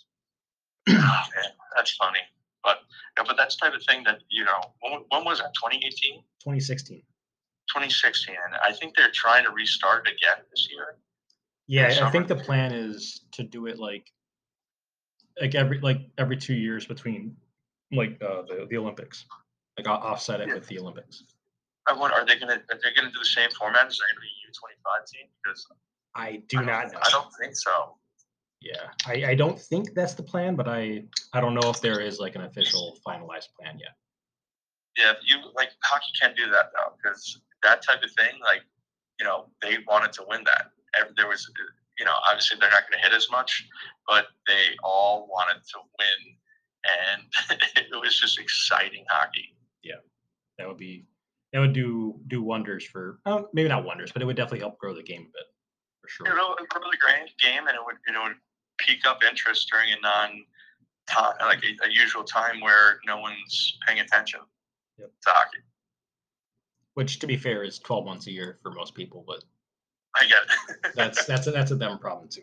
Oh, 0.89 0.93
man, 0.93 1.53
that's 1.77 1.95
funny. 1.97 2.21
But 2.63 2.79
but 3.17 3.37
that's 3.37 3.57
the 3.57 3.67
type 3.67 3.75
of 3.75 3.83
thing 3.85 4.05
that 4.05 4.21
you 4.31 4.45
know. 4.45 4.61
When, 4.81 5.05
when 5.09 5.25
was 5.25 5.39
that? 5.39 5.53
2018. 5.55 6.23
2016. 6.41 6.99
2016. 7.69 8.35
I 8.63 8.73
think 8.73 8.97
they're 8.97 9.11
trying 9.13 9.45
to 9.45 9.51
restart 9.51 10.07
again 10.07 10.45
this 10.51 10.69
year. 10.71 10.97
Yeah, 11.67 12.07
I 12.07 12.11
think 12.11 12.29
the 12.29 12.37
plan 12.37 12.73
is 12.73 13.23
to 13.33 13.43
do 13.43 13.67
it 13.67 13.79
like 13.79 14.11
like 15.41 15.55
every 15.55 15.81
like 15.81 15.99
every 16.19 16.37
two 16.37 16.55
years 16.55 16.87
between 16.87 17.37
like 17.93 18.21
uh, 18.23 18.43
the 18.43 18.67
the 18.69 18.77
Olympics, 18.77 19.25
like 19.79 19.89
offset 19.89 20.41
it 20.41 20.49
yeah. 20.49 20.55
with 20.55 20.67
the 20.67 20.79
Olympics. 20.79 21.25
I 21.87 21.93
wonder, 21.93 22.17
are 22.17 22.27
they 22.27 22.39
gonna 22.39 22.61
are 22.71 22.79
they 22.83 22.95
gonna 22.95 23.11
do 23.11 23.19
the 23.19 23.25
same 23.25 23.51
format? 23.51 23.89
Is 23.89 23.99
there 23.99 24.07
gonna 24.13 24.21
be 24.21 24.29
U 24.47 24.53
twenty 24.53 24.77
five 24.85 25.07
team? 25.07 25.29
Because 25.43 25.67
I 26.17 26.43
do 26.49 26.59
I 26.59 26.65
not 26.65 26.93
know. 26.93 26.99
I 26.99 27.11
don't 27.11 27.33
think 27.41 27.57
so. 27.57 27.97
Yeah, 28.61 28.89
I, 29.07 29.33
I 29.33 29.35
don't 29.35 29.61
think 29.61 29.93
that's 29.95 30.15
the 30.15 30.23
plan, 30.23 30.57
but 30.57 30.69
I 30.69 31.05
I 31.33 31.41
don't 31.41 31.55
know 31.55 31.69
if 31.69 31.81
there 31.81 32.01
is 32.01 32.19
like 32.19 32.35
an 32.35 32.43
official 32.43 32.99
finalized 33.07 33.49
plan 33.61 33.79
yet. 33.79 33.95
Yeah, 34.97 35.13
you 35.27 35.39
like 35.55 35.71
hockey 35.83 36.13
can't 36.21 36.37
do 36.37 36.49
that 36.51 36.71
though, 36.75 36.95
because 36.97 37.41
that 37.63 37.83
type 37.83 38.03
of 38.03 38.11
thing, 38.13 38.41
like 38.43 38.63
you 39.21 39.27
know, 39.27 39.47
they 39.61 39.79
wanted 39.87 40.13
to 40.15 40.25
win 40.29 40.45
that. 40.45 40.71
There 41.17 41.29
was, 41.29 41.51
you 41.99 42.05
know, 42.05 42.15
obviously 42.29 42.57
they're 42.59 42.71
not 42.71 42.89
going 42.89 43.01
to 43.01 43.07
hit 43.07 43.15
as 43.15 43.29
much, 43.31 43.67
but 44.09 44.27
they 44.47 44.77
all 44.83 45.29
wanted 45.31 45.63
to 45.63 45.79
win, 45.99 46.37
and 47.11 47.61
it 47.77 48.01
was 48.01 48.19
just 48.19 48.39
exciting 48.39 49.05
hockey. 49.11 49.57
Yeah, 49.83 50.01
that 50.59 50.69
would 50.69 50.79
be 50.79 51.05
that 51.53 51.59
would 51.59 51.73
do 51.75 52.19
do 52.29 52.43
wonders 52.43 52.85
for 52.85 53.19
uh, 53.27 53.43
maybe 53.53 53.69
not 53.69 53.85
wonders, 53.85 54.11
but 54.11 54.23
it 54.23 54.25
would 54.25 54.37
definitely 54.37 54.61
help 54.61 54.79
grow 54.79 54.95
the 54.95 55.03
game 55.03 55.23
a 55.23 55.25
bit 55.25 55.54
for 56.05 56.09
sure. 56.09 56.27
It 56.27 56.35
would 56.35 56.69
grow 56.69 56.83
the 56.91 56.99
game, 57.41 57.67
and 57.67 57.75
it 57.75 57.81
would 57.85 57.97
it 58.07 58.23
would 58.23 58.37
peak 58.79 59.07
up 59.07 59.23
interest 59.25 59.69
during 59.71 59.93
a 59.93 60.01
non 60.03 60.45
time 61.09 61.35
like 61.41 61.63
a, 61.65 61.87
a 61.87 61.91
usual 61.91 62.25
time 62.25 62.61
where 62.61 63.01
no 63.07 63.19
one's 63.19 63.79
paying 63.87 64.01
attention 64.01 64.41
yep. 64.99 65.11
to 65.23 65.31
hockey. 65.31 65.59
Which, 66.95 67.19
to 67.21 67.27
be 67.27 67.37
fair, 67.37 67.65
is 67.65 67.79
twelve 67.79 68.05
months 68.05 68.27
a 68.27 68.33
year 68.33 68.59
for 68.63 68.71
most 68.71 68.95
people, 68.95 69.25
but 69.27 69.45
I 70.15 70.27
get 70.27 70.39
it. 70.43 70.93
that's 70.95 71.25
that's 71.25 71.47
a, 71.47 71.51
that's 71.51 71.71
a 71.71 71.77
them 71.77 71.99
problem 71.99 72.29
too. 72.29 72.43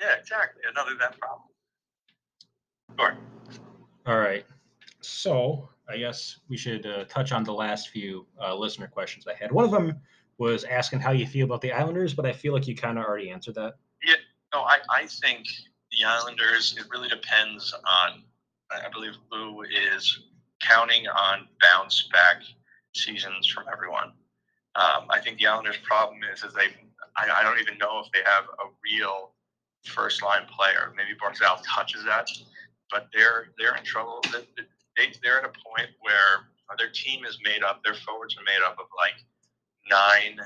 Yeah, 0.00 0.14
exactly. 0.18 0.62
Another 0.70 0.94
them 0.98 1.12
problem. 1.18 1.48
Sure. 2.98 3.16
All 4.06 4.18
right. 4.18 4.44
So 5.00 5.68
I 5.88 5.96
guess 5.96 6.38
we 6.48 6.56
should 6.56 6.86
uh, 6.86 7.04
touch 7.04 7.32
on 7.32 7.42
the 7.44 7.52
last 7.52 7.88
few 7.88 8.26
uh, 8.40 8.54
listener 8.54 8.86
questions 8.86 9.26
I 9.26 9.34
had. 9.34 9.50
One 9.50 9.64
of 9.64 9.70
them 9.70 10.00
was 10.38 10.64
asking 10.64 11.00
how 11.00 11.12
you 11.12 11.26
feel 11.26 11.44
about 11.44 11.60
the 11.60 11.72
Islanders, 11.72 12.14
but 12.14 12.26
I 12.26 12.32
feel 12.32 12.52
like 12.52 12.66
you 12.66 12.74
kind 12.74 12.98
of 12.98 13.04
already 13.04 13.30
answered 13.30 13.54
that. 13.56 13.74
Yeah, 14.04 14.16
no, 14.54 14.62
I, 14.62 14.78
I 14.90 15.06
think 15.06 15.46
the 15.90 16.04
Islanders, 16.04 16.76
it 16.78 16.86
really 16.90 17.08
depends 17.08 17.72
on, 17.74 18.22
I 18.70 18.88
believe 18.92 19.14
Lou 19.30 19.62
is 19.62 20.24
counting 20.60 21.06
on 21.08 21.48
bounce 21.60 22.08
back 22.12 22.42
seasons 22.94 23.46
from 23.46 23.64
everyone. 23.72 24.12
Um, 24.74 25.06
I 25.10 25.20
think 25.20 25.38
the 25.38 25.46
Islanders' 25.46 25.76
problem 25.82 26.20
is, 26.32 26.42
is 26.42 26.54
they, 26.54 26.68
I, 27.16 27.40
I 27.40 27.42
don't 27.42 27.60
even 27.60 27.76
know 27.78 28.00
if 28.04 28.10
they 28.12 28.20
have 28.24 28.44
a 28.44 28.70
real 28.82 29.32
first 29.84 30.22
line 30.22 30.46
player. 30.46 30.92
Maybe 30.96 31.10
Barzal 31.18 31.60
touches 31.66 32.04
that, 32.04 32.28
but 32.90 33.08
they're 33.12 33.48
they're 33.58 33.76
in 33.76 33.84
trouble 33.84 34.22
they, 34.96 35.12
they're 35.22 35.38
at 35.38 35.44
a 35.44 35.52
point 35.52 35.90
where 36.00 36.48
their 36.78 36.90
team 36.90 37.24
is 37.24 37.38
made 37.44 37.62
up, 37.62 37.82
their 37.84 37.94
forwards 37.94 38.36
are 38.36 38.44
made 38.44 38.64
up 38.64 38.78
of 38.78 38.86
like 38.96 39.20
nine 39.90 40.40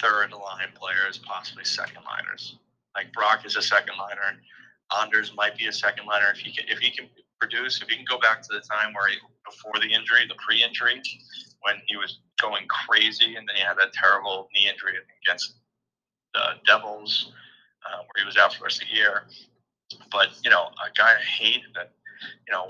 third 0.00 0.32
line 0.32 0.72
players, 0.74 1.18
possibly 1.18 1.64
second 1.64 2.02
liners. 2.04 2.56
Like 2.96 3.12
Brock 3.12 3.44
is 3.44 3.56
a 3.56 3.62
second 3.62 3.96
liner. 3.98 4.38
Anders 5.00 5.32
might 5.36 5.56
be 5.56 5.66
a 5.66 5.72
second 5.72 6.06
liner 6.06 6.30
if 6.30 6.38
he 6.38 6.52
can 6.52 6.64
if 6.68 6.78
he 6.78 6.90
can 6.90 7.08
produce. 7.40 7.82
If 7.82 7.88
he 7.88 7.96
can 7.96 8.04
go 8.08 8.18
back 8.18 8.42
to 8.42 8.48
the 8.52 8.60
time 8.60 8.94
where 8.94 9.08
he 9.08 9.16
before 9.44 9.74
the 9.74 9.92
injury, 9.92 10.26
the 10.26 10.36
pre-injury, 10.36 11.02
when 11.60 11.76
he 11.86 11.96
was 11.96 12.20
going 12.40 12.66
crazy, 12.68 13.36
and 13.36 13.46
then 13.48 13.56
he 13.56 13.62
had 13.62 13.76
that 13.76 13.92
terrible 13.92 14.48
knee 14.54 14.68
injury 14.68 14.94
against 15.22 15.56
the 16.32 16.40
Devils, 16.66 17.32
uh, 17.84 17.98
where 17.98 18.22
he 18.22 18.24
was 18.24 18.36
out 18.36 18.52
for 18.54 18.60
the 18.60 18.64
rest 18.64 18.82
of 18.82 18.88
the 18.88 18.94
year. 18.94 19.24
But 20.10 20.28
you 20.42 20.50
know, 20.50 20.70
a 20.80 20.90
guy 20.96 21.12
I 21.12 21.22
hate 21.22 21.62
that 21.74 21.92
you 22.46 22.52
know, 22.52 22.68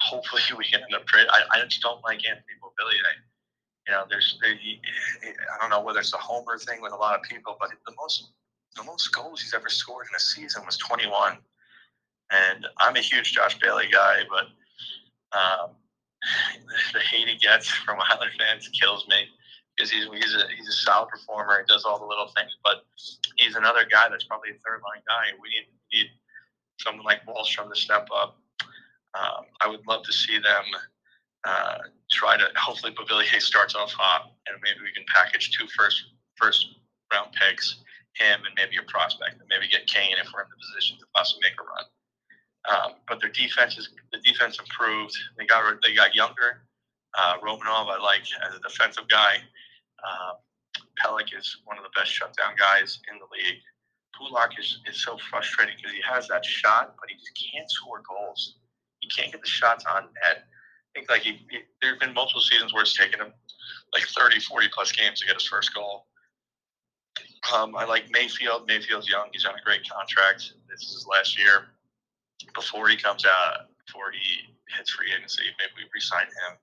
hopefully 0.00 0.42
we 0.58 0.64
can 0.64 0.82
end 0.82 0.94
up 0.94 1.06
trading. 1.06 1.30
I, 1.30 1.42
I 1.52 1.64
just 1.64 1.82
don't 1.82 2.02
like 2.04 2.26
Anthony 2.26 2.56
Beauvillier. 2.62 3.02
You 3.86 3.94
know, 3.94 4.04
there's, 4.08 4.38
there, 4.42 4.54
I 4.54 5.60
don't 5.60 5.70
know 5.70 5.80
whether 5.80 6.00
it's 6.00 6.12
a 6.12 6.18
homer 6.18 6.58
thing 6.58 6.80
with 6.82 6.92
a 6.92 6.96
lot 6.96 7.14
of 7.14 7.22
people, 7.22 7.56
but 7.60 7.70
the 7.86 7.92
most, 7.96 8.30
the 8.76 8.82
most 8.82 9.08
goals 9.14 9.40
he's 9.40 9.54
ever 9.54 9.68
scored 9.68 10.06
in 10.10 10.16
a 10.16 10.20
season 10.20 10.64
was 10.66 10.76
21. 10.78 11.38
And 12.32 12.66
I'm 12.78 12.96
a 12.96 13.00
huge 13.00 13.32
Josh 13.32 13.58
Bailey 13.60 13.86
guy, 13.90 14.22
but 14.28 15.38
um, 15.38 15.70
the 16.92 17.00
hate 17.00 17.28
he 17.28 17.36
gets 17.38 17.68
from 17.68 17.98
Islander 18.10 18.32
fans 18.38 18.68
kills 18.68 19.06
me 19.08 19.28
because 19.76 19.90
he's 19.90 20.06
he's 20.06 20.34
a 20.34 20.48
he's 20.56 20.68
a 20.68 20.72
solid 20.72 21.08
performer. 21.08 21.60
He 21.60 21.72
does 21.72 21.84
all 21.84 22.00
the 22.00 22.06
little 22.06 22.32
things, 22.34 22.50
but 22.64 22.84
he's 23.36 23.54
another 23.54 23.84
guy 23.88 24.08
that's 24.08 24.24
probably 24.24 24.50
a 24.50 24.54
third 24.54 24.80
line 24.82 25.02
guy. 25.06 25.38
We 25.40 25.50
need 25.50 25.66
need 25.92 26.10
someone 26.80 27.04
like 27.04 27.24
Wahlstrom 27.26 27.72
to 27.72 27.78
step 27.78 28.08
up 28.12 28.38
um, 29.16 29.44
I 29.60 29.68
would 29.68 29.86
love 29.86 30.02
to 30.04 30.12
see 30.12 30.38
them 30.38 30.64
uh, 31.46 31.78
try 32.10 32.36
to. 32.36 32.46
Hopefully, 32.56 32.92
Beauvillier 32.92 33.40
starts 33.40 33.74
off 33.74 33.92
hot, 33.92 34.32
and 34.46 34.56
maybe 34.62 34.80
we 34.82 34.92
can 34.92 35.04
package 35.14 35.56
two 35.56 35.66
first 35.76 36.04
first 36.36 36.66
round 37.12 37.32
picks, 37.32 37.82
him 38.14 38.40
and 38.44 38.54
maybe 38.56 38.76
a 38.76 38.90
prospect, 38.90 39.40
and 39.40 39.48
maybe 39.48 39.68
get 39.68 39.86
Kane 39.86 40.16
if 40.20 40.28
we're 40.34 40.42
in 40.42 40.48
the 40.50 40.60
position 40.60 40.98
to 40.98 41.06
possibly 41.14 41.48
make 41.48 41.56
a 41.60 41.64
run. 41.64 41.86
Um, 42.66 42.90
but 43.08 43.20
their 43.20 43.30
defense 43.30 43.78
is 43.78 43.88
the 44.12 44.18
defense 44.20 44.58
improved. 44.58 45.16
They 45.38 45.46
got 45.46 45.62
they 45.86 45.94
got 45.94 46.14
younger. 46.14 46.66
Uh, 47.16 47.38
Romanov, 47.38 47.88
I 47.88 47.98
like 48.02 48.22
as 48.46 48.54
a 48.54 48.60
defensive 48.60 49.08
guy. 49.08 49.38
Uh, 50.02 50.34
is 51.36 51.58
one 51.64 51.78
of 51.78 51.84
the 51.84 51.90
best 51.94 52.10
shutdown 52.10 52.54
guys 52.58 52.98
in 53.10 53.18
the 53.18 53.26
league. 53.32 53.62
Pulock 54.16 54.58
is, 54.58 54.80
is 54.86 55.02
so 55.02 55.16
frustrating 55.30 55.74
because 55.76 55.92
he 55.92 56.00
has 56.02 56.26
that 56.28 56.44
shot, 56.44 56.96
but 56.98 57.08
he 57.08 57.16
just 57.16 57.30
can't 57.52 57.70
score 57.70 58.02
goals 58.06 58.56
he 59.06 59.08
can't 59.08 59.32
get 59.32 59.40
the 59.40 59.48
shots 59.48 59.84
on 59.86 60.08
net. 60.22 60.44
I 60.96 60.98
think 60.98 61.10
like 61.10 61.22
he, 61.22 61.44
he 61.50 61.58
there 61.82 61.90
have 61.90 62.00
been 62.00 62.14
multiple 62.14 62.40
seasons 62.40 62.72
where 62.72 62.82
it's 62.82 62.96
taken 62.96 63.20
him 63.20 63.32
like 63.92 64.04
30, 64.18 64.40
40 64.40 64.68
plus 64.72 64.92
games 64.92 65.20
to 65.20 65.26
get 65.26 65.34
his 65.34 65.46
first 65.46 65.74
goal. 65.74 66.06
Um, 67.54 67.76
I 67.76 67.84
like 67.84 68.10
Mayfield. 68.10 68.66
Mayfield's 68.66 69.08
young. 69.08 69.28
He's 69.32 69.44
on 69.44 69.54
a 69.54 69.62
great 69.62 69.88
contract. 69.88 70.52
This 70.70 70.80
is 70.80 70.94
his 70.94 71.06
last 71.06 71.38
year. 71.38 71.66
Before 72.54 72.88
he 72.88 72.96
comes 72.96 73.24
out, 73.26 73.68
before 73.86 74.10
he 74.10 74.54
hits 74.76 74.90
free 74.90 75.12
agency, 75.14 75.44
maybe 75.58 75.84
we 75.84 75.84
resign 75.94 76.26
him. 76.26 76.56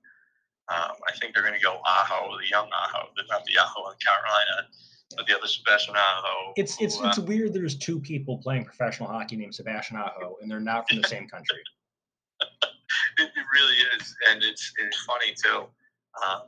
Um, 0.68 0.96
I 1.08 1.12
think 1.20 1.34
they're 1.34 1.42
going 1.42 1.58
to 1.58 1.64
go 1.64 1.78
Aho, 1.86 2.36
the 2.38 2.48
young 2.50 2.68
Aho, 2.72 3.08
not 3.30 3.44
the 3.44 3.58
Aho 3.58 3.90
in 3.90 3.96
Carolina, 4.02 4.68
but 5.16 5.26
the 5.26 5.36
other 5.36 5.46
Sebastian 5.46 5.94
Aho. 5.96 6.52
It's 6.56 6.80
it's 6.80 6.98
who, 6.98 7.04
uh, 7.04 7.08
it's 7.10 7.18
weird. 7.18 7.54
There's 7.54 7.76
two 7.76 8.00
people 8.00 8.38
playing 8.38 8.64
professional 8.64 9.08
hockey 9.08 9.36
named 9.36 9.54
Sebastian 9.54 9.96
Aho, 9.98 10.36
and 10.42 10.50
they're 10.50 10.60
not 10.60 10.88
from 10.88 11.02
the 11.02 11.08
same 11.08 11.28
country. 11.28 11.60
Really 13.54 13.76
is, 13.96 14.14
and 14.30 14.42
it's 14.42 14.72
it's 14.78 15.04
funny 15.04 15.34
too. 15.42 15.66
Um, 16.22 16.42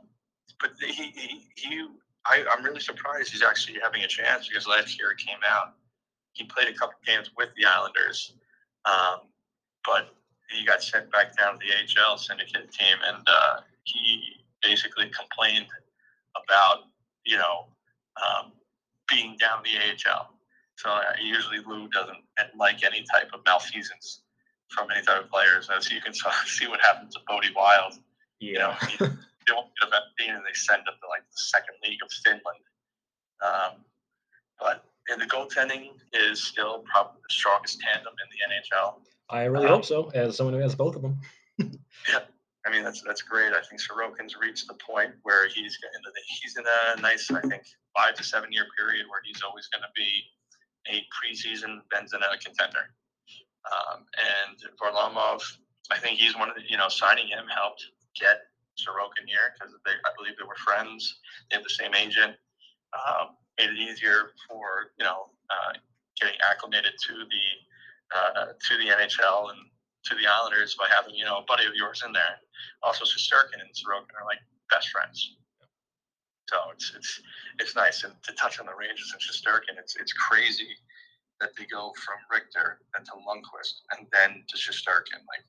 but 0.59 0.71
he 0.79 1.11
he, 1.15 1.47
he 1.55 1.87
I, 2.25 2.43
am 2.57 2.63
really 2.63 2.79
surprised 2.79 3.31
he's 3.31 3.43
actually 3.43 3.79
having 3.81 4.03
a 4.03 4.07
chance 4.07 4.47
because 4.47 4.67
last 4.67 4.99
year 4.99 5.11
it 5.11 5.17
came 5.17 5.39
out. 5.49 5.73
He 6.33 6.43
played 6.43 6.67
a 6.67 6.73
couple 6.73 6.95
games 7.05 7.31
with 7.37 7.49
the 7.57 7.65
Islanders, 7.65 8.33
um, 8.85 9.21
but 9.85 10.13
he 10.51 10.65
got 10.65 10.83
sent 10.83 11.11
back 11.11 11.35
down 11.37 11.59
to 11.59 11.59
the 11.65 12.01
AHL 12.01 12.17
syndicate 12.17 12.71
team, 12.71 12.97
and 13.07 13.25
uh, 13.27 13.61
he 13.83 14.21
basically 14.61 15.09
complained 15.09 15.67
about 16.35 16.85
you 17.25 17.37
know 17.37 17.67
um, 18.17 18.51
being 19.07 19.37
down 19.39 19.63
the 19.63 19.77
AHL. 19.79 20.33
So 20.75 20.89
uh, 20.89 21.01
usually 21.21 21.59
Lou 21.65 21.87
doesn't 21.89 22.23
like 22.55 22.83
any 22.83 23.03
type 23.11 23.29
of 23.33 23.39
malfeasance 23.45 24.21
from 24.69 24.87
any 24.91 25.05
type 25.05 25.23
of 25.23 25.29
players. 25.29 25.69
As 25.75 25.91
you 25.91 26.01
can 26.01 26.13
see 26.45 26.67
what 26.67 26.79
happens 26.81 27.13
to 27.15 27.21
Bode 27.27 27.51
Wilde. 27.55 27.99
Yeah. 28.39 28.51
You 28.51 28.59
know, 28.59 28.75
they 29.47 29.53
won't 29.53 29.71
get 29.79 29.89
a 29.89 30.01
team 30.19 30.35
and 30.35 30.43
they 30.45 30.53
send 30.53 30.81
him 30.81 30.93
to 31.01 31.07
like 31.07 31.23
the 31.31 31.37
second 31.37 31.75
league 31.83 31.99
of 32.03 32.11
Finland. 32.11 32.63
Um, 33.41 33.85
but 34.59 34.83
the 35.07 35.25
goaltending 35.25 35.91
is 36.13 36.43
still 36.43 36.83
probably 36.91 37.21
the 37.27 37.33
strongest 37.33 37.79
tandem 37.79 38.13
in 38.13 38.27
the 38.29 38.55
NHL. 38.55 38.95
I 39.29 39.45
really 39.45 39.65
um, 39.65 39.73
hope 39.73 39.85
so, 39.85 40.09
as 40.13 40.35
someone 40.35 40.53
who 40.53 40.61
has 40.61 40.75
both 40.75 40.95
of 40.95 41.01
them. 41.01 41.19
yeah, 41.57 42.27
I 42.65 42.71
mean 42.71 42.83
that's 42.83 43.01
that's 43.01 43.21
great. 43.21 43.53
I 43.53 43.61
think 43.61 43.81
Sorokin's 43.81 44.35
reached 44.35 44.67
the 44.67 44.75
point 44.75 45.11
where 45.23 45.47
he's 45.47 45.77
in 45.95 46.01
the, 46.03 46.11
he's 46.41 46.57
in 46.57 46.63
a 46.65 47.01
nice, 47.01 47.29
I 47.31 47.41
think, 47.41 47.63
five 47.95 48.15
to 48.15 48.23
seven 48.23 48.51
year 48.51 48.65
period 48.77 49.05
where 49.09 49.21
he's 49.25 49.41
always 49.43 49.67
going 49.67 49.81
to 49.81 49.93
be 49.95 50.23
a 50.89 51.05
preseason 51.11 51.81
Vezina 51.93 52.39
contender. 52.43 52.91
Um, 53.67 54.05
and 54.15 54.57
Varlamov, 54.79 55.41
I 55.91 55.97
think 55.97 56.19
he's 56.19 56.35
one 56.35 56.49
of 56.49 56.55
the, 56.55 56.61
you 56.67 56.77
know, 56.77 56.89
signing 56.89 57.27
him 57.27 57.45
helped 57.47 57.83
get 58.19 58.47
Sorokin 58.79 59.25
here 59.27 59.53
because 59.53 59.73
I 59.85 60.11
believe 60.17 60.37
they 60.37 60.47
were 60.47 60.55
friends. 60.55 61.19
They 61.49 61.55
have 61.57 61.63
the 61.63 61.69
same 61.69 61.93
agent. 61.93 62.35
Um, 62.93 63.35
made 63.57 63.69
it 63.69 63.79
easier 63.79 64.31
for, 64.47 64.93
you 64.97 65.05
know, 65.05 65.29
uh, 65.49 65.73
getting 66.19 66.37
acclimated 66.39 66.93
to 67.07 67.13
the, 67.13 67.45
uh, 68.15 68.45
to 68.53 68.77
the 68.77 68.93
NHL 68.93 69.51
and 69.51 69.59
to 70.05 70.15
the 70.15 70.27
Islanders 70.27 70.75
by 70.75 70.85
having, 70.93 71.15
you 71.15 71.25
know, 71.25 71.39
a 71.39 71.45
buddy 71.47 71.65
of 71.65 71.75
yours 71.75 72.03
in 72.05 72.13
there. 72.13 72.39
Also, 72.83 73.03
Shesterkin 73.03 73.59
and 73.59 73.69
Sorokin 73.73 74.15
are 74.15 74.25
like 74.25 74.39
best 74.71 74.89
friends. 74.89 75.35
So 76.49 76.55
it's 76.73 76.93
it's 76.95 77.21
it's 77.59 77.75
nice. 77.75 78.05
And 78.05 78.13
to 78.23 78.31
touch 78.33 78.59
on 78.59 78.67
the 78.67 78.73
Rangers 78.73 79.11
and 79.11 79.21
Shesterkin, 79.21 79.77
it's 79.77 79.97
it's 79.97 80.13
crazy 80.13 80.77
that 81.39 81.53
they 81.57 81.65
go 81.65 81.93
from 82.01 82.17
Richter 82.31 82.81
and 82.95 83.05
to 83.05 83.13
Lundqvist 83.21 83.85
and 83.93 84.07
then 84.11 84.43
to 84.47 84.55
Shesterkin, 84.57 85.21
like 85.29 85.45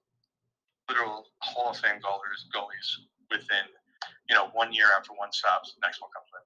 literal 0.88 1.26
Hall 1.40 1.70
of 1.70 1.76
Fame 1.78 2.00
goalies, 2.00 2.44
goalies 2.52 2.88
within 3.30 3.68
you 4.28 4.36
know 4.36 4.48
one 4.52 4.72
year 4.72 4.88
after 4.96 5.12
one 5.12 5.32
stops, 5.32 5.72
the 5.74 5.80
next 5.84 6.00
one 6.00 6.10
comes 6.12 6.30
in. 6.32 6.44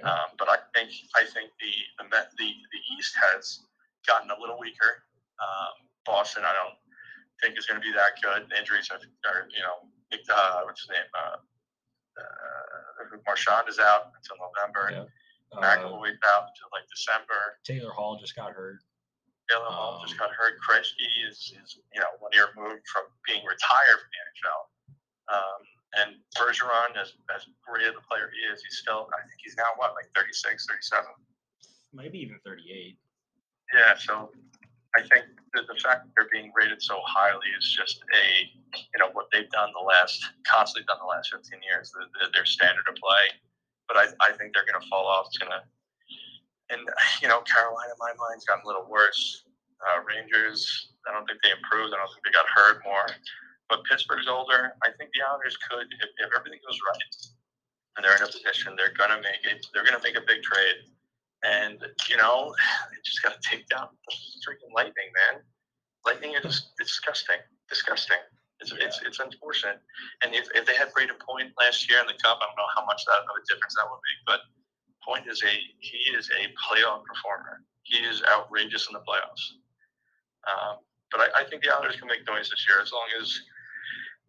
Yeah. 0.00 0.10
Um, 0.10 0.28
but 0.38 0.48
I 0.48 0.58
think 0.74 0.90
I 1.16 1.24
think 1.24 1.50
the 1.60 1.72
the 1.98 2.20
the 2.36 2.48
the 2.50 2.80
East 2.96 3.14
has 3.32 3.60
gotten 4.06 4.30
a 4.30 4.38
little 4.40 4.58
weaker. 4.58 5.04
Um, 5.40 5.88
Boston, 6.04 6.44
I 6.44 6.52
don't 6.52 6.76
think 7.40 7.58
is 7.58 7.66
going 7.66 7.80
to 7.80 7.84
be 7.84 7.92
that 7.92 8.20
good. 8.20 8.48
The 8.50 8.58
injuries 8.58 8.88
are, 8.92 9.00
are 9.00 9.48
you 9.48 9.62
know, 9.64 9.88
uh, 10.12 10.60
what's 10.64 10.82
his 10.82 10.90
name? 10.90 11.08
Uh, 11.16 11.40
uh, 12.20 13.18
Marchand 13.26 13.68
is 13.68 13.78
out 13.78 14.12
until 14.14 14.36
November. 14.36 14.84
Yeah. 14.92 15.08
Uh, 15.52 15.60
McAvoy's 15.60 16.18
out 16.34 16.50
until 16.50 16.70
like 16.72 16.86
December. 16.90 17.58
Taylor 17.64 17.92
Hall 17.92 18.18
just 18.18 18.34
got 18.34 18.52
hurt. 18.52 18.80
Taylor 19.50 19.68
um, 19.68 19.74
Hall 19.74 20.02
just 20.02 20.18
got 20.18 20.30
hurt. 20.30 20.56
Krejci 20.58 21.06
is, 21.28 21.52
is 21.52 21.78
you 21.92 22.00
know 22.00 22.10
one 22.18 22.32
year 22.32 22.48
moved 22.56 22.82
from 22.88 23.04
being 23.26 23.44
retired 23.44 23.98
from 24.00 24.10
the 24.10 24.20
NHL. 24.24 24.60
Um, 25.24 25.60
and 25.94 26.10
Bergeron, 26.34 26.98
as, 26.98 27.14
as 27.30 27.46
great 27.62 27.86
of 27.86 27.94
a 27.94 28.04
player 28.10 28.28
he 28.34 28.40
is, 28.50 28.62
he's 28.62 28.78
still 28.78 29.06
I 29.14 29.22
think 29.22 29.38
he's 29.44 29.56
now 29.56 29.70
what 29.76 29.94
like 29.94 30.10
36, 30.16 30.66
37. 30.66 31.06
Maybe 31.94 32.18
even 32.18 32.40
38. 32.44 32.98
Yeah, 33.72 33.94
so 33.96 34.30
I 34.98 35.02
think 35.02 35.26
that 35.54 35.66
the 35.66 35.78
fact 35.82 36.06
that 36.06 36.10
they're 36.14 36.30
being 36.30 36.52
rated 36.54 36.82
so 36.82 36.98
highly 37.06 37.46
is 37.58 37.66
just 37.70 38.02
a, 38.14 38.26
you 38.78 38.98
know, 38.98 39.10
what 39.12 39.26
they've 39.32 39.50
done 39.50 39.70
the 39.74 39.82
last, 39.82 40.22
constantly 40.46 40.86
done 40.86 40.98
the 41.00 41.10
last 41.10 41.30
15 41.32 41.58
years, 41.62 41.90
the, 41.90 42.06
the, 42.14 42.30
their 42.34 42.44
standard 42.44 42.86
of 42.88 42.94
play. 42.94 43.24
But 43.88 43.96
I, 43.96 44.04
I 44.24 44.32
think 44.36 44.54
they're 44.54 44.66
going 44.66 44.80
to 44.80 44.88
fall 44.88 45.06
off. 45.06 45.28
It's 45.28 45.38
going 45.38 45.52
to, 45.52 45.62
and, 46.72 46.80
you 47.20 47.28
know, 47.28 47.44
Carolina, 47.44 47.92
in 47.92 48.00
my 48.00 48.12
mind's 48.16 48.44
gotten 48.48 48.64
a 48.64 48.68
little 48.68 48.88
worse. 48.88 49.44
Uh, 49.84 50.00
Rangers, 50.08 50.64
I 51.04 51.12
don't 51.12 51.28
think 51.28 51.44
they 51.44 51.52
improved. 51.52 51.92
I 51.92 52.00
don't 52.00 52.08
think 52.08 52.24
they 52.24 52.32
got 52.32 52.48
hurt 52.48 52.80
more. 52.84 53.04
But 53.68 53.84
Pittsburgh's 53.84 54.28
older. 54.28 54.72
I 54.84 54.92
think 54.96 55.12
the 55.12 55.20
Islanders 55.24 55.56
could, 55.60 55.88
if, 56.00 56.08
if 56.20 56.30
everything 56.32 56.60
goes 56.64 56.80
right, 56.80 57.12
and 57.96 58.00
they're 58.04 58.16
in 58.16 58.24
a 58.24 58.32
position, 58.32 58.76
they're 58.76 58.92
to 58.96 59.20
make 59.20 59.44
it, 59.44 59.60
they're 59.72 59.84
to 59.84 60.00
make 60.00 60.16
a 60.16 60.24
big 60.24 60.40
trade 60.40 60.88
and, 61.44 61.78
you 62.08 62.16
know, 62.16 62.54
they 62.90 62.96
just 63.04 63.22
got 63.22 63.40
to 63.40 63.48
take 63.48 63.68
down 63.68 63.88
the 64.08 64.14
freaking 64.42 64.72
lightning, 64.74 65.12
man. 65.12 65.42
Lightning 66.06 66.34
is 66.42 66.70
disgusting. 66.78 67.36
Disgusting. 67.68 68.16
It's, 68.64 68.72
yeah. 68.72 68.88
it's, 68.88 69.00
it's 69.04 69.20
unfortunate. 69.20 69.84
And 70.24 70.32
if, 70.32 70.48
if 70.56 70.64
they 70.64 70.72
had 70.72 70.88
Brayden 70.96 71.20
Point 71.20 71.52
last 71.60 71.84
year 71.84 72.00
in 72.00 72.08
the 72.08 72.16
Cup, 72.16 72.40
I 72.40 72.48
don't 72.48 72.56
know 72.56 72.72
how 72.72 72.84
much 72.88 73.04
that 73.04 73.20
of 73.20 73.36
a 73.36 73.44
difference 73.44 73.76
that 73.76 73.84
would 73.84 74.00
make, 74.00 74.20
but 74.24 74.40
Point 75.04 75.28
is 75.28 75.44
a 75.44 75.52
he 75.84 76.00
is 76.16 76.32
a 76.32 76.48
playoff 76.56 77.04
performer. 77.04 77.60
He 77.84 78.00
is 78.00 78.24
outrageous 78.24 78.88
in 78.88 78.96
the 78.96 79.04
playoffs. 79.04 79.60
Um, 80.48 80.80
but 81.12 81.28
I, 81.28 81.40
I, 81.40 81.44
think 81.44 81.62
the 81.62 81.68
Islanders 81.68 82.00
can 82.00 82.08
make 82.08 82.24
noise 82.26 82.48
this 82.48 82.64
year 82.64 82.80
as 82.80 82.88
long 82.92 83.04
as 83.20 83.28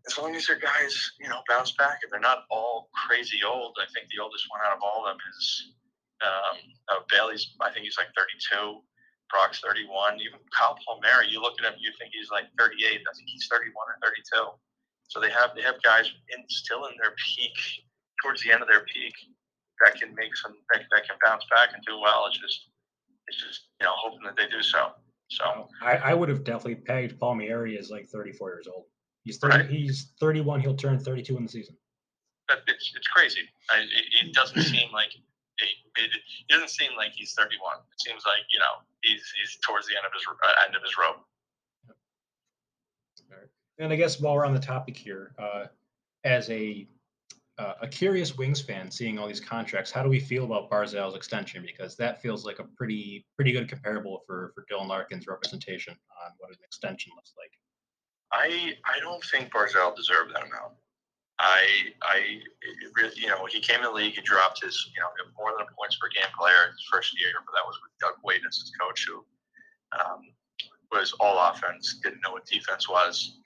as 0.07 0.17
long 0.19 0.36
as 0.36 0.45
their 0.47 0.59
guys, 0.59 0.93
you 1.19 1.29
know, 1.29 1.39
bounce 1.47 1.71
back. 1.79 1.99
If 2.03 2.11
they're 2.11 2.19
not 2.19 2.43
all 2.51 2.89
crazy 3.07 3.39
old, 3.47 3.75
I 3.79 3.88
think 3.95 4.11
the 4.11 4.21
oldest 4.21 4.45
one 4.51 4.59
out 4.67 4.75
of 4.75 4.83
all 4.83 5.07
of 5.07 5.15
them 5.15 5.17
is 5.31 5.71
um, 6.21 6.57
uh, 6.89 6.99
Bailey's, 7.09 7.55
I 7.61 7.71
think 7.71 7.86
he's 7.86 7.97
like 7.97 8.13
32. 8.15 8.81
Brock's 9.30 9.59
31. 9.59 10.21
Even 10.21 10.39
Kyle 10.53 10.78
Palmieri, 10.86 11.28
you 11.30 11.41
look 11.41 11.57
at 11.59 11.65
him, 11.65 11.78
you 11.80 11.91
think 11.97 12.11
he's 12.13 12.30
like 12.30 12.45
38. 12.57 12.78
I 12.82 13.13
think 13.15 13.28
he's 13.30 13.47
31 13.49 13.73
or 13.73 13.97
32. 14.03 14.53
So 15.07 15.19
they 15.19 15.30
have 15.30 15.53
they 15.55 15.61
have 15.61 15.82
guys 15.84 16.09
in, 16.36 16.43
still 16.49 16.86
in 16.86 16.93
their 17.01 17.13
peak, 17.17 17.57
towards 18.21 18.41
the 18.41 18.51
end 18.51 18.61
of 18.61 18.67
their 18.67 18.86
peak, 18.86 19.13
that 19.86 19.99
can 19.99 20.13
make 20.15 20.36
some 20.36 20.53
that, 20.73 20.84
that 20.91 21.07
can 21.07 21.17
bounce 21.26 21.45
back 21.49 21.69
and 21.73 21.84
do 21.86 21.99
well. 21.99 22.26
It's 22.28 22.39
just 22.39 22.69
it's 23.28 23.38
just 23.41 23.69
you 23.80 23.86
know 23.86 23.93
hoping 23.95 24.26
that 24.26 24.36
they 24.38 24.47
do 24.47 24.61
so. 24.61 24.91
So 25.30 25.67
I, 25.82 25.97
I 25.97 26.13
would 26.13 26.30
have 26.30 26.43
definitely 26.43 26.76
pegged 26.76 27.19
Palmieri 27.19 27.78
as 27.78 27.89
like 27.89 28.07
34 28.07 28.49
years 28.51 28.67
old. 28.67 28.86
He's 29.23 29.38
30, 29.38 29.57
right. 29.57 29.69
he's 29.69 30.13
31. 30.19 30.59
He'll 30.59 30.76
turn 30.76 30.99
32 30.99 31.36
in 31.38 31.43
the 31.43 31.49
season. 31.49 31.76
It's 32.67 32.93
it's 32.95 33.07
crazy. 33.07 33.41
I, 33.71 33.80
it, 33.80 34.28
it 34.28 34.34
doesn't 34.34 34.61
seem 34.61 34.91
like 34.93 35.09
it, 35.60 35.70
it 35.97 36.22
doesn't 36.49 36.70
seem 36.70 36.91
like 36.97 37.12
he's 37.14 37.34
31. 37.34 37.78
It 37.78 38.01
seems 38.01 38.24
like 38.26 38.43
you 38.51 38.60
know 38.60 38.84
he's 39.01 39.24
he's 39.39 39.58
towards 39.66 39.88
the 39.88 39.95
end 39.95 40.06
of 40.06 40.14
his 40.14 40.26
uh, 40.28 40.66
end 40.66 40.76
of 40.76 40.82
his 40.82 40.97
rope. 40.97 41.26
And 43.78 43.91
I 43.91 43.95
guess 43.97 44.22
while 44.22 44.36
we're 44.36 44.45
on 44.45 44.53
the 44.53 44.60
topic 44.60 44.95
here, 44.95 45.34
uh, 45.38 45.66
as 46.24 46.49
a 46.49 46.88
uh, 47.58 47.74
a 47.82 47.88
curious 47.88 48.38
Wings 48.38 48.62
fan, 48.62 48.91
seeing 48.91 49.18
all 49.18 49.28
these 49.28 49.39
contracts, 49.39 49.89
how 49.89 50.03
do 50.03 50.10
we 50.10 50.20
feel 50.20 50.43
about 50.43 50.70
Barzal's 50.70 51.16
extension? 51.16 51.64
Because 51.66 51.95
that 51.95 52.22
feels 52.22 52.45
like 52.45 52.60
a 52.60 52.66
pretty 52.78 53.26
pretty 53.36 53.51
good 53.51 53.70
comparable 53.70 54.24
for 54.26 54.51
for 54.56 54.66
Dylan 54.72 54.88
Larkin's 54.88 55.28
representation 55.28 55.93
on 55.93 56.32
what 56.38 56.51
an 56.51 56.58
extension 56.64 57.12
looks 57.16 57.34
like. 57.38 57.51
I 58.32 58.74
I 58.86 58.99
don't 58.99 59.24
think 59.24 59.51
Barzal 59.51 59.95
deserved 59.95 60.34
that 60.34 60.43
amount. 60.43 60.74
I, 61.39 61.91
I, 62.01 62.39
you 63.15 63.27
know, 63.27 63.45
he 63.45 63.59
came 63.59 63.83
in 63.83 63.83
the 63.83 63.91
league. 63.91 64.15
He 64.15 64.21
dropped 64.21 64.63
his, 64.63 64.91
you 64.95 65.01
know, 65.01 65.11
more 65.38 65.51
than 65.51 65.67
a 65.67 65.71
points 65.75 65.97
per 65.99 66.07
game 66.07 66.31
player 66.38 66.71
his 66.71 66.88
first 66.91 67.11
year, 67.19 67.33
but 67.45 67.51
that 67.51 67.67
was 67.67 67.75
with 67.83 67.91
Doug 67.99 68.15
Weight 68.23 68.41
as 68.47 68.55
his 68.55 68.71
coach, 68.79 69.05
who 69.07 69.25
um, 69.99 70.21
was 70.91 71.11
all 71.19 71.38
offense, 71.51 71.99
didn't 72.03 72.21
know 72.23 72.31
what 72.31 72.45
defense 72.45 72.88
was. 72.88 73.39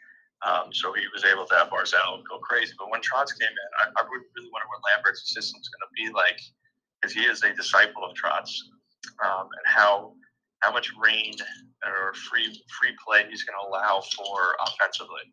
Um, 0.46 0.72
so 0.72 0.94
he 0.94 1.04
was 1.14 1.26
able 1.26 1.46
to 1.48 1.56
have 1.56 1.70
Barzal 1.70 2.24
go 2.30 2.40
crazy. 2.40 2.74
But 2.78 2.92
when 2.92 3.02
Trotz 3.02 3.34
came 3.36 3.50
in, 3.50 3.70
I, 3.82 3.90
I 3.90 4.02
really 4.08 4.50
wonder 4.54 4.68
what 4.70 4.86
Lambert's 4.88 5.36
is 5.36 5.52
going 5.52 5.84
to 5.84 5.92
be 5.96 6.14
like, 6.14 6.40
because 7.02 7.14
he 7.14 7.26
is 7.26 7.44
a 7.44 7.54
disciple 7.54 8.06
of 8.06 8.16
Trotz, 8.16 8.54
um, 9.26 9.50
and 9.52 9.66
how 9.66 10.14
how 10.62 10.72
much 10.72 10.92
reign 11.02 11.34
or 11.84 12.14
free 12.14 12.64
free 12.80 12.96
play 13.04 13.26
he's 13.30 13.44
going 13.44 13.58
to 13.60 13.68
allow 13.68 14.02
for 14.16 14.56
offensively. 14.62 15.28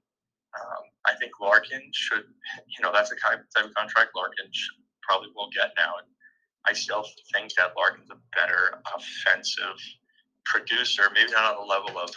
Um, 0.57 0.83
I 1.07 1.15
think 1.21 1.33
Larkin 1.41 1.83
should, 1.93 2.25
you 2.67 2.83
know, 2.83 2.91
that's 2.93 3.11
the 3.11 3.17
type 3.17 3.41
of 3.41 3.75
contract 3.75 4.11
Larkin 4.17 4.47
should, 4.53 4.77
probably 5.03 5.29
will 5.37 5.51
get 5.55 5.71
now. 5.77 5.95
And 5.99 6.09
I 6.67 6.73
still 6.73 7.05
think 7.33 7.55
that 7.55 7.73
Larkin's 7.77 8.11
a 8.11 8.19
better 8.35 8.83
offensive 8.95 9.79
producer, 10.45 11.03
maybe 11.15 11.31
not 11.31 11.55
on 11.55 11.63
the 11.63 11.67
level 11.67 11.99
of 11.99 12.11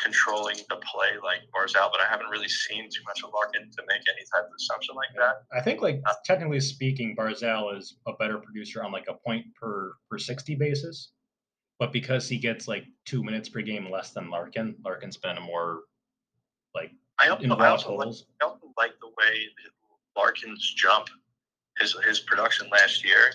controlling 0.00 0.56
the 0.68 0.76
play 0.76 1.10
like 1.22 1.40
Barzal, 1.54 1.90
but 1.92 2.00
I 2.00 2.06
haven't 2.08 2.28
really 2.28 2.48
seen 2.48 2.88
too 2.90 3.02
much 3.06 3.22
of 3.22 3.30
Larkin 3.34 3.70
to 3.70 3.82
make 3.86 4.02
any 4.08 4.24
type 4.34 4.44
of 4.44 4.52
assumption 4.58 4.94
like 4.94 5.10
that. 5.16 5.42
I 5.56 5.62
think, 5.62 5.82
like 5.82 6.00
uh, 6.06 6.14
technically 6.24 6.60
speaking, 6.60 7.14
Barzal 7.14 7.76
is 7.78 7.96
a 8.06 8.12
better 8.14 8.38
producer 8.38 8.82
on 8.82 8.92
like 8.92 9.06
a 9.08 9.14
point 9.14 9.46
per 9.54 9.92
per 10.10 10.18
sixty 10.18 10.54
basis, 10.54 11.12
but 11.78 11.92
because 11.92 12.28
he 12.28 12.38
gets 12.38 12.66
like 12.66 12.84
two 13.04 13.22
minutes 13.22 13.48
per 13.48 13.60
game 13.60 13.90
less 13.90 14.10
than 14.10 14.30
Larkin, 14.30 14.76
Larkin's 14.84 15.16
been 15.16 15.36
a 15.36 15.40
more 15.40 15.82
like 16.74 16.90
I 17.20 17.28
also, 17.28 17.48
I 17.54 17.68
also, 17.68 17.94
like, 17.94 18.14
I 18.42 18.44
also 18.44 18.72
like 18.76 18.92
the 19.00 19.08
way 19.08 19.46
that 19.62 20.20
Larkin's 20.20 20.74
jump, 20.76 21.08
his 21.78 21.96
his 22.06 22.20
production 22.20 22.68
last 22.70 23.04
year. 23.04 23.32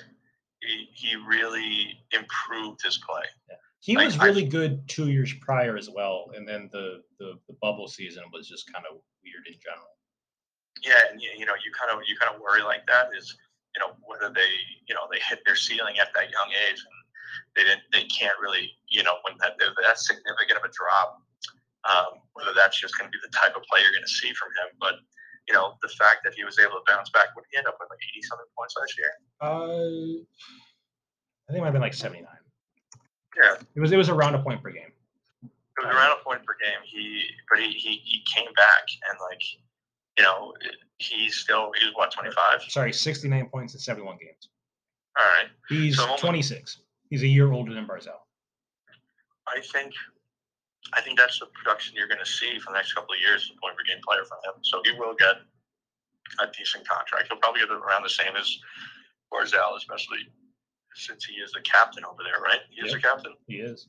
He 0.62 0.90
he 0.94 1.16
really 1.16 1.98
improved 2.12 2.82
his 2.84 2.98
play. 2.98 3.24
Yeah. 3.50 3.56
He 3.80 3.96
was 3.96 4.20
really 4.20 4.46
I, 4.46 4.50
good 4.50 4.88
two 4.90 5.10
years 5.10 5.34
prior 5.40 5.78
as 5.78 5.90
well, 5.90 6.32
and 6.36 6.48
then 6.48 6.70
the, 6.74 7.02
the 7.18 7.40
the 7.48 7.56
bubble 7.62 7.88
season 7.88 8.24
was 8.34 8.48
just 8.48 8.72
kind 8.72 8.86
of 8.90 8.98
weird 9.24 9.48
in 9.48 9.56
general. 9.64 9.96
Yeah, 10.84 11.00
and 11.12 11.22
you, 11.22 11.30
you 11.38 11.46
know 11.46 11.56
you 11.64 11.72
kind 11.72 11.96
of 11.96 12.04
you 12.08 12.16
kind 12.20 12.36
of 12.36 12.42
worry 12.42 12.62
like 12.62 12.86
that 12.88 13.10
is 13.18 13.38
you 13.76 13.80
know 13.80 13.96
whether 14.04 14.34
they 14.34 14.52
you 14.88 14.96
know 14.96 15.08
they 15.12 15.20
hit 15.20 15.40
their 15.46 15.56
ceiling 15.56 16.00
at 16.00 16.10
that 16.14 16.30
young 16.32 16.52
age 16.68 16.80
and 16.84 16.98
they 17.56 17.64
didn't 17.64 17.84
they 17.92 18.04
can't 18.12 18.38
really 18.42 18.72
you 18.90 19.04
know 19.04 19.16
when 19.24 19.38
that 19.40 19.56
that's 19.82 20.08
significant 20.08 20.60
of 20.60 20.64
a 20.64 20.74
drop 20.74 21.22
um, 21.88 22.20
whether 22.34 22.52
that's 22.56 22.80
just 22.80 22.98
going 22.98 23.08
to 23.08 23.14
be 23.14 23.22
the 23.24 23.32
type 23.32 23.56
of 23.56 23.64
play 23.70 23.80
you're 23.84 23.96
going 23.96 24.08
to 24.08 24.18
see 24.20 24.34
from 24.34 24.50
him. 24.60 24.76
But 24.80 25.00
you 25.48 25.54
know, 25.54 25.76
the 25.82 25.90
fact 25.90 26.22
that 26.24 26.34
he 26.36 26.44
was 26.44 26.60
able 26.60 26.78
to 26.78 26.86
bounce 26.88 27.10
back, 27.10 27.34
what 27.34 27.44
did 27.46 27.50
he 27.52 27.58
end 27.58 27.68
up 27.68 27.78
with, 27.80 27.90
like 27.90 28.00
80 28.14 28.22
something 28.22 28.52
points 28.54 28.76
last 28.78 28.94
year? 28.98 29.12
Uh, 29.42 30.22
I 31.48 31.52
think 31.52 31.58
it 31.58 31.62
might 31.62 31.74
have 31.74 31.74
been 31.74 31.82
like 31.82 31.96
79. 31.98 32.28
Yeah, 33.42 33.56
it 33.76 33.80
was 33.80 33.92
it 33.92 33.98
was 33.98 34.10
around 34.10 34.36
a 34.36 34.44
point 34.44 34.62
per 34.62 34.70
game. 34.72 34.92
It 35.44 35.86
was 35.86 35.96
around 35.96 36.12
a 36.20 36.24
point 36.24 36.46
per 36.46 36.54
game. 36.62 36.82
He, 36.84 37.26
but 37.50 37.60
he, 37.60 37.72
he, 37.72 38.02
he 38.04 38.22
came 38.36 38.52
back 38.56 38.84
and 39.10 39.18
like, 39.22 39.42
you 40.18 40.24
know, 40.24 40.54
he's 40.98 41.36
still 41.36 41.72
he's 41.80 41.90
what 41.96 42.12
25. 42.12 42.64
Sorry, 42.68 42.92
69 42.92 43.48
points 43.48 43.74
in 43.74 43.80
71 43.80 44.18
games. 44.20 44.50
All 45.18 45.26
right. 45.26 45.48
He's 45.70 45.98
so, 45.98 46.16
26. 46.18 46.80
He's 47.10 47.24
a 47.24 47.28
year 47.28 47.52
older 47.52 47.74
than 47.74 47.88
Barzal. 47.88 48.20
I 49.48 49.62
think 49.74 49.94
I 50.94 51.02
think 51.02 51.18
that's 51.18 51.40
the 51.40 51.48
production 51.54 51.96
you're 51.96 52.08
going 52.08 52.24
to 52.24 52.30
see 52.30 52.60
for 52.60 52.72
the 52.72 52.78
next 52.78 52.94
couple 52.94 53.14
of 53.14 53.22
years, 53.22 53.52
a 53.52 53.60
point 53.60 53.78
per 53.78 53.84
game 53.84 54.02
player 54.02 54.26
from 54.26 54.40
him. 54.44 54.58
So 54.64 54.82
he 54.86 54.94
will 54.98 55.14
get 55.14 55.38
a 56.42 56.48
decent 56.56 56.88
contract. 56.88 57.28
He'll 57.30 57.42
probably 57.42 57.62
get 57.62 57.72
around 57.72 58.04
the 58.04 58.14
same 58.14 58.36
as 58.38 58.48
Barzal, 59.34 59.78
especially 59.78 60.30
since 60.94 61.26
he 61.26 61.38
is 61.38 61.52
the 61.52 61.62
captain 61.62 62.04
over 62.06 62.22
there, 62.24 62.42
right? 62.42 62.62
He 62.70 62.82
is 62.82 62.94
the 62.94 63.00
captain. 63.00 63.34
He 63.48 63.62
is. 63.62 63.88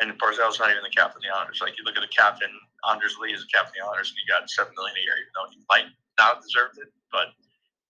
And 0.00 0.10
Barzal's 0.18 0.58
not 0.58 0.70
even 0.70 0.82
the 0.82 0.94
captain 0.94 1.20
of 1.20 1.24
the 1.26 1.34
Honors. 1.34 1.60
Like 1.60 1.76
you 1.76 1.84
look 1.84 1.96
at 1.96 2.02
the 2.02 2.14
captain, 2.14 2.48
Anders 2.88 3.18
Lee 3.20 3.34
is 3.34 3.44
the 3.44 3.52
captain 3.52 3.76
of 3.76 3.84
the 3.84 3.86
Honors, 3.92 4.08
and 4.10 4.18
he 4.18 4.24
got 4.30 4.48
seven 4.48 4.72
million 4.78 4.96
a 4.96 5.02
year, 5.04 5.16
even 5.20 5.32
though 5.36 5.50
he 5.52 5.60
might 5.68 5.90
not 6.16 6.38
have 6.38 6.42
deserved 6.42 6.78
it. 6.80 6.88
But 7.12 7.36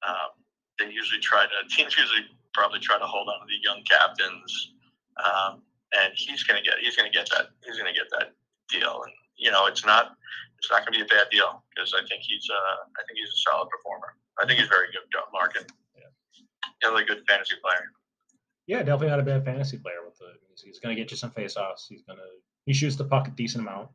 um, 0.02 0.34
they 0.80 0.90
usually 0.90 1.20
try 1.20 1.46
to 1.46 1.58
teams 1.74 1.96
usually 1.96 2.26
probably 2.52 2.80
try 2.80 2.98
to 2.98 3.06
hold 3.06 3.28
on 3.28 3.40
to 3.40 3.46
the 3.48 3.60
young 3.62 3.80
captains, 3.88 4.74
um, 5.22 5.62
and 6.01 6.12
he's 6.14 6.43
going 6.45 6.62
to 6.62 6.64
get 6.64 6.78
he's 6.80 6.97
to 6.97 7.11
get 7.11 7.28
that 7.30 7.53
he's 7.64 7.76
to 7.76 7.84
get 7.93 8.09
that 8.18 8.32
deal, 8.68 9.03
and 9.05 9.12
you 9.36 9.51
know 9.51 9.66
it's 9.66 9.84
not 9.84 10.16
it's 10.59 10.70
not 10.70 10.86
going 10.86 10.93
to 10.93 10.99
be 10.99 11.05
a 11.05 11.11
bad 11.11 11.28
deal 11.30 11.62
because 11.74 11.93
I 11.95 12.07
think 12.09 12.22
he's 12.22 12.47
uh, 12.51 12.86
I 12.97 13.03
think 13.07 13.18
he's 13.18 13.28
a 13.28 13.40
solid 13.51 13.68
performer. 13.68 14.14
I 14.40 14.47
think 14.47 14.61
he's 14.61 14.68
very 14.68 14.88
good, 14.93 15.05
Larkin. 15.34 15.66
Yeah, 15.97 16.88
really 16.88 17.05
good 17.05 17.22
fantasy 17.28 17.57
player. 17.62 17.93
Yeah, 18.66 18.78
definitely 18.78 19.09
not 19.09 19.20
a 19.20 19.24
bad 19.24 19.45
fantasy 19.45 19.78
player. 19.78 20.05
With 20.05 20.16
the 20.18 20.32
he's, 20.51 20.62
he's 20.62 20.78
going 20.78 20.95
to 20.95 21.01
get 21.01 21.11
you 21.11 21.16
some 21.16 21.30
face-offs. 21.30 21.86
He's 21.88 22.03
going 22.03 22.18
to 22.18 22.30
he 22.64 22.72
shoots 22.72 22.97
the 22.97 23.05
puck 23.05 23.28
a 23.28 23.30
decent 23.32 23.66
amount. 23.66 23.88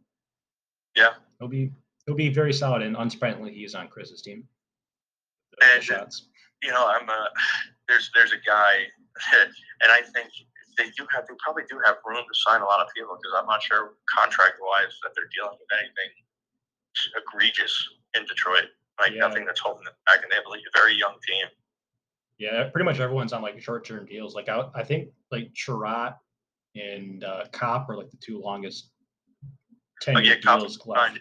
Yeah, 0.96 1.14
he'll 1.40 1.48
be 1.48 1.72
he'll 2.06 2.16
be 2.16 2.30
very 2.30 2.54
solid, 2.54 2.82
and 2.82 2.96
unsurprisingly, 2.96 3.54
he 3.54 3.64
is 3.64 3.76
on 3.76 3.88
Chris's 3.88 4.22
team. 4.22 4.44
The, 5.52 5.66
and 5.66 5.82
the 5.82 5.86
shots. 5.86 6.28
you 6.62 6.72
know, 6.72 6.88
I'm 6.88 7.08
a 7.08 7.30
there's 7.88 8.12
there's 8.14 8.34
a 8.34 8.42
guy, 8.46 8.86
and 9.82 9.92
I 9.92 10.02
think 10.14 10.30
they 10.78 10.90
do 10.96 11.06
have 11.14 11.26
they 11.28 11.36
probably 11.44 11.64
do 11.70 11.82
have 11.84 11.98
room 12.06 12.24
to 12.24 12.36
sign 12.46 12.62
a 12.62 12.66
lot 12.66 12.80
of 12.80 12.88
people 12.96 13.18
because 13.18 13.34
I'm 13.38 13.46
not 13.46 13.62
sure 13.62 13.98
contract 14.06 14.62
wise 14.62 14.94
that 15.04 15.12
they're 15.18 15.30
dealing 15.34 15.58
with 15.58 15.72
anything 15.74 16.12
egregious 17.18 17.74
in 18.16 18.26
Detroit. 18.26 18.70
Like 19.00 19.14
yeah. 19.14 19.20
nothing 19.20 19.46
that's 19.46 19.60
holding 19.60 19.84
them 19.84 19.94
back, 20.06 20.24
and 20.24 20.32
they 20.32 20.36
have 20.36 20.46
a 20.46 20.78
very 20.78 20.96
young 20.96 21.14
team. 21.28 21.46
Yeah, 22.40 22.70
pretty 22.70 22.86
much 22.86 23.00
everyone's 23.00 23.34
on 23.34 23.42
like 23.42 23.60
short 23.62 23.86
term 23.86 24.06
deals. 24.06 24.34
Like 24.34 24.50
I, 24.50 24.66
I 24.74 24.84
think 24.84 25.10
like 25.32 25.54
Chiarot 25.54 26.16
and 26.76 27.24
uh, 27.24 27.46
Copp 27.52 27.90
are 27.90 27.98
like 27.98 28.10
the 28.10 28.18
two 28.18 28.40
longest 28.40 28.92
ten 30.02 30.18
oh, 30.18 30.20
yeah, 30.20 30.36
deals 30.42 30.80
left. 30.86 31.20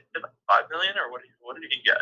Five 0.48 0.64
million 0.70 0.94
or 0.96 1.10
what? 1.10 1.22
Did, 1.22 1.30
what 1.40 1.56
did 1.60 1.70
he 1.70 1.82
get? 1.84 1.96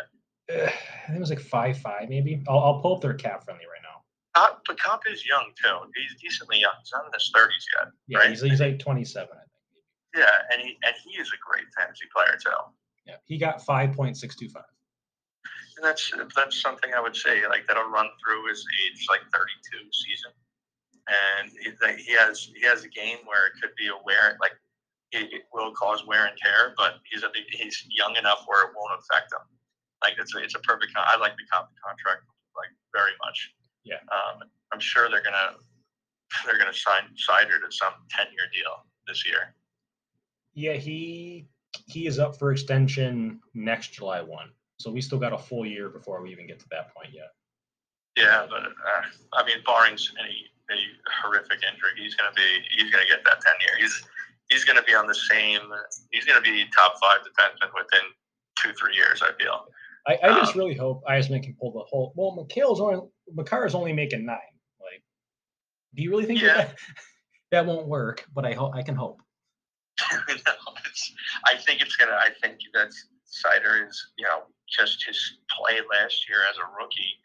Uh, 0.49 0.69
I 1.03 1.07
think 1.07 1.17
it 1.17 1.19
was 1.19 1.29
like 1.29 1.39
five 1.39 1.77
five 1.77 2.09
maybe. 2.09 2.41
I'll, 2.47 2.59
I'll 2.59 2.81
pull 2.81 2.95
up 2.95 3.01
their 3.01 3.13
cap 3.13 3.43
friendly 3.43 3.65
right 3.65 3.83
now. 3.83 3.94
Copp, 4.35 4.61
but 4.67 4.79
Copp 4.79 5.01
is 5.09 5.25
young 5.25 5.51
too. 5.55 5.77
He's 5.95 6.19
decently 6.21 6.59
young. 6.59 6.73
He's 6.81 6.91
not 6.91 7.05
in 7.05 7.11
his 7.13 7.31
thirties 7.33 7.65
yet. 7.77 7.87
Yeah, 8.07 8.17
right? 8.19 8.29
he's, 8.29 8.41
he's 8.41 8.59
like 8.59 8.79
twenty 8.79 9.05
seven, 9.05 9.31
I 9.33 9.45
think. 9.47 10.25
Yeah, 10.25 10.35
and 10.51 10.61
he 10.61 10.77
and 10.83 10.95
he 11.03 11.21
is 11.21 11.29
a 11.29 11.39
great 11.39 11.65
fantasy 11.77 12.05
player 12.13 12.37
too. 12.41 12.51
Yeah, 13.07 13.17
he 13.25 13.37
got 13.37 13.63
five 13.63 13.93
point 13.93 14.17
six 14.17 14.35
two 14.35 14.49
five. 14.49 14.63
And 15.77 15.85
that's 15.85 16.11
that's 16.35 16.61
something 16.61 16.93
I 16.93 16.99
would 16.99 17.15
say 17.15 17.47
like 17.47 17.67
that'll 17.67 17.89
run 17.89 18.07
through 18.23 18.47
his 18.47 18.65
age 18.83 19.05
like 19.09 19.21
thirty 19.33 19.55
two 19.71 19.83
season, 19.91 20.31
and 21.07 21.51
he, 21.51 22.03
he 22.03 22.13
has 22.13 22.51
he 22.55 22.65
has 22.65 22.83
a 22.83 22.89
game 22.89 23.19
where 23.25 23.47
it 23.47 23.53
could 23.61 23.71
be 23.77 23.87
a 23.87 23.97
wear 24.05 24.37
like 24.41 24.55
it 25.11 25.43
will 25.53 25.71
cause 25.71 26.03
wear 26.05 26.25
and 26.25 26.37
tear, 26.37 26.73
but 26.77 26.99
he's 27.09 27.23
a 27.23 27.31
he's 27.51 27.87
young 27.89 28.15
enough 28.15 28.43
where 28.47 28.67
it 28.67 28.71
won't 28.75 28.99
affect 28.99 29.31
him. 29.31 29.47
Like 30.03 30.19
it's 30.19 30.35
a, 30.35 30.43
it's 30.43 30.55
a 30.55 30.59
perfect. 30.59 30.91
I 30.95 31.15
like 31.17 31.35
the 31.37 31.47
contract 31.51 32.23
like 32.55 32.71
very 32.93 33.15
much. 33.23 33.51
Yeah. 33.85 34.01
Um, 34.11 34.49
I'm 34.73 34.79
sure 34.79 35.09
they're 35.09 35.23
gonna 35.23 35.55
they're 36.45 36.57
gonna 36.57 36.73
sign 36.73 37.03
Seider 37.15 37.61
to 37.63 37.71
some 37.71 37.93
ten 38.09 38.27
year 38.31 38.49
deal 38.53 38.85
this 39.07 39.25
year. 39.25 39.55
Yeah, 40.53 40.73
he 40.73 41.47
he 41.85 42.07
is 42.07 42.19
up 42.19 42.37
for 42.37 42.51
extension 42.51 43.39
next 43.53 43.93
July 43.93 44.21
one. 44.21 44.49
So 44.79 44.91
we 44.91 45.01
still 45.01 45.19
got 45.19 45.31
a 45.31 45.37
full 45.37 45.65
year 45.65 45.89
before 45.89 46.21
we 46.21 46.31
even 46.31 46.47
get 46.47 46.59
to 46.59 46.65
that 46.71 46.93
point 46.93 47.13
yet. 47.13 47.31
Yeah, 48.17 48.45
but 48.49 48.63
uh, 48.63 49.03
I 49.33 49.45
mean, 49.45 49.57
barring 49.65 49.97
any 50.19 50.49
any 50.71 50.87
horrific 51.21 51.59
injury, 51.63 51.91
he's 51.97 52.15
gonna 52.15 52.33
be 52.35 52.41
he's 52.77 52.91
gonna 52.91 53.07
get 53.07 53.23
that 53.25 53.41
ten 53.41 53.53
year. 53.61 53.77
He's 53.77 54.03
he's 54.49 54.63
gonna 54.63 54.83
be 54.83 54.95
on 54.95 55.07
the 55.07 55.15
same. 55.15 55.61
He's 56.11 56.25
gonna 56.25 56.41
be 56.41 56.65
top 56.75 56.95
five 56.99 57.19
defenseman 57.19 57.69
within 57.73 58.07
two 58.61 58.73
three 58.73 58.95
years. 58.95 59.21
I 59.21 59.31
feel. 59.41 59.65
I, 60.07 60.19
I 60.23 60.39
just 60.39 60.53
um, 60.53 60.59
really 60.59 60.75
hope 60.75 61.03
Yzerman 61.05 61.43
can 61.43 61.55
pull 61.59 61.71
the 61.71 61.79
whole. 61.79 62.13
Well, 62.15 62.35
McHale's 62.37 62.79
only 62.79 63.07
Makar 63.33 63.65
is 63.65 63.75
only 63.75 63.93
making 63.93 64.25
nine. 64.25 64.39
Like, 64.79 65.03
do 65.95 66.03
you 66.03 66.09
really 66.11 66.25
think 66.25 66.41
yeah. 66.41 66.55
that 66.55 66.75
that 67.51 67.65
won't 67.65 67.87
work? 67.87 68.25
But 68.33 68.45
I 68.45 68.53
hope 68.53 68.75
I 68.75 68.81
can 68.81 68.95
hope. 68.95 69.21
no, 70.27 70.53
I 71.45 71.57
think 71.57 71.81
it's 71.81 71.95
gonna. 71.95 72.11
I 72.11 72.29
think 72.41 72.59
that 72.73 72.91
Seider 73.25 73.87
is, 73.87 74.11
you 74.17 74.25
know, 74.25 74.43
just 74.69 75.05
his 75.05 75.37
play 75.57 75.79
last 75.91 76.27
year 76.29 76.39
as 76.49 76.57
a 76.57 76.67
rookie. 76.79 77.15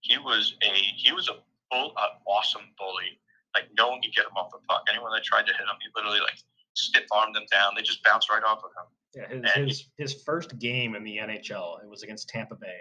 He 0.00 0.18
was 0.18 0.56
a 0.62 0.72
he 0.96 1.12
was 1.12 1.28
a 1.28 1.36
bull, 1.70 1.92
an 1.96 2.10
awesome 2.26 2.68
bully. 2.78 3.20
Like 3.54 3.68
no 3.76 3.88
one 3.88 4.00
could 4.02 4.14
get 4.14 4.26
him 4.26 4.36
off 4.36 4.50
the 4.52 4.58
puck. 4.68 4.84
Anyone 4.90 5.12
that 5.12 5.24
tried 5.24 5.46
to 5.46 5.52
hit 5.52 5.62
him, 5.62 5.76
he 5.80 5.88
literally 5.96 6.20
like 6.20 6.38
stiff 6.74 7.04
armed 7.12 7.34
them 7.34 7.44
down. 7.50 7.72
They 7.76 7.82
just 7.82 8.02
bounced 8.04 8.30
right 8.30 8.42
off 8.44 8.62
of 8.64 8.70
him. 8.76 8.88
Yeah, 9.12 9.54
his, 9.56 9.66
his, 9.66 10.12
his 10.12 10.22
first 10.22 10.58
game 10.58 10.94
in 10.94 11.02
the 11.02 11.16
NHL, 11.16 11.82
it 11.82 11.88
was 11.88 12.04
against 12.04 12.28
Tampa 12.28 12.54
Bay. 12.54 12.78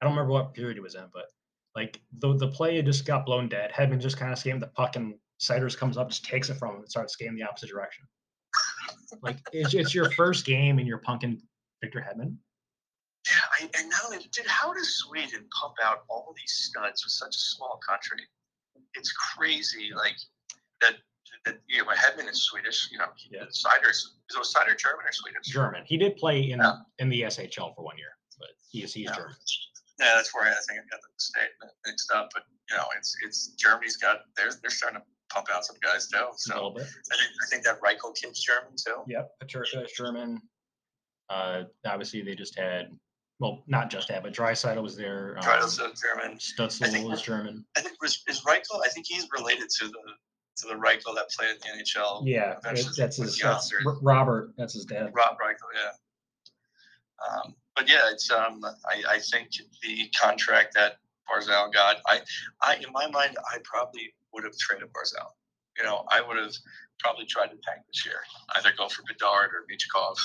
I 0.00 0.04
don't 0.04 0.14
remember 0.14 0.32
what 0.32 0.54
period 0.54 0.76
it 0.76 0.82
was 0.82 0.94
in, 0.94 1.06
but 1.12 1.26
like 1.74 2.00
the 2.18 2.36
the 2.36 2.48
play 2.48 2.80
just 2.82 3.04
got 3.04 3.26
blown 3.26 3.48
dead. 3.48 3.72
Hedman 3.72 4.00
just 4.00 4.16
kind 4.16 4.32
of 4.32 4.38
skating 4.38 4.60
the 4.60 4.68
puck, 4.68 4.96
and 4.96 5.14
Seiders 5.38 5.76
comes 5.76 5.96
up, 5.96 6.08
just 6.08 6.24
takes 6.24 6.50
it 6.50 6.54
from 6.54 6.76
him, 6.76 6.80
and 6.82 6.90
starts 6.90 7.14
skating 7.14 7.34
the 7.34 7.42
opposite 7.42 7.68
direction. 7.68 8.06
like 9.22 9.38
it's, 9.52 9.74
it's 9.74 9.94
your 9.94 10.10
first 10.12 10.46
game, 10.46 10.78
and 10.78 10.86
you're 10.86 11.00
punking 11.00 11.40
Victor 11.80 12.00
Hedman. 12.00 12.36
Yeah, 13.26 13.66
I, 13.66 13.70
and 13.78 13.88
now, 13.88 14.18
dude, 14.18 14.46
how 14.46 14.72
does 14.72 14.96
Sweden 14.96 15.46
pump 15.60 15.74
out 15.82 16.04
all 16.08 16.34
these 16.36 16.52
studs 16.52 17.04
with 17.04 17.12
such 17.12 17.34
a 17.34 17.38
small 17.38 17.80
country? 17.86 18.20
It's 18.94 19.12
crazy. 19.12 19.90
Like 19.96 20.16
that 20.80 20.94
that 21.46 21.60
you 21.66 21.78
know, 21.78 21.90
Hedman 21.90 22.30
is 22.30 22.42
Swedish. 22.42 22.88
You 22.92 22.98
know, 22.98 23.06
yeah. 23.30 23.44
Seider 23.44 23.90
is 23.90 24.16
so 24.30 24.40
Seider 24.40 24.78
German 24.78 25.06
or 25.06 25.12
Swedish? 25.12 25.46
German. 25.46 25.82
He 25.86 25.96
did 25.96 26.16
play 26.16 26.50
in 26.50 26.60
yeah. 26.60 26.76
in 26.98 27.08
the 27.08 27.22
SHL 27.22 27.74
for 27.74 27.82
one 27.82 27.98
year, 27.98 28.16
but 28.38 28.50
he 28.70 28.84
is 28.84 28.92
he's 28.92 29.06
yeah. 29.06 29.16
German. 29.16 29.34
Yeah, 30.00 30.14
that's 30.16 30.34
where 30.34 30.44
I 30.44 30.54
think 30.66 30.80
I 30.80 30.82
got 30.90 31.00
the 31.00 31.08
state 31.18 31.50
mixed 31.86 32.10
up. 32.12 32.30
But 32.34 32.44
you 32.70 32.76
know, 32.76 32.84
it's 32.96 33.16
it's 33.24 33.48
Germany's 33.58 33.96
got 33.96 34.20
they're 34.36 34.50
they're 34.60 34.70
starting 34.70 35.00
to 35.00 35.04
pump 35.32 35.46
out 35.52 35.64
some 35.64 35.76
guys 35.82 36.08
too. 36.08 36.26
So 36.36 36.54
a 36.54 36.56
little 36.56 36.70
bit. 36.72 36.84
I 36.84 37.16
think 37.16 37.30
I 37.42 37.46
think 37.50 37.64
that 37.64 37.80
Reichel 37.80 38.14
kid's 38.14 38.42
German 38.42 38.72
too. 38.76 39.02
Yep, 39.06 39.30
Peterka 39.42 39.84
is 39.84 39.92
German. 39.92 40.40
Uh, 41.30 41.64
obviously, 41.86 42.22
they 42.22 42.34
just 42.34 42.58
had 42.58 42.90
well, 43.40 43.62
not 43.66 43.90
just 43.90 44.08
that, 44.08 44.22
but 44.22 44.32
Draisaitl 44.32 44.82
was 44.82 44.96
there. 44.96 45.36
Um, 45.38 45.44
Draisaitl 45.44 46.00
German. 46.00 46.38
Stützle 46.38 47.08
was 47.08 47.22
German. 47.22 47.64
I 47.76 47.80
think 47.80 48.00
was 48.00 48.22
is 48.28 48.42
Reichel. 48.42 48.80
I 48.84 48.88
think 48.88 49.06
he's 49.08 49.26
related 49.36 49.68
to 49.80 49.88
the 49.88 50.00
to 50.56 50.68
the 50.68 50.74
Reichel 50.74 51.14
that 51.16 51.30
played 51.30 51.50
in 51.50 51.56
the 51.62 51.84
NHL. 51.84 52.22
Yeah, 52.24 52.56
that's 52.62 52.84
his 52.96 52.96
that's, 53.36 53.72
Robert. 54.02 54.52
That's 54.56 54.74
his 54.74 54.84
dad. 54.84 55.10
Rob 55.14 55.36
Reichel, 55.38 55.70
yeah. 55.74 55.90
Um, 57.26 57.54
but 57.76 57.88
yeah, 57.88 58.10
it's 58.10 58.30
um, 58.30 58.60
I, 58.64 59.14
I 59.14 59.18
think 59.18 59.48
the 59.82 60.08
contract 60.20 60.74
that 60.74 60.98
Barzal 61.28 61.72
got, 61.72 61.96
I, 62.06 62.20
I 62.62 62.76
in 62.76 62.92
my 62.92 63.08
mind, 63.08 63.36
I 63.52 63.58
probably 63.64 64.14
would 64.32 64.44
have 64.44 64.56
traded 64.58 64.88
Barzal. 64.88 65.30
You 65.76 65.84
know, 65.84 66.04
I 66.10 66.20
would 66.20 66.36
have 66.36 66.52
probably 67.00 67.26
tried 67.26 67.46
to 67.46 67.56
tank 67.56 67.84
this 67.88 68.06
year, 68.06 68.20
either 68.56 68.70
go 68.76 68.88
for 68.88 69.02
Bedard 69.08 69.50
or 69.50 69.66
Michkov. 69.70 70.16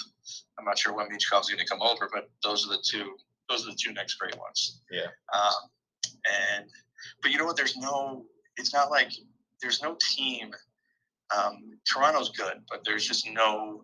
I'm 0.57 0.65
not 0.65 0.77
sure 0.77 0.93
when 0.93 1.07
Michkov's 1.09 1.49
going 1.49 1.59
to 1.59 1.65
come 1.65 1.81
over, 1.81 2.09
but 2.13 2.29
those 2.43 2.65
are 2.65 2.69
the 2.69 2.83
two. 2.83 3.15
Those 3.49 3.67
are 3.67 3.71
the 3.71 3.77
two 3.81 3.93
next 3.93 4.15
great 4.15 4.37
ones. 4.37 4.81
Yeah. 4.91 5.07
Um, 5.33 5.69
and 6.55 6.69
but 7.21 7.31
you 7.31 7.37
know 7.37 7.45
what? 7.45 7.57
There's 7.57 7.77
no. 7.77 8.25
It's 8.57 8.73
not 8.73 8.91
like 8.91 9.11
there's 9.61 9.81
no 9.81 9.97
team. 10.15 10.51
Um, 11.35 11.77
Toronto's 11.91 12.29
good, 12.29 12.61
but 12.69 12.81
there's 12.85 13.07
just 13.07 13.27
no. 13.31 13.83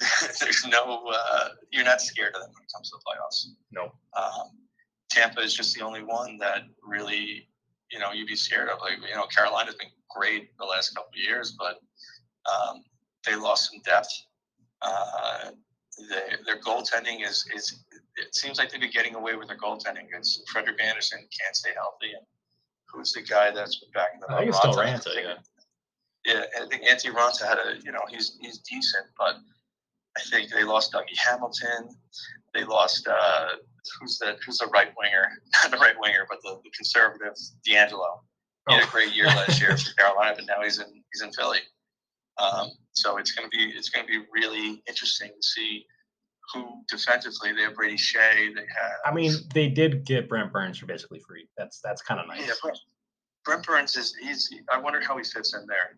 there's 0.40 0.64
no. 0.66 1.10
Uh, 1.12 1.48
you're 1.70 1.84
not 1.84 2.00
scared 2.00 2.34
of 2.34 2.40
them 2.40 2.50
when 2.54 2.62
it 2.62 2.72
comes 2.74 2.90
to 2.90 2.96
the 2.96 3.04
playoffs. 3.04 3.46
No. 3.70 3.92
Um, 4.16 4.50
Tampa 5.10 5.40
is 5.40 5.54
just 5.54 5.74
the 5.74 5.84
only 5.84 6.02
one 6.02 6.38
that 6.38 6.62
really, 6.82 7.48
you 7.90 7.98
know, 7.98 8.12
you'd 8.12 8.26
be 8.26 8.36
scared 8.36 8.68
of. 8.68 8.78
Like, 8.80 8.98
you 9.08 9.14
know, 9.14 9.26
Carolina's 9.26 9.74
been 9.74 9.88
great 10.08 10.56
the 10.58 10.64
last 10.64 10.94
couple 10.94 11.10
of 11.10 11.22
years, 11.22 11.56
but 11.58 11.80
um, 12.50 12.82
they 13.26 13.36
lost 13.36 13.70
some 13.70 13.80
depth. 13.82 14.08
Uh, 14.82 15.50
they, 16.08 16.36
their 16.46 16.60
goaltending 16.60 17.26
is 17.26 17.44
is 17.54 17.84
it 18.16 18.34
seems 18.34 18.58
like 18.58 18.70
they've 18.70 18.80
been 18.80 18.90
getting 18.90 19.14
away 19.14 19.34
with 19.34 19.48
their 19.48 19.58
goaltending. 19.58 20.06
It's 20.16 20.42
Frederik 20.50 20.82
Andersen 20.82 21.18
can't 21.18 21.56
stay 21.56 21.70
healthy, 21.74 22.12
and 22.16 22.24
who's 22.92 23.12
the 23.12 23.22
guy 23.22 23.50
that's 23.50 23.76
been 23.80 23.90
backing 23.92 24.20
them 24.20 24.30
I 24.30 24.38
think 24.38 24.48
it's 24.48 24.58
still 24.58 24.74
Raanta, 24.74 25.14
yeah. 25.14 25.34
Yeah, 26.24 26.44
I 26.60 26.66
think 26.66 26.84
Antti 26.84 27.10
Raanta 27.12 27.46
had 27.46 27.58
a, 27.58 27.80
you 27.82 27.92
know, 27.92 28.02
he's 28.10 28.36
he's 28.40 28.58
decent, 28.58 29.06
but 29.16 29.36
I 30.16 30.22
think 30.30 30.50
they 30.50 30.64
lost 30.64 30.92
Dougie 30.92 31.18
Hamilton. 31.18 31.96
They 32.54 32.64
lost 32.64 33.06
uh, 33.06 33.48
who's 34.00 34.18
the 34.18 34.36
who's 34.44 34.58
the 34.58 34.66
right 34.66 34.92
winger? 34.96 35.28
Not 35.62 35.70
the 35.70 35.78
right 35.78 35.94
winger, 35.98 36.26
but 36.28 36.38
the, 36.42 36.60
the 36.64 36.70
conservative 36.70 37.34
DeAngelo. 37.66 38.20
He 38.68 38.74
had 38.74 38.82
a 38.82 38.86
oh. 38.86 38.90
great 38.90 39.14
year 39.14 39.26
last 39.26 39.60
year 39.60 39.76
for 39.76 39.94
Carolina, 39.94 40.36
but 40.36 40.46
now 40.46 40.62
he's 40.62 40.78
in 40.78 40.86
he's 41.12 41.22
in 41.22 41.32
Philly. 41.32 41.60
Um, 42.38 42.70
so 42.92 43.18
it's 43.18 43.32
going 43.32 43.48
to 43.50 43.56
be 43.56 43.64
it's 43.64 43.90
going 43.90 44.06
to 44.06 44.10
be 44.10 44.24
really 44.32 44.82
interesting 44.88 45.28
to 45.28 45.46
see 45.46 45.86
who 46.52 46.82
defensively 46.88 47.52
they 47.52 47.62
have 47.62 47.74
Brady 47.74 47.96
Skjei. 47.96 48.54
They 48.54 48.60
have. 48.60 48.92
I 49.04 49.14
mean, 49.14 49.32
they 49.54 49.68
did 49.68 50.04
get 50.04 50.28
Brent 50.28 50.52
Burns 50.52 50.78
for 50.78 50.86
basically 50.86 51.20
free. 51.20 51.48
That's 51.56 51.80
that's 51.80 52.02
kind 52.02 52.20
of 52.20 52.26
nice. 52.26 52.46
Yeah, 52.46 52.54
Brent, 52.62 52.78
Brent 53.44 53.66
Burns 53.66 53.96
is 53.96 54.14
he's. 54.20 54.52
I 54.70 54.78
wonder 54.78 55.00
how 55.00 55.16
he 55.16 55.24
fits 55.24 55.54
in 55.54 55.66
there, 55.66 55.96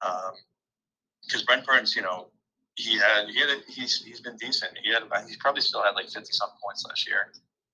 because 0.00 1.40
um, 1.40 1.46
Brent 1.46 1.66
Burns, 1.66 1.96
you 1.96 2.02
know, 2.02 2.28
he 2.76 2.98
had 2.98 3.28
he 3.28 3.38
had 3.38 3.50
a, 3.50 3.60
he's 3.68 4.02
he's 4.02 4.20
been 4.20 4.36
decent. 4.36 4.72
He 4.82 4.92
had 4.92 5.02
he's 5.26 5.36
probably 5.36 5.62
still 5.62 5.82
had 5.82 5.94
like 5.94 6.08
fifty 6.08 6.32
something 6.32 6.58
points 6.62 6.84
last 6.86 7.06
year. 7.06 7.32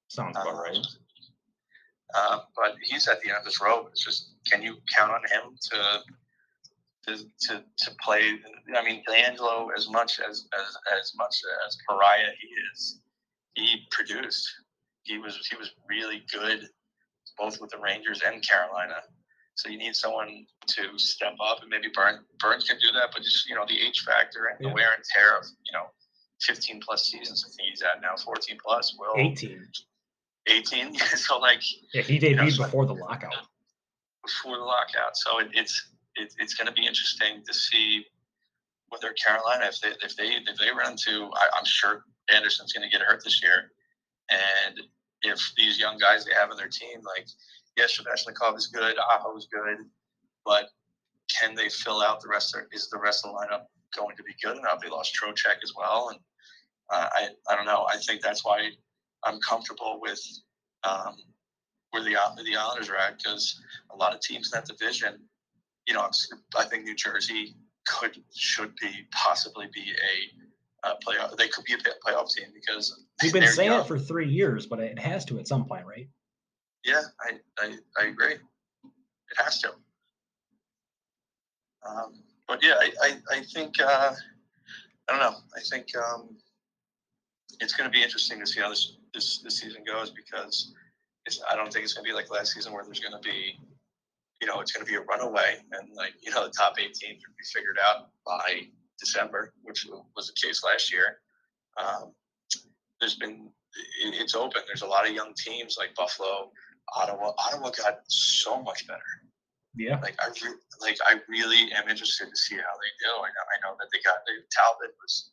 Sounds 0.09 0.37
about 0.37 0.55
right. 0.55 0.87
Uh, 2.15 2.41
but 2.57 2.75
he's 2.83 3.07
at 3.09 3.21
the 3.23 3.29
end 3.29 3.39
of 3.39 3.45
his 3.45 3.61
rope. 3.61 3.89
It's 3.91 4.05
just 4.05 4.35
can 4.51 4.63
you 4.63 4.77
count 4.97 5.13
on 5.13 5.21
him 5.31 5.57
to 5.71 6.01
to, 7.07 7.17
to, 7.17 7.65
to 7.79 7.91
play. 8.03 8.39
I 8.77 8.85
mean, 8.85 9.03
DeAngelo, 9.09 9.69
as 9.77 9.89
much 9.89 10.21
as, 10.21 10.47
as 10.59 10.77
as 11.01 11.13
much 11.17 11.37
as 11.67 11.79
pariah 11.89 12.33
he 12.41 12.49
is, 12.73 13.01
he 13.55 13.87
produced. 13.91 14.49
He 15.03 15.19
was 15.19 15.47
he 15.49 15.57
was 15.57 15.73
really 15.89 16.23
good, 16.33 16.69
both 17.39 17.61
with 17.61 17.71
the 17.71 17.79
Rangers 17.79 18.21
and 18.25 18.47
Carolina. 18.47 18.97
So 19.55 19.69
you 19.69 19.79
need 19.79 19.95
someone 19.95 20.47
to 20.69 20.99
step 20.99 21.35
up, 21.43 21.61
and 21.61 21.69
maybe 21.69 21.89
Burns, 21.95 22.21
Burns 22.39 22.65
can 22.65 22.79
do 22.79 22.93
that. 22.93 23.11
But 23.13 23.23
just 23.23 23.49
you 23.49 23.55
know, 23.55 23.65
the 23.69 23.81
age 23.81 24.01
factor 24.01 24.47
and 24.47 24.59
yeah. 24.61 24.69
the 24.69 24.75
wear 24.75 24.93
and 24.95 25.05
tear 25.15 25.37
of 25.37 25.45
you 25.65 25.73
know, 25.73 25.87
15 26.43 26.81
plus 26.81 27.11
seasons. 27.11 27.45
I 27.47 27.51
think 27.57 27.71
he's 27.71 27.83
at 27.83 28.01
now 28.01 28.17
14 28.17 28.59
plus. 28.65 28.97
Will 28.99 29.15
18. 29.17 29.67
18. 30.47 30.95
so 31.17 31.39
like. 31.39 31.63
Yeah, 31.93 32.03
he 32.03 32.19
debuted 32.19 32.31
you 32.31 32.37
know, 32.37 32.49
so 32.49 32.65
before 32.65 32.87
the 32.87 32.95
lockout. 32.95 33.35
Before 34.25 34.57
the 34.57 34.65
lockout, 34.65 35.17
so 35.17 35.41
it, 35.41 35.49
it's 35.55 35.91
it, 36.17 36.35
it's 36.39 36.55
going 36.55 36.67
to 36.67 36.73
be 36.73 36.87
interesting 36.87 37.43
to 37.47 37.55
see 37.55 38.05
whether 38.91 39.13
Carolina, 39.13 39.67
if 39.67 39.81
they 39.81 39.93
if 40.05 40.17
they 40.17 40.27
if 40.27 40.59
they 40.59 40.71
run 40.77 40.93
into, 40.93 41.31
I, 41.33 41.59
am 41.59 41.65
sure 41.65 42.05
Andersen's 42.35 42.73
going 42.73 42.89
to 42.89 42.91
get 42.91 43.05
hurt 43.07 43.23
this 43.25 43.43
year, 43.43 43.73
and 44.29 44.81
if 45.23 45.41
these 45.57 45.79
young 45.79 45.99
guys 45.99 46.25
they 46.25 46.35
have 46.35 46.51
on 46.51 46.57
their 46.57 46.69
team, 46.69 47.01
like 47.17 47.27
yes, 47.77 47.99
Svechnikov 47.99 48.57
is 48.57 48.67
good, 48.69 48.97
Aho 48.99 49.37
is 49.37 49.47
good, 49.53 49.79
but 50.45 50.67
can 51.29 51.55
they 51.55 51.69
fill 51.69 52.03
out 52.03 52.21
the 52.21 52.29
rest 52.29 52.55
of 52.57 52.63
is 52.73 52.89
the 52.89 52.99
rest 52.99 53.25
of 53.25 53.33
the 53.33 53.39
lineup 53.39 53.65
going 53.97 54.17
to 54.17 54.23
be 54.23 54.35
good 54.43 54.57
enough? 54.57 54.81
They 54.83 54.89
lost 54.89 55.17
Trocheck 55.21 55.63
as 55.63 55.73
well, 55.77 56.11
and 56.11 56.19
uh, 56.91 57.09
I 57.13 57.29
I 57.49 57.57
don't 57.57 57.67
know. 57.67 57.87
I 57.93 57.97
think 57.99 58.23
that's 58.23 58.45
why 58.45 58.71
I'm 59.25 59.41
comfortable 59.41 60.01
with 60.01 60.21
um, 60.85 61.17
where 61.91 62.03
the 62.03 62.17
the 62.45 62.57
Islanders 62.57 62.89
are 62.89 62.97
at 62.97 63.19
because 63.19 63.61
a 63.91 63.97
lot 63.97 64.15
of 64.15 64.21
teams 64.21 64.51
in 64.53 64.59
that 64.59 64.67
division 64.67 65.21
you 65.91 65.95
know, 65.95 66.09
I 66.57 66.65
think 66.65 66.85
New 66.85 66.95
Jersey 66.95 67.57
could 67.87 68.17
should 68.35 68.75
be 68.77 69.09
possibly 69.13 69.67
be 69.75 69.93
a 69.93 70.89
uh, 70.89 70.95
playoff. 71.05 71.37
They 71.37 71.49
could 71.49 71.65
be 71.65 71.75
a 71.75 71.77
playoff 71.77 72.33
team 72.33 72.47
because 72.55 73.05
we've 73.23 73.33
been 73.33 73.49
saying 73.49 73.73
young. 73.73 73.81
it 73.81 73.87
for 73.87 73.99
three 73.99 74.29
years, 74.29 74.67
but 74.67 74.79
it 74.79 74.99
has 74.99 75.25
to 75.27 75.39
at 75.39 75.49
some 75.49 75.65
point, 75.65 75.87
right? 75.87 76.09
Yeah, 76.85 77.03
I 77.21 77.39
I, 77.59 77.77
I 78.01 78.07
agree. 78.07 78.35
It 78.35 79.37
has 79.37 79.61
to. 79.63 79.71
Um, 81.87 82.23
but 82.49 82.63
yeah, 82.63 82.75
I 82.81 82.91
I, 83.03 83.37
I 83.39 83.43
think 83.43 83.81
uh, 83.81 84.15
I 85.09 85.13
don't 85.13 85.21
know. 85.21 85.37
I 85.57 85.61
think 85.71 85.87
um, 85.97 86.37
it's 87.61 87.75
going 87.75 87.91
to 87.91 87.93
be 87.93 88.03
interesting 88.03 88.41
to 88.41 88.47
see 88.47 88.61
how 88.61 88.71
this 88.71 88.97
this, 89.15 89.39
this 89.39 89.59
season 89.59 89.83
goes 89.85 90.11
because 90.11 90.73
I 91.51 91.55
don't 91.55 91.73
think 91.73 91.85
it's 91.85 91.93
going 91.93 92.05
to 92.05 92.11
be 92.11 92.15
like 92.15 92.31
last 92.31 92.53
season 92.55 92.73
where 92.73 92.85
there's 92.85 93.01
going 93.01 93.13
to 93.13 93.29
be 93.29 93.59
you 94.41 94.47
know, 94.47 94.61
it's 94.61 94.73
going 94.73 94.85
to 94.85 94.91
be 94.91 94.97
a 94.97 95.03
runaway, 95.03 95.59
and 95.73 95.95
like 95.95 96.15
you 96.23 96.31
know, 96.31 96.45
the 96.45 96.51
top 96.51 96.75
eight 96.81 96.95
teams 96.95 97.23
would 97.27 97.37
be 97.37 97.45
figured 97.53 97.77
out 97.87 98.09
by 98.25 98.67
December, 98.99 99.53
which 99.63 99.87
was 100.17 100.27
the 100.29 100.47
case 100.47 100.65
last 100.65 100.93
year. 100.93 101.19
Um, 101.77 102.13
there's 103.01 103.17
been 103.17 103.51
it's 104.03 104.35
open. 104.35 104.63
There's 104.67 104.83
a 104.83 104.87
lot 104.87 105.07
of 105.07 105.15
young 105.15 105.35
teams 105.35 105.77
like 105.79 105.95
Buffalo, 105.95 106.51
Ottawa. 106.97 107.33
Ottawa 107.39 107.71
got 107.71 108.01
so 108.09 108.63
much 108.63 108.87
better. 108.87 109.01
Yeah. 109.75 110.01
Like 110.01 110.17
I 110.21 110.29
re- 110.29 110.59
like 110.81 110.99
I 111.07 111.17
really 111.29 111.73
am 111.73 111.89
interested 111.89 112.29
to 112.29 112.37
see 112.37 112.57
how 112.57 112.63
they 112.63 112.93
do. 112.99 113.11
I 113.23 113.29
know 113.29 113.45
I 113.47 113.71
know 113.71 113.77
that 113.79 113.89
they 113.93 114.01
got 114.05 114.17
they, 114.27 114.33
Talbot 114.51 114.95
was 115.01 115.31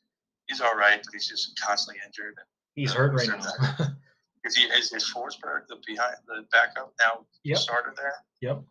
he's 0.48 0.62
all 0.62 0.76
right, 0.76 1.02
but 1.04 1.14
he's 1.14 1.28
just 1.28 1.60
constantly 1.60 2.02
injured. 2.06 2.36
And, 2.38 2.48
he's 2.76 2.92
uh, 2.92 2.98
hurt 2.98 3.14
right 3.14 3.28
now. 3.28 3.88
is 4.46 4.56
he 4.56 4.64
is, 4.66 4.94
is 4.94 5.12
Forsberg 5.12 5.68
the 5.68 5.78
behind 5.86 6.16
the 6.28 6.46
backup 6.52 6.94
now 7.00 7.26
yep. 7.44 7.58
starter 7.58 7.94
there? 7.98 8.14
Yep. 8.42 8.64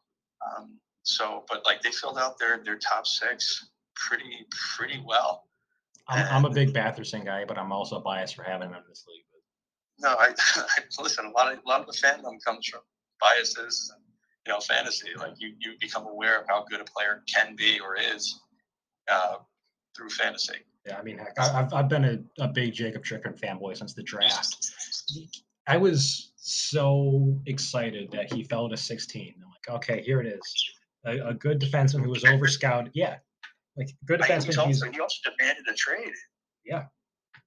Um, 0.47 0.79
so, 1.03 1.45
but 1.49 1.65
like 1.65 1.83
they 1.83 1.91
filled 1.91 2.19
out 2.19 2.39
their 2.39 2.63
their 2.65 2.79
top 2.79 3.07
six 3.07 3.71
pretty 3.95 4.47
pretty 4.77 5.03
well. 5.05 5.45
I'm, 6.09 6.27
I'm 6.29 6.45
a 6.45 6.51
big 6.51 6.73
Batherson 6.73 7.25
guy, 7.25 7.45
but 7.45 7.59
I'm 7.59 7.73
also 7.73 8.01
biased 8.01 8.37
for 8.37 8.45
having 8.45 8.69
him 8.69 8.77
in 8.77 8.83
this 8.89 9.05
league. 9.09 9.25
No, 10.01 10.11
I, 10.11 10.35
I 10.57 11.03
listen. 11.03 11.27
A 11.27 11.31
lot 11.31 11.53
of 11.53 11.59
a 11.65 11.69
lot 11.69 11.81
of 11.81 11.87
the 11.87 11.93
fandom 11.93 12.43
comes 12.45 12.67
from 12.67 12.81
biases 13.21 13.93
and 13.95 14.05
you 14.47 14.53
know 14.53 14.61
fantasy. 14.61 15.09
Like 15.17 15.35
you 15.39 15.55
you 15.59 15.75
become 15.81 16.07
aware 16.07 16.41
of 16.41 16.47
how 16.49 16.65
good 16.69 16.81
a 16.81 16.85
player 16.85 17.23
can 17.33 17.57
be 17.57 17.81
or 17.81 17.97
is 17.97 18.41
uh, 19.11 19.37
through 19.97 20.11
fantasy. 20.11 20.59
Yeah, 20.87 20.99
I 20.99 21.03
mean, 21.03 21.19
heck, 21.19 21.39
I, 21.39 21.49
have 21.49 21.75
I've 21.75 21.89
been 21.89 22.05
a, 22.05 22.45
a 22.45 22.49
big 22.49 22.73
Jakob 22.73 23.05
Chychrun 23.05 23.35
fanboy 23.35 23.77
since 23.77 23.93
the 23.93 24.05
draft. 24.05 24.71
I 25.67 25.77
was 25.77 26.33
so 26.37 27.37
excited 27.47 28.13
that 28.13 28.33
he 28.33 28.45
fell 28.45 28.69
to 28.69 28.77
16. 28.77 29.35
I'm 29.37 29.51
like, 29.51 29.77
okay, 29.83 30.03
here 30.03 30.21
it 30.21 30.29
is. 30.29 30.71
A, 31.05 31.31
a 31.31 31.35
good 31.35 31.61
defenseman 31.61 32.05
who 32.05 32.11
was 32.11 32.25
over 32.25 32.47
scouted. 32.47 32.93
Yeah. 32.95 33.17
Like 33.77 33.89
good 34.05 34.21
defenseman. 34.21 34.53
He 34.53 34.59
also, 34.59 34.91
he 34.91 35.01
also 35.01 35.31
demanded 35.37 35.65
a 35.69 35.75
trade. 35.75 36.13
Yeah. 36.65 36.85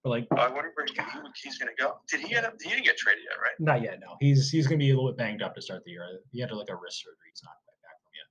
But 0.03 0.09
like, 0.11 0.27
I 0.31 0.47
wonder 0.47 0.71
where 0.75 0.85
he, 0.87 0.95
he's 1.43 1.57
going 1.57 1.67
to 1.67 1.75
go. 1.75 1.99
Did 2.07 2.21
he 2.21 2.35
end 2.35 2.45
up? 2.45 2.55
He 2.61 2.69
didn't 2.69 2.85
get 2.85 2.95
traded 2.95 3.23
yet, 3.27 3.35
right? 3.35 3.51
Not 3.59 3.81
yet. 3.81 3.99
No, 3.99 4.15
he's 4.19 4.49
he's 4.49 4.65
going 4.65 4.79
to 4.79 4.83
be 4.83 4.91
a 4.91 4.95
little 4.95 5.11
bit 5.11 5.17
banged 5.17 5.41
up 5.41 5.55
to 5.55 5.61
start 5.61 5.83
the 5.83 5.91
year. 5.91 6.21
He 6.31 6.39
had 6.39 6.49
to 6.49 6.55
like 6.55 6.69
a 6.69 6.75
wrist 6.75 7.03
surgery. 7.03 7.27
He's 7.27 7.43
not 7.43 7.59
back 7.83 7.99
from 7.99 8.11
yet. 8.15 8.27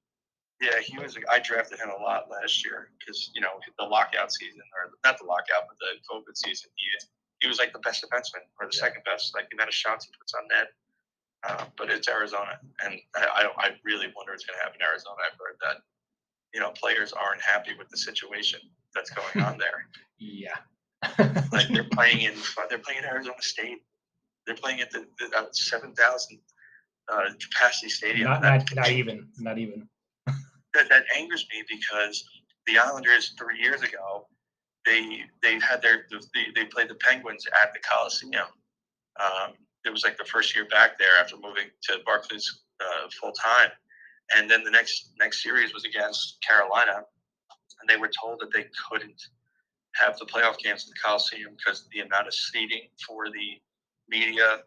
Yeah, 0.65 0.81
he 0.81 0.97
was. 0.97 1.19
I 1.29 1.39
drafted 1.41 1.79
him 1.79 1.91
a 1.91 2.03
lot 2.03 2.31
last 2.31 2.65
year 2.65 2.89
because 2.99 3.31
you 3.35 3.43
know 3.43 3.61
the 3.79 3.85
lockout 3.85 4.33
season, 4.33 4.63
or 4.73 4.97
not 5.05 5.19
the 5.19 5.29
lockout, 5.29 5.69
but 5.69 5.77
the 5.77 6.01
COVID 6.09 6.37
season. 6.37 6.71
He 6.77 6.89
he 7.41 7.49
was 7.49 7.59
like 7.59 7.75
the 7.75 7.85
best 7.85 8.01
defenseman 8.01 8.49
or 8.61 8.67
the 8.67 8.73
yeah. 8.73 8.89
second 8.89 9.05
best. 9.05 9.35
Like 9.35 9.51
the 9.51 9.57
amount 9.57 9.69
of 9.69 9.75
shots 9.75 10.07
he 10.07 10.13
puts 10.19 10.33
on 10.33 10.49
net. 10.49 10.69
Uh, 11.45 11.65
but 11.77 11.89
it's 11.91 12.09
Arizona, 12.09 12.59
and 12.83 12.99
I, 13.15 13.47
I, 13.47 13.69
I 13.69 13.71
really 13.85 14.11
wonder 14.17 14.33
what's 14.33 14.45
going 14.45 14.59
to 14.59 14.65
happen 14.65 14.81
in 14.81 14.87
Arizona. 14.87 15.23
I've 15.23 15.39
heard 15.39 15.55
that 15.61 15.85
you 16.53 16.61
know 16.61 16.71
players 16.71 17.13
aren't 17.13 17.43
happy 17.43 17.77
with 17.79 17.89
the 17.91 17.97
situation 17.97 18.59
that's 18.95 19.11
going 19.11 19.45
on 19.47 19.59
there. 19.59 19.87
yeah, 20.19 20.57
like 21.53 21.69
they're 21.69 21.85
playing 21.93 22.23
in 22.23 22.35
they're 22.69 22.79
playing 22.79 23.01
in 23.01 23.05
Arizona 23.05 23.41
State. 23.41 23.79
They're 24.47 24.57
playing 24.57 24.81
at 24.81 24.91
the, 24.91 25.07
the 25.19 25.37
uh, 25.37 25.45
seven 25.53 25.95
thousand 25.95 26.39
uh, 27.13 27.31
capacity 27.41 27.89
stadium. 27.89 28.29
Not, 28.29 28.43
not, 28.43 28.75
not 28.75 28.91
even, 28.91 29.29
not 29.39 29.59
even. 29.59 29.89
that, 30.27 30.89
that 30.89 31.05
angers 31.17 31.47
me 31.53 31.65
because 31.69 32.25
the 32.67 32.79
Islanders 32.79 33.35
three 33.39 33.59
years 33.61 33.83
ago 33.83 34.27
they 34.85 35.23
they 35.43 35.59
had 35.61 35.83
their 35.83 36.07
they, 36.11 36.47
they 36.55 36.65
played 36.65 36.89
the 36.89 36.95
Penguins 36.97 37.47
at 37.63 37.73
the 37.73 37.81
Coliseum. 37.81 38.47
Um, 39.21 39.55
it 39.85 39.91
was 39.91 40.05
like 40.05 40.17
the 40.17 40.25
first 40.25 40.55
year 40.55 40.67
back 40.67 40.99
there 40.99 41.19
after 41.21 41.37
moving 41.37 41.69
to 41.85 41.99
Barclays 42.05 42.61
uh, 42.81 43.09
full 43.21 43.33
time, 43.33 43.71
and 44.35 44.51
then 44.51 44.65
the 44.65 44.71
next 44.71 45.13
next 45.19 45.43
series 45.43 45.73
was 45.75 45.85
against 45.85 46.39
Carolina, 46.47 47.05
and 47.81 47.89
they 47.89 47.97
were 47.97 48.11
told 48.21 48.41
that 48.41 48.53
they 48.53 48.67
couldn't 48.91 49.21
have 49.99 50.19
the 50.19 50.27
playoff 50.27 50.59
games 50.59 50.85
at 50.85 50.89
the 50.89 51.01
Coliseum 51.05 51.55
because 51.57 51.87
the 51.93 52.01
amount 52.01 52.27
of 52.27 52.35
seating 52.35 52.89
for 53.07 53.27
the 53.27 53.61
media 54.09 54.61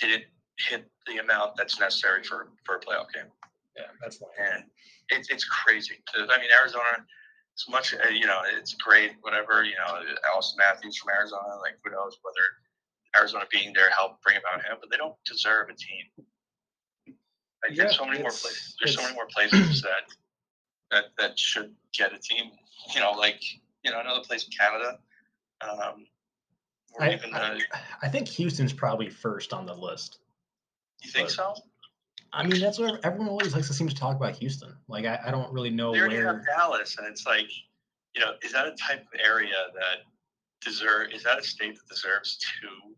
didn't 0.00 0.24
hit 0.58 0.90
the 1.06 1.18
amount 1.18 1.56
that's 1.56 1.80
necessary 1.80 2.22
for 2.22 2.48
for 2.64 2.76
a 2.76 2.80
playoff 2.80 3.06
game. 3.14 3.30
Yeah, 3.76 3.84
that's 4.02 4.20
like 4.20 4.32
and 4.38 4.64
it's 5.08 5.30
it's 5.30 5.44
crazy. 5.44 5.94
I 6.14 6.38
mean, 6.38 6.50
Arizona 6.58 7.04
as 7.56 7.68
much 7.70 7.94
uh, 7.94 8.08
you 8.08 8.26
know, 8.26 8.40
it's 8.58 8.74
great. 8.74 9.12
Whatever 9.22 9.64
you 9.64 9.74
know, 9.74 10.00
Auston 10.36 10.58
Matthews 10.58 10.98
from 10.98 11.14
Arizona. 11.14 11.56
Like 11.60 11.78
who 11.84 11.90
knows 11.90 12.18
whether 12.22 13.20
Arizona 13.20 13.44
being 13.50 13.72
there 13.74 13.90
helped 13.90 14.22
bring 14.22 14.36
about 14.36 14.64
him, 14.64 14.78
but 14.80 14.90
they 14.90 14.96
don't 14.96 15.16
deserve 15.26 15.68
a 15.68 15.74
team. 15.74 16.26
Like, 17.62 17.76
yeah, 17.76 17.84
there's 17.84 17.96
so 17.96 18.06
many 18.06 18.20
more 18.20 18.30
places. 18.30 18.76
There's 18.80 18.96
so 18.96 19.02
many 19.02 19.14
more 19.14 19.26
places 19.26 19.82
that 19.82 20.08
that 20.90 21.04
that 21.18 21.38
should 21.38 21.74
get 21.92 22.12
a 22.12 22.18
team. 22.18 22.50
You 22.94 23.00
know, 23.00 23.12
like 23.12 23.42
you 23.84 23.90
know 23.90 24.00
another 24.00 24.20
place 24.20 24.44
in 24.44 24.50
Canada. 24.50 24.98
Um, 25.60 26.06
I, 26.98 27.12
even, 27.14 27.34
uh, 27.34 27.58
I, 28.02 28.08
think 28.08 28.26
Houston's 28.28 28.72
probably 28.72 29.08
first 29.08 29.52
on 29.52 29.66
the 29.66 29.74
list. 29.74 30.18
You 31.02 31.10
think 31.10 31.30
so? 31.30 31.54
I 32.32 32.46
mean, 32.46 32.60
that's 32.60 32.78
what 32.78 33.04
everyone 33.04 33.28
always 33.28 33.54
likes 33.54 33.68
to 33.68 33.74
seem 33.74 33.88
to 33.88 33.94
talk 33.94 34.16
about 34.16 34.36
Houston. 34.36 34.74
Like, 34.88 35.04
I, 35.04 35.20
I 35.26 35.30
don't 35.30 35.52
really 35.52 35.70
know 35.70 35.92
they 35.92 36.00
where. 36.00 36.26
Have 36.26 36.46
Dallas, 36.46 36.96
and 36.98 37.06
it's 37.06 37.26
like, 37.26 37.50
you 38.14 38.20
know, 38.20 38.32
is 38.42 38.52
that 38.52 38.66
a 38.66 38.72
type 38.72 39.00
of 39.02 39.20
area 39.24 39.54
that 39.74 39.98
deserve? 40.60 41.08
Is 41.12 41.22
that 41.24 41.38
a 41.38 41.42
state 41.42 41.76
that 41.76 41.88
deserves 41.88 42.38
two 42.38 42.94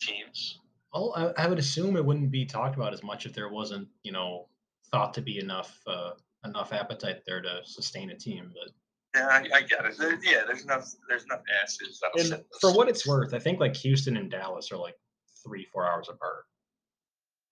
teams? 0.00 0.58
Well, 0.92 1.12
I, 1.16 1.44
I 1.44 1.46
would 1.46 1.58
assume 1.58 1.96
it 1.96 2.04
wouldn't 2.04 2.30
be 2.30 2.44
talked 2.44 2.76
about 2.76 2.92
as 2.92 3.02
much 3.02 3.26
if 3.26 3.32
there 3.32 3.48
wasn't, 3.48 3.88
you 4.02 4.12
know, 4.12 4.48
thought 4.90 5.14
to 5.14 5.20
be 5.20 5.38
enough 5.38 5.78
uh, 5.86 6.12
enough 6.44 6.72
appetite 6.72 7.22
there 7.26 7.40
to 7.40 7.60
sustain 7.64 8.10
a 8.10 8.16
team. 8.16 8.52
But 8.52 8.72
yeah, 9.14 9.26
I, 9.26 9.44
I 9.54 9.60
get 9.62 9.84
it. 9.84 9.98
There, 9.98 10.18
yeah, 10.22 10.42
there's 10.46 10.62
enough 10.62 10.88
there's 11.08 11.24
enough 11.24 11.42
asses. 11.62 12.00
And 12.16 12.42
for 12.60 12.74
what 12.74 12.88
it's 12.88 13.06
worth, 13.06 13.34
I 13.34 13.38
think 13.38 13.60
like 13.60 13.74
Houston 13.76 14.16
and 14.16 14.30
Dallas 14.30 14.70
are 14.72 14.76
like 14.78 14.96
three 15.44 15.66
four 15.72 15.90
hours 15.90 16.08
apart. 16.08 16.44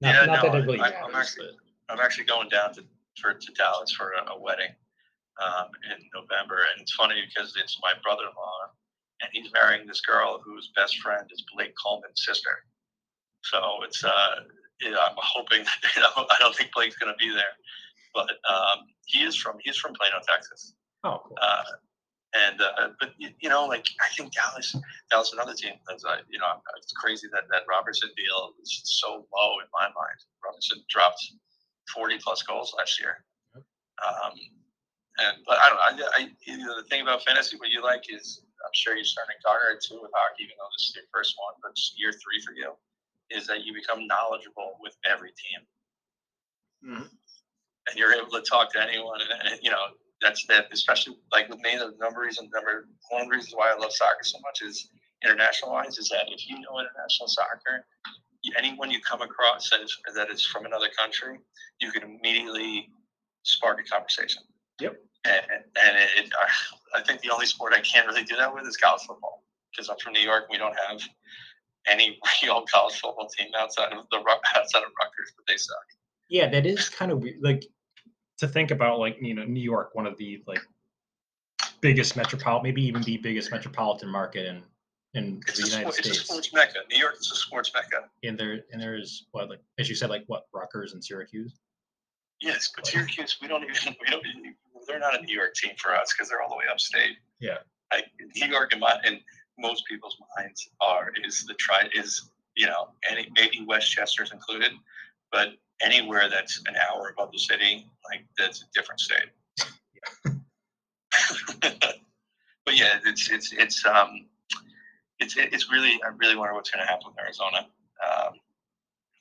Not, 0.01 0.15
yeah, 0.15 0.27
not 0.27 0.45
no, 0.45 0.53
that 0.53 0.59
it 0.59 0.67
really 0.67 0.81
I, 0.81 0.91
matters, 0.91 1.05
I'm 1.05 1.15
actually. 1.15 1.49
I'm 1.91 2.01
actually 2.01 2.25
going 2.25 2.49
down 2.49 2.75
to 2.75 2.85
for 3.21 3.35
to 3.35 3.53
Dallas 3.53 3.93
for 3.93 4.13
a, 4.13 4.33
a 4.33 4.41
wedding 4.41 4.71
um, 5.43 5.69
in 5.91 5.99
November, 6.15 6.67
and 6.73 6.83
it's 6.83 6.93
funny 6.93 7.23
because 7.27 7.55
it's 7.61 7.79
my 7.83 7.95
brother-in-law, 8.03 8.59
and 9.23 9.31
he's 9.33 9.51
marrying 9.53 9.87
this 9.87 10.01
girl 10.03 10.41
whose 10.45 10.71
best 10.77 10.99
friend 10.99 11.29
is 11.33 11.43
Blake 11.55 11.75
Coleman's 11.83 12.25
sister. 12.25 12.63
So 13.43 13.83
it's 13.83 14.05
uh, 14.05 14.45
you 14.81 14.91
know, 14.91 15.01
I'm 15.01 15.17
hoping. 15.17 15.65
You 15.97 16.03
know, 16.03 16.11
I 16.17 16.37
don't 16.39 16.55
think 16.55 16.71
Blake's 16.73 16.97
going 16.97 17.13
to 17.13 17.19
be 17.19 17.33
there, 17.33 17.57
but 18.15 18.31
um, 18.49 18.87
he 19.07 19.25
is 19.25 19.35
from 19.35 19.57
he's 19.65 19.77
from 19.77 19.95
Plano, 19.95 20.21
Texas. 20.29 20.75
Oh, 21.05 21.23
cool. 21.25 21.37
Uh, 21.41 21.63
and 22.35 22.61
uh, 22.61 22.89
but 23.01 23.15
you, 23.17 23.31
you 23.41 23.49
know, 23.49 23.67
like 23.67 23.87
I 24.01 24.09
think 24.17 24.33
Dallas, 24.33 24.75
Dallas, 25.11 25.33
another 25.33 25.55
team. 25.55 25.75
That's 25.89 26.05
uh, 26.05 26.19
you 26.29 26.39
know, 26.39 26.61
it's 26.77 26.93
crazy 26.93 27.27
that 27.33 27.45
that 27.51 27.63
Robertson 27.69 28.11
deal 28.17 28.53
is 28.63 28.83
so 29.01 29.27
low 29.35 29.51
in 29.61 29.69
my 29.73 29.87
mind. 29.87 30.19
Robertson 30.45 30.79
dropped 30.91 31.25
forty 31.95 32.19
plus 32.23 32.43
goals 32.43 32.75
last 32.77 33.01
year. 33.01 33.25
Um, 33.57 34.33
and 35.19 35.37
but 35.47 35.59
I 35.59 35.69
don't 35.69 35.79
know. 35.99 36.07
I, 36.07 36.23
I, 36.23 36.29
you 36.47 36.59
know, 36.59 36.77
the 36.77 36.87
thing 36.89 37.03
about 37.03 37.25
fantasy, 37.25 37.57
what 37.57 37.71
you 37.71 37.83
like 37.83 38.05
is 38.13 38.43
I'm 38.65 38.75
sure 38.75 38.95
you're 38.95 39.05
starting 39.05 39.35
to 39.41 39.47
garner 39.47 39.81
too 39.81 39.99
with 40.03 40.13
hockey, 40.15 40.45
even 40.45 40.55
though 40.59 40.71
this 40.77 40.91
is 40.91 40.95
your 40.95 41.09
first 41.13 41.35
one, 41.39 41.55
but 41.63 41.71
it's 41.73 41.95
year 41.97 42.13
three 42.13 42.41
for 42.45 42.53
you, 42.53 42.77
is 43.31 43.47
that 43.47 43.65
you 43.65 43.73
become 43.73 44.07
knowledgeable 44.07 44.77
with 44.81 44.95
every 45.09 45.33
team. 45.33 45.61
Mhm. 46.85 47.09
And 47.89 47.97
you're 47.97 48.13
able 48.13 48.31
to 48.31 48.43
talk 48.43 48.71
to 48.75 48.83
anyone, 48.83 49.21
and, 49.23 49.53
and 49.53 49.61
you 49.63 49.71
know 49.71 49.97
that's 50.21 50.47
that. 50.47 50.67
Especially 50.73 51.17
like 51.33 51.49
with 51.49 51.61
me, 51.61 51.77
the 51.77 51.95
number 52.01 52.21
reason, 52.21 52.51
number 52.53 52.87
one 53.11 53.23
of 53.23 53.29
the 53.29 53.35
reasons 53.35 53.55
why 53.55 53.73
I 53.75 53.79
love 53.79 53.93
soccer 53.93 54.23
so 54.23 54.39
much 54.41 54.63
is 54.63 54.89
international 55.25 55.73
wise, 55.73 55.99
is 55.99 56.09
that 56.11 56.25
if 56.29 56.49
you 56.49 56.57
know 56.57 56.79
international 56.79 57.29
soccer, 57.29 57.85
anyone 58.57 58.91
you 58.91 59.01
come 59.01 59.23
across 59.23 59.71
that 59.71 59.81
is 59.81 59.97
that 60.15 60.31
is 60.31 60.45
from 60.45 60.67
another 60.67 60.89
country, 60.97 61.39
you 61.81 61.91
can 61.91 62.03
immediately 62.03 62.89
spark 63.43 63.81
a 63.81 63.89
conversation. 63.89 64.43
Yep. 64.81 64.97
And, 65.25 65.43
and 65.51 65.97
it, 65.97 66.25
it, 66.25 66.33
I 66.95 67.03
think 67.03 67.21
the 67.21 67.31
only 67.31 67.47
sport 67.47 67.73
I 67.75 67.81
can't 67.81 68.07
really 68.07 68.25
do 68.25 68.37
that 68.37 68.55
with 68.55 68.67
is 68.67 68.77
college 68.77 69.03
football 69.03 69.43
because 69.71 69.89
I'm 69.89 69.97
from 69.99 70.13
New 70.13 70.21
York. 70.21 70.45
We 70.51 70.59
don't 70.59 70.77
have 70.89 71.03
any 71.91 72.19
real 72.43 72.65
college 72.73 73.01
football 73.01 73.29
team 73.29 73.49
outside 73.57 73.93
of 73.93 74.05
the 74.11 74.19
outside 74.19 74.83
of 74.83 74.91
Rutgers, 75.01 75.33
but 75.37 75.45
they 75.49 75.57
suck. 75.57 75.77
Yeah, 76.29 76.49
that 76.51 76.67
is 76.67 76.89
kind 76.89 77.11
of 77.11 77.21
weird. 77.21 77.43
Like 77.43 77.65
to 78.39 78.49
think 78.49 78.71
about, 78.71 78.99
like 78.99 79.19
you 79.21 79.35
know, 79.35 79.45
New 79.45 79.61
York, 79.61 79.95
one 79.95 80.07
of 80.07 80.17
the 80.19 80.43
like 80.47 80.61
biggest 81.81 82.17
metropolitan, 82.17 82.63
maybe 82.65 82.83
even 82.85 83.03
the 83.03 83.19
biggest 83.19 83.51
metropolitan 83.51 84.09
market 84.09 84.47
in 84.47 84.63
in 85.15 85.41
It's, 85.49 85.59
the 85.59 85.65
a, 85.65 85.81
United 85.81 85.93
sport, 85.93 85.99
it's 85.99 86.09
a 86.09 86.15
States. 86.15 86.29
sports 86.31 86.53
mecca. 86.53 86.79
New 86.91 86.99
York 86.99 87.17
is 87.21 87.31
a 87.33 87.37
sports 87.37 87.71
mecca. 87.75 88.09
And 88.25 88.39
there 88.39 88.65
and 88.73 88.81
there's 88.81 89.27
what 89.33 89.49
like 89.49 89.61
as 89.79 89.89
you 89.89 89.95
said, 89.95 90.11
like 90.11 90.25
what 90.27 90.47
Rutgers 90.53 90.93
and 90.95 91.05
Syracuse. 91.05 91.59
Yes, 92.41 92.71
but 92.75 92.87
Syracuse, 92.87 93.39
we 93.43 93.49
don't 93.49 93.65
even 93.65 93.97
we 94.01 94.07
don't. 94.11 94.25
even- 94.27 94.55
They're 94.87 94.99
not 95.01 95.19
a 95.19 95.23
New 95.23 95.35
York 95.37 95.55
team 95.55 95.73
for 95.77 95.95
us 95.95 96.13
because 96.13 96.29
they're 96.29 96.41
all 96.41 96.49
the 96.49 96.57
way 96.57 96.65
upstate. 96.71 97.17
Yeah. 97.41 97.59
Like 97.93 98.07
New 98.37 98.47
York, 98.47 98.73
in 98.73 98.81
my 98.81 98.97
in 99.05 99.21
most 99.59 99.85
people's 99.87 100.17
minds, 100.37 100.69
are 100.81 101.11
is 101.25 101.45
the 101.47 101.55
try 101.55 101.89
is 101.95 102.31
you 102.57 102.67
know 102.67 102.89
any 103.11 103.29
maybe 103.35 103.65
Westchester's 103.67 104.31
included, 104.33 104.73
but 105.33 105.49
anywhere 105.81 106.29
that's 106.29 106.59
an 106.67 106.75
hour 106.77 107.09
above 107.11 107.33
the 107.33 107.39
city, 107.39 107.87
like 108.11 108.25
that's 108.37 108.63
a 108.63 108.67
different 108.75 109.01
state. 109.01 109.31
but 111.61 112.77
yeah, 112.77 112.99
it's 113.07 113.31
it's 113.31 113.53
it's 113.53 113.85
um 113.87 114.27
it's 115.19 115.37
it's 115.37 115.71
really 115.71 116.01
I 116.05 116.09
really 116.17 116.37
wonder 116.37 116.55
what's 116.55 116.71
going 116.71 116.85
to 116.85 116.91
happen 116.91 117.09
with 117.09 117.19
Arizona 117.19 117.67
um, 118.07 118.35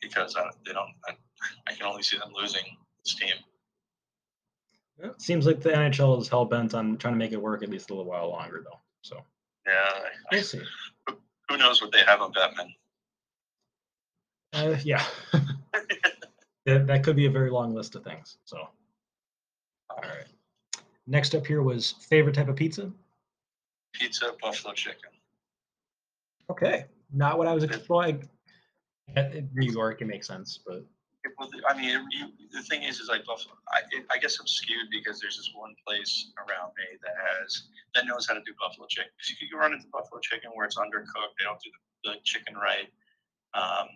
because 0.02 0.36
I, 0.36 0.50
they 0.66 0.74
don't 0.74 0.94
I, 1.08 1.14
I 1.68 1.74
can 1.74 1.86
only 1.86 2.04
see 2.04 2.18
them 2.18 2.32
losing 2.36 2.64
this 3.04 3.16
team. 3.16 3.34
Seems 5.18 5.46
like 5.46 5.62
the 5.62 5.70
NHL 5.70 6.20
is 6.20 6.28
hell 6.28 6.46
bent 6.46 6.74
on 6.74 6.98
trying 6.98 7.14
to 7.14 7.18
make 7.20 7.32
it 7.32 7.42
work 7.42 7.62
at 7.62 7.70
least 7.70 7.92
a 7.92 7.94
little 7.94 8.10
while 8.10 8.30
longer, 8.30 8.64
though. 8.64 8.80
So 9.04 9.24
Yeah, 9.68 10.10
we'll 10.32 10.42
see. 10.42 10.62
who 11.50 11.58
knows 11.58 11.82
what 11.82 11.92
they 11.92 12.04
have 12.04 12.22
on 12.22 12.32
Batman? 12.32 12.74
Uh, 14.54 14.76
yeah, 14.84 15.04
that, 16.68 16.86
that 16.86 17.04
could 17.04 17.16
be 17.16 17.26
a 17.26 17.32
very 17.32 17.50
long 17.50 17.74
list 17.74 17.96
of 17.96 18.04
things. 18.04 18.38
So, 18.44 18.58
all 18.58 20.02
right. 20.02 20.26
Next 21.08 21.34
up 21.34 21.48
here 21.48 21.64
was 21.64 21.94
favorite 22.10 22.36
type 22.36 22.50
of 22.50 22.58
pizza. 22.58 22.92
Pizza, 23.94 24.34
buffalo 24.42 24.74
chicken. 24.74 25.10
Okay, 26.52 26.86
not 27.14 27.38
what 27.38 27.48
I 27.48 27.54
was 27.54 27.64
expecting. 27.64 28.30
In 29.16 29.50
New 29.56 29.72
York, 29.72 30.02
it 30.02 30.06
makes 30.06 30.28
sense, 30.28 30.60
but 30.68 30.84
well, 31.40 31.50
I 31.68 31.76
mean, 31.76 31.90
it, 31.90 32.02
you, 32.12 32.28
the 32.52 32.62
thing 32.64 32.84
is, 32.84 33.00
is 33.00 33.08
like 33.08 33.26
buffalo. 33.26 33.56
I, 33.70 33.80
it, 33.92 34.06
I 34.14 34.18
guess 34.18 34.38
I'm 34.40 34.48
skewed 34.48 34.88
because 34.92 35.20
there's 35.20 35.38
this 35.38 35.52
one 35.56 35.76
place 35.86 36.32
around 36.38 36.72
me 36.78 37.00
that 37.04 37.16
has 37.16 37.68
that 37.96 38.06
knows 38.06 38.28
how 38.28 38.34
to 38.34 38.42
do 38.42 38.54
buffalo 38.60 38.88
chicken. 38.88 39.12
Because 39.16 39.42
you 39.42 39.48
can 39.48 39.58
run 39.58 39.74
into 39.74 39.88
buffalo 39.88 40.20
chicken 40.22 40.52
where 40.54 40.66
it's 40.66 40.78
undercooked. 40.78 41.36
They 41.40 41.46
don't 41.46 41.60
do 41.64 41.72
the, 42.04 42.12
the 42.12 42.16
chicken 42.24 42.56
right. 42.56 42.88
Um, 43.54 43.88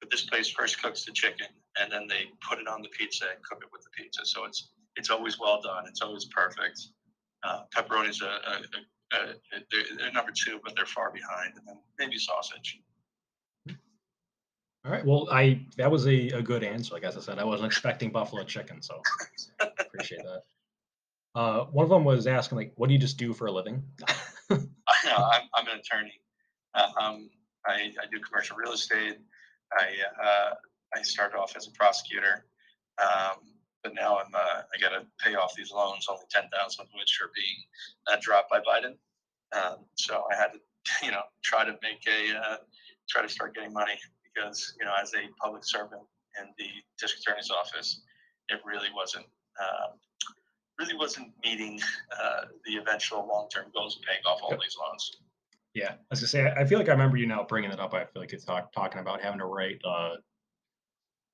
but 0.00 0.10
this 0.10 0.22
place 0.22 0.48
first 0.48 0.82
cooks 0.82 1.04
the 1.04 1.12
chicken 1.12 1.46
and 1.78 1.92
then 1.92 2.06
they 2.08 2.30
put 2.48 2.58
it 2.58 2.66
on 2.66 2.82
the 2.82 2.88
pizza 2.88 3.26
and 3.34 3.42
cook 3.44 3.60
it 3.62 3.68
with 3.72 3.82
the 3.82 3.90
pizza. 3.90 4.24
So 4.24 4.44
it's 4.44 4.70
it's 4.96 5.10
always 5.10 5.38
well 5.38 5.60
done. 5.62 5.84
It's 5.86 6.02
always 6.02 6.26
perfect. 6.26 6.80
Uh, 7.42 7.62
pepperoni's 7.74 8.20
a, 8.20 8.26
a, 8.26 8.28
a, 8.28 9.16
a 9.16 9.34
they're, 9.70 9.96
they're 9.96 10.12
number 10.12 10.32
two, 10.32 10.60
but 10.62 10.74
they're 10.76 10.86
far 10.86 11.10
behind. 11.10 11.54
And 11.56 11.66
then 11.66 11.78
maybe 11.98 12.18
sausage. 12.18 12.80
all 13.68 14.92
right. 14.92 15.04
Well, 15.04 15.28
I 15.30 15.64
that 15.76 15.90
was 15.90 16.06
a, 16.06 16.28
a 16.30 16.42
good 16.42 16.64
answer. 16.64 16.94
Like 16.94 17.04
as 17.04 17.16
I 17.16 17.20
said, 17.20 17.38
I 17.38 17.44
wasn't 17.44 17.72
expecting 17.72 18.10
buffalo 18.10 18.44
chicken, 18.44 18.82
so 18.82 19.00
appreciate 19.78 20.22
that. 20.22 20.42
Uh, 21.34 21.64
one 21.66 21.84
of 21.84 21.90
them 21.90 22.04
was 22.04 22.26
asking 22.26 22.58
like, 22.58 22.72
"What 22.74 22.88
do 22.88 22.94
you 22.94 22.98
just 22.98 23.16
do 23.16 23.32
for 23.32 23.46
a 23.46 23.52
living?" 23.52 23.82
I 24.50 25.06
know, 25.06 25.30
I'm, 25.32 25.42
I'm 25.54 25.68
an 25.68 25.78
attorney. 25.78 26.20
Um, 26.74 27.30
I, 27.66 27.92
I 28.00 28.06
do 28.10 28.18
commercial 28.20 28.56
real 28.56 28.72
estate. 28.72 29.18
I 29.72 29.86
uh, 30.22 30.54
I 30.96 31.02
started 31.02 31.36
off 31.38 31.56
as 31.56 31.66
a 31.68 31.70
prosecutor, 31.72 32.46
um, 33.00 33.38
but 33.82 33.94
now 33.94 34.18
I'm 34.18 34.34
uh, 34.34 34.62
I 34.74 34.80
got 34.80 34.90
to 34.90 35.06
pay 35.24 35.34
off 35.34 35.54
these 35.54 35.70
loans, 35.72 36.06
only 36.08 36.24
ten 36.30 36.44
thousand 36.52 36.84
of 36.84 36.88
which 36.98 37.18
are 37.22 37.30
being 37.34 37.56
uh, 38.10 38.16
dropped 38.20 38.50
by 38.50 38.60
Biden. 38.60 38.96
Um, 39.52 39.84
so 39.96 40.24
I 40.30 40.36
had 40.36 40.52
to, 40.52 40.58
you 41.06 41.12
know, 41.12 41.22
try 41.42 41.64
to 41.64 41.72
make 41.82 42.06
a 42.06 42.36
uh, 42.36 42.56
try 43.08 43.22
to 43.22 43.28
start 43.28 43.54
getting 43.54 43.72
money 43.72 43.98
because 44.24 44.74
you 44.78 44.84
know, 44.86 44.92
as 45.00 45.12
a 45.14 45.28
public 45.42 45.64
servant 45.64 46.02
in 46.40 46.46
the 46.58 46.66
district 47.00 47.26
attorney's 47.26 47.50
office, 47.50 48.02
it 48.48 48.60
really 48.64 48.88
wasn't. 48.94 49.26
Uh, 49.60 49.92
really 50.78 50.96
wasn't 50.96 51.30
meeting 51.44 51.78
uh, 52.18 52.42
the 52.64 52.76
eventual 52.78 53.28
long-term 53.28 53.66
goals 53.74 53.96
of 53.96 54.02
paying 54.02 54.20
off 54.24 54.40
all 54.42 54.48
Yep. 54.52 54.60
these 54.62 54.76
loans. 54.80 55.10
yeah, 55.74 55.96
as 56.10 56.22
I 56.22 56.26
say, 56.26 56.40
I 56.46 56.62
I 56.62 56.64
feel 56.64 56.78
like 56.78 56.88
I 56.88 56.92
remember 56.92 57.18
you 57.18 57.26
now 57.26 57.44
bringing 57.44 57.70
it 57.70 57.78
up. 57.78 57.92
I 57.92 58.06
feel 58.06 58.22
like 58.22 58.32
it's 58.32 58.46
talk, 58.46 58.72
talking 58.72 58.98
about 58.98 59.20
having 59.20 59.40
to 59.40 59.44
write. 59.44 59.78
Uh, 59.84 60.16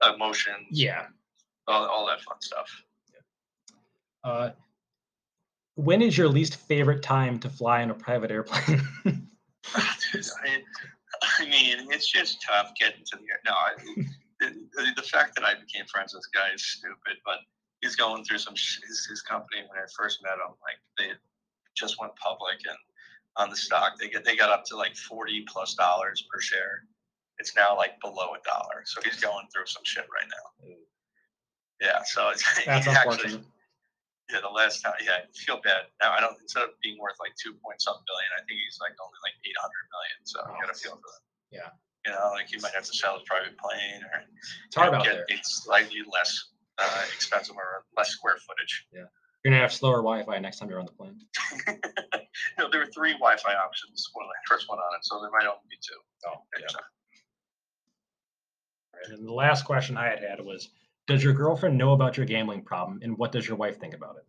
Emotions, 0.02 0.66
yeah. 0.70 1.06
all, 1.66 1.86
all 1.86 2.06
that 2.06 2.20
fun 2.23 2.40
stuff. 2.40 2.68
Uh, 4.23 4.51
when 5.77 6.02
is 6.02 6.18
your 6.18 6.28
least 6.28 6.56
favorite 6.56 7.02
time 7.02 7.39
to 7.39 7.48
fly 7.48 7.81
in 7.81 7.90
a 7.90 7.94
private 7.94 8.31
airplane? 8.31 8.82
I, 9.74 10.62
I 11.23 11.44
mean, 11.44 11.89
it's 11.90 12.10
just 12.10 12.43
tough 12.43 12.73
getting 12.78 13.05
to 13.05 13.16
the 13.16 13.23
air. 13.23 13.40
No, 13.44 13.52
I, 13.52 14.05
the, 14.40 14.48
the, 14.74 14.93
the 14.97 15.02
fact 15.02 15.35
that 15.36 15.44
I 15.44 15.55
became 15.55 15.86
friends 15.86 16.14
with 16.14 16.23
this 16.23 16.43
guy 16.43 16.55
is 16.55 16.64
stupid, 16.64 17.18
but 17.24 17.39
he's 17.81 17.97
going 17.97 18.24
through 18.24 18.39
some 18.39 18.55
sh- 18.55 18.81
his, 18.86 19.06
his 19.06 19.23
company 19.23 19.62
when 19.68 19.78
I 19.78 19.86
first 19.97 20.23
met 20.23 20.32
him. 20.32 20.55
Like 20.62 20.81
they 20.98 21.14
just 21.77 22.01
went 22.01 22.14
public 22.16 22.59
and 22.68 22.78
on 23.36 23.51
the 23.51 23.56
stock 23.56 23.98
they 24.01 24.09
get 24.09 24.24
they 24.24 24.35
got 24.35 24.51
up 24.51 24.64
to 24.66 24.77
like 24.77 24.97
forty 24.97 25.44
plus 25.47 25.74
dollars 25.74 26.27
per 26.32 26.40
share. 26.40 26.85
It's 27.38 27.54
now 27.54 27.76
like 27.76 28.00
below 28.00 28.32
a 28.34 28.40
dollar, 28.44 28.82
so 28.84 29.00
he's 29.04 29.20
going 29.20 29.46
through 29.52 29.66
some 29.66 29.84
shit 29.84 30.06
right 30.12 30.28
now. 30.28 30.74
Yeah, 31.80 32.00
so 32.04 32.30
it's 32.30 32.42
That's 32.66 32.86
actually 32.88 33.44
yeah, 34.32 34.40
the 34.42 34.48
last 34.50 34.82
time, 34.82 34.94
yeah, 35.04 35.22
I 35.22 35.30
feel 35.36 35.60
bad. 35.62 35.86
Now 36.02 36.12
I 36.16 36.20
don't 36.20 36.34
instead 36.40 36.64
of 36.64 36.70
being 36.82 36.98
worth 36.98 37.14
like 37.20 37.36
two 37.36 37.52
point 37.62 37.78
something 37.82 38.02
billion, 38.08 38.30
I 38.34 38.42
think 38.48 38.58
he's 38.64 38.78
like 38.80 38.96
only 38.98 39.20
like 39.22 39.36
eight 39.44 39.58
hundred 39.60 39.84
million. 39.92 40.18
So 40.24 40.40
Oh, 40.42 40.56
I 40.56 40.66
got 40.66 40.72
to 40.74 40.78
feel 40.80 40.96
for 40.96 41.04
that. 41.12 41.22
yeah. 41.52 41.70
You 42.06 42.12
know, 42.14 42.30
like 42.32 42.46
he 42.48 42.56
might 42.62 42.72
have 42.74 42.86
to 42.86 42.94
sell 42.94 43.18
his 43.18 43.26
private 43.28 43.58
plane 43.58 44.00
or 44.02 44.24
It's 44.66 44.74
hard 44.74 44.92
know, 44.92 44.98
out 44.98 45.04
get 45.04 45.26
there. 45.28 45.36
a 45.36 45.38
slightly 45.44 46.02
less 46.10 46.32
uh, 46.78 47.02
expensive 47.14 47.56
or 47.56 47.84
less 47.96 48.10
square 48.10 48.36
footage. 48.46 48.86
Yeah. 48.94 49.10
You're 49.44 49.52
gonna 49.54 49.62
have 49.62 49.72
slower 49.72 50.02
Wi-Fi 50.02 50.38
next 50.38 50.58
time 50.58 50.70
you're 50.70 50.80
on 50.80 50.86
the 50.86 50.96
plane. 50.96 51.18
you 51.68 52.58
know, 52.58 52.70
there 52.70 52.80
were 52.80 52.90
three 52.90 53.12
Wi-Fi 53.14 53.54
options 53.54 54.10
when 54.14 54.26
I 54.26 54.38
first 54.48 54.66
went 54.68 54.80
on 54.80 54.90
it, 54.98 55.04
so 55.04 55.20
there 55.20 55.30
might 55.30 55.46
only 55.46 55.66
be 55.70 55.78
two. 55.78 55.98
Oh, 56.26 56.42
yeah. 56.58 56.66
Right. 56.66 56.82
And 59.08 59.26
the 59.26 59.32
last 59.32 59.64
question 59.64 59.96
I 59.96 60.08
had 60.08 60.20
had 60.20 60.40
was, 60.40 60.70
does 61.06 61.22
your 61.22 61.32
girlfriend 61.32 61.78
know 61.78 61.92
about 61.92 62.16
your 62.16 62.26
gambling 62.26 62.62
problem, 62.62 63.00
and 63.02 63.16
what 63.16 63.32
does 63.32 63.46
your 63.46 63.56
wife 63.56 63.78
think 63.78 63.94
about 63.94 64.16
it? 64.16 64.26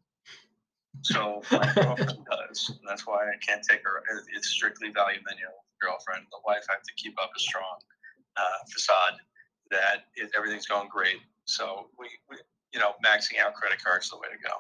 so 1.02 1.42
my 1.52 1.72
girlfriend 1.76 2.26
does. 2.32 2.72
That's 2.88 3.06
why 3.06 3.26
I 3.26 3.38
can't 3.46 3.64
take 3.64 3.84
her. 3.84 4.04
It's 4.36 4.48
strictly 4.48 4.90
value 4.90 5.20
menu 5.28 5.46
girlfriend. 5.82 6.26
The 6.32 6.40
wife 6.46 6.66
have 6.70 6.82
to 6.82 6.94
keep 6.96 7.16
up 7.22 7.32
a 7.36 7.40
strong 7.40 7.78
uh, 8.36 8.42
facade 8.72 9.20
that 9.72 10.06
it, 10.16 10.32
everything's 10.36 10.66
going 10.66 10.90
great. 10.90 11.18
So 11.46 11.88
we, 12.00 12.08
we, 12.30 12.38
you 12.74 12.80
know, 12.80 12.94
maxing 13.06 13.40
out 13.44 13.54
credit 13.54 13.84
cards 13.84 14.06
is 14.06 14.12
the 14.12 14.18
way 14.18 14.28
to 14.30 14.48
go. 14.48 14.56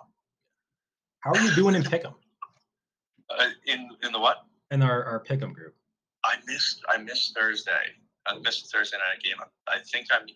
How 1.19 1.31
are 1.31 1.41
you 1.41 1.53
doing 1.55 1.75
in 1.75 1.83
Pick'em? 1.83 2.13
Uh, 3.29 3.49
in 3.65 3.89
in 4.03 4.11
the 4.11 4.19
what? 4.19 4.37
In 4.71 4.81
our, 4.81 5.03
our 5.03 5.23
Pick'em 5.23 5.53
group. 5.53 5.75
I 6.23 6.35
missed 6.45 6.81
I 6.87 6.97
missed 6.97 7.35
Thursday. 7.35 7.71
I 8.27 8.37
missed 8.39 8.63
the 8.63 8.77
Thursday 8.77 8.97
night 8.97 9.23
game. 9.23 9.37
I 9.67 9.79
think 9.91 10.07
I'm 10.11 10.27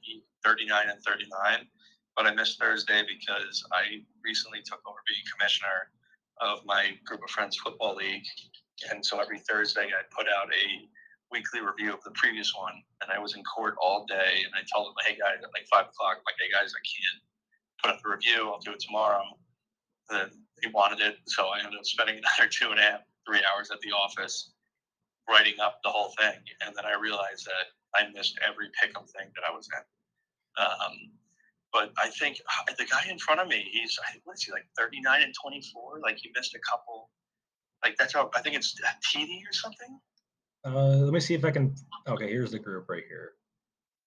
39 0.44 0.90
and 0.90 1.00
39, 1.04 1.68
but 2.16 2.26
I 2.26 2.34
missed 2.34 2.60
Thursday 2.60 3.04
because 3.04 3.64
I 3.72 4.04
recently 4.24 4.60
took 4.64 4.80
over 4.88 5.00
being 5.08 5.24
commissioner 5.32 5.92
of 6.40 6.66
my 6.66 6.98
group 7.06 7.22
of 7.24 7.30
friends 7.30 7.58
football 7.58 7.96
league, 7.96 8.26
and 8.90 9.06
so 9.06 9.20
every 9.20 9.40
Thursday 9.40 9.92
I 9.92 10.02
put 10.16 10.28
out 10.28 10.48
a 10.50 10.88
weekly 11.32 11.62
review 11.62 11.94
of 11.94 12.04
the 12.04 12.12
previous 12.12 12.54
one, 12.56 12.74
and 13.02 13.12
I 13.12 13.20
was 13.20 13.36
in 13.36 13.44
court 13.44 13.76
all 13.82 14.06
day, 14.08 14.44
and 14.44 14.54
I 14.56 14.64
told 14.74 14.88
them, 14.88 14.96
hey 15.06 15.18
guys, 15.20 15.44
at 15.44 15.52
like 15.54 15.68
five 15.72 15.88
o'clock, 15.92 16.18
I'm 16.20 16.28
like, 16.28 16.40
hey 16.40 16.52
guys, 16.52 16.74
I 16.76 16.82
can't 16.84 17.22
put 17.84 17.92
up 17.92 18.02
the 18.04 18.10
review. 18.10 18.50
I'll 18.50 18.60
do 18.60 18.72
it 18.72 18.80
tomorrow. 18.80 19.24
Then 20.10 20.30
they 20.62 20.70
wanted 20.72 21.00
it, 21.00 21.18
so 21.28 21.48
I 21.48 21.60
ended 21.60 21.80
up 21.80 21.86
spending 21.86 22.18
another 22.24 22.50
two 22.50 22.72
and 22.72 22.80
a 22.80 22.84
half, 22.84 23.02
three 23.28 23.42
hours 23.46 23.72
at 23.72 23.80
the 23.82 23.92
office 23.92 24.52
writing 25.30 25.60
up 25.62 25.80
the 25.84 25.90
whole 25.90 26.14
thing, 26.20 26.40
and 26.66 26.76
then 26.76 26.86
I 26.86 27.00
realized 27.00 27.46
that 27.46 27.72
I 27.96 28.08
missed 28.14 28.40
every 28.48 28.70
pickup 28.82 29.08
thing 29.10 29.32
that 29.36 29.44
I 29.48 29.56
was 29.56 29.68
in. 29.72 30.64
Um, 30.64 31.12
but 31.74 31.92
I 32.02 32.10
think 32.10 32.42
uh, 32.48 32.74
the 32.78 32.86
guy 32.86 33.10
in 33.10 33.18
front 33.18 33.40
of 33.40 33.48
me, 33.48 33.68
he's 33.72 33.98
what 34.24 34.36
is 34.36 34.44
he 34.44 34.52
like 34.52 34.66
39 34.78 35.22
and 35.22 35.34
24? 35.42 36.00
Like 36.02 36.18
he 36.18 36.32
missed 36.36 36.54
a 36.54 36.60
couple. 36.60 37.10
Like 37.84 37.98
that's 37.98 38.14
how 38.14 38.30
I 38.36 38.42
think 38.42 38.56
it's 38.56 38.76
TD 39.06 39.42
or 39.50 39.54
something. 39.54 40.00
Uh, 40.66 40.98
let 40.98 41.14
me 41.14 41.20
see 41.20 41.34
if 41.34 41.44
I 41.44 41.52
can. 41.52 41.74
Okay, 42.08 42.30
here's 42.30 42.52
the 42.52 42.60
group 42.60 42.90
right 42.90 43.04
here. 43.08 43.34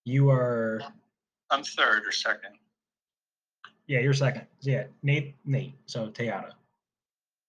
You 0.04 0.30
are. 0.30 0.80
I'm 1.50 1.64
third 1.64 2.06
or 2.06 2.12
second. 2.12 2.54
Yeah, 3.86 4.00
you're 4.00 4.14
second. 4.14 4.46
Yeah, 4.60 4.84
Nate. 5.02 5.34
Nate. 5.44 5.74
So 5.86 6.08
Tejada. 6.08 6.54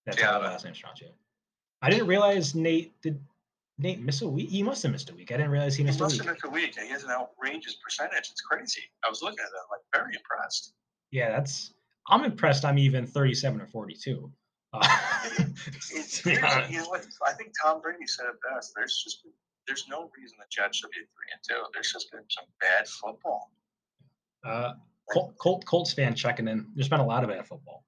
That's 0.04 0.20
how 0.20 0.38
the 0.38 0.46
last 0.46 0.64
name's 0.64 0.78
pronounced. 0.78 1.02
Yeah. 1.02 1.08
I 1.82 1.90
didn't 1.90 2.06
realize 2.06 2.54
Nate 2.54 3.00
did. 3.02 3.20
Nate 3.78 4.00
miss 4.00 4.22
a 4.22 4.28
week. 4.28 4.48
He 4.48 4.62
must 4.62 4.82
have 4.82 4.92
missed 4.92 5.10
a 5.10 5.14
week. 5.14 5.30
I 5.32 5.36
didn't 5.36 5.50
realize 5.50 5.76
he 5.76 5.84
missed 5.84 5.98
he 5.98 6.04
a 6.04 6.06
week. 6.06 6.12
He 6.12 6.18
must 6.18 6.28
have 6.28 6.34
missed 6.34 6.44
a 6.46 6.50
week. 6.50 6.78
He 6.78 6.88
has 6.90 7.04
an 7.04 7.10
outrageous 7.10 7.76
percentage. 7.82 8.30
It's 8.30 8.40
crazy. 8.40 8.82
I 9.04 9.10
was 9.10 9.22
looking 9.22 9.38
at 9.38 9.50
that, 9.50 9.66
like 9.70 9.82
very 9.92 10.14
impressed. 10.14 10.72
Yeah, 11.10 11.30
that's. 11.30 11.72
I'm 12.08 12.24
impressed. 12.24 12.64
I'm 12.64 12.78
even 12.78 13.06
37 13.06 13.60
or 13.60 13.66
42. 13.66 14.30
Uh, 14.72 14.80
it's, 15.92 16.24
yeah. 16.26 16.68
you 16.68 16.78
know 16.78 16.88
what? 16.88 17.04
I 17.26 17.32
think 17.32 17.52
Tom 17.60 17.80
Brady 17.80 18.06
said 18.06 18.26
it 18.26 18.36
best. 18.50 18.72
There's 18.74 19.02
just 19.02 19.26
there's 19.66 19.86
no 19.88 20.10
reason 20.16 20.36
the 20.38 20.44
Jets 20.50 20.78
should 20.78 20.90
be 20.90 20.98
three 20.98 21.32
and 21.32 21.40
two. 21.46 21.62
There's 21.74 21.92
just 21.92 22.10
been 22.12 22.22
some 22.30 22.44
bad 22.60 22.88
football. 22.88 23.50
Uh, 24.44 24.74
Colt, 25.12 25.34
Colt, 25.38 25.64
Colts 25.66 25.92
fan 25.92 26.14
checking 26.14 26.48
in. 26.48 26.66
There's 26.74 26.88
been 26.88 27.00
a 27.00 27.06
lot 27.06 27.24
of 27.24 27.30
bad 27.30 27.46
football. 27.46 27.84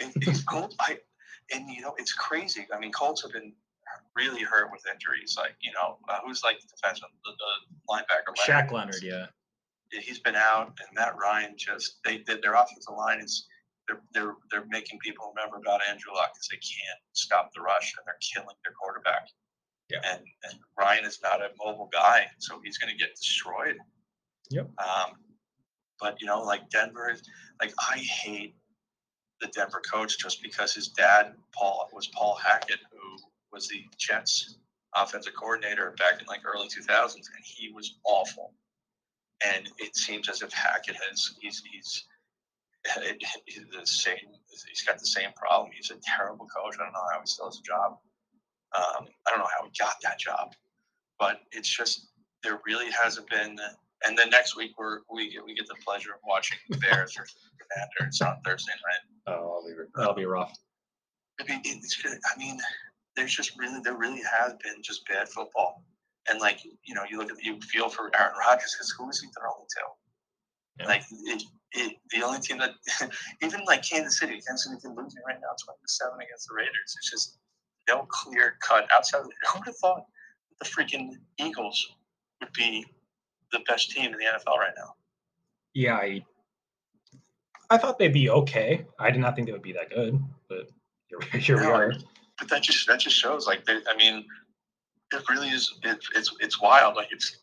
it's 0.00 0.42
Colt, 0.44 0.74
I, 0.80 0.98
and 1.54 1.68
you 1.70 1.80
know 1.80 1.94
it's 1.98 2.12
crazy. 2.12 2.66
I 2.74 2.78
mean, 2.78 2.92
Colts 2.92 3.22
have 3.22 3.32
been 3.32 3.52
really 4.16 4.42
hurt 4.42 4.70
with 4.72 4.82
injuries. 4.92 5.36
Like 5.38 5.54
you 5.60 5.72
know, 5.72 5.98
uh, 6.08 6.18
who's 6.24 6.42
like 6.42 6.60
the 6.60 6.68
defensive, 6.68 7.08
the, 7.24 7.32
the 7.32 7.92
linebacker, 7.92 8.34
Shaq 8.46 8.72
Leonard. 8.72 9.02
Yeah, 9.02 9.26
he's 9.90 10.20
been 10.20 10.36
out, 10.36 10.66
and 10.66 10.88
Matt 10.94 11.14
Ryan 11.20 11.54
just 11.56 11.98
they 12.04 12.18
did 12.18 12.42
their 12.42 12.54
offensive 12.54 12.94
line 12.96 13.20
is 13.20 13.46
they're 13.88 14.00
they're 14.12 14.34
they're 14.50 14.66
making 14.68 14.98
people 14.98 15.32
remember 15.34 15.56
about 15.56 15.80
Andrew 15.88 16.12
Luck 16.14 16.34
because 16.34 16.48
they 16.48 16.56
can't 16.56 17.00
stop 17.12 17.52
the 17.54 17.60
rush 17.60 17.94
and 17.96 18.04
they're 18.06 18.18
killing 18.20 18.56
their 18.64 18.74
quarterback. 18.80 19.28
Yeah. 19.90 19.98
And 20.04 20.20
and 20.44 20.60
Ryan 20.78 21.04
is 21.04 21.20
not 21.22 21.40
a 21.40 21.48
mobile 21.64 21.88
guy, 21.92 22.26
so 22.38 22.60
he's 22.62 22.78
going 22.78 22.92
to 22.92 22.98
get 22.98 23.14
destroyed. 23.16 23.78
Yep. 24.50 24.70
Um, 24.78 25.12
but 26.00 26.20
you 26.20 26.26
know, 26.26 26.42
like 26.42 26.68
Denver 26.70 27.10
is 27.10 27.22
like 27.60 27.72
I 27.90 27.98
hate 27.98 28.54
the 29.40 29.48
Denver 29.48 29.80
coach 29.80 30.18
just 30.18 30.42
because 30.42 30.74
his 30.74 30.88
dad 30.88 31.34
Paul 31.54 31.88
was 31.92 32.08
Paul 32.08 32.34
Hackett, 32.34 32.80
who 32.92 33.16
was 33.52 33.68
the 33.68 33.84
Jets 33.98 34.58
offensive 34.94 35.34
coordinator 35.38 35.94
back 35.98 36.20
in 36.20 36.26
like 36.26 36.40
early 36.44 36.68
2000s, 36.68 37.14
and 37.14 37.24
he 37.44 37.70
was 37.72 37.98
awful. 38.04 38.52
And 39.44 39.68
it 39.78 39.96
seems 39.96 40.28
as 40.28 40.42
if 40.42 40.52
Hackett 40.52 40.96
has 41.08 41.34
he's 41.40 41.62
he's 41.70 42.04
he's 43.46 43.64
the 43.70 43.86
same. 43.86 44.16
He's 44.68 44.82
got 44.82 44.98
the 44.98 45.06
same 45.06 45.30
problem. 45.36 45.70
He's 45.74 45.90
a 45.90 45.96
terrible 46.02 46.46
coach. 46.46 46.74
I 46.80 46.84
don't 46.84 46.92
know 46.92 47.06
how 47.12 47.20
he 47.20 47.26
still 47.26 47.46
has 47.46 47.58
a 47.58 47.62
job. 47.62 47.98
Um, 48.76 49.06
I 49.26 49.30
don't 49.30 49.38
know 49.38 49.48
how 49.56 49.64
he 49.64 49.70
got 49.78 49.94
that 50.02 50.18
job, 50.18 50.52
but 51.18 51.40
it's 51.52 51.68
just 51.68 52.08
there 52.42 52.60
really 52.66 52.90
hasn't 52.90 53.28
been. 53.30 53.56
And 54.06 54.16
then 54.16 54.30
next 54.30 54.56
week 54.56 54.72
we're 54.78 55.00
we 55.12 55.32
get 55.32 55.44
we 55.44 55.54
get 55.54 55.66
the 55.68 55.76
pleasure 55.84 56.10
of 56.12 56.20
watching 56.26 56.58
the 56.68 56.78
Bears 56.78 57.16
or 57.16 57.26
Commanders 57.60 58.20
on 58.20 58.40
Thursday 58.44 58.72
night. 58.72 59.34
Oh, 59.34 59.62
that'll 59.94 60.14
be 60.14 60.24
rough. 60.24 60.52
I 61.40 61.44
mean, 61.44 61.60
it's 61.64 62.00
good. 62.00 62.18
I 62.24 62.38
mean, 62.38 62.58
there's 63.18 63.34
just 63.34 63.58
really 63.58 63.80
there 63.82 63.96
really 63.96 64.22
has 64.22 64.54
been 64.62 64.80
just 64.80 65.06
bad 65.08 65.28
football, 65.28 65.82
and 66.30 66.40
like 66.40 66.60
you 66.64 66.94
know, 66.94 67.02
you 67.10 67.18
look 67.18 67.30
at 67.30 67.42
you 67.42 67.60
feel 67.60 67.88
for 67.88 68.10
Aaron 68.16 68.34
Rodgers 68.38 68.74
because 68.74 68.94
who 68.96 69.10
is 69.10 69.20
he 69.20 69.28
throwing 69.36 69.66
to? 69.68 69.80
Yeah. 70.78 70.86
Like 70.86 71.02
it, 71.10 71.42
it, 71.72 71.96
the 72.12 72.22
only 72.22 72.38
team 72.38 72.58
that 72.58 72.70
even 73.42 73.60
like 73.66 73.82
Kansas 73.82 74.20
City, 74.20 74.40
Kansas 74.46 74.64
City 74.64 74.76
losing 74.96 75.22
right 75.26 75.40
now, 75.40 75.48
twenty 75.64 75.80
to 75.82 75.88
seven 75.88 76.20
against 76.20 76.48
the 76.48 76.54
Raiders. 76.54 76.94
It's 76.96 77.10
just 77.10 77.38
no 77.88 78.06
clear 78.08 78.56
cut 78.62 78.86
outside. 78.94 79.22
Of, 79.22 79.24
who 79.24 79.58
would 79.58 79.66
have 79.66 79.76
thought 79.76 80.04
the 80.60 80.64
freaking 80.64 81.10
Eagles 81.38 81.88
would 82.40 82.52
be 82.52 82.86
the 83.50 83.60
best 83.66 83.90
team 83.90 84.12
in 84.12 84.18
the 84.18 84.24
NFL 84.24 84.58
right 84.58 84.74
now? 84.76 84.94
Yeah, 85.74 85.96
I 85.96 86.24
I 87.68 87.78
thought 87.78 87.98
they'd 87.98 88.12
be 88.12 88.30
okay. 88.30 88.86
I 89.00 89.10
did 89.10 89.20
not 89.20 89.34
think 89.34 89.48
they 89.48 89.52
would 89.52 89.62
be 89.62 89.72
that 89.72 89.90
good, 89.90 90.22
but 90.48 90.68
here, 91.08 91.40
here 91.40 91.56
no, 91.56 91.66
we 91.66 91.72
are. 91.72 91.92
But 92.38 92.48
that 92.48 92.62
just 92.62 92.86
that 92.86 93.00
just 93.00 93.16
shows 93.16 93.46
like 93.46 93.64
they, 93.64 93.78
I 93.88 93.96
mean, 93.96 94.24
it 95.12 95.22
really 95.28 95.48
is. 95.48 95.74
It, 95.82 95.98
it's 96.14 96.32
it's 96.40 96.60
wild. 96.60 96.96
Like 96.96 97.08
it's 97.10 97.38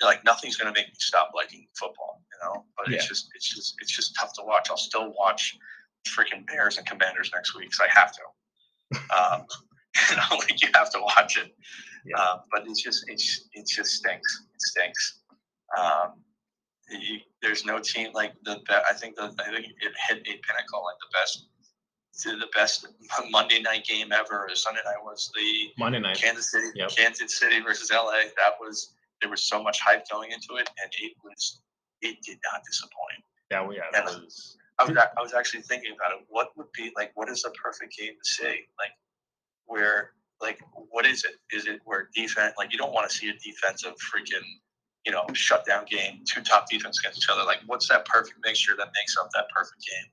like 0.00 0.24
nothing's 0.24 0.56
going 0.56 0.72
to 0.72 0.78
make 0.78 0.88
me 0.88 0.94
stop 0.98 1.30
liking 1.34 1.66
football, 1.78 2.22
you 2.32 2.46
know. 2.46 2.64
But 2.76 2.88
yeah. 2.88 2.96
it's 2.96 3.08
just 3.08 3.28
it's 3.34 3.52
just 3.52 3.74
it's 3.80 3.94
just 3.94 4.14
tough 4.18 4.32
to 4.34 4.42
watch. 4.44 4.68
I'll 4.70 4.76
still 4.76 5.12
watch 5.18 5.56
freaking 6.08 6.46
Bears 6.46 6.78
and 6.78 6.86
Commanders 6.86 7.30
next 7.34 7.56
week 7.56 7.70
because 7.70 7.80
I 7.80 8.00
have 8.00 8.12
to. 8.12 8.22
Um, 9.16 9.46
you 10.10 10.16
know, 10.16 10.36
like 10.38 10.60
you 10.60 10.68
have 10.74 10.90
to 10.90 11.00
watch 11.00 11.38
it. 11.38 11.54
Yeah. 12.04 12.16
Uh, 12.18 12.38
but 12.50 12.64
it's 12.66 12.82
just 12.82 13.04
it's 13.08 13.48
it 13.52 13.66
just 13.66 13.92
stinks. 13.92 14.44
It 14.54 14.60
stinks. 14.60 15.20
Um, 15.78 16.22
you, 16.90 17.18
there's 17.40 17.64
no 17.64 17.78
team 17.78 18.10
like 18.12 18.32
the. 18.44 18.60
I 18.88 18.94
think 18.94 19.16
the 19.16 19.34
I 19.38 19.50
think 19.50 19.66
it 19.66 19.92
hit 20.08 20.18
a 20.18 20.22
pinnacle 20.22 20.84
like 20.84 20.98
the 21.00 21.18
best 21.18 21.46
the 22.12 22.46
best 22.54 22.86
Monday 23.30 23.60
night 23.60 23.84
game 23.84 24.12
ever. 24.12 24.48
Sunday 24.54 24.80
night 24.84 25.02
was 25.02 25.30
the 25.34 25.72
Monday 25.78 26.00
night 26.00 26.16
Kansas 26.16 26.50
City, 26.50 26.68
yep. 26.74 26.90
Kansas 26.90 27.38
City 27.38 27.60
versus 27.60 27.90
LA. 27.90 28.28
That 28.36 28.54
was 28.60 28.92
there 29.20 29.30
was 29.30 29.42
so 29.42 29.62
much 29.62 29.80
hype 29.80 30.08
going 30.10 30.30
into 30.30 30.56
it, 30.60 30.68
and 30.82 30.92
it 31.00 31.12
was 31.24 31.60
it 32.02 32.16
did 32.22 32.38
not 32.52 32.62
disappoint. 32.64 33.24
Yeah, 33.50 33.66
we 33.66 33.76
yeah, 33.76 34.04
was. 34.04 34.56
I 34.78 34.84
was 34.84 34.96
I 34.96 35.22
was 35.22 35.34
actually 35.34 35.62
thinking 35.62 35.92
about 35.94 36.18
it. 36.18 36.26
What 36.28 36.50
would 36.56 36.72
be 36.72 36.92
like? 36.96 37.12
What 37.14 37.28
is 37.28 37.44
a 37.44 37.50
perfect 37.50 37.96
game 37.96 38.12
to 38.12 38.28
see? 38.28 38.66
Like 38.78 38.92
where 39.66 40.12
like 40.40 40.60
what 40.90 41.06
is 41.06 41.24
it? 41.24 41.36
Is 41.54 41.66
it 41.66 41.80
where 41.84 42.08
defense 42.14 42.54
like 42.58 42.72
you 42.72 42.78
don't 42.78 42.92
want 42.92 43.08
to 43.08 43.16
see 43.16 43.28
a 43.28 43.34
defensive 43.34 43.94
freaking 43.94 44.46
you 45.06 45.12
know 45.12 45.24
shutdown 45.32 45.84
game, 45.88 46.22
two 46.26 46.42
top 46.42 46.68
defense 46.68 46.98
against 47.00 47.18
each 47.18 47.28
other. 47.30 47.44
Like 47.44 47.60
what's 47.66 47.88
that 47.88 48.04
perfect 48.06 48.38
mixture 48.44 48.74
that 48.76 48.88
makes 48.94 49.16
up 49.16 49.28
that 49.34 49.46
perfect 49.54 49.84
game? 49.88 50.10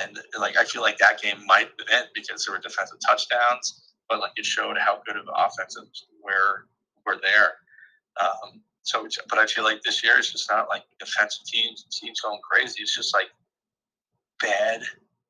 And 0.00 0.18
like 0.38 0.56
I 0.56 0.64
feel 0.64 0.82
like 0.82 0.98
that 0.98 1.20
game 1.20 1.44
might 1.46 1.68
have 1.68 1.76
been 1.76 1.86
it 1.90 2.08
because 2.14 2.44
there 2.44 2.54
were 2.54 2.60
defensive 2.60 2.98
touchdowns, 3.06 3.92
but 4.08 4.20
like 4.20 4.32
it 4.36 4.46
showed 4.46 4.78
how 4.78 5.02
good 5.06 5.16
of 5.16 5.28
offenses 5.34 6.06
were 6.22 6.66
were 7.04 7.18
there. 7.22 7.54
Um, 8.20 8.60
so, 8.82 9.06
but 9.28 9.38
I 9.38 9.46
feel 9.46 9.64
like 9.64 9.82
this 9.82 10.02
year 10.02 10.14
it's 10.18 10.32
just 10.32 10.50
not 10.50 10.68
like 10.68 10.82
defensive 10.98 11.44
teams 11.46 11.84
teams 11.90 12.20
going 12.20 12.40
crazy. 12.48 12.82
It's 12.82 12.94
just 12.94 13.14
like 13.14 13.28
bad, 14.40 14.82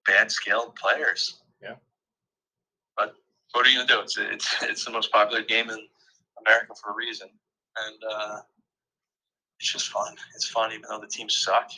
bad 0.06 0.30
skilled 0.30 0.74
players. 0.76 1.40
Yeah. 1.62 1.74
But 2.96 3.14
what 3.52 3.66
are 3.66 3.70
you 3.70 3.78
gonna 3.78 3.88
do? 3.88 4.00
It's 4.00 4.18
it's 4.18 4.62
it's 4.62 4.84
the 4.84 4.90
most 4.90 5.12
popular 5.12 5.42
game 5.42 5.70
in 5.70 5.86
America 6.46 6.74
for 6.82 6.92
a 6.92 6.94
reason, 6.94 7.28
and 7.86 8.02
uh, 8.10 8.38
it's 9.60 9.72
just 9.72 9.88
fun. 9.88 10.14
It's 10.34 10.48
fun, 10.48 10.72
even 10.72 10.86
though 10.88 11.00
the 11.00 11.06
teams 11.06 11.36
suck. 11.36 11.70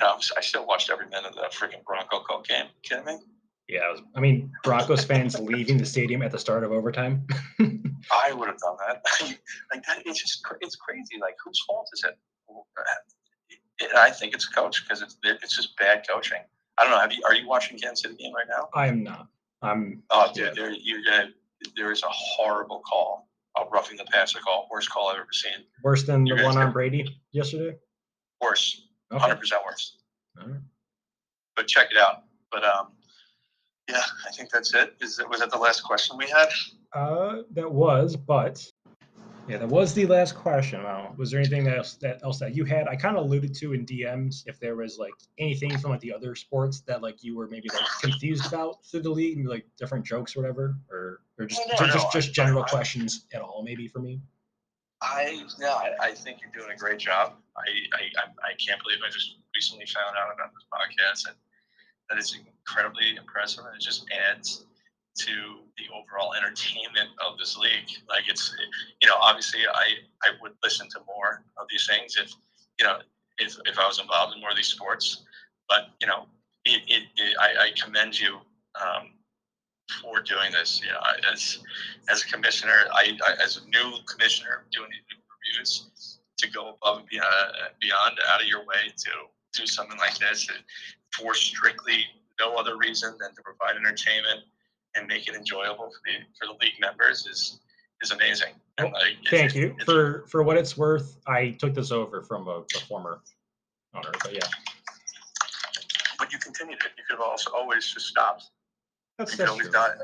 You 0.00 0.06
know, 0.06 0.18
I 0.36 0.40
still 0.40 0.66
watched 0.66 0.90
every 0.90 1.06
minute 1.06 1.30
of 1.30 1.36
that 1.36 1.52
freaking 1.52 1.84
Bronco 1.84 2.20
Colts 2.20 2.48
game. 2.48 2.66
You 2.66 2.88
kidding 2.88 3.04
me? 3.04 3.18
Yeah, 3.68 3.80
I, 3.80 3.90
was, 3.90 4.02
I 4.14 4.20
mean 4.20 4.52
Broncos 4.62 5.04
fans 5.04 5.38
leaving 5.40 5.78
the 5.78 5.86
stadium 5.86 6.22
at 6.22 6.30
the 6.30 6.38
start 6.38 6.62
of 6.64 6.72
overtime. 6.72 7.26
I 7.60 8.32
would 8.32 8.48
have 8.48 8.58
done 8.58 8.76
that. 8.86 9.02
like 9.72 9.84
that, 9.86 10.02
it's 10.04 10.20
just 10.20 10.44
it's 10.60 10.76
crazy. 10.76 11.18
Like 11.20 11.34
whose 11.44 11.60
fault 11.66 11.88
is 11.92 12.04
it? 12.04 12.16
Uh, 12.48 13.98
I 13.98 14.10
think 14.10 14.34
it's 14.34 14.48
a 14.48 14.54
coach 14.54 14.82
because 14.84 15.02
it's 15.02 15.16
it's 15.24 15.56
just 15.56 15.76
bad 15.76 16.06
coaching. 16.08 16.38
I 16.78 16.84
don't 16.84 16.92
know. 16.92 17.00
Have 17.00 17.12
you 17.12 17.22
are 17.26 17.34
you 17.34 17.48
watching 17.48 17.78
Kansas 17.78 18.02
City 18.02 18.22
game 18.22 18.34
right 18.34 18.46
now? 18.48 18.68
I 18.74 18.86
am 18.86 19.02
not. 19.02 19.28
I'm. 19.62 20.02
Oh, 20.10 20.30
dude, 20.32 20.54
there 20.54 20.70
you're 20.70 21.02
gonna. 21.04 21.30
There 21.76 21.90
is 21.90 22.02
a 22.02 22.08
horrible 22.08 22.82
call, 22.88 23.28
a 23.56 23.64
roughing 23.64 23.96
the 23.96 24.04
passer 24.04 24.38
call, 24.40 24.68
worst 24.70 24.90
call 24.90 25.08
I've 25.08 25.16
ever 25.16 25.32
seen. 25.32 25.64
Worse 25.82 26.04
than 26.04 26.24
the 26.24 26.42
one 26.42 26.56
on 26.56 26.72
Brady 26.72 27.20
yesterday. 27.32 27.76
Worse, 28.40 28.85
hundred 29.12 29.32
okay. 29.32 29.40
percent 29.40 29.62
worse. 29.64 29.96
But 31.54 31.66
check 31.66 31.88
it 31.90 31.96
out. 31.96 32.24
But 32.50 32.64
um, 32.64 32.88
yeah, 33.88 34.02
I 34.26 34.32
think 34.32 34.50
that's 34.50 34.74
it. 34.74 34.94
Is 35.00 35.18
it 35.18 35.28
was 35.28 35.40
that 35.40 35.50
the 35.50 35.58
last 35.58 35.82
question 35.82 36.16
we 36.16 36.26
had? 36.28 36.48
Uh, 36.92 37.42
that 37.52 37.70
was, 37.70 38.16
but 38.16 38.66
Yeah, 39.48 39.58
that 39.58 39.68
was 39.68 39.94
the 39.94 40.06
last 40.06 40.34
question. 40.34 40.82
Now, 40.82 41.14
was 41.16 41.30
there 41.30 41.40
anything 41.40 41.68
else 41.68 41.94
that 42.02 42.20
else 42.24 42.38
that 42.40 42.54
you 42.56 42.64
had? 42.64 42.88
I 42.88 42.96
kind 42.96 43.16
of 43.16 43.24
alluded 43.24 43.54
to 43.56 43.74
in 43.74 43.86
DMs 43.86 44.42
if 44.46 44.58
there 44.58 44.76
was 44.76 44.98
like 44.98 45.14
anything 45.38 45.76
from 45.78 45.92
like 45.92 46.00
the 46.00 46.12
other 46.12 46.34
sports 46.34 46.80
that 46.88 47.00
like 47.00 47.22
you 47.22 47.36
were 47.36 47.46
maybe 47.48 47.68
like 47.72 47.84
confused 48.02 48.46
about 48.46 48.84
through 48.84 49.02
the 49.02 49.10
league, 49.10 49.36
maybe, 49.36 49.48
like 49.48 49.66
different 49.78 50.04
jokes 50.04 50.36
or 50.36 50.40
whatever, 50.40 50.76
or 50.90 51.20
or 51.38 51.46
just 51.46 51.60
Oh, 51.64 51.68
no, 51.70 51.86
just, 51.92 52.04
no, 52.06 52.10
just, 52.12 52.28
I- 52.30 52.32
general 52.32 52.64
I- 52.64 52.68
questions 52.68 53.26
at 53.32 53.40
all, 53.40 53.62
maybe 53.64 53.88
for 53.88 54.00
me. 54.00 54.20
I 55.02 55.44
no, 55.60 55.68
I, 55.72 55.92
I 56.00 56.12
think 56.12 56.38
you're 56.40 56.50
doing 56.52 56.74
a 56.74 56.78
great 56.78 56.98
job. 56.98 57.34
I, 57.58 57.68
I 57.96 58.50
I 58.50 58.52
can't 58.54 58.82
believe 58.82 58.98
I 59.06 59.10
just 59.10 59.36
recently 59.54 59.86
found 59.86 60.16
out 60.16 60.32
about 60.34 60.52
this 60.54 60.64
podcast, 60.72 61.28
and 61.28 61.36
that 62.10 62.18
is 62.18 62.36
incredibly 62.36 63.16
impressive, 63.16 63.64
and 63.64 63.74
it 63.74 63.80
just 63.82 64.06
adds 64.12 64.64
to 65.16 65.32
the 65.78 65.84
overall 65.94 66.34
entertainment 66.34 67.08
of 67.26 67.38
this 67.38 67.56
league. 67.56 67.88
Like 68.08 68.28
it's, 68.28 68.54
you 69.00 69.08
know, 69.08 69.16
obviously 69.20 69.60
I 69.66 70.04
I 70.22 70.30
would 70.42 70.52
listen 70.62 70.88
to 70.90 71.00
more 71.06 71.42
of 71.56 71.66
these 71.70 71.86
things 71.86 72.16
if 72.16 72.32
you 72.78 72.86
know 72.86 72.98
if 73.38 73.56
if 73.66 73.78
I 73.78 73.86
was 73.86 73.98
involved 73.98 74.34
in 74.34 74.40
more 74.40 74.50
of 74.50 74.56
these 74.56 74.68
sports, 74.68 75.24
but 75.68 75.88
you 76.00 76.06
know, 76.06 76.26
it, 76.64 76.82
it, 76.88 77.02
it 77.16 77.36
I, 77.40 77.66
I 77.66 77.70
commend 77.80 78.18
you. 78.18 78.38
Um, 78.80 79.12
for 80.02 80.20
doing 80.20 80.50
this, 80.52 80.80
you 80.82 80.90
know, 80.90 81.00
as 81.32 81.60
as 82.08 82.22
a 82.22 82.26
commissioner, 82.26 82.86
I, 82.92 83.16
I 83.26 83.42
as 83.42 83.58
a 83.58 83.68
new 83.68 83.98
commissioner 84.06 84.64
doing 84.72 84.88
these 84.90 85.18
reviews, 85.54 86.15
to 86.38 86.50
go 86.50 86.74
above 86.80 86.98
and 86.98 87.08
beyond, 87.08 87.52
beyond 87.80 88.16
out 88.28 88.40
of 88.40 88.46
your 88.46 88.60
way 88.60 88.92
to 88.96 89.10
do 89.54 89.66
something 89.66 89.98
like 89.98 90.18
this 90.18 90.48
for 91.16 91.34
strictly 91.34 92.04
no 92.38 92.54
other 92.56 92.76
reason 92.76 93.16
than 93.20 93.34
to 93.34 93.42
provide 93.42 93.76
entertainment 93.76 94.40
and 94.94 95.06
make 95.06 95.28
it 95.28 95.34
enjoyable 95.34 95.90
for 95.90 96.00
the 96.04 96.12
for 96.38 96.46
the 96.46 96.52
league 96.64 96.78
members 96.80 97.26
is 97.26 97.60
is 98.02 98.10
amazing. 98.10 98.52
Well, 98.78 98.92
like, 98.92 99.16
Thank 99.30 99.54
you 99.54 99.74
for 99.84 100.24
for 100.28 100.42
what 100.42 100.56
it's 100.58 100.76
worth. 100.76 101.16
I 101.26 101.50
took 101.58 101.74
this 101.74 101.90
over 101.90 102.22
from 102.22 102.46
a, 102.48 102.62
a 102.74 102.78
former 102.86 103.20
owner, 103.94 104.10
but 104.22 104.34
yeah, 104.34 104.40
But 106.18 106.32
you 106.32 106.38
continued 106.38 106.78
it. 106.84 106.90
You 106.98 107.04
could 107.08 107.16
have 107.18 107.26
also 107.26 107.50
always 107.54 107.86
just 107.88 108.06
stopped. 108.06 108.50
that's 109.18 109.32
You 109.32 109.38
could 109.38 109.48
always 109.48 109.64
true. 109.68 109.72
die. 109.72 109.94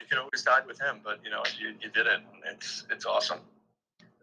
You 0.00 0.06
could 0.06 0.18
always 0.18 0.42
died 0.42 0.66
with 0.66 0.78
him, 0.80 1.00
but 1.02 1.20
you 1.24 1.30
know 1.30 1.42
you, 1.58 1.68
you 1.80 1.88
did 1.90 2.06
it. 2.06 2.20
It's 2.44 2.84
it's 2.90 3.06
awesome. 3.06 3.40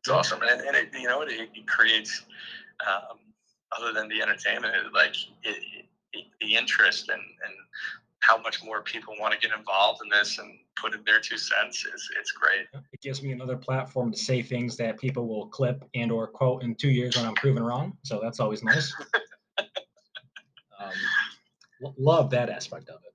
It's 0.05 0.11
awesome, 0.11 0.43
and, 0.43 0.61
and 0.61 0.75
it, 0.75 0.89
you 0.93 1.07
know 1.07 1.23
it, 1.23 1.31
it 1.31 1.65
creates 1.65 2.27
um, 2.87 3.17
other 3.75 3.91
than 3.91 4.07
the 4.07 4.21
entertainment, 4.21 4.75
like 4.93 5.15
it, 5.41 5.57
it, 6.13 6.25
the 6.39 6.55
interest 6.55 7.09
and 7.09 7.19
and 7.19 7.53
how 8.19 8.39
much 8.39 8.63
more 8.63 8.83
people 8.83 9.15
want 9.19 9.33
to 9.33 9.39
get 9.39 9.57
involved 9.57 10.01
in 10.03 10.09
this 10.11 10.37
and 10.37 10.59
put 10.79 10.93
in 10.93 11.03
their 11.07 11.19
two 11.19 11.39
cents 11.39 11.87
is 11.87 12.07
it's 12.19 12.31
great. 12.33 12.67
It 12.93 13.01
gives 13.01 13.23
me 13.23 13.31
another 13.31 13.57
platform 13.57 14.11
to 14.11 14.17
say 14.17 14.43
things 14.43 14.77
that 14.77 14.99
people 14.99 15.27
will 15.27 15.47
clip 15.47 15.83
and 15.95 16.11
or 16.11 16.27
quote 16.27 16.61
in 16.61 16.75
two 16.75 16.91
years 16.91 17.17
when 17.17 17.25
I'm 17.25 17.33
proven 17.33 17.63
wrong. 17.63 17.97
So 18.03 18.19
that's 18.21 18.39
always 18.39 18.61
nice. 18.61 18.93
um, 20.79 20.91
lo- 21.81 21.95
love 21.97 22.29
that 22.29 22.51
aspect 22.51 22.89
of 22.89 22.99
it. 23.07 23.13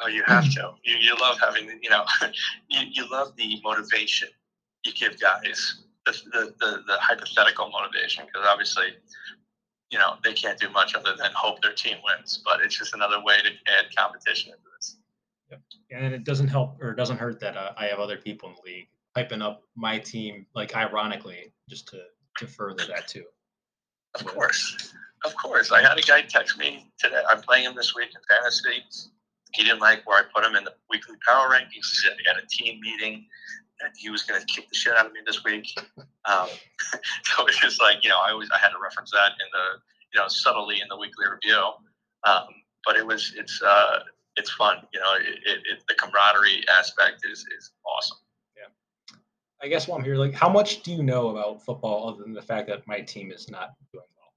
Oh, 0.00 0.08
you 0.08 0.24
have 0.26 0.50
to. 0.54 0.72
You, 0.82 0.96
you 0.98 1.16
love 1.20 1.38
having, 1.38 1.68
you 1.80 1.90
know, 1.90 2.04
you, 2.68 2.80
you 2.90 3.08
love 3.12 3.36
the 3.36 3.60
motivation 3.62 4.28
you 4.86 4.92
give 4.92 5.18
guys, 5.20 5.82
the, 6.06 6.12
the, 6.32 6.54
the, 6.60 6.82
the 6.86 6.96
hypothetical 7.00 7.70
motivation, 7.70 8.24
because 8.26 8.46
obviously, 8.48 8.94
you 9.90 9.98
know, 9.98 10.14
they 10.24 10.32
can't 10.32 10.58
do 10.58 10.70
much 10.70 10.94
other 10.94 11.14
than 11.16 11.30
hope 11.34 11.60
their 11.62 11.72
team 11.72 11.96
wins. 12.04 12.42
But 12.44 12.60
it's 12.60 12.76
just 12.76 12.94
another 12.94 13.22
way 13.22 13.36
to 13.42 13.48
add 13.48 13.94
competition 13.96 14.52
into 14.52 14.64
this. 14.78 14.96
And 15.90 16.14
it 16.14 16.24
doesn't 16.24 16.48
help 16.48 16.82
or 16.82 16.90
it 16.90 16.96
doesn't 16.96 17.18
hurt 17.18 17.38
that 17.40 17.56
uh, 17.56 17.72
I 17.76 17.86
have 17.86 18.00
other 18.00 18.16
people 18.16 18.48
in 18.48 18.56
the 18.56 18.70
league 18.70 18.88
hyping 19.16 19.42
up 19.42 19.62
my 19.76 19.98
team, 19.98 20.46
like 20.54 20.76
ironically, 20.76 21.52
just 21.68 21.88
to 21.88 22.02
to 22.38 22.46
further 22.46 22.84
that 22.86 23.08
too. 23.08 23.24
Of 24.14 24.22
Yeah. 24.22 24.32
course. 24.32 24.92
Of 25.24 25.34
course. 25.36 25.72
I 25.72 25.82
had 25.82 25.96
a 25.98 26.02
guy 26.02 26.22
text 26.22 26.58
me 26.58 26.90
today. 26.98 27.22
I'm 27.30 27.40
playing 27.40 27.64
him 27.64 27.74
this 27.74 27.94
week 27.94 28.10
in 28.14 28.20
fantasy. 28.28 28.84
He 29.54 29.62
didn't 29.62 29.80
like 29.80 30.06
where 30.06 30.18
I 30.18 30.24
put 30.34 30.44
him 30.44 30.56
in 30.56 30.64
the 30.64 30.74
weekly 30.90 31.16
power 31.26 31.48
rankings. 31.48 31.72
He 31.72 31.82
said 31.82 32.12
he 32.18 32.24
had 32.26 32.36
a 32.36 32.46
team 32.46 32.80
meeting 32.80 33.26
he 33.96 34.10
was 34.10 34.22
going 34.22 34.40
to 34.40 34.46
kick 34.46 34.68
the 34.68 34.74
shit 34.74 34.94
out 34.96 35.06
of 35.06 35.12
me 35.12 35.20
this 35.26 35.44
week. 35.44 35.68
Um, 36.24 36.48
so 37.24 37.46
it's 37.46 37.58
just 37.60 37.80
like, 37.80 38.02
you 38.04 38.10
know, 38.10 38.18
I 38.24 38.30
always, 38.32 38.48
I 38.54 38.58
had 38.58 38.70
to 38.70 38.78
reference 38.82 39.10
that 39.12 39.32
in 39.40 39.46
the, 39.52 39.80
you 40.14 40.20
know, 40.20 40.28
subtly 40.28 40.80
in 40.80 40.88
the 40.88 40.96
weekly 40.96 41.26
review. 41.30 41.62
Um, 42.24 42.46
but 42.84 42.96
it 42.96 43.06
was, 43.06 43.32
it's, 43.36 43.60
uh, 43.62 44.00
it's 44.36 44.50
fun. 44.52 44.78
You 44.92 45.00
know, 45.00 45.12
it, 45.18 45.38
it, 45.44 45.58
it, 45.70 45.82
the 45.88 45.94
camaraderie 45.94 46.64
aspect 46.68 47.22
is, 47.30 47.40
is 47.56 47.72
awesome. 47.86 48.18
Yeah. 48.56 49.16
I 49.62 49.68
guess 49.68 49.88
while 49.88 49.98
I'm 49.98 50.04
here, 50.04 50.16
like, 50.16 50.34
how 50.34 50.48
much 50.48 50.82
do 50.82 50.92
you 50.92 51.02
know 51.02 51.28
about 51.28 51.62
football 51.64 52.08
other 52.08 52.22
than 52.22 52.32
the 52.32 52.42
fact 52.42 52.68
that 52.68 52.86
my 52.86 53.00
team 53.00 53.30
is 53.30 53.50
not 53.50 53.74
doing 53.92 54.04
well? 54.16 54.32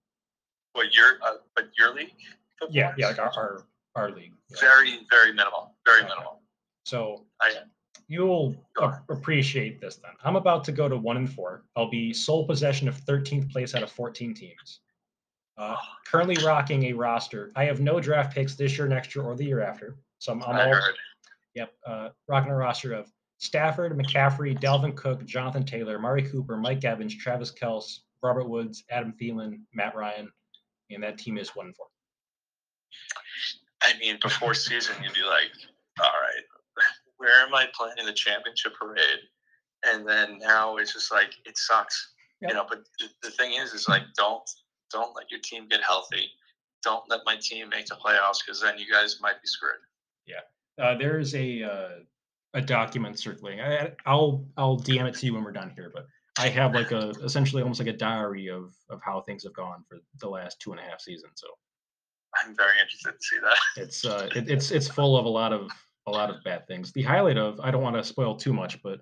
But 0.73 0.95
your, 0.95 1.17
uh, 1.25 1.37
but 1.55 1.69
your 1.77 1.93
league? 1.93 2.11
Football? 2.59 2.75
Yeah, 2.75 2.93
yeah, 2.97 3.07
like 3.07 3.19
our 3.19 3.31
our, 3.35 3.63
our 3.95 4.11
league. 4.11 4.33
yeah. 4.49 4.57
Very, 4.59 4.99
very 5.09 5.33
minimal. 5.33 5.73
Very 5.85 5.99
Okay. 6.01 6.09
minimal. 6.09 6.41
So 6.85 7.25
I, 7.41 7.53
You'll 8.09 8.55
appreciate 9.07 9.79
this 9.79 9.97
then. 9.97 10.11
I'm 10.23 10.35
about 10.35 10.63
to 10.63 10.71
go 10.71 10.89
to 10.89 10.97
one 10.97 11.15
and 11.15 11.31
four. 11.31 11.63
I'll 11.75 11.91
be 11.91 12.11
sole 12.11 12.45
possession 12.47 12.87
of 12.87 12.99
13th 13.05 13.51
place 13.51 13.75
out 13.75 13.83
of 13.83 13.91
14 13.91 14.33
teams. 14.33 14.79
Uh, 15.57 15.75
currently 16.07 16.35
rocking 16.43 16.85
a 16.85 16.93
roster. 16.93 17.51
I 17.55 17.65
have 17.65 17.81
no 17.81 17.99
draft 17.99 18.33
picks 18.33 18.55
this 18.55 18.77
year, 18.77 18.87
next 18.87 19.15
year, 19.15 19.23
or 19.23 19.35
the 19.35 19.45
year 19.45 19.61
after. 19.61 19.97
So 20.17 20.31
I'm, 20.31 20.41
I'm 20.41 20.55
all, 20.55 20.73
heard. 20.73 20.95
yep, 21.53 21.71
uh, 21.85 22.09
rocking 22.27 22.51
a 22.51 22.55
roster 22.55 22.93
of 22.93 23.11
Stafford, 23.37 23.95
McCaffrey, 23.95 24.59
Dalvin 24.59 24.95
Cook, 24.95 25.23
Jonathan 25.25 25.63
Taylor, 25.63 25.97
Amari 25.97 26.23
Cooper, 26.23 26.57
Mike 26.57 26.83
Evans, 26.83 27.15
Travis 27.15 27.51
Kelce, 27.51 27.99
Robert 28.23 28.49
Woods, 28.49 28.85
Adam 28.89 29.13
Thielen, 29.21 29.59
Matt 29.73 29.95
Ryan, 29.95 30.31
and 30.89 31.03
that 31.03 31.19
team 31.19 31.37
is 31.37 31.55
one 31.55 31.67
and 31.67 31.75
four. 31.75 31.85
I 33.83 33.97
mean, 33.99 34.17
before 34.21 34.55
season, 34.55 34.95
you'd 35.03 35.13
be 35.13 35.21
like, 35.21 35.51
all 35.99 36.05
right, 36.05 36.28
where 37.19 37.41
am 37.45 37.53
I 37.53 37.67
planning 37.73 38.05
the 38.05 38.13
championship 38.13 38.73
parade? 38.79 39.19
And 39.85 40.07
then 40.07 40.39
now 40.39 40.77
it's 40.77 40.93
just 40.93 41.11
like 41.11 41.29
it 41.45 41.57
sucks, 41.57 42.13
Yep. 42.41 42.51
you 42.51 42.55
know. 42.57 42.65
But 42.67 42.79
the, 42.99 43.07
the 43.23 43.31
thing 43.31 43.53
is, 43.53 43.73
is 43.73 43.87
like 43.87 44.03
don't 44.17 44.43
don't 44.91 45.15
let 45.15 45.29
your 45.31 45.39
team 45.43 45.67
get 45.69 45.81
healthy. 45.81 46.25
Don't 46.83 47.03
let 47.09 47.21
my 47.25 47.37
team 47.41 47.69
make 47.69 47.85
the 47.85 47.95
playoffs 47.95 48.39
because 48.43 48.61
then 48.61 48.77
you 48.79 48.91
guys 48.91 49.19
might 49.21 49.41
be 49.41 49.47
screwed. 49.47 49.79
Uh, 50.79 50.95
there 50.95 51.19
is 51.19 51.35
a 51.35 51.61
uh, 51.63 51.89
a 52.53 52.61
document 52.61 53.19
circulating. 53.19 53.59
I, 53.59 53.91
I'll 54.05 54.45
I'll 54.57 54.77
DM 54.77 55.05
it 55.07 55.15
to 55.15 55.25
you 55.25 55.33
when 55.33 55.43
we're 55.43 55.51
done 55.51 55.71
here. 55.75 55.91
But 55.93 56.07
I 56.37 56.47
have 56.47 56.73
like 56.73 56.91
a 56.91 57.09
essentially 57.23 57.61
almost 57.61 57.79
like 57.81 57.89
a 57.89 57.97
diary 57.97 58.47
of 58.49 58.71
of 58.89 59.01
how 59.03 59.21
things 59.21 59.43
have 59.43 59.53
gone 59.53 59.83
for 59.89 59.97
the 60.21 60.29
last 60.29 60.59
two 60.61 60.71
and 60.71 60.79
a 60.79 60.83
half 60.83 61.01
seasons. 61.01 61.33
So 61.35 61.47
I'm 62.41 62.55
very 62.55 62.79
interested 62.79 63.11
to 63.11 63.17
see 63.19 63.39
that. 63.41 63.57
it's 63.81 64.05
uh 64.05 64.29
it, 64.35 64.49
it's 64.49 64.71
it's 64.71 64.87
full 64.87 65.17
of 65.17 65.25
a 65.25 65.29
lot 65.29 65.51
of 65.51 65.69
a 66.09 66.11
lot 66.11 66.29
of 66.29 66.43
bad 66.43 66.67
things. 66.67 66.91
The 66.91 67.03
highlight 67.03 67.37
of 67.37 67.59
I 67.59 67.71
don't 67.71 67.83
want 67.83 67.95
to 67.95 68.03
spoil 68.03 68.35
too 68.35 68.53
much, 68.53 68.81
but 68.83 68.99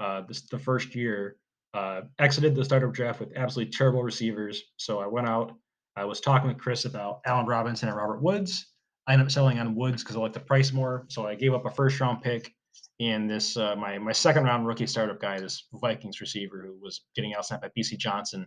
uh, 0.00 0.22
this 0.22 0.42
the 0.42 0.58
first 0.58 0.94
year 0.94 1.36
uh, 1.74 2.02
exited 2.18 2.54
the 2.54 2.64
startup 2.64 2.92
draft 2.92 3.20
with 3.20 3.36
absolutely 3.36 3.72
terrible 3.72 4.02
receivers. 4.02 4.62
So 4.76 5.00
I 5.00 5.06
went 5.06 5.28
out. 5.28 5.52
I 5.96 6.04
was 6.04 6.20
talking 6.20 6.48
with 6.48 6.58
Chris 6.58 6.84
about 6.84 7.20
Allen 7.26 7.46
Robinson 7.46 7.88
and 7.88 7.96
Robert 7.96 8.22
Woods. 8.22 8.72
I 9.06 9.14
ended 9.14 9.26
up 9.26 9.32
selling 9.32 9.58
on 9.58 9.74
Woods 9.74 10.02
because 10.02 10.16
I 10.16 10.20
like 10.20 10.32
the 10.34 10.40
price 10.40 10.72
more. 10.72 11.06
So 11.08 11.26
I 11.26 11.34
gave 11.34 11.54
up 11.54 11.66
a 11.66 11.70
first 11.70 11.98
round 11.98 12.22
pick 12.22 12.54
and 13.00 13.30
this 13.30 13.56
uh, 13.56 13.76
my 13.76 13.98
my 13.98 14.12
second 14.12 14.44
round 14.44 14.66
rookie 14.66 14.86
startup 14.86 15.20
guy, 15.20 15.38
this 15.38 15.66
Vikings 15.72 16.20
receiver 16.20 16.62
who 16.62 16.78
was 16.80 17.02
getting 17.14 17.32
outsnapped 17.34 17.62
by 17.62 17.70
Bisi 17.76 17.96
Johnson. 17.96 18.46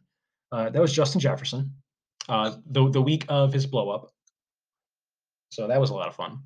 Uh, 0.52 0.70
that 0.70 0.82
was 0.82 0.94
Justin 0.94 1.22
Jefferson. 1.22 1.74
Uh, 2.28 2.56
the 2.68 2.90
the 2.90 3.02
week 3.02 3.26
of 3.30 3.54
his 3.54 3.66
blow 3.66 3.90
up. 3.90 4.10
So 5.50 5.68
that 5.68 5.80
was 5.80 5.90
a 5.90 5.94
lot 5.94 6.08
of 6.08 6.16
fun. 6.16 6.40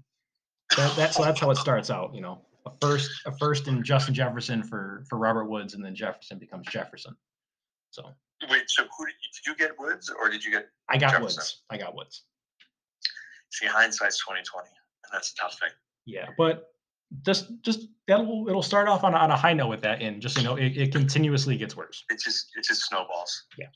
That, 0.78 0.96
that 0.96 1.14
so 1.14 1.24
that's 1.24 1.40
how 1.40 1.52
it 1.52 1.58
starts 1.58 1.90
out. 1.90 2.14
You 2.14 2.22
know, 2.22 2.42
a 2.66 2.72
first 2.82 3.10
a 3.26 3.38
first 3.38 3.68
in 3.68 3.84
Justin 3.84 4.14
Jefferson 4.14 4.64
for 4.64 5.04
for 5.10 5.18
Robert 5.18 5.46
Woods, 5.46 5.74
and 5.74 5.84
then 5.84 5.96
Jefferson 5.96 6.40
becomes 6.40 6.68
Jefferson. 6.68 7.16
So 7.92 8.04
Wait, 8.50 8.64
so 8.68 8.84
who 8.98 9.06
did 9.06 9.16
you, 9.22 9.30
did 9.34 9.50
you 9.50 9.68
get 9.68 9.80
Woods 9.80 10.10
or 10.10 10.30
did 10.30 10.44
you 10.44 10.52
get? 10.52 10.68
I 10.90 10.98
got 10.98 11.12
Jefferson. 11.12 11.40
Woods. 11.40 11.62
I 11.70 11.78
got 11.78 11.96
Woods. 11.96 12.24
See, 13.52 13.66
hindsight's 13.66 14.24
twenty 14.24 14.42
twenty, 14.44 14.70
and 14.70 15.14
that's 15.14 15.32
a 15.32 15.36
tough 15.36 15.58
thing. 15.60 15.70
Yeah, 16.06 16.28
but 16.38 16.72
just 17.26 17.52
just 17.62 17.88
that'll 18.08 18.48
it'll 18.50 18.62
start 18.62 18.88
off 18.88 19.04
on 19.04 19.14
a, 19.14 19.18
on 19.18 19.32
a 19.32 19.38
high 19.38 19.54
note 19.54 19.70
with 19.70 19.82
that, 19.82 20.02
and 20.02 20.22
just 20.22 20.38
you 20.38 20.44
know 20.44 20.56
it, 20.56 20.78
it 20.78 20.92
continuously 20.92 21.58
gets 21.58 21.76
worse. 21.78 22.04
It 22.10 22.20
just 22.20 22.50
it 22.56 22.66
just 22.66 22.84
snowballs. 22.86 23.46
Yeah, 23.58 23.68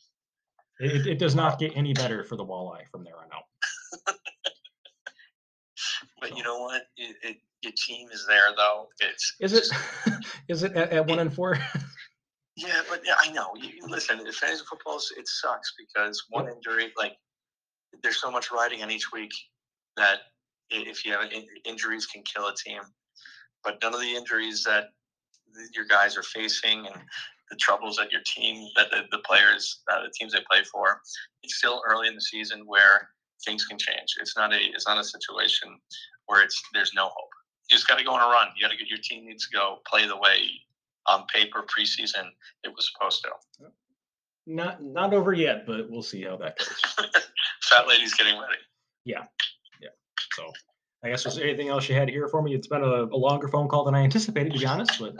it, 0.79 1.07
it 1.07 1.19
does 1.19 1.35
not 1.35 1.57
get 1.59 1.71
any 1.75 1.93
better 1.93 2.23
for 2.23 2.35
the 2.35 2.45
walleye 2.45 2.87
from 2.91 3.03
there 3.03 3.15
on 3.17 3.29
out. 3.33 4.15
But 6.19 6.37
you 6.37 6.43
know 6.43 6.59
what? 6.59 6.83
It, 6.97 7.15
it, 7.23 7.37
your 7.61 7.73
team 7.85 8.09
is 8.11 8.25
there 8.27 8.53
though. 8.55 8.87
It's 8.99 9.35
Is 9.39 9.53
it 9.53 9.67
is 10.47 10.63
it 10.63 10.73
at, 10.75 10.91
at 10.91 11.07
one 11.07 11.19
and 11.19 11.33
four? 11.33 11.57
Yeah, 12.55 12.81
but 12.89 13.01
yeah, 13.05 13.13
I 13.17 13.31
know. 13.31 13.51
You, 13.55 13.87
listen, 13.87 14.17
fantasy 14.17 14.63
football 14.69 14.99
it 15.17 15.27
sucks 15.29 15.73
because 15.77 16.25
one 16.29 16.49
injury, 16.49 16.91
like, 16.97 17.13
there's 18.03 18.19
so 18.19 18.29
much 18.29 18.51
riding 18.51 18.83
on 18.83 18.91
each 18.91 19.13
week 19.13 19.31
that 19.95 20.19
if 20.69 21.05
you 21.05 21.13
have 21.13 21.31
in- 21.31 21.47
injuries 21.63 22.05
can 22.05 22.21
kill 22.23 22.47
a 22.47 22.53
team. 22.53 22.81
But 23.63 23.77
none 23.81 23.93
of 23.93 24.01
the 24.01 24.13
injuries 24.13 24.65
that 24.65 24.89
your 25.73 25.85
guys 25.85 26.17
are 26.17 26.23
facing 26.23 26.85
and 26.87 26.95
the 27.49 27.55
troubles 27.55 27.95
that 27.95 28.11
your 28.11 28.21
team, 28.25 28.67
that 28.75 28.91
the, 28.91 29.03
the 29.11 29.19
players, 29.19 29.81
uh, 29.89 30.03
the 30.03 30.11
teams 30.17 30.33
they 30.33 30.39
play 30.51 30.63
for. 30.63 31.01
It's 31.43 31.55
still 31.55 31.81
early 31.87 32.09
in 32.09 32.15
the 32.15 32.21
season 32.21 32.63
where 32.65 33.09
things 33.45 33.65
can 33.65 33.77
change. 33.77 34.15
It's 34.19 34.35
not 34.35 34.53
a 34.53 34.57
it's 34.57 34.87
not 34.87 34.97
a 34.97 35.03
situation 35.03 35.79
where 36.25 36.43
it's 36.43 36.61
there's 36.73 36.93
no 36.93 37.05
hope. 37.05 37.29
You 37.69 37.77
just 37.77 37.87
got 37.87 37.99
to 37.99 38.03
go 38.03 38.13
on 38.13 38.21
a 38.21 38.31
run. 38.31 38.47
You 38.55 38.65
got 38.65 38.71
to 38.71 38.77
get 38.77 38.87
your 38.87 38.99
team 39.01 39.25
needs 39.25 39.47
to 39.47 39.55
go 39.55 39.79
play 39.87 40.07
the 40.07 40.17
way 40.17 40.49
on 41.05 41.25
paper 41.33 41.63
preseason 41.63 42.29
it 42.63 42.69
was 42.75 42.91
supposed 42.91 43.23
to. 43.23 43.67
Not 44.45 44.83
not 44.83 45.13
over 45.13 45.33
yet, 45.33 45.65
but 45.65 45.89
we'll 45.89 46.01
see 46.01 46.23
how 46.23 46.37
that 46.37 46.57
goes. 46.57 47.07
Fat 47.63 47.87
lady's 47.87 48.13
getting 48.15 48.39
ready. 48.39 48.57
Yeah, 49.05 49.23
yeah. 49.81 49.89
So 50.33 50.51
I 51.03 51.09
guess 51.09 51.25
was 51.25 51.35
there 51.35 51.45
anything 51.45 51.69
else 51.69 51.87
you 51.87 51.95
had 51.95 52.09
here 52.09 52.27
for 52.27 52.41
me? 52.41 52.53
It's 52.53 52.67
been 52.67 52.83
a, 52.83 53.05
a 53.05 53.17
longer 53.17 53.47
phone 53.47 53.67
call 53.67 53.85
than 53.85 53.95
I 53.95 54.01
anticipated, 54.03 54.53
to 54.53 54.59
be 54.59 54.65
honest. 54.65 54.99
But 54.99 55.13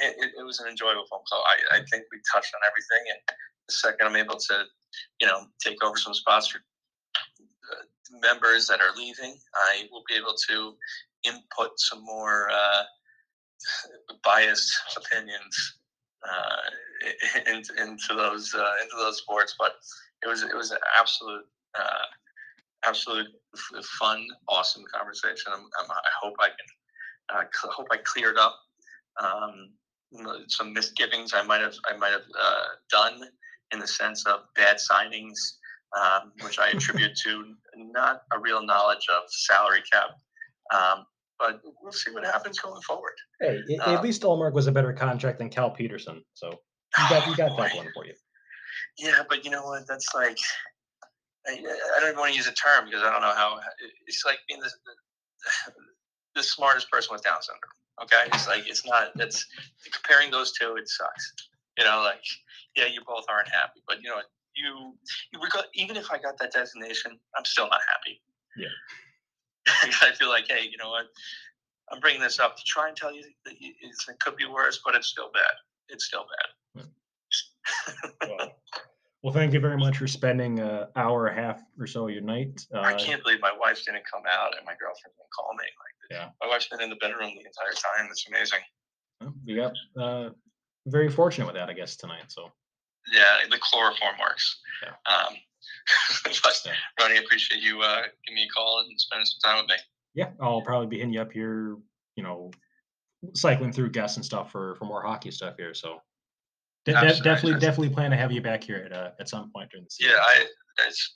it, 0.00 0.30
it 0.38 0.44
was 0.44 0.60
an 0.60 0.68
enjoyable 0.68 1.04
phone 1.10 1.20
call. 1.30 1.42
I, 1.42 1.76
I 1.76 1.78
think 1.90 2.04
we 2.10 2.18
touched 2.32 2.54
on 2.54 2.60
everything, 2.66 3.12
and 3.12 3.36
the 3.68 3.74
second 3.74 4.06
I'm 4.06 4.16
able 4.16 4.36
to, 4.36 4.64
you 5.20 5.26
know, 5.26 5.46
take 5.62 5.82
over 5.84 5.96
some 5.96 6.14
spots 6.14 6.48
for 6.48 6.58
uh, 6.58 6.60
members 8.10 8.66
that 8.66 8.80
are 8.80 8.94
leaving, 8.96 9.36
I 9.54 9.88
will 9.90 10.02
be 10.08 10.14
able 10.14 10.34
to 10.48 10.74
input 11.24 11.72
some 11.76 12.04
more 12.04 12.50
uh, 12.50 12.82
biased 14.24 14.72
opinions 14.96 15.76
uh, 16.26 17.46
into, 17.52 17.74
into 17.80 18.14
those 18.14 18.54
uh, 18.54 18.72
into 18.82 18.96
those 18.96 19.18
sports. 19.18 19.54
But 19.58 19.74
it 20.24 20.28
was 20.28 20.42
it 20.42 20.54
was 20.54 20.70
an 20.70 20.78
absolute 20.98 21.46
uh, 21.78 22.04
absolute 22.86 23.28
fun, 23.98 24.26
awesome 24.48 24.84
conversation. 24.94 25.52
I'm, 25.52 25.60
I'm, 25.60 25.90
i 25.90 26.10
hope 26.22 26.34
I 26.40 26.48
can 26.48 27.36
uh, 27.36 27.44
cl- 27.52 27.72
hope 27.72 27.88
I 27.90 27.98
cleared 27.98 28.38
up 28.38 28.56
um, 29.22 29.70
some 30.48 30.72
misgivings 30.72 31.32
I 31.34 31.42
might 31.42 31.60
have 31.60 31.74
I 31.90 31.96
might 31.96 32.12
have 32.12 32.28
uh, 32.40 32.64
done 32.90 33.22
in 33.72 33.78
the 33.78 33.86
sense 33.86 34.26
of 34.26 34.40
bad 34.54 34.76
signings, 34.76 35.38
um, 35.98 36.32
which 36.42 36.58
I 36.58 36.68
attribute 36.74 37.16
to 37.24 37.54
not 37.76 38.22
a 38.32 38.38
real 38.38 38.64
knowledge 38.64 39.06
of 39.14 39.22
salary 39.28 39.82
cap. 39.90 40.10
Um, 40.72 41.04
but 41.38 41.60
we'll 41.82 41.92
see 41.92 42.10
what 42.12 42.24
happens 42.24 42.58
going 42.58 42.80
forward. 42.82 43.14
Hey, 43.40 43.60
um, 43.84 43.96
at 43.96 44.02
least 44.02 44.22
Ullmark 44.22 44.52
was 44.52 44.66
a 44.66 44.72
better 44.72 44.92
contract 44.92 45.38
than 45.38 45.50
Cal 45.50 45.70
Petersen, 45.70 46.22
so 46.34 46.48
you 46.48 47.08
got 47.10 47.26
you 47.26 47.36
got 47.36 47.52
oh, 47.52 47.56
that 47.56 47.76
one 47.76 47.88
for 47.92 48.06
you. 48.06 48.14
Yeah, 48.98 49.22
but 49.28 49.44
you 49.44 49.50
know 49.50 49.64
what? 49.64 49.82
That's 49.88 50.14
like 50.14 50.38
I, 51.46 51.52
I 51.52 52.00
don't 52.00 52.10
even 52.10 52.18
want 52.18 52.30
to 52.30 52.36
use 52.36 52.46
a 52.46 52.54
term 52.54 52.86
because 52.86 53.02
I 53.02 53.10
don't 53.10 53.20
know 53.20 53.34
how. 53.34 53.58
It's 54.06 54.24
like 54.24 54.38
being 54.48 54.60
the, 54.60 54.70
the, 55.66 55.72
the 56.36 56.42
smartest 56.42 56.90
person 56.90 57.12
with 57.12 57.22
Down 57.22 57.42
syndrome. 57.42 57.70
Okay, 58.02 58.28
it's 58.34 58.48
like 58.48 58.68
it's 58.68 58.86
not. 58.86 59.10
It's 59.16 59.46
comparing 59.92 60.30
those 60.30 60.52
two. 60.52 60.76
It 60.76 60.88
sucks. 60.88 61.32
You 61.78 61.84
know, 61.84 62.02
like 62.04 62.22
yeah, 62.76 62.86
you 62.86 63.00
both 63.06 63.24
aren't 63.28 63.48
happy, 63.48 63.82
but 63.86 64.02
you 64.02 64.08
know, 64.08 64.20
you, 64.56 64.94
you 65.32 65.40
even 65.74 65.96
if 65.96 66.10
I 66.10 66.18
got 66.18 66.38
that 66.38 66.52
designation, 66.52 67.18
I'm 67.36 67.44
still 67.44 67.68
not 67.68 67.80
happy. 67.88 68.20
Yeah. 68.56 68.68
I 70.02 70.12
feel 70.12 70.28
like, 70.28 70.46
hey, 70.48 70.68
you 70.70 70.76
know 70.76 70.90
what? 70.90 71.06
I'm 71.90 72.00
bringing 72.00 72.20
this 72.20 72.38
up 72.38 72.56
to 72.56 72.62
try 72.64 72.88
and 72.88 72.96
tell 72.96 73.14
you 73.14 73.22
that 73.44 73.54
it 73.60 74.20
could 74.20 74.36
be 74.36 74.46
worse, 74.46 74.80
but 74.84 74.94
it's 74.94 75.08
still 75.08 75.30
bad. 75.32 75.52
It's 75.88 76.06
still 76.06 76.24
bad. 76.74 76.86
well, 78.28 78.52
well, 79.22 79.32
thank 79.32 79.52
you 79.52 79.60
very 79.60 79.76
much 79.76 79.98
for 79.98 80.06
spending 80.06 80.60
an 80.60 80.86
hour 80.96 81.26
and 81.26 81.38
a 81.38 81.42
half 81.42 81.62
or 81.78 81.86
so 81.86 82.08
of 82.08 82.14
your 82.14 82.22
night. 82.22 82.66
Uh, 82.74 82.80
I 82.80 82.94
can't 82.94 83.22
believe 83.22 83.40
my 83.40 83.54
wife 83.58 83.82
didn't 83.84 84.04
come 84.10 84.22
out 84.30 84.56
and 84.56 84.66
my 84.66 84.72
girlfriend 84.72 85.14
didn't 85.16 85.32
call 85.34 85.54
me. 85.54 85.64
Like, 85.64 86.10
yeah. 86.10 86.28
My 86.42 86.48
wife's 86.48 86.68
been 86.68 86.82
in 86.82 86.90
the 86.90 86.96
bedroom 86.96 87.30
the 87.34 87.44
entire 87.44 87.72
time. 87.72 88.08
It's 88.10 88.26
amazing. 88.28 88.60
Well, 89.20 89.34
we 89.46 89.54
got 89.56 89.72
uh, 89.98 90.30
very 90.86 91.10
fortunate 91.10 91.46
with 91.46 91.56
that, 91.56 91.68
I 91.68 91.72
guess, 91.72 91.96
tonight. 91.96 92.24
So. 92.28 92.50
Yeah, 93.12 93.48
the 93.50 93.58
chloroform 93.58 94.16
works. 94.20 94.60
Yeah. 94.82 95.12
Um, 95.12 95.34
but 96.24 96.60
yeah. 96.64 96.72
Ronnie, 97.00 97.18
I 97.18 97.22
appreciate 97.22 97.62
you 97.62 97.80
uh, 97.82 98.02
giving 98.26 98.36
me 98.36 98.48
a 98.48 98.52
call 98.54 98.80
and 98.80 99.00
spending 99.00 99.26
some 99.26 99.52
time 99.52 99.62
with 99.62 99.70
me. 99.70 99.76
Yeah, 100.14 100.30
I'll 100.40 100.62
probably 100.62 100.86
be 100.86 100.98
hitting 100.98 101.12
you 101.12 101.20
up 101.20 101.32
here. 101.32 101.76
You 102.16 102.22
know, 102.22 102.50
cycling 103.34 103.72
through 103.72 103.90
guests 103.90 104.16
and 104.16 104.24
stuff 104.24 104.50
for 104.50 104.76
for 104.76 104.84
more 104.84 105.02
hockey 105.02 105.30
stuff 105.30 105.54
here. 105.56 105.74
So. 105.74 106.00
De- 106.84 106.92
definitely, 106.92 107.54
definitely 107.54 107.88
plan 107.88 108.10
to 108.10 108.16
have 108.18 108.30
you 108.30 108.42
back 108.42 108.62
here 108.62 108.76
at 108.84 108.92
uh, 108.92 109.12
at 109.18 109.26
some 109.26 109.50
point 109.56 109.70
during 109.70 109.84
the 109.84 109.90
season. 109.90 110.12
Yeah, 110.12 110.20
I 110.20 110.44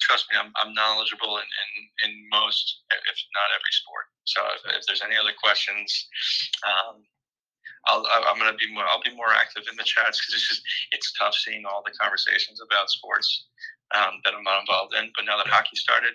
trust 0.01 0.27
me, 0.31 0.39
I'm, 0.39 0.53
I'm 0.63 0.75
knowledgeable 0.75 1.37
in, 1.39 1.45
in, 1.45 2.11
in 2.11 2.29
most, 2.31 2.83
if 2.93 3.19
not 3.35 3.49
every 3.53 3.73
sport. 3.73 4.07
So 4.25 4.41
if, 4.55 4.81
if 4.81 4.87
there's 4.87 5.03
any 5.03 5.17
other 5.17 5.33
questions, 5.41 6.09
um, 6.67 7.03
I'll, 7.89 8.05
I'm 8.29 8.39
going 8.39 8.53
to 8.53 8.57
be 8.57 8.73
more, 8.73 8.85
I'll 8.85 9.03
be 9.03 9.17
more 9.17 9.33
active 9.33 9.65
in 9.71 9.77
the 9.77 9.85
chats 9.85 10.21
because 10.21 10.35
it's 10.37 10.49
just, 10.49 10.63
it's 10.93 11.13
tough 11.17 11.35
seeing 11.35 11.65
all 11.65 11.83
the 11.85 11.93
conversations 11.97 12.61
about 12.61 12.91
sports 12.91 13.49
um, 13.97 14.21
that 14.25 14.35
I'm 14.35 14.45
not 14.45 14.61
involved 14.61 14.95
in. 14.95 15.11
But 15.17 15.25
now 15.25 15.37
that 15.37 15.49
hockey 15.49 15.77
started, 15.77 16.13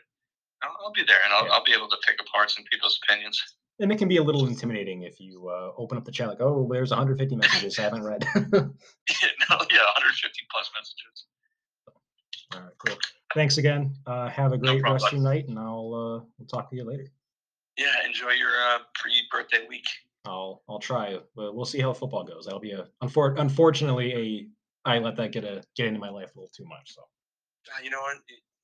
I'll, 0.62 0.78
I'll 0.86 0.94
be 0.94 1.04
there 1.04 1.20
and 1.26 1.34
I'll, 1.34 1.46
yeah. 1.46 1.54
I'll 1.58 1.66
be 1.66 1.74
able 1.74 1.90
to 1.90 1.98
pick 2.06 2.22
apart 2.22 2.52
some 2.52 2.64
people's 2.72 3.00
opinions. 3.04 3.42
And 3.80 3.92
it 3.92 3.98
can 3.98 4.08
be 4.08 4.18
a 4.18 4.24
little 4.24 4.46
intimidating 4.46 5.02
if 5.02 5.20
you 5.20 5.50
uh, 5.50 5.72
open 5.78 5.98
up 5.98 6.06
the 6.06 6.12
chat 6.12 6.30
like, 6.30 6.42
oh, 6.42 6.70
there's 6.72 6.92
150 6.92 7.36
messages 7.36 7.80
I 7.80 7.82
haven't 7.82 8.04
read. 8.04 8.24
yeah, 8.24 8.40
no, 8.54 9.58
yeah, 9.74 9.90
150 9.98 10.30
plus 10.52 10.70
messages. 10.78 11.26
All 12.54 12.62
right, 12.62 12.72
cool. 12.78 12.98
Thanks 13.34 13.58
again. 13.58 13.96
Uh, 14.06 14.30
have 14.30 14.54
a 14.54 14.58
great 14.58 14.84
no 14.84 14.94
rest 14.94 15.08
of 15.08 15.14
your 15.14 15.22
night, 15.22 15.48
and 15.48 15.58
I'll 15.58 16.22
uh, 16.22 16.26
we'll 16.38 16.48
talk 16.48 16.70
to 16.70 16.76
you 16.76 16.84
later. 16.84 17.08
Yeah, 17.78 18.06
enjoy 18.06 18.32
your 18.32 18.52
uh, 18.52 18.80
pre-birthday 18.94 19.66
week. 19.68 19.88
I'll 20.26 20.64
I'll 20.70 20.80
try, 20.80 21.18
but 21.36 21.56
we'll 21.56 21.66
see 21.66 21.82
how 21.82 21.94
football 21.94 22.24
goes. 22.24 22.46
That'll 22.46 22.60
be 22.60 22.72
a 22.72 22.88
unfor- 23.04 23.40
unfortunately 23.40 24.14
a 24.14 24.90
I 24.90 25.00
let 25.00 25.16
that 25.18 25.32
get 25.32 25.44
a 25.44 25.64
get 25.76 25.88
into 25.88 26.00
my 26.00 26.10
life 26.10 26.34
a 26.36 26.40
little 26.40 26.52
too 26.56 26.66
much. 26.66 26.94
So. 26.96 27.02
Uh, 27.02 27.82
you 27.84 27.90
know 27.90 28.02
what? 28.02 28.18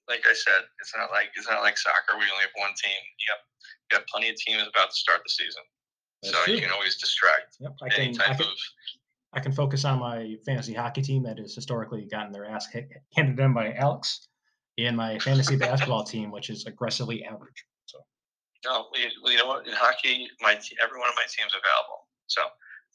Like 0.08 0.26
I 0.26 0.34
said, 0.34 0.64
it's 0.80 0.94
not 0.98 1.12
like 1.12 1.30
it's 1.36 1.48
not 1.48 1.62
like 1.62 1.78
soccer. 1.78 2.14
We 2.14 2.24
only 2.32 2.42
have 2.42 2.52
one 2.56 2.72
team. 2.82 3.02
Yep, 3.28 3.38
got 3.92 3.98
you 3.98 3.98
got 4.00 4.08
plenty 4.08 4.30
of 4.30 4.36
teams 4.36 4.64
about 4.64 4.90
to 4.90 4.96
start 4.96 5.22
the 5.24 5.30
season, 5.30 5.62
That's 6.24 6.36
so 6.36 6.44
true. 6.46 6.56
you 6.56 6.62
can 6.62 6.72
always 6.72 6.98
distract. 6.98 7.58
Yep, 7.60 7.76
I 7.84 7.90
can. 7.90 8.22
I 8.22 8.34
can, 8.34 8.42
of, 8.42 8.54
I 9.34 9.40
can 9.40 9.52
focus 9.52 9.86
on 9.86 10.00
my 10.00 10.36
fantasy 10.46 10.74
hockey 10.74 11.02
team 11.02 11.24
that 11.24 11.38
has 11.38 11.54
historically 11.54 12.08
gotten 12.10 12.32
their 12.32 12.46
ass 12.46 12.68
handed 13.16 13.38
to 13.38 13.42
them 13.42 13.54
by 13.54 13.74
Alex, 13.74 14.28
and 14.78 14.98
my 14.98 15.20
fantasy 15.20 15.56
basketball 15.58 16.04
team, 16.04 16.32
which 16.32 16.50
is 16.50 16.66
aggressively 16.66 17.24
average. 17.24 17.66
So. 18.64 18.70
No, 18.72 18.86
well, 19.24 19.32
you 19.32 19.38
know 19.38 19.48
what? 19.48 19.68
In 19.68 19.74
hockey, 19.74 20.28
my 20.42 20.54
every 20.54 21.00
one 21.00 21.10
of 21.10 21.16
my 21.16 21.26
teams 21.30 21.52
available. 21.54 22.08
So, 22.28 22.42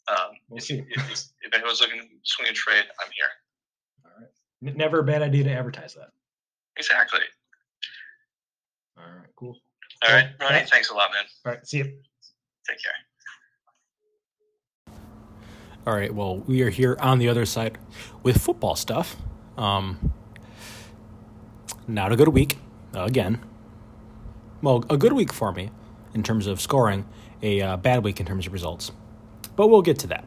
um, 0.09 0.37
we'll 0.49 0.59
if, 0.59 0.71
if, 0.71 1.25
if 1.43 1.55
anyone's 1.55 1.81
looking 1.81 2.01
to 2.01 2.07
swing 2.25 2.49
a 2.49 2.53
trade, 2.53 2.85
I'm 3.01 3.11
here. 3.13 3.27
All 4.05 4.13
right. 4.21 4.77
Never 4.77 5.01
a 5.01 5.05
bad 5.05 5.23
idea 5.23 5.45
to 5.45 5.51
advertise 5.51 5.95
that. 5.95 6.11
Exactly. 6.77 7.21
All 8.99 9.05
right. 9.05 9.29
Cool. 9.37 9.57
All 10.07 10.15
right, 10.15 10.29
Ronnie. 10.41 10.67
Thanks 10.67 10.91
a 10.91 10.95
lot, 10.95 11.11
man. 11.13 11.25
All 11.47 11.53
right. 11.53 11.67
See 11.67 11.79
you. 11.79 11.85
Take 11.85 12.83
care. 12.83 12.93
All 15.87 15.93
right, 15.93 16.15
well, 16.15 16.39
we 16.39 16.63
are 16.63 16.71
here 16.71 16.97
on 16.99 17.19
the 17.19 17.29
other 17.29 17.45
side 17.45 17.77
with 18.23 18.41
football 18.41 18.75
stuff. 18.75 19.17
Um, 19.59 20.13
not 21.87 22.11
a 22.11 22.17
good 22.17 22.29
week, 22.29 22.57
again. 22.95 23.39
Well, 24.65 24.85
a 24.89 24.97
good 24.97 25.13
week 25.13 25.31
for 25.31 25.53
me 25.53 25.69
in 26.15 26.23
terms 26.23 26.47
of 26.47 26.59
scoring, 26.59 27.05
a 27.43 27.61
uh, 27.61 27.77
bad 27.77 28.03
week 28.03 28.19
in 28.19 28.25
terms 28.25 28.47
of 28.47 28.55
results. 28.55 28.93
But 29.57 29.69
we'll 29.69 29.83
get 29.83 29.99
to 29.99 30.07
that. 30.07 30.27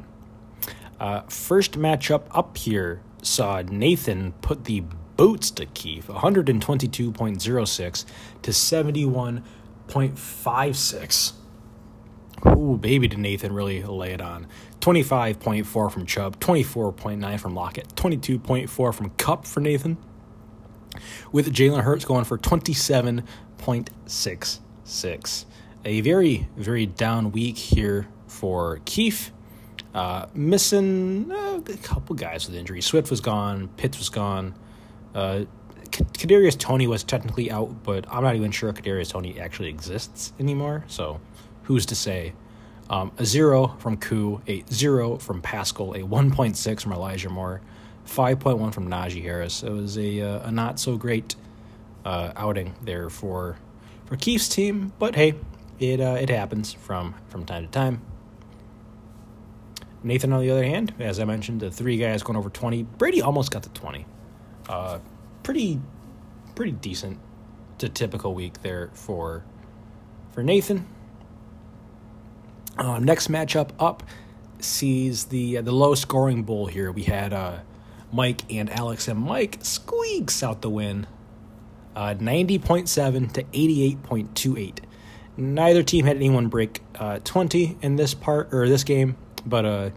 Uh, 0.99 1.21
first 1.21 1.71
matchup 1.71 2.25
up 2.29 2.55
here 2.55 3.01
saw 3.23 3.63
Nathan 3.63 4.33
put 4.43 4.65
the 4.65 4.83
boots 5.15 5.49
to 5.51 5.65
Keith, 5.65 6.07
122.06 6.07 8.05
to 8.43 8.51
71.56. 8.51 11.33
Ooh, 12.45 12.77
baby, 12.77 13.07
did 13.07 13.17
Nathan 13.17 13.51
really 13.51 13.81
lay 13.81 14.13
it 14.13 14.21
on. 14.21 14.45
25.4 14.81 15.91
from 15.91 16.05
Chubb, 16.05 16.39
24.9 16.39 17.39
from 17.39 17.55
Lockett, 17.55 17.95
22.4 17.95 18.93
from 18.93 19.09
Kupp 19.17 19.45
for 19.45 19.61
Nathan, 19.61 19.97
with 21.31 21.51
Jalen 21.51 21.81
Hurts 21.81 22.05
going 22.05 22.23
for 22.23 22.37
27.66. 23.59 25.45
A 25.85 26.01
very, 26.01 26.47
very 26.57 26.85
down 26.85 27.31
week 27.31 27.57
here 27.57 28.07
for 28.27 28.81
Keith. 28.85 29.31
Uh, 29.93 30.27
missing 30.33 31.31
uh, 31.31 31.61
a 31.65 31.77
couple 31.77 32.15
guys 32.15 32.45
with 32.47 32.55
injuries. 32.55 32.85
Swift 32.85 33.09
was 33.09 33.21
gone, 33.21 33.69
Pitts 33.77 33.97
was 33.97 34.09
gone. 34.09 34.53
Uh, 35.15 35.45
Kadarius 35.89 36.57
Toney 36.57 36.87
was 36.87 37.03
technically 37.03 37.49
out, 37.49 37.83
but 37.83 38.05
I'm 38.11 38.23
not 38.23 38.35
even 38.35 38.51
sure 38.51 38.71
Kadarius 38.73 39.09
Toney 39.09 39.39
actually 39.39 39.69
exists 39.69 40.33
anymore. 40.39 40.83
So, 40.87 41.19
who's 41.63 41.85
to 41.87 41.95
say? 41.95 42.33
Um, 42.89 43.11
a 43.17 43.25
zero 43.25 43.75
from 43.79 43.97
Koo, 43.97 44.41
a 44.47 44.63
zero 44.71 45.17
from 45.17 45.41
Pascal, 45.41 45.93
a 45.93 45.99
1.6 45.99 46.81
from 46.81 46.91
Elijah 46.93 47.29
Moore, 47.29 47.61
5.1 48.05 48.73
from 48.73 48.87
Najee 48.87 49.21
Harris. 49.21 49.63
It 49.63 49.71
was 49.71 49.97
a, 49.97 50.21
uh, 50.21 50.47
a 50.47 50.51
not 50.51 50.79
so 50.79 50.95
great 50.95 51.35
uh, 52.07 52.31
outing 52.37 52.73
there 52.81 53.09
for 53.09 53.57
for 54.05 54.15
Keith's 54.15 54.47
team, 54.47 54.93
but 54.97 55.15
hey, 55.15 55.35
it 55.77 55.99
uh, 55.99 56.17
it 56.19 56.29
happens 56.29 56.71
from 56.71 57.15
from 57.27 57.45
time 57.45 57.65
to 57.65 57.71
time. 57.71 58.01
Nathan, 60.03 60.31
on 60.31 60.39
the 60.39 60.49
other 60.49 60.63
hand, 60.63 60.93
as 60.99 61.19
I 61.19 61.25
mentioned, 61.25 61.59
the 61.59 61.69
three 61.69 61.97
guys 61.97 62.23
going 62.23 62.37
over 62.37 62.49
20. 62.49 62.83
Brady 62.83 63.21
almost 63.21 63.51
got 63.51 63.63
to 63.63 63.69
20. 63.69 64.05
Uh, 64.69 64.99
pretty, 65.43 65.81
pretty 66.55 66.71
decent 66.71 67.19
to 67.79 67.89
typical 67.89 68.33
week 68.33 68.61
there 68.61 68.89
for 68.93 69.43
for 70.31 70.43
Nathan. 70.43 70.87
Uh, 72.77 72.99
next 72.99 73.29
matchup 73.29 73.71
up 73.79 74.03
sees 74.59 75.25
the 75.25 75.57
uh, 75.57 75.61
the 75.61 75.73
low 75.73 75.93
scoring 75.93 76.43
bowl 76.43 76.67
here. 76.67 76.89
We 76.89 77.03
had 77.03 77.33
uh, 77.33 77.57
Mike 78.13 78.43
and 78.49 78.69
Alex, 78.69 79.09
and 79.09 79.19
Mike 79.19 79.57
squeaks 79.61 80.41
out 80.41 80.61
the 80.61 80.69
win, 80.69 81.05
uh, 81.97 82.13
ninety 82.19 82.59
point 82.59 82.87
seven 82.87 83.27
to 83.29 83.41
eighty 83.53 83.83
eight 83.83 84.01
point 84.03 84.35
two 84.35 84.55
eight. 84.55 84.81
Neither 85.35 85.83
team 85.83 86.05
had 86.05 86.15
anyone 86.15 86.47
break 86.47 86.81
uh, 86.95 87.19
twenty 87.23 87.77
in 87.81 87.95
this 87.95 88.13
part 88.13 88.53
or 88.53 88.69
this 88.69 88.83
game, 88.83 89.17
but 89.45 89.65
uh, 89.65 89.89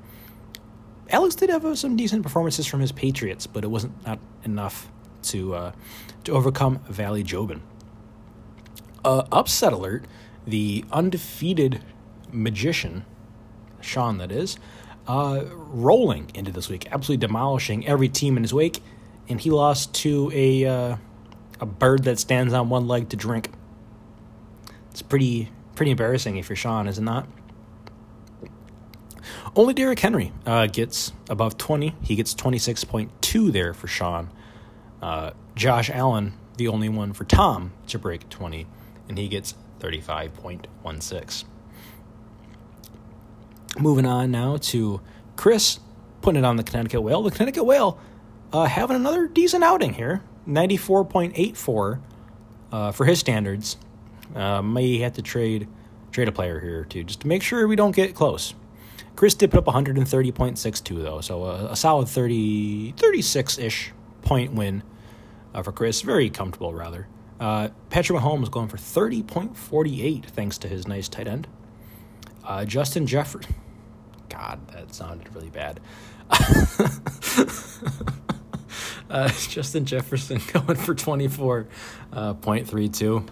Alex 1.11 1.35
did 1.35 1.51
have 1.51 1.79
some 1.79 1.97
decent 1.97 2.23
performances 2.23 2.67
from 2.67 2.81
his 2.81 2.91
Patriots, 2.93 3.47
but 3.47 3.65
it 3.65 3.69
wasn't 3.69 3.93
not 4.07 4.19
enough 4.45 4.91
to 5.25 5.73
to 6.25 6.33
overcome 6.33 6.81
Valley 6.89 7.23
Jobin. 7.23 7.61
upset 9.05 9.73
alert 9.73 10.07
the 10.47 10.85
undefeated 10.91 11.83
magician, 12.33 13.05
Sean, 13.81 14.19
that 14.19 14.33
is, 14.33 14.57
uh, 15.07 15.45
rolling 15.55 16.31
into 16.35 16.53
this 16.53 16.69
week, 16.69 16.87
absolutely 16.93 17.27
demolishing 17.27 17.87
every 17.87 18.09
team 18.09 18.37
in 18.37 18.43
his 18.43 18.55
wake, 18.55 18.83
and 19.29 19.41
he 19.41 19.51
lost 19.51 19.95
to 19.95 20.31
a 20.35 20.65
uh, 20.65 20.97
a 21.61 21.67
bird 21.67 22.05
that 22.05 22.19
stands 22.19 22.53
on 22.53 22.69
one 22.69 22.89
leg 22.89 23.09
to 23.11 23.17
drink. 23.17 23.51
It's 24.91 25.03
pretty 25.03 25.51
pretty 25.75 25.93
embarrassing 25.93 26.37
if 26.37 26.49
you're 26.49 26.57
Sean, 26.57 26.87
is 26.87 26.99
it 26.99 27.03
not? 27.03 27.27
Only 29.57 29.75
Derrick 29.75 29.99
Henry 29.99 30.33
uh, 30.47 30.67
gets 30.67 31.13
above 31.29 31.57
20. 31.57 31.95
He 32.03 32.15
gets 32.15 32.35
26.2 32.35 33.53
there 33.53 33.75
for 33.75 33.87
Sean. 33.87 34.31
Uh, 35.03 35.31
Josh 35.57 35.91
Allen, 35.91 36.35
the 36.57 36.69
only 36.69 36.89
one 36.89 37.13
for 37.13 37.25
Tom 37.25 37.73
to 37.89 37.99
break 37.99 38.29
20, 38.29 38.67
and 39.09 39.19
he 39.19 39.29
gets 39.29 39.55
35.16. 39.81 41.45
Moving 43.79 44.07
on 44.07 44.31
now 44.31 44.57
to 44.59 45.01
Chris 45.37 45.81
putting 46.21 46.41
it 46.41 46.45
on 46.45 46.57
the 46.57 46.63
Connecticut 46.63 47.03
Whale. 47.03 47.23
The 47.23 47.31
Connecticut 47.31 47.65
Whale 47.65 47.99
uh, 48.53 48.67
having 48.67 48.97
another 48.97 49.27
decent 49.27 49.65
outing 49.65 49.95
here 49.95 50.23
94.84 50.49 52.01
uh, 52.73 52.93
for 52.93 53.05
his 53.05 53.19
standards. 53.19 53.77
Uh, 54.35 54.63
may 54.63 54.99
have 54.99 55.15
to 55.15 55.23
trade 55.23 55.69
trade 56.13 56.29
a 56.29 56.33
player 56.33 56.61
here 56.61 56.85
too, 56.85 57.05
just 57.05 57.21
to 57.21 57.27
make 57.27 57.43
sure 57.43 57.67
we 57.67 57.77
don't 57.77 57.95
get 57.95 58.15
close. 58.15 58.55
Chris 59.17 59.35
did 59.35 59.51
put 59.51 59.59
up 59.59 59.67
130.62 59.67 61.03
though, 61.03 61.21
so 61.21 61.45
a, 61.45 61.73
a 61.73 61.77
solid 61.77 62.09
30 62.09 62.93
36 62.93 63.59
ish 63.59 63.93
point 64.23 64.55
win 64.55 64.83
uh, 65.55 65.63
for 65.63 65.73
Chris. 65.73 66.03
Very 66.03 66.31
comfortable 66.31 66.73
rather. 66.73 67.07
Uh, 67.39 67.69
Patrick 67.89 68.19
Mahomes 68.19 68.51
going 68.51 68.69
for 68.69 68.77
30.48 68.77 70.27
thanks 70.27 70.59
to 70.59 70.69
his 70.69 70.87
nice 70.87 71.09
tight 71.09 71.27
end. 71.27 71.49
Uh, 72.45 72.65
Justin 72.65 73.07
Jefferson. 73.07 73.55
God, 74.29 74.67
that 74.69 74.95
sounded 74.95 75.35
really 75.35 75.51
bad. 75.51 75.81
uh, 79.11 79.29
Justin 79.49 79.85
Jefferson 79.85 80.41
going 80.53 80.77
for 80.77 80.95
24.32 80.95 83.19
uh, 83.19 83.23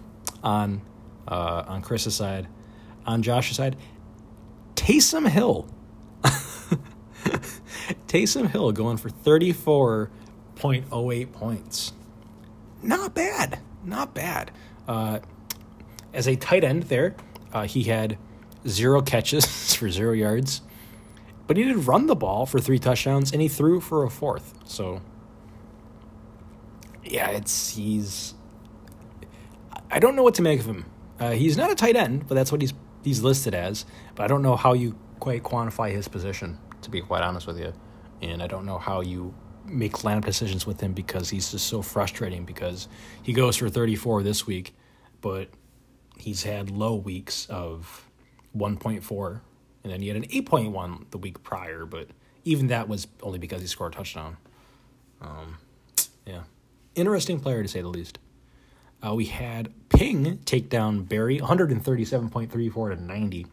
on 0.47 0.83
uh, 1.27 1.65
on 1.67 1.81
Chris's 1.83 2.15
side. 2.15 2.47
On 3.07 3.23
Josh's 3.23 3.57
side, 3.57 3.77
Taysom 4.75 5.27
Hill. 5.29 5.67
Taysom 8.07 8.51
Hill 8.51 8.73
going 8.73 8.99
for 8.99 9.09
34.08 9.09 11.33
points. 11.33 11.93
Not 12.83 13.15
bad 13.15 13.61
not 13.89 14.15
bad. 14.15 14.51
Uh, 14.87 15.21
as 16.13 16.29
a 16.29 16.37
tight 16.37 16.65
end 16.65 16.85
there, 16.85 17.17
uh, 17.53 17.67
he 17.67 17.85
had 17.85 18.19
zero 18.67 19.03
catches 19.03 19.75
for 19.75 19.91
zero 19.91 20.13
yards, 20.13 20.63
but 21.47 21.57
he 21.57 21.65
did 21.65 21.87
run 21.87 22.07
the 22.07 22.17
ball 22.17 22.47
for 22.47 22.61
three 22.61 22.79
touchdowns 22.79 23.33
and 23.33 23.41
he 23.41 23.49
threw 23.49 23.81
for 23.81 24.05
a 24.05 24.11
fourth. 24.11 24.55
So, 24.65 25.01
yeah, 27.11 27.31
it's 27.31 27.71
he's. 27.71 28.35
I 29.91 29.99
don't 29.99 30.17
know 30.17 30.23
what 30.23 30.35
to 30.35 30.43
make 30.43 30.61
of 30.61 30.67
him. 30.67 30.87
Uh, 31.19 31.31
he's 31.31 31.57
not 31.57 31.71
a 31.71 31.75
tight 31.75 31.97
end, 31.97 32.29
but 32.29 32.35
that's 32.35 32.53
what 32.53 32.61
he's 32.61 32.75
he's 33.03 33.23
listed 33.23 33.55
as. 33.55 33.85
But 34.15 34.25
I 34.25 34.27
don't 34.27 34.43
know 34.43 34.57
how 34.57 34.75
you 34.75 34.97
quite 35.21 35.43
quantify 35.43 35.93
his 35.93 36.09
position, 36.09 36.59
to 36.83 36.91
be 36.91 37.01
quite 37.01 37.23
honest 37.23 37.47
with 37.47 37.59
you, 37.59 37.73
and 38.23 38.43
I 38.43 38.47
don't 38.47 38.67
know 38.67 38.79
how 38.79 39.01
you 39.01 39.35
make 39.65 39.93
lineup 39.99 40.25
decisions 40.25 40.67
with 40.67 40.81
him 40.81 40.93
because 40.93 41.31
he's 41.31 41.51
just 41.51 41.67
so 41.67 41.83
frustrating 41.83 42.45
because 42.45 42.89
he 43.23 43.33
goes 43.33 43.57
for 43.57 43.69
34 43.69 44.23
this 44.23 44.47
week, 44.47 44.75
but 45.21 45.51
he's 46.17 46.43
had 46.43 46.71
low 46.71 46.95
weeks 46.95 47.47
of 47.51 48.09
1.4 48.57 49.41
and 49.85 49.93
then 49.93 50.03
he 50.03 50.09
had 50.09 50.17
an 50.17 50.25
8.1 50.25 51.11
the 51.11 51.19
week 51.19 51.43
prior, 51.43 51.85
but 51.87 52.09
even 52.45 52.69
that 52.69 52.89
was 52.89 53.07
only 53.23 53.39
because 53.39 53.61
he 53.61 53.67
scored 53.67 53.95
a 53.95 53.97
touchdown. 53.97 54.37
Um, 55.21 55.59
yeah. 56.27 56.43
Interesting 56.99 57.39
player 57.39 57.63
to 57.63 57.69
say 57.69 57.81
the 57.81 57.89
least. 57.89 58.19
Uh, 59.07 59.15
we 59.15 59.27
had 59.27 59.73
Ping 59.89 60.39
take 60.45 60.69
down 60.69 61.05
Barry 61.05 61.39
137.34 61.39 62.97
to 62.97 63.01
90, 63.01 63.47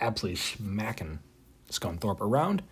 absolutely 0.00 0.36
smacking 0.36 1.20
Scunthorpe 1.70 2.20
around. 2.20 2.62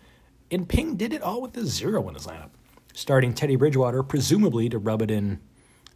And 0.51 0.69
Ping 0.69 0.95
did 0.95 1.13
it 1.13 1.23
all 1.23 1.41
with 1.41 1.57
a 1.57 1.65
zero 1.65 2.07
in 2.07 2.13
his 2.13 2.27
lineup 2.27 2.51
starting 2.93 3.33
Teddy 3.33 3.55
Bridgewater, 3.55 4.03
presumably 4.03 4.69
to 4.69 4.77
rub 4.77 5.01
it 5.01 5.09
in 5.09 5.39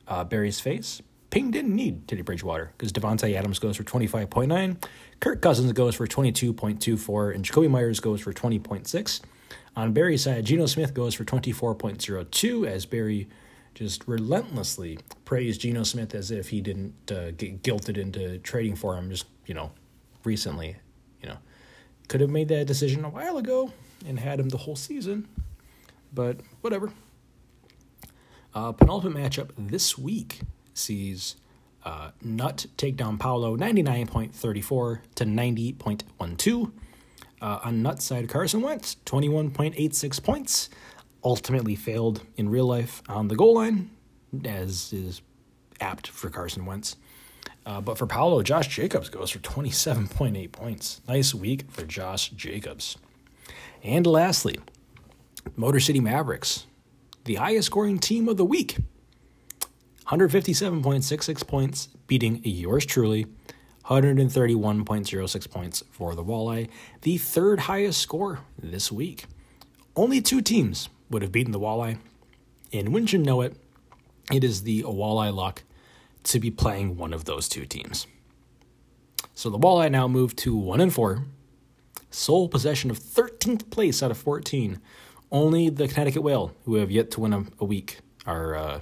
uh, 0.08 0.24
Barry's 0.24 0.60
face. 0.60 1.02
Ping 1.30 1.52
didn't 1.52 1.76
need 1.76 2.08
Teddy 2.08 2.22
Bridgewater 2.22 2.72
because 2.78 2.92
Davante 2.92 3.36
Adams 3.36 3.60
goes 3.60 3.78
for 3.78 3.84
25.9, 3.84 4.84
Kirk 5.20 5.42
Cousins 5.42 5.74
goes 5.74 5.96
for 5.96 6.08
22.24, 6.08 7.36
and 7.36 7.46
Jakobi 7.46 7.70
Meyers 7.70 8.00
goes 8.00 8.22
for 8.22 8.34
20.6. 8.34 9.22
On 9.76 9.92
Barry's 9.92 10.24
side, 10.24 10.46
Geno 10.46 10.66
Smith 10.66 10.94
goes 10.94 11.14
for 11.14 11.26
24.02 11.26 12.68
as 12.68 12.86
Barry 12.86 13.28
just 13.74 14.08
relentlessly 14.08 15.00
praised 15.26 15.62
Geno 15.62 15.84
Smith 15.84 16.14
as 16.14 16.32
if 16.32 16.50
he 16.50 16.62
didn't 16.62 17.12
uh, 17.12 17.32
get 17.32 17.64
guilted 17.64 17.98
into 17.98 18.38
trading 18.40 18.76
for 18.76 18.96
him 18.96 19.10
just, 19.10 19.26
you 19.46 19.54
know, 19.54 19.72
recently. 20.24 20.78
You 21.22 21.30
know, 21.30 21.38
could 22.08 22.22
have 22.22 22.30
made 22.30 22.50
that 22.50 22.68
decision 22.68 23.06
a 23.06 23.10
while 23.10 23.38
ago 23.38 23.72
and 24.06 24.20
had 24.20 24.40
him 24.40 24.50
the 24.50 24.58
whole 24.58 24.76
season 24.76 25.28
but 26.14 26.38
whatever. 26.62 26.92
Uh, 28.54 28.72
penultimate 28.72 29.32
matchup 29.32 29.50
this 29.58 29.98
week 29.98 30.42
sees 30.74 31.36
uh, 31.84 32.12
Nut 32.22 32.66
take 32.78 32.96
down 32.96 33.18
Paolo 33.18 33.58
99.34 33.58 35.00
to 35.16 35.26
90.12. 35.26 36.72
Uh, 37.42 37.60
on 37.64 37.82
Nut's 37.82 38.06
side, 38.06 38.30
Carson 38.30 38.62
Wentz 38.62 38.96
21.86 39.06 40.24
points. 40.24 40.70
Ultimately 41.24 41.76
failed 41.76 42.22
in 42.36 42.50
real 42.50 42.66
life 42.66 43.02
on 43.08 43.28
the 43.28 43.36
goal 43.36 43.56
line, 43.56 43.90
as 44.46 44.92
is 44.92 45.22
apt 45.80 46.08
for 46.08 46.30
Carson 46.30 46.66
Wentz. 46.66 46.98
Uh, 47.66 47.80
but 47.80 47.98
for 47.98 48.06
Paolo, 48.06 48.44
Josh 48.44 48.68
Jacobs 48.68 49.10
goes 49.10 49.30
for 49.30 49.40
27.8 49.40 50.52
points. 50.52 51.02
Nice 51.08 51.34
week 51.34 51.72
for 51.72 51.84
Josh 51.84 52.30
Jacobs. 52.32 52.98
And 53.84 54.06
lastly, 54.06 54.60
Motor 55.56 55.80
City 55.80 56.00
Mavericks, 56.00 56.66
the 57.24 57.36
highest 57.36 57.68
scoring 57.68 58.00
team 58.00 58.28
of 58.28 58.38
the 58.38 58.46
week. 58.46 58.78
157.66 60.08 61.48
points, 61.48 61.88
beating 62.08 62.42
yours 62.44 62.86
truly. 62.86 63.28
131.06 63.86 65.50
points 65.50 65.84
for 65.92 66.16
the 66.16 66.24
Walleye, 66.24 66.70
the 67.02 67.18
third 67.18 67.60
highest 67.62 68.00
score 68.00 68.40
this 68.58 68.92
week. 68.92 69.26
Only 69.96 70.22
two 70.22 70.42
teams 70.42 70.88
would 71.14 71.22
have 71.22 71.32
beaten 71.32 71.52
the 71.54 71.60
Walleye, 71.60 72.00
and 72.74 72.92
wouldn't 72.92 73.14
you 73.14 73.20
know 73.20 73.42
it, 73.42 73.56
it 74.32 74.44
is 74.44 74.64
the 74.64 74.84
Walleye 74.84 75.34
luck 75.34 75.64
to 76.24 76.40
be 76.40 76.52
playing 76.52 76.98
one 76.98 77.14
of 77.14 77.26
those 77.26 77.48
two 77.48 77.66
teams. 77.66 78.08
So 79.36 79.50
the 79.50 79.60
Walleye 79.60 79.92
now 79.92 80.08
move 80.08 80.36
to 80.38 80.56
1 80.56 80.82
and 80.82 80.94
4, 80.94 81.24
sole 82.10 82.48
possession 82.50 82.90
of 82.92 83.00
13th 83.00 83.70
place 83.70 84.02
out 84.02 84.12
of 84.12 84.18
14, 84.18 84.80
only 85.32 85.70
the 85.70 85.88
Connecticut 85.88 86.24
Whale, 86.24 86.54
who 86.66 86.76
have 86.76 86.92
yet 86.92 87.12
to 87.12 87.22
win 87.22 87.34
a, 87.34 87.46
a 87.60 87.66
week, 87.66 88.00
are 88.26 88.56
uh, 88.56 88.80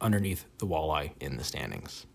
underneath 0.00 0.46
the 0.58 0.66
walleye 0.66 1.12
in 1.20 1.36
the 1.36 1.44
standings. 1.44 2.06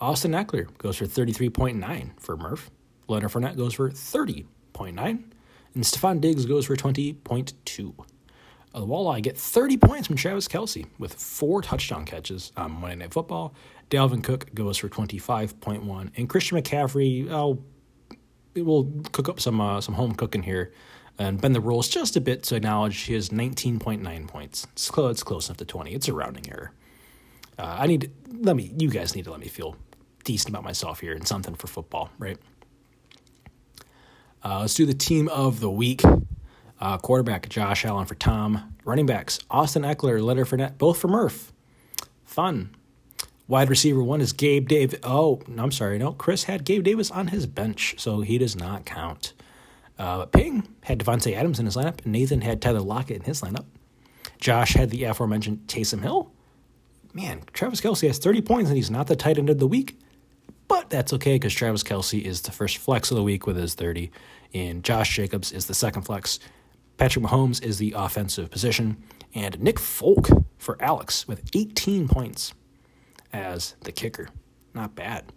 Austin 0.00 0.32
Ekeler 0.32 0.76
goes 0.78 0.96
for 0.96 1.06
33.9 1.06 2.20
for 2.20 2.36
Murph. 2.36 2.70
Leonard 3.08 3.30
Fournette 3.30 3.56
goes 3.56 3.74
for 3.74 3.90
30.9. 3.90 5.24
And 5.74 5.84
Stefon 5.84 6.20
Diggs 6.20 6.46
goes 6.46 6.66
for 6.66 6.76
20.2. 6.76 7.94
Uh, 8.74 8.80
the 8.80 8.86
Walleye 8.86 9.22
get 9.22 9.36
30 9.38 9.76
points 9.76 10.06
from 10.06 10.16
Travis 10.16 10.48
Kelce 10.48 10.86
with 10.98 11.14
four 11.14 11.62
touchdown 11.62 12.04
catches 12.04 12.52
on 12.56 12.72
Monday 12.72 12.96
Night 12.96 13.12
Football. 13.12 13.54
Dalvin 13.90 14.22
Cook 14.22 14.52
goes 14.54 14.78
for 14.78 14.88
25.1. 14.88 16.10
And 16.16 16.28
Christian 16.28 16.58
McCaffrey, 16.58 17.28
we'll 18.56 18.90
cook 19.12 19.28
up 19.28 19.40
some 19.40 19.60
uh, 19.60 19.80
some 19.80 19.94
home 19.94 20.14
cooking 20.14 20.42
here 20.42 20.72
and 21.18 21.40
bend 21.40 21.54
the 21.54 21.60
rules 21.60 21.88
just 21.88 22.16
a 22.16 22.20
bit 22.20 22.42
to 22.44 22.56
acknowledge 22.56 23.06
his 23.06 23.30
19.9 23.30 24.28
points. 24.28 24.66
It's 24.72 24.90
close, 24.90 25.12
it's 25.12 25.22
close 25.22 25.48
enough 25.48 25.58
to 25.58 25.64
20. 25.64 25.92
It's 25.92 26.08
a 26.08 26.12
rounding 26.12 26.50
error. 26.50 26.72
Uh, 27.58 27.76
I 27.78 27.86
need 27.86 28.10
let 28.40 28.56
me. 28.56 28.72
You 28.76 28.90
guys 28.90 29.14
need 29.14 29.26
to 29.26 29.30
let 29.30 29.40
me 29.40 29.48
feel 29.48 29.76
decent 30.24 30.50
about 30.50 30.64
myself 30.64 31.00
here 31.00 31.12
and 31.12 31.26
something 31.26 31.54
for 31.54 31.68
football, 31.68 32.10
right? 32.18 32.38
Uh, 34.44 34.60
let's 34.60 34.74
do 34.74 34.84
the 34.84 34.94
team 34.94 35.28
of 35.28 35.60
the 35.60 35.70
week. 35.70 36.02
Uh, 36.80 36.98
quarterback 36.98 37.48
Josh 37.48 37.84
Allen 37.84 38.04
for 38.06 38.14
Tom. 38.14 38.74
Running 38.84 39.06
backs 39.06 39.38
Austin 39.50 39.82
Ekeler, 39.82 40.22
Leonard 40.22 40.48
Fournette, 40.48 40.76
both 40.76 40.98
for 40.98 41.08
Murph. 41.08 41.52
Fun. 42.24 42.74
Wide 43.48 43.70
receiver 43.70 44.02
one 44.02 44.20
is 44.20 44.32
Gabe 44.32 44.68
Davis. 44.68 44.98
Oh, 45.02 45.40
I'm 45.58 45.70
sorry. 45.70 45.98
No, 45.98 46.12
Chris 46.12 46.44
had 46.44 46.64
Gabe 46.64 46.82
Davis 46.82 47.10
on 47.10 47.28
his 47.28 47.46
bench, 47.46 47.94
so 47.98 48.20
he 48.20 48.38
does 48.38 48.56
not 48.56 48.84
count. 48.84 49.32
Uh, 49.98 50.26
Ping 50.26 50.66
had 50.82 50.98
Davante 50.98 51.34
Adams 51.34 51.58
in 51.58 51.66
his 51.66 51.76
lineup, 51.76 52.04
Nathan 52.04 52.40
had 52.40 52.60
Tyler 52.60 52.80
Lockett 52.80 53.18
in 53.18 53.22
his 53.22 53.42
lineup. 53.42 53.64
Josh 54.38 54.74
had 54.74 54.90
the 54.90 55.04
aforementioned 55.04 55.60
Taysom 55.68 56.02
Hill. 56.02 56.32
Man, 57.12 57.42
Travis 57.52 57.80
Kelce 57.80 58.06
has 58.08 58.18
30 58.18 58.42
points, 58.42 58.70
and 58.70 58.76
he's 58.76 58.90
not 58.90 59.06
the 59.06 59.14
tight 59.14 59.38
end 59.38 59.48
of 59.48 59.58
the 59.58 59.68
week. 59.68 59.98
But 60.74 60.90
that's 60.90 61.12
okay 61.12 61.36
because 61.36 61.54
Travis 61.54 61.84
Kelce 61.84 62.20
is 62.20 62.40
the 62.40 62.50
first 62.50 62.78
flex 62.78 63.12
of 63.12 63.16
the 63.16 63.22
week 63.22 63.46
with 63.46 63.56
his 63.56 63.74
30, 63.74 64.10
and 64.54 64.82
Josh 64.82 65.14
Jacobs 65.14 65.52
is 65.52 65.66
the 65.66 65.72
second 65.72 66.02
flex. 66.02 66.40
Patrick 66.96 67.24
Mahomes 67.24 67.62
is 67.62 67.78
the 67.78 67.94
offensive 67.96 68.50
position, 68.50 68.96
and 69.36 69.60
Nick 69.60 69.78
Folk 69.78 70.26
for 70.58 70.76
Alex 70.82 71.28
with 71.28 71.48
18 71.54 72.08
points 72.08 72.54
as 73.32 73.76
the 73.82 73.92
kicker. 73.92 74.30
Not 74.74 74.96
bad. 74.96 75.32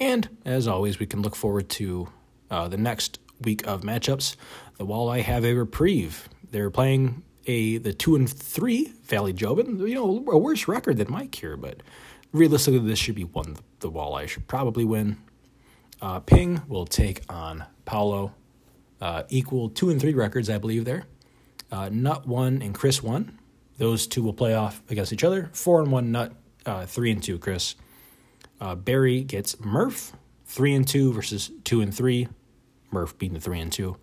And 0.00 0.38
as 0.46 0.66
always, 0.66 0.98
we 0.98 1.04
can 1.04 1.20
look 1.20 1.36
forward 1.36 1.68
to 1.68 2.08
uh, 2.50 2.68
the 2.68 2.78
next 2.78 3.18
week 3.42 3.66
of 3.66 3.82
matchups. 3.82 4.36
The 4.78 4.86
Walleye 4.86 5.20
have 5.20 5.44
a 5.44 5.52
reprieve. 5.52 6.30
They're 6.50 6.70
playing 6.70 7.24
a 7.44 7.76
the 7.76 7.92
two 7.92 8.16
and 8.16 8.26
three 8.26 8.94
Valley 9.04 9.34
Jobin. 9.34 9.86
You 9.86 9.94
know, 9.96 10.24
a 10.32 10.38
worse 10.38 10.66
record 10.66 10.96
than 10.96 11.10
Mike 11.10 11.34
here, 11.34 11.58
but 11.58 11.82
realistically, 12.36 12.80
this 12.80 12.98
should 12.98 13.14
be 13.14 13.24
one 13.24 13.56
the 13.80 13.90
Walleye 13.90 14.28
should 14.28 14.46
probably 14.46 14.84
win. 14.84 15.18
Uh, 16.00 16.20
Ping 16.20 16.62
will 16.68 16.86
take 16.86 17.22
on 17.28 17.64
Paulo. 17.84 18.34
Uh, 19.00 19.24
equal 19.28 19.68
two 19.68 19.90
and 19.90 20.00
three 20.00 20.14
records, 20.14 20.48
I 20.48 20.58
believe. 20.58 20.84
There, 20.84 21.04
uh, 21.70 21.90
Nut 21.92 22.26
one 22.26 22.62
and 22.62 22.74
Chris 22.74 23.02
one. 23.02 23.38
Those 23.78 24.06
two 24.06 24.22
will 24.22 24.32
play 24.32 24.54
off 24.54 24.82
against 24.88 25.12
each 25.12 25.24
other. 25.24 25.50
Four 25.52 25.82
and 25.82 25.92
one 25.92 26.12
Nut, 26.12 26.32
uh, 26.64 26.86
three 26.86 27.10
and 27.10 27.22
two 27.22 27.38
Chris. 27.38 27.74
Uh, 28.60 28.74
Barry 28.74 29.22
gets 29.22 29.60
Murph, 29.60 30.12
three 30.46 30.74
and 30.74 30.88
two 30.88 31.12
versus 31.12 31.50
two 31.64 31.82
and 31.82 31.94
three. 31.94 32.28
Murph 32.90 33.18
beating 33.18 33.34
the 33.34 33.40
three 33.40 33.60
and 33.60 33.70
two. 33.70 33.96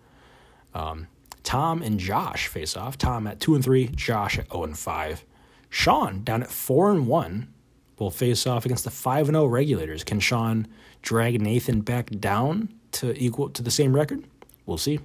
Um, 0.74 1.08
Tom 1.42 1.82
and 1.82 1.98
Josh 1.98 2.46
face 2.46 2.76
off. 2.76 2.96
Tom 2.96 3.26
at 3.26 3.40
two 3.40 3.54
and 3.54 3.64
three. 3.64 3.88
Josh 3.88 4.38
at 4.38 4.50
zero 4.50 4.64
and 4.64 4.78
five. 4.78 5.24
Sean 5.68 6.22
down 6.22 6.42
at 6.42 6.50
four 6.50 6.90
and 6.90 7.06
one 7.08 7.52
will 7.98 8.10
face 8.10 8.46
off 8.46 8.64
against 8.64 8.84
the 8.84 8.90
five 8.90 9.28
and 9.28 9.34
zero 9.34 9.46
regulators. 9.46 10.04
Can 10.04 10.20
Sean 10.20 10.66
drag 11.02 11.40
Nathan 11.40 11.80
back 11.80 12.10
down 12.10 12.72
to 12.92 13.16
equal 13.22 13.50
to 13.50 13.62
the 13.62 13.70
same 13.70 13.94
record? 13.94 14.24
We'll 14.66 14.78
see. 14.78 15.00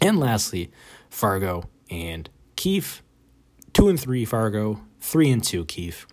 And 0.00 0.18
lastly, 0.18 0.70
Fargo 1.10 1.68
and 1.90 2.28
Keefe, 2.56 3.02
two 3.72 3.88
and 3.88 3.98
three. 3.98 4.24
Fargo, 4.24 4.80
three 5.00 5.30
and 5.30 5.42
two. 5.42 5.64
Keefe. 5.64 6.06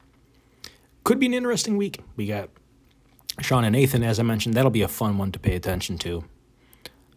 Could 1.04 1.20
be 1.20 1.26
an 1.26 1.34
interesting 1.34 1.78
week. 1.78 2.02
We 2.16 2.28
got 2.28 2.50
Sean 3.42 3.64
and 3.64 3.74
Nathan, 3.74 4.04
as 4.04 4.20
I 4.20 4.24
mentioned. 4.24 4.56
That'll 4.56 4.70
be 4.70 4.84
a 4.84 4.88
fun 4.88 5.18
one 5.18 5.32
to 5.32 5.40
pay 5.40 5.56
attention 5.56 5.98
to. 6.00 6.24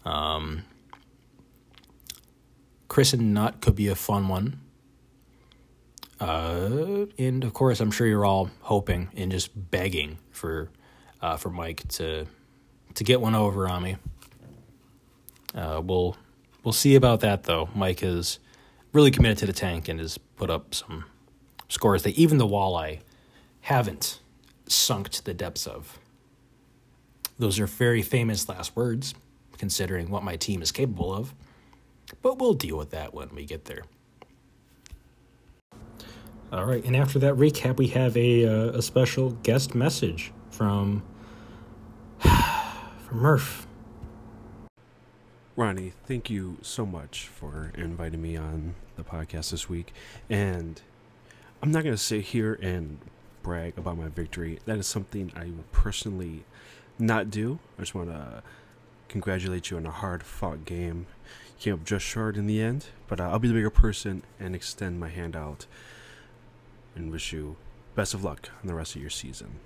Um, 0.05 0.65
Chris 2.89 3.13
and 3.13 3.35
Nut 3.35 3.61
could 3.61 3.77
be 3.77 3.89
a 3.89 3.95
fun 3.95 4.29
one. 4.29 4.62
Uh, 6.23 7.07
and 7.19 7.43
of 7.43 7.53
course, 7.53 7.81
I'm 7.81 7.91
sure 7.91 8.07
you're 8.07 8.25
all 8.25 8.49
hoping 8.61 9.09
and 9.17 9.33
just 9.33 9.51
begging 9.73 10.19
for 10.31 10.71
uh, 11.21 11.37
for 11.37 11.51
Mike 11.51 11.87
to 11.89 12.27
to 12.95 13.05
get 13.05 13.21
one 13.21 13.35
over 13.35 13.69
on 13.69 13.83
me. 13.83 13.97
Uh, 15.53 15.83
we'll 15.85 16.17
we'll 16.63 16.73
see 16.73 16.95
about 16.95 17.21
that 17.21 17.43
though. 17.43 17.69
Mike 17.75 18.05
is 18.05 18.39
really 18.93 19.11
committed 19.11 19.39
to 19.39 19.47
the 19.47 19.53
tank 19.53 19.89
and 19.89 19.99
has 19.99 20.17
put 20.17 20.49
up 20.49 20.77
some 20.77 21.07
scores 21.69 22.05
that 22.05 22.17
even 22.17 22.39
the 22.39 22.47
walleye 22.47 23.01
haven't 23.63 24.21
sunk 24.69 25.09
to 25.09 25.25
the 25.25 25.35
depths 25.35 25.67
of. 25.67 25.99
Those 27.37 27.59
are 27.59 27.67
very 27.67 28.03
famous 28.03 28.49
last 28.49 28.77
words, 28.77 29.13
considering 29.59 30.09
what 30.09 30.23
my 30.23 30.37
team 30.37 30.63
is 30.63 30.71
capable 30.71 31.13
of. 31.13 31.35
But 32.23 32.39
we'll 32.39 32.55
deal 32.55 32.79
with 32.79 32.91
that 32.91 33.13
when 33.13 33.35
we 33.35 33.45
get 33.45 33.65
there. 33.65 33.83
All 36.53 36.67
right, 36.67 36.85
and 36.85 36.95
after 36.95 37.19
that 37.21 37.33
recap, 37.37 37.79
we 37.79 37.87
have 37.89 38.15
a 38.15 38.45
uh, 38.45 38.73
a 38.73 38.83
special 38.83 39.31
guest 39.43 39.75
message 39.75 40.35
from 40.51 41.03
from 42.21 43.19
Murph. 43.19 43.67
Ronnie, 45.57 45.95
thank 46.07 46.29
you 46.29 46.59
so 46.61 46.85
much 46.85 47.27
for 47.29 47.73
inviting 47.75 48.21
me 48.21 48.37
on 48.37 48.75
the 48.97 49.03
podcast 49.03 49.51
this 49.51 49.71
week. 49.71 49.95
And 50.29 50.83
I'm 51.63 51.71
not 51.71 51.85
going 51.85 51.95
to 51.95 52.03
sit 52.03 52.21
here 52.21 52.59
and 52.61 52.99
brag 53.43 53.79
about 53.79 53.97
my 53.97 54.09
victory. 54.09 54.59
That 54.67 54.77
is 54.77 54.87
something 54.87 55.33
I 55.35 55.47
will 55.47 55.65
personally 55.73 56.45
not 56.99 57.31
do. 57.31 57.61
I 57.79 57.83
just 57.83 57.95
want 57.95 58.11
to 58.11 58.43
congratulate 59.09 59.71
you 59.71 59.79
on 59.79 59.87
a 59.87 59.91
hard 59.91 60.23
fought 60.23 60.67
game. 60.67 61.07
You 61.57 61.63
came 61.63 61.75
up 61.75 61.85
just 61.85 62.05
short 62.05 62.37
in 62.37 62.47
the 62.47 62.61
end, 62.61 62.89
but 63.09 63.21
uh, 63.21 63.31
I'll 63.31 63.39
be 63.39 63.49
the 63.49 63.55
bigger 63.55 63.71
person 63.71 64.23
and 64.39 64.55
extend 64.55 65.01
my 65.01 65.09
hand 65.09 65.35
out 65.35 65.65
and 66.95 67.11
wish 67.11 67.33
you 67.33 67.57
best 67.95 68.15
of 68.15 68.25
luck 68.25 68.49
on 68.61 68.69
the 68.69 68.75
rest 68.75 68.95
of 68.95 69.01
your 69.01 69.11
season. 69.11 69.61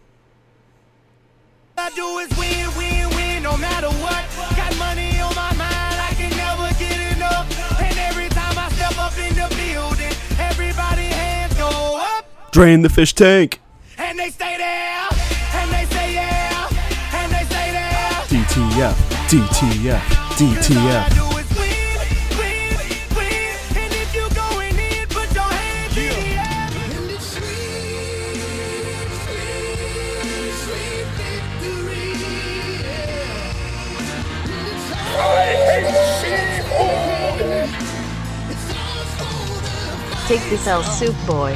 I 1.78 1.90
do 1.90 2.18
is 2.18 2.30
win, 2.38 2.66
win, 2.78 3.14
win, 3.16 3.42
no 3.42 3.56
matter 3.56 3.88
what. 3.88 4.24
Got 4.56 4.76
money 4.78 5.20
on 5.20 5.34
my 5.34 5.52
mind, 5.54 6.00
I 6.00 6.14
can 6.16 6.30
never 6.30 6.72
get 6.78 7.16
enough. 7.16 7.80
And 7.80 7.98
every 7.98 8.28
time 8.30 8.56
I 8.58 8.70
step 8.70 8.98
up 8.98 9.16
in 9.18 9.34
the 9.34 9.48
building, 9.54 10.12
everybody 10.38 11.02
hands 11.02 11.54
go 11.54 11.98
up. 12.00 12.24
Drain 12.52 12.82
the 12.82 12.88
fish 12.88 13.12
tank! 13.14 13.60
And 13.98 14.18
they 14.18 14.30
stay 14.30 14.56
there, 14.56 15.08
and 15.54 15.70
they 15.70 15.84
say 15.94 16.14
yeah, 16.14 16.68
and 17.12 17.32
they 17.32 17.44
say 17.44 17.72
there. 17.72 18.10
DTF, 18.28 18.94
DTF, 19.28 20.08
Cause 20.08 20.76
all 20.76 20.88
I 20.88 21.08
DTF. 21.10 21.25
Take 40.26 40.40
this 40.50 40.66
L 40.66 40.82
soup 40.82 41.14
boy. 41.24 41.54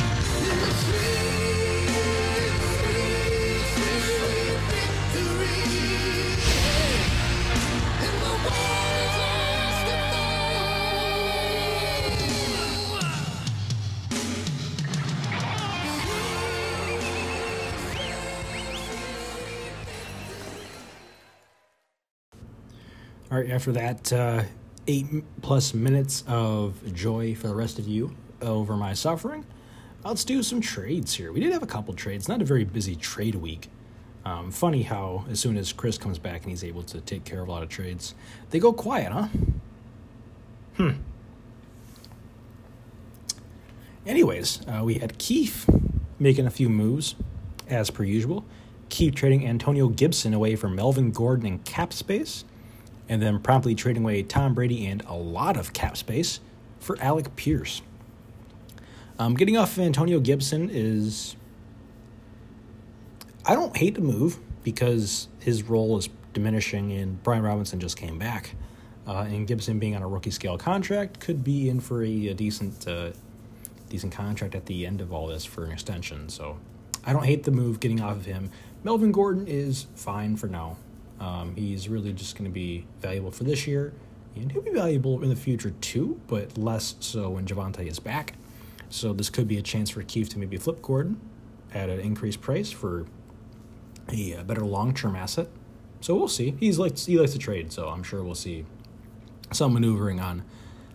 All 23.33 23.39
right, 23.39 23.51
after 23.51 23.73
that, 23.73 24.13
uh, 24.13 24.45
eight 24.87 25.07
plus 25.43 25.75
minutes 25.75 26.23
of 26.29 26.95
joy 26.95 27.35
for 27.35 27.49
the 27.49 27.55
rest 27.57 27.81
of 27.81 27.89
you 27.89 28.15
over 28.43 28.77
my 28.77 28.93
suffering, 28.93 29.45
let's 30.05 30.25
do 30.25 30.43
some 30.43 30.61
trades 30.61 31.15
here. 31.15 31.33
We 31.33 31.41
did 31.41 31.53
have 31.53 31.63
a 31.63 31.67
couple 31.67 31.95
trades, 31.95 32.29
not 32.29 32.41
a 32.43 32.45
very 32.45 32.65
busy 32.65 32.97
trade 32.97 33.35
week. 33.37 33.69
Um, 34.25 34.51
funny 34.51 34.83
how, 34.83 35.25
as 35.31 35.41
soon 35.41 35.57
as 35.57 35.73
Chris 35.73 35.97
comes 35.97 36.19
back 36.19 36.43
and 36.43 36.51
he's 36.51 36.65
able 36.65 36.83
to 36.85 37.01
take 37.01 37.25
care 37.25 37.41
of 37.41 37.49
a 37.49 37.51
lot 37.51 37.63
of 37.63 37.69
trades, 37.69 38.15
they 38.51 38.59
go 38.59 38.73
quiet, 38.73 39.13
huh? 39.13 39.29
Hmm. 40.77 40.91
Anyways, 44.07 44.61
uh, 44.67 44.83
we 44.85 44.95
had 44.95 45.19
Keith 45.19 45.69
making 46.19 46.47
a 46.47 46.51
few 46.51 46.69
moves, 46.69 47.15
as 47.69 47.91
per 47.91 48.05
usual. 48.05 48.45
Keith 48.89 49.15
trading 49.15 49.47
Antonio 49.47 49.89
Gibson 49.89 50.35
away 50.35 50.57
for 50.57 50.69
Melvin 50.69 51.13
Gordon 51.13 51.47
and 51.47 51.65
cap 51.65 51.93
space 51.93 52.45
and 53.09 53.21
then 53.21 53.41
promptly 53.41 53.75
trading 53.75 54.05
away 54.05 54.23
Tom 54.23 54.55
Brady 54.55 54.87
and 54.87 55.03
a 55.07 55.15
lot 55.15 55.57
of 55.57 55.73
cap 55.73 55.97
space 55.97 56.41
for 56.79 56.97
Alec 57.01 57.35
Pierce. 57.37 57.83
Um, 59.21 59.35
getting 59.35 59.59
off 59.59 59.77
of 59.77 59.85
Antonio 59.85 60.19
Gibson 60.19 60.71
is. 60.73 61.37
I 63.45 63.55
don't 63.55 63.77
hate 63.77 63.95
the 63.95 64.01
move 64.01 64.39
because 64.65 65.29
his 65.41 65.63
role 65.65 65.99
is 65.99 66.09
diminishing, 66.33 66.91
and 66.93 67.23
Brian 67.23 67.43
Robinson 67.43 67.81
just 67.81 67.99
came 67.99 68.19
back. 68.19 68.55
Uh, 69.07 69.27
and 69.29 69.47
Gibson 69.47 69.79
being 69.79 69.95
on 69.95 70.03
a 70.03 70.09
rookie 70.09 70.31
scale 70.31 70.57
contract 70.57 71.21
could 71.21 71.45
be 71.45 71.69
in 71.69 71.81
for 71.81 72.03
a, 72.03 72.29
a 72.29 72.35
decent 72.35 72.89
uh, 72.89 73.11
decent 73.91 74.15
contract 74.15 74.55
at 74.55 74.65
the 74.65 74.87
end 74.87 75.03
of 75.03 75.13
all 75.13 75.27
this 75.27 75.45
for 75.45 75.65
an 75.65 75.73
extension. 75.73 76.31
So 76.31 76.59
I 77.05 77.13
don't 77.13 77.27
hate 77.27 77.43
the 77.43 77.51
move 77.51 77.79
getting 77.79 78.01
off 78.01 78.17
of 78.17 78.25
him. 78.25 78.51
Melvin 78.85 79.13
Gordon 79.13 79.47
is 79.47 79.87
fine 79.97 80.37
for 80.37 80.47
now. 80.47 80.79
Um, 81.19 81.55
he's 81.57 81.91
really 81.91 82.15
just 82.15 82.39
going 82.39 82.51
to 82.51 82.55
be 82.55 82.87
valuable 83.03 83.31
for 83.31 83.45
this 83.45 83.67
year, 83.67 83.93
and 84.35 84.51
he'll 84.51 84.63
be 84.63 84.71
valuable 84.71 85.23
in 85.23 85.29
the 85.29 85.37
future 85.37 85.75
too, 85.83 86.19
but 86.27 86.57
less 86.57 86.95
so 87.01 87.29
when 87.29 87.45
Javonte 87.45 87.87
is 87.87 88.01
back. 88.01 88.33
So 88.91 89.13
this 89.13 89.31
could 89.31 89.49
be 89.49 89.57
a 89.57 89.63
chance 89.63 89.91
for 89.91 90.03
Keefe 90.03 90.29
to 90.31 90.39
maybe 90.39 90.57
flip 90.57 90.83
Gordon 90.83 91.21
at 91.73 91.89
an 91.89 92.01
increased 92.01 92.41
price 92.41 92.71
for 92.71 93.07
a, 94.13 94.35
uh, 94.35 94.43
better 94.43 94.65
long-term 94.65 95.15
asset. 95.15 95.49
So 96.01 96.17
we'll 96.17 96.29
see. 96.29 96.57
He's 96.59 96.79
like 96.79 96.99
he 96.99 97.19
likes 97.19 97.33
to 97.33 97.39
trade, 97.39 97.73
so 97.73 97.89
I'm 97.89 98.03
sure 98.03 98.23
we'll 98.23 98.35
see 98.35 98.65
some 99.53 99.75
maneuvering 99.75 100.19
on 100.19 100.45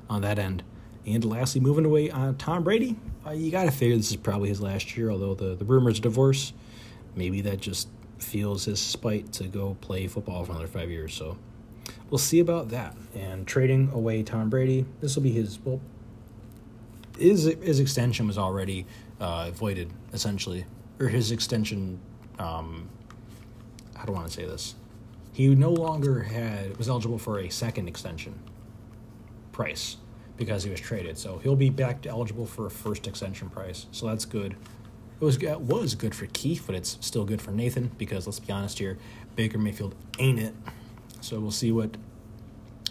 on 0.10 0.22
that 0.22 0.40
end. 0.40 0.64
And 1.06 1.24
lastly, 1.24 1.62
moving 1.62 1.86
away 1.86 2.10
on 2.10 2.36
Tom 2.38 2.64
Brady, 2.64 2.98
uh, 3.26 3.32
you 3.32 3.52
got 3.52 3.66
to 3.66 3.72
figure 3.72 3.96
this 3.96 4.10
is 4.10 4.18
probably 4.18 4.50
his 4.50 4.62
last 4.62 4.98
year. 4.98 5.12
Although 5.12 5.36
the 5.36 5.56
the 5.56 5.66
rumors 5.66 6.00
divorce, 6.00 6.54
maybe 7.16 7.42
that 7.42 7.62
just 7.62 7.88
fuels 8.18 8.66
his 8.66 8.80
spite 8.80 9.32
to 9.34 9.44
go 9.46 9.78
play 9.82 10.08
football 10.08 10.44
for 10.44 10.52
another 10.52 10.68
five 10.68 10.90
years. 10.90 11.14
So 11.14 11.38
we'll 12.10 12.18
see 12.18 12.40
about 12.40 12.70
that. 12.70 12.96
And 13.14 13.46
trading 13.46 13.92
away 13.94 14.24
Tom 14.24 14.50
Brady, 14.50 14.86
this 15.02 15.16
will 15.16 15.24
be 15.24 15.32
his 15.32 15.60
well. 15.64 15.80
His 17.18 17.44
his 17.62 17.80
extension 17.80 18.28
was 18.28 18.38
already 18.38 18.86
uh, 19.20 19.52
voided 19.52 19.92
essentially, 20.14 20.66
or 21.00 21.08
his 21.08 21.32
extension. 21.32 22.00
Um, 22.40 22.90
how 23.96 24.06
do 24.06 24.14
I 24.14 24.16
want 24.16 24.28
to 24.28 24.34
say 24.34 24.46
this? 24.46 24.76
He 25.32 25.48
no 25.54 25.72
longer 25.72 26.24
had 26.24 26.78
was 26.78 26.90
eligible 26.90 27.18
for 27.18 27.40
a 27.40 27.50
second 27.50 27.88
extension 27.88 28.40
price 29.52 29.98
because 30.38 30.64
he 30.64 30.70
was 30.70 30.80
traded. 30.80 31.18
So 31.18 31.40
he'll 31.40 31.56
be 31.56 31.70
back 31.70 32.06
eligible 32.06 32.46
for 32.46 32.66
a 32.66 32.72
first 32.72 33.08
extension 33.08 33.50
price. 33.50 33.86
So 33.92 34.08
that's 34.08 34.26
good. 34.26 34.56
It 35.20 35.24
was 35.24 35.38
it 35.38 35.62
was 35.62 35.96
good 35.96 36.14
for 36.14 36.26
Keith, 36.28 36.64
but 36.66 36.76
it's 36.76 36.98
still 37.02 37.24
good 37.24 37.42
for 37.42 37.52
Nathan 37.52 37.92
because 37.98 38.28
let's 38.28 38.40
be 38.40 38.52
honest 38.52 38.80
here, 38.80 38.98
Baker 39.36 39.58
Mayfield 39.58 39.96
ain't 40.20 40.40
it. 40.40 40.54
So 41.22 41.40
we'll 41.40 41.52
see 41.52 41.72
what 41.72 41.96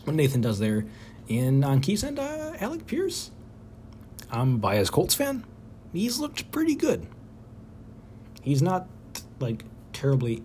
what 0.04 0.16
Nathan 0.16 0.40
does 0.40 0.58
there. 0.58 0.86
And 1.28 1.64
on 1.64 1.80
Keith's 1.80 2.04
end, 2.04 2.18
uh, 2.18 2.54
Alec 2.60 2.86
Pierce. 2.86 3.30
I'm 4.34 4.56
a 4.56 4.58
biased 4.58 4.92
Colts 4.92 5.14
fan. 5.14 5.44
He's 5.92 6.18
looked 6.18 6.50
pretty 6.50 6.74
good. 6.74 7.06
He's 8.42 8.62
not 8.62 8.88
like 9.38 9.64
terribly 9.92 10.42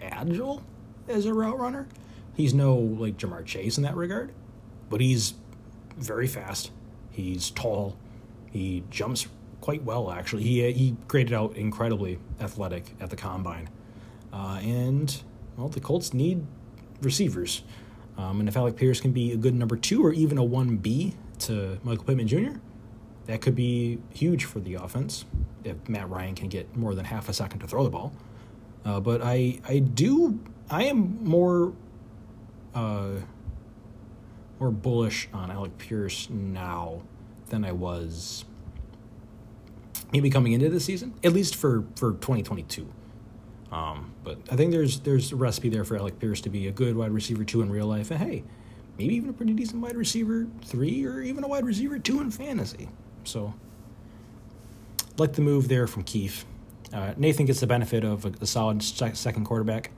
agile 0.00 0.62
as 1.08 1.26
a 1.26 1.34
route 1.34 1.58
runner. 1.58 1.88
He's 2.34 2.54
no 2.54 2.74
like 2.76 3.16
Ja'Marr 3.16 3.44
Chase 3.44 3.76
in 3.76 3.82
that 3.84 3.96
regard, 3.96 4.32
but 4.88 5.00
he's 5.00 5.34
very 5.96 6.26
fast. 6.26 6.70
He's 7.10 7.50
tall. 7.50 7.96
He 8.50 8.84
jumps 8.90 9.26
quite 9.60 9.82
well 9.82 10.10
actually. 10.10 10.42
He 10.42 10.70
he 10.72 10.96
graded 11.08 11.32
out 11.32 11.56
incredibly 11.56 12.18
athletic 12.40 12.94
at 13.00 13.10
the 13.10 13.16
combine, 13.16 13.68
uh, 14.32 14.60
and 14.62 15.22
well 15.56 15.68
the 15.68 15.80
Colts 15.80 16.14
need 16.14 16.46
receivers, 17.02 17.62
um, 18.16 18.40
and 18.40 18.48
if 18.48 18.56
Alec 18.56 18.76
Pierce 18.76 19.00
can 19.00 19.12
be 19.12 19.32
a 19.32 19.36
good 19.36 19.54
number 19.54 19.76
two 19.76 20.04
or 20.04 20.12
even 20.12 20.38
a 20.38 20.44
one 20.44 20.76
B 20.76 21.14
to 21.40 21.78
Michael 21.82 22.04
Pittman 22.04 22.28
Jr., 22.28 22.58
that 23.26 23.40
could 23.40 23.54
be 23.54 23.98
huge 24.12 24.44
for 24.44 24.60
the 24.60 24.74
offense 24.74 25.24
if 25.64 25.76
Matt 25.88 26.08
Ryan 26.08 26.34
can 26.34 26.48
get 26.48 26.74
more 26.76 26.94
than 26.94 27.04
half 27.04 27.28
a 27.28 27.32
second 27.32 27.60
to 27.60 27.68
throw 27.68 27.84
the 27.84 27.90
ball. 27.90 28.12
Uh, 28.84 28.98
but 28.98 29.20
I 29.22 29.60
I 29.68 29.78
do 29.78 30.40
I 30.70 30.84
am 30.84 31.22
more 31.22 31.72
uh, 32.74 33.16
more 34.58 34.70
bullish 34.70 35.28
on 35.32 35.50
Alec 35.50 35.76
Pierce 35.78 36.28
now 36.30 37.02
than 37.48 37.64
I 37.64 37.72
was 37.72 38.44
maybe 40.12 40.30
coming 40.30 40.52
into 40.52 40.68
the 40.68 40.80
season, 40.80 41.14
at 41.22 41.32
least 41.32 41.56
for 41.56 41.84
for 41.96 42.12
2022. 42.12 42.88
Um, 43.72 44.12
but 44.24 44.38
I 44.50 44.56
think 44.56 44.72
there's 44.72 45.00
there's 45.00 45.32
a 45.32 45.36
recipe 45.36 45.68
there 45.68 45.84
for 45.84 45.96
Alec 45.96 46.18
Pierce 46.18 46.40
to 46.42 46.50
be 46.50 46.66
a 46.66 46.72
good 46.72 46.96
wide 46.96 47.12
receiver 47.12 47.44
two 47.44 47.62
in 47.62 47.70
real 47.70 47.86
life, 47.86 48.10
and 48.10 48.20
hey, 48.20 48.44
maybe 49.00 49.14
even 49.14 49.30
a 49.30 49.32
pretty 49.32 49.54
decent 49.54 49.80
wide 49.80 49.96
receiver 49.96 50.46
three 50.62 51.06
or 51.06 51.22
even 51.22 51.42
a 51.42 51.48
wide 51.48 51.64
receiver 51.64 51.98
two 51.98 52.20
in 52.20 52.30
fantasy. 52.30 52.86
So, 53.24 53.54
like 55.16 55.32
the 55.32 55.40
move 55.40 55.68
there 55.68 55.86
from 55.86 56.02
Keefe. 56.02 56.44
Uh, 56.92 57.14
Nathan 57.16 57.46
gets 57.46 57.60
the 57.60 57.66
benefit 57.66 58.04
of 58.04 58.26
a, 58.26 58.32
a 58.42 58.46
solid 58.46 58.82
sec- 58.82 59.16
second 59.16 59.46
quarterback. 59.46 59.90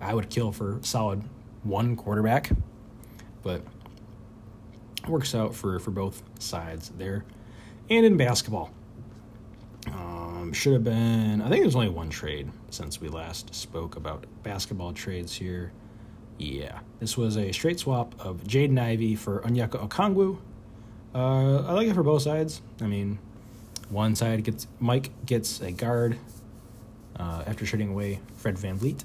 I 0.00 0.14
would 0.14 0.30
kill 0.30 0.52
for 0.52 0.78
solid 0.80 1.22
one 1.64 1.96
quarterback, 1.96 2.50
but 3.42 3.60
it 5.02 5.08
works 5.08 5.34
out 5.34 5.54
for, 5.54 5.78
for 5.78 5.90
both 5.90 6.22
sides 6.38 6.92
there. 6.96 7.26
And 7.90 8.06
in 8.06 8.16
basketball, 8.16 8.70
um, 9.88 10.54
should 10.54 10.72
have 10.72 10.84
been, 10.84 11.42
I 11.42 11.50
think 11.50 11.62
there's 11.62 11.76
only 11.76 11.90
one 11.90 12.08
trade 12.08 12.50
since 12.70 13.02
we 13.02 13.08
last 13.08 13.54
spoke 13.54 13.96
about 13.96 14.24
basketball 14.42 14.94
trades 14.94 15.34
here. 15.34 15.72
Yeah, 16.40 16.78
this 17.00 17.18
was 17.18 17.36
a 17.36 17.52
straight 17.52 17.78
swap 17.80 18.14
of 18.18 18.42
Jaden 18.44 18.80
Ivey 18.80 19.14
for 19.14 19.40
Onyeka 19.42 19.86
Okongwu. 19.86 20.38
Uh, 21.14 21.66
I 21.66 21.72
like 21.74 21.86
it 21.86 21.92
for 21.92 22.02
both 22.02 22.22
sides. 22.22 22.62
I 22.80 22.86
mean, 22.86 23.18
one 23.90 24.16
side 24.16 24.42
gets 24.42 24.66
Mike 24.78 25.10
gets 25.26 25.60
a 25.60 25.70
guard 25.70 26.16
uh, 27.16 27.44
after 27.46 27.66
trading 27.66 27.90
away 27.90 28.20
Fred 28.36 28.56
VanVleet. 28.56 29.04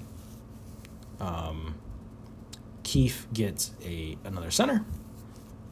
Um, 1.20 1.74
gets 3.34 3.72
a 3.84 4.16
another 4.24 4.50
center 4.50 4.86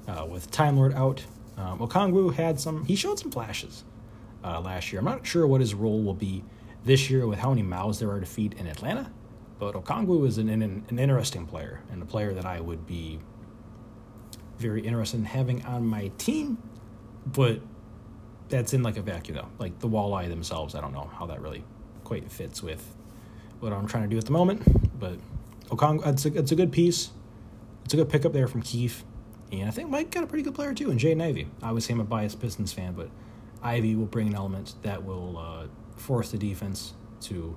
uh, 0.07 0.27
with 0.29 0.51
Time 0.51 0.77
Lord 0.77 0.93
out. 0.93 1.25
Um, 1.57 1.79
Okongwu 1.79 2.35
had 2.35 2.61
some. 2.61 2.85
He 2.85 2.95
showed 2.95 3.19
some 3.19 3.31
flashes 3.31 3.85
uh, 4.45 4.61
last 4.61 4.93
year. 4.93 4.99
I'm 4.99 5.07
not 5.07 5.27
sure 5.27 5.47
what 5.47 5.63
his 5.63 5.73
role 5.73 6.03
will 6.03 6.13
be 6.13 6.45
this 6.85 7.09
year 7.09 7.27
with 7.27 7.39
how 7.39 7.49
many 7.49 7.63
mouths 7.63 8.01
there 8.01 8.11
are 8.11 8.21
to 8.21 8.27
feed 8.27 8.53
in 8.59 8.67
Atlanta. 8.67 9.11
But 9.59 9.75
Okongwu 9.75 10.27
is 10.27 10.39
an, 10.39 10.49
an, 10.49 10.85
an 10.89 10.99
interesting 10.99 11.47
player 11.47 11.81
and 11.91 12.03
a 12.03 12.07
player 12.07 12.35
that 12.35 12.45
I 12.45 12.61
would 12.61 12.87
be 12.87 13.21
very 14.59 14.83
interested 14.83 15.19
in 15.19 15.27
having 15.27 15.65
on 15.65 15.87
my 15.87 16.09
team. 16.19 16.59
But 17.27 17.61
that's 18.49 18.75
in 18.75 18.83
like 18.83 18.97
a 18.97 19.03
vacuum 19.03 19.37
though. 19.37 19.49
Like 19.59 19.79
the 19.81 19.89
walleye 19.89 20.29
themselves, 20.29 20.75
I 20.75 20.81
don't 20.81 20.93
know 20.93 21.11
how 21.19 21.27
that 21.27 21.41
really 21.41 21.65
quite 22.05 22.31
fits 22.31 22.63
with 22.63 22.95
what 23.61 23.73
I'm 23.73 23.87
trying 23.87 24.05
to 24.05 24.09
do 24.09 24.19
at 24.19 24.27
the 24.27 24.33
moment. 24.33 24.63
But 24.99 25.19
Okong, 25.71 26.07
it's 26.07 26.27
a, 26.27 26.39
it's 26.39 26.53
a 26.53 26.57
good 26.57 26.73
piece. 26.73 27.11
It's 27.85 27.95
a 27.95 27.97
good 27.97 28.09
pickup 28.09 28.33
there 28.33 28.49
from 28.49 28.63
Keefe. 28.63 29.05
And 29.53 29.69
I 29.69 29.71
think 29.71 29.89
Mike 29.89 30.11
got 30.11 30.25
a 30.25 30.27
pretty 30.27 30.43
good 30.43 30.55
player 30.55 30.75
too 30.75 30.91
in 30.91 30.99
Jaden 30.99 31.23
Ivey. 31.23 31.49
Obviously, 31.63 31.95
I'm 31.95 32.01
a 32.01 32.05
biased 32.05 32.41
Pistons 32.41 32.73
fan, 32.73 32.95
but 32.95 33.09
Ivey 33.63 33.95
will 33.95 34.07
bring 34.07 34.29
an 34.29 34.35
element 34.35 34.75
that 34.83 35.05
will 35.05 35.39
uh, 35.39 35.67
force 35.97 36.31
the 36.31 36.39
defense 36.39 36.95
to 37.23 37.57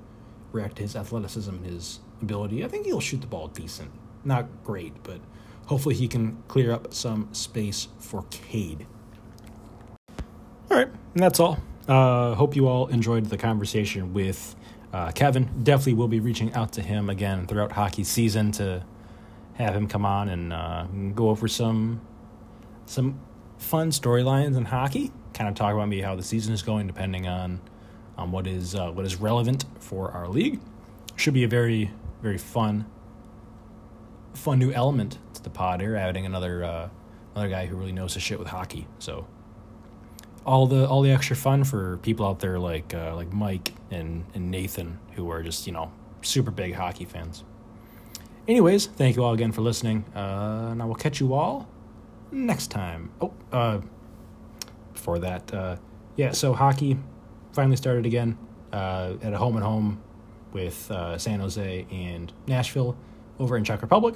to 0.76 0.82
his 0.82 0.96
athleticism 0.96 1.50
and 1.50 1.66
his 1.66 2.00
ability. 2.22 2.64
I 2.64 2.68
think 2.68 2.86
he'll 2.86 3.00
shoot 3.00 3.22
the 3.22 3.28
ball 3.28 3.48
decent. 3.48 3.92
Not 4.24 4.48
great, 4.64 4.94
but 5.04 5.20
hopefully 5.68 5.96
he 5.96 6.08
can 6.08 6.44
clear 6.48 6.72
up 6.72 6.94
some 6.94 7.30
space 7.34 7.88
for 8.00 8.26
Cade. 8.32 8.86
All 10.70 10.78
right, 10.78 10.88
and 10.88 11.24
that's 11.24 11.40
all. 11.40 11.60
Uh, 11.88 12.36
hope 12.36 12.56
you 12.56 12.68
all 12.68 12.88
enjoyed 12.88 13.26
the 13.26 13.38
conversation 13.38 14.14
with 14.14 14.56
uh, 14.92 15.12
Kevin. 15.12 15.50
Definitely 15.64 15.94
will 15.94 16.08
be 16.08 16.20
reaching 16.20 16.54
out 16.54 16.74
to 16.74 16.82
him 16.82 17.10
again 17.10 17.48
throughout 17.48 17.72
hockey 17.72 18.04
season 18.04 18.52
to 18.54 18.84
have 19.54 19.76
him 19.76 19.88
come 19.88 20.06
on 20.06 20.30
and 20.30 20.54
uh, 20.54 20.86
go 21.16 21.30
over 21.30 21.48
some 21.48 22.02
some 22.86 23.20
fun 23.58 23.92
storylines 23.92 24.58
in 24.58 24.66
hockey. 24.66 25.12
Kind 25.34 25.50
of 25.50 25.56
talk 25.56 25.74
about 25.74 25.88
maybe 25.88 26.02
how 26.02 26.16
the 26.16 26.24
season 26.24 26.54
is 26.54 26.62
going, 26.62 26.88
depending 26.88 27.28
on 27.28 27.62
on 28.18 28.32
what 28.32 28.48
is 28.48 28.76
uh, 28.76 28.92
what 28.92 29.06
is 29.06 29.16
relevant 29.16 29.66
for 29.80 30.12
our 30.12 30.28
league. 30.28 30.60
Should 31.16 31.34
be 31.34 31.44
a 31.44 31.48
very 31.48 31.92
very 32.22 32.38
fun 32.38 32.86
fun 34.34 34.60
new 34.60 34.72
element 34.72 35.18
to 35.34 35.44
the 35.44 35.50
pod 35.50 35.82
here, 35.82 35.96
adding 35.96 36.26
another 36.26 36.64
uh, 36.64 36.90
another 37.36 37.50
guy 37.50 37.66
who 37.66 37.76
really 37.76 37.92
knows 37.92 38.14
his 38.14 38.24
shit 38.24 38.40
with 38.40 38.48
hockey. 38.48 38.88
So 39.00 39.28
all 40.46 40.66
the 40.66 40.88
all 40.88 41.02
the 41.02 41.12
extra 41.12 41.36
fun 41.36 41.64
for 41.64 41.98
people 41.98 42.26
out 42.26 42.40
there 42.40 42.58
like 42.58 42.94
uh, 42.94 43.16
like 43.16 43.32
Mike 43.34 43.74
and 43.92 44.26
and 44.34 44.50
Nathan 44.50 45.00
who 45.14 45.30
are 45.30 45.44
just 45.44 45.68
you 45.68 45.74
know 45.74 45.92
super 46.22 46.52
big 46.52 46.74
hockey 46.74 47.06
fans. 47.06 47.44
Anyways, 48.48 48.86
thank 48.86 49.18
you 49.18 49.24
all 49.24 49.34
again 49.34 49.52
for 49.52 49.62
listening. 49.62 50.06
Uh, 50.16 50.70
and 50.72 50.82
I 50.82 50.86
will 50.86 50.96
catch 50.96 51.20
you 51.20 51.34
all 51.34 51.68
next 52.32 52.68
time. 52.68 53.12
Oh, 53.20 53.34
uh, 53.52 53.82
before 54.94 55.20
that, 55.20 55.54
uh, 55.54 55.76
yeah. 56.16 56.32
So 56.32 56.54
hockey 56.54 56.98
finally 57.58 57.76
started 57.76 58.06
again 58.06 58.38
uh, 58.72 59.16
at 59.24 59.34
a 59.34 59.38
home 59.38 59.56
and 59.56 59.66
home 59.66 60.00
with 60.54 60.92
uh, 60.92 61.18
San 61.18 61.40
Jose 61.40 61.88
and 61.90 62.32
Nashville 62.46 62.96
over 63.40 63.58
in 63.58 63.64
Czech 63.64 63.82
Republic 63.82 64.14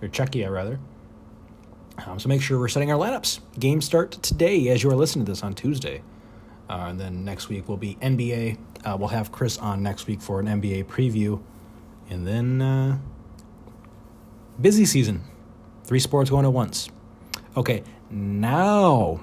or 0.00 0.08
Czechia 0.08 0.50
rather. 0.50 0.80
Um, 2.06 2.18
so 2.18 2.26
make 2.30 2.40
sure 2.40 2.58
we're 2.58 2.68
setting 2.68 2.90
our 2.90 2.98
lineups. 2.98 3.40
Games 3.58 3.84
start 3.84 4.12
today 4.12 4.68
as 4.68 4.82
you 4.82 4.88
are 4.88 4.96
listening 4.96 5.26
to 5.26 5.32
this 5.32 5.42
on 5.42 5.52
Tuesday. 5.52 6.00
Uh, 6.70 6.86
and 6.88 6.98
then 6.98 7.22
next 7.22 7.50
week 7.50 7.68
will 7.68 7.76
be 7.76 7.96
NBA. 7.96 8.56
Uh, 8.82 8.96
we'll 8.98 9.08
have 9.08 9.30
Chris 9.30 9.58
on 9.58 9.82
next 9.82 10.06
week 10.06 10.22
for 10.22 10.40
an 10.40 10.46
NBA 10.46 10.86
preview. 10.86 11.42
And 12.08 12.26
then 12.26 12.62
uh, 12.62 12.98
busy 14.58 14.86
season. 14.86 15.20
Three 15.84 16.00
sports 16.00 16.30
going 16.30 16.46
at 16.46 16.52
once. 16.54 16.88
Okay, 17.58 17.82
now 18.10 19.20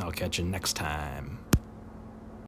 I'll 0.00 0.10
catch 0.10 0.40
you 0.40 0.44
next 0.44 0.72
time. 0.72 1.31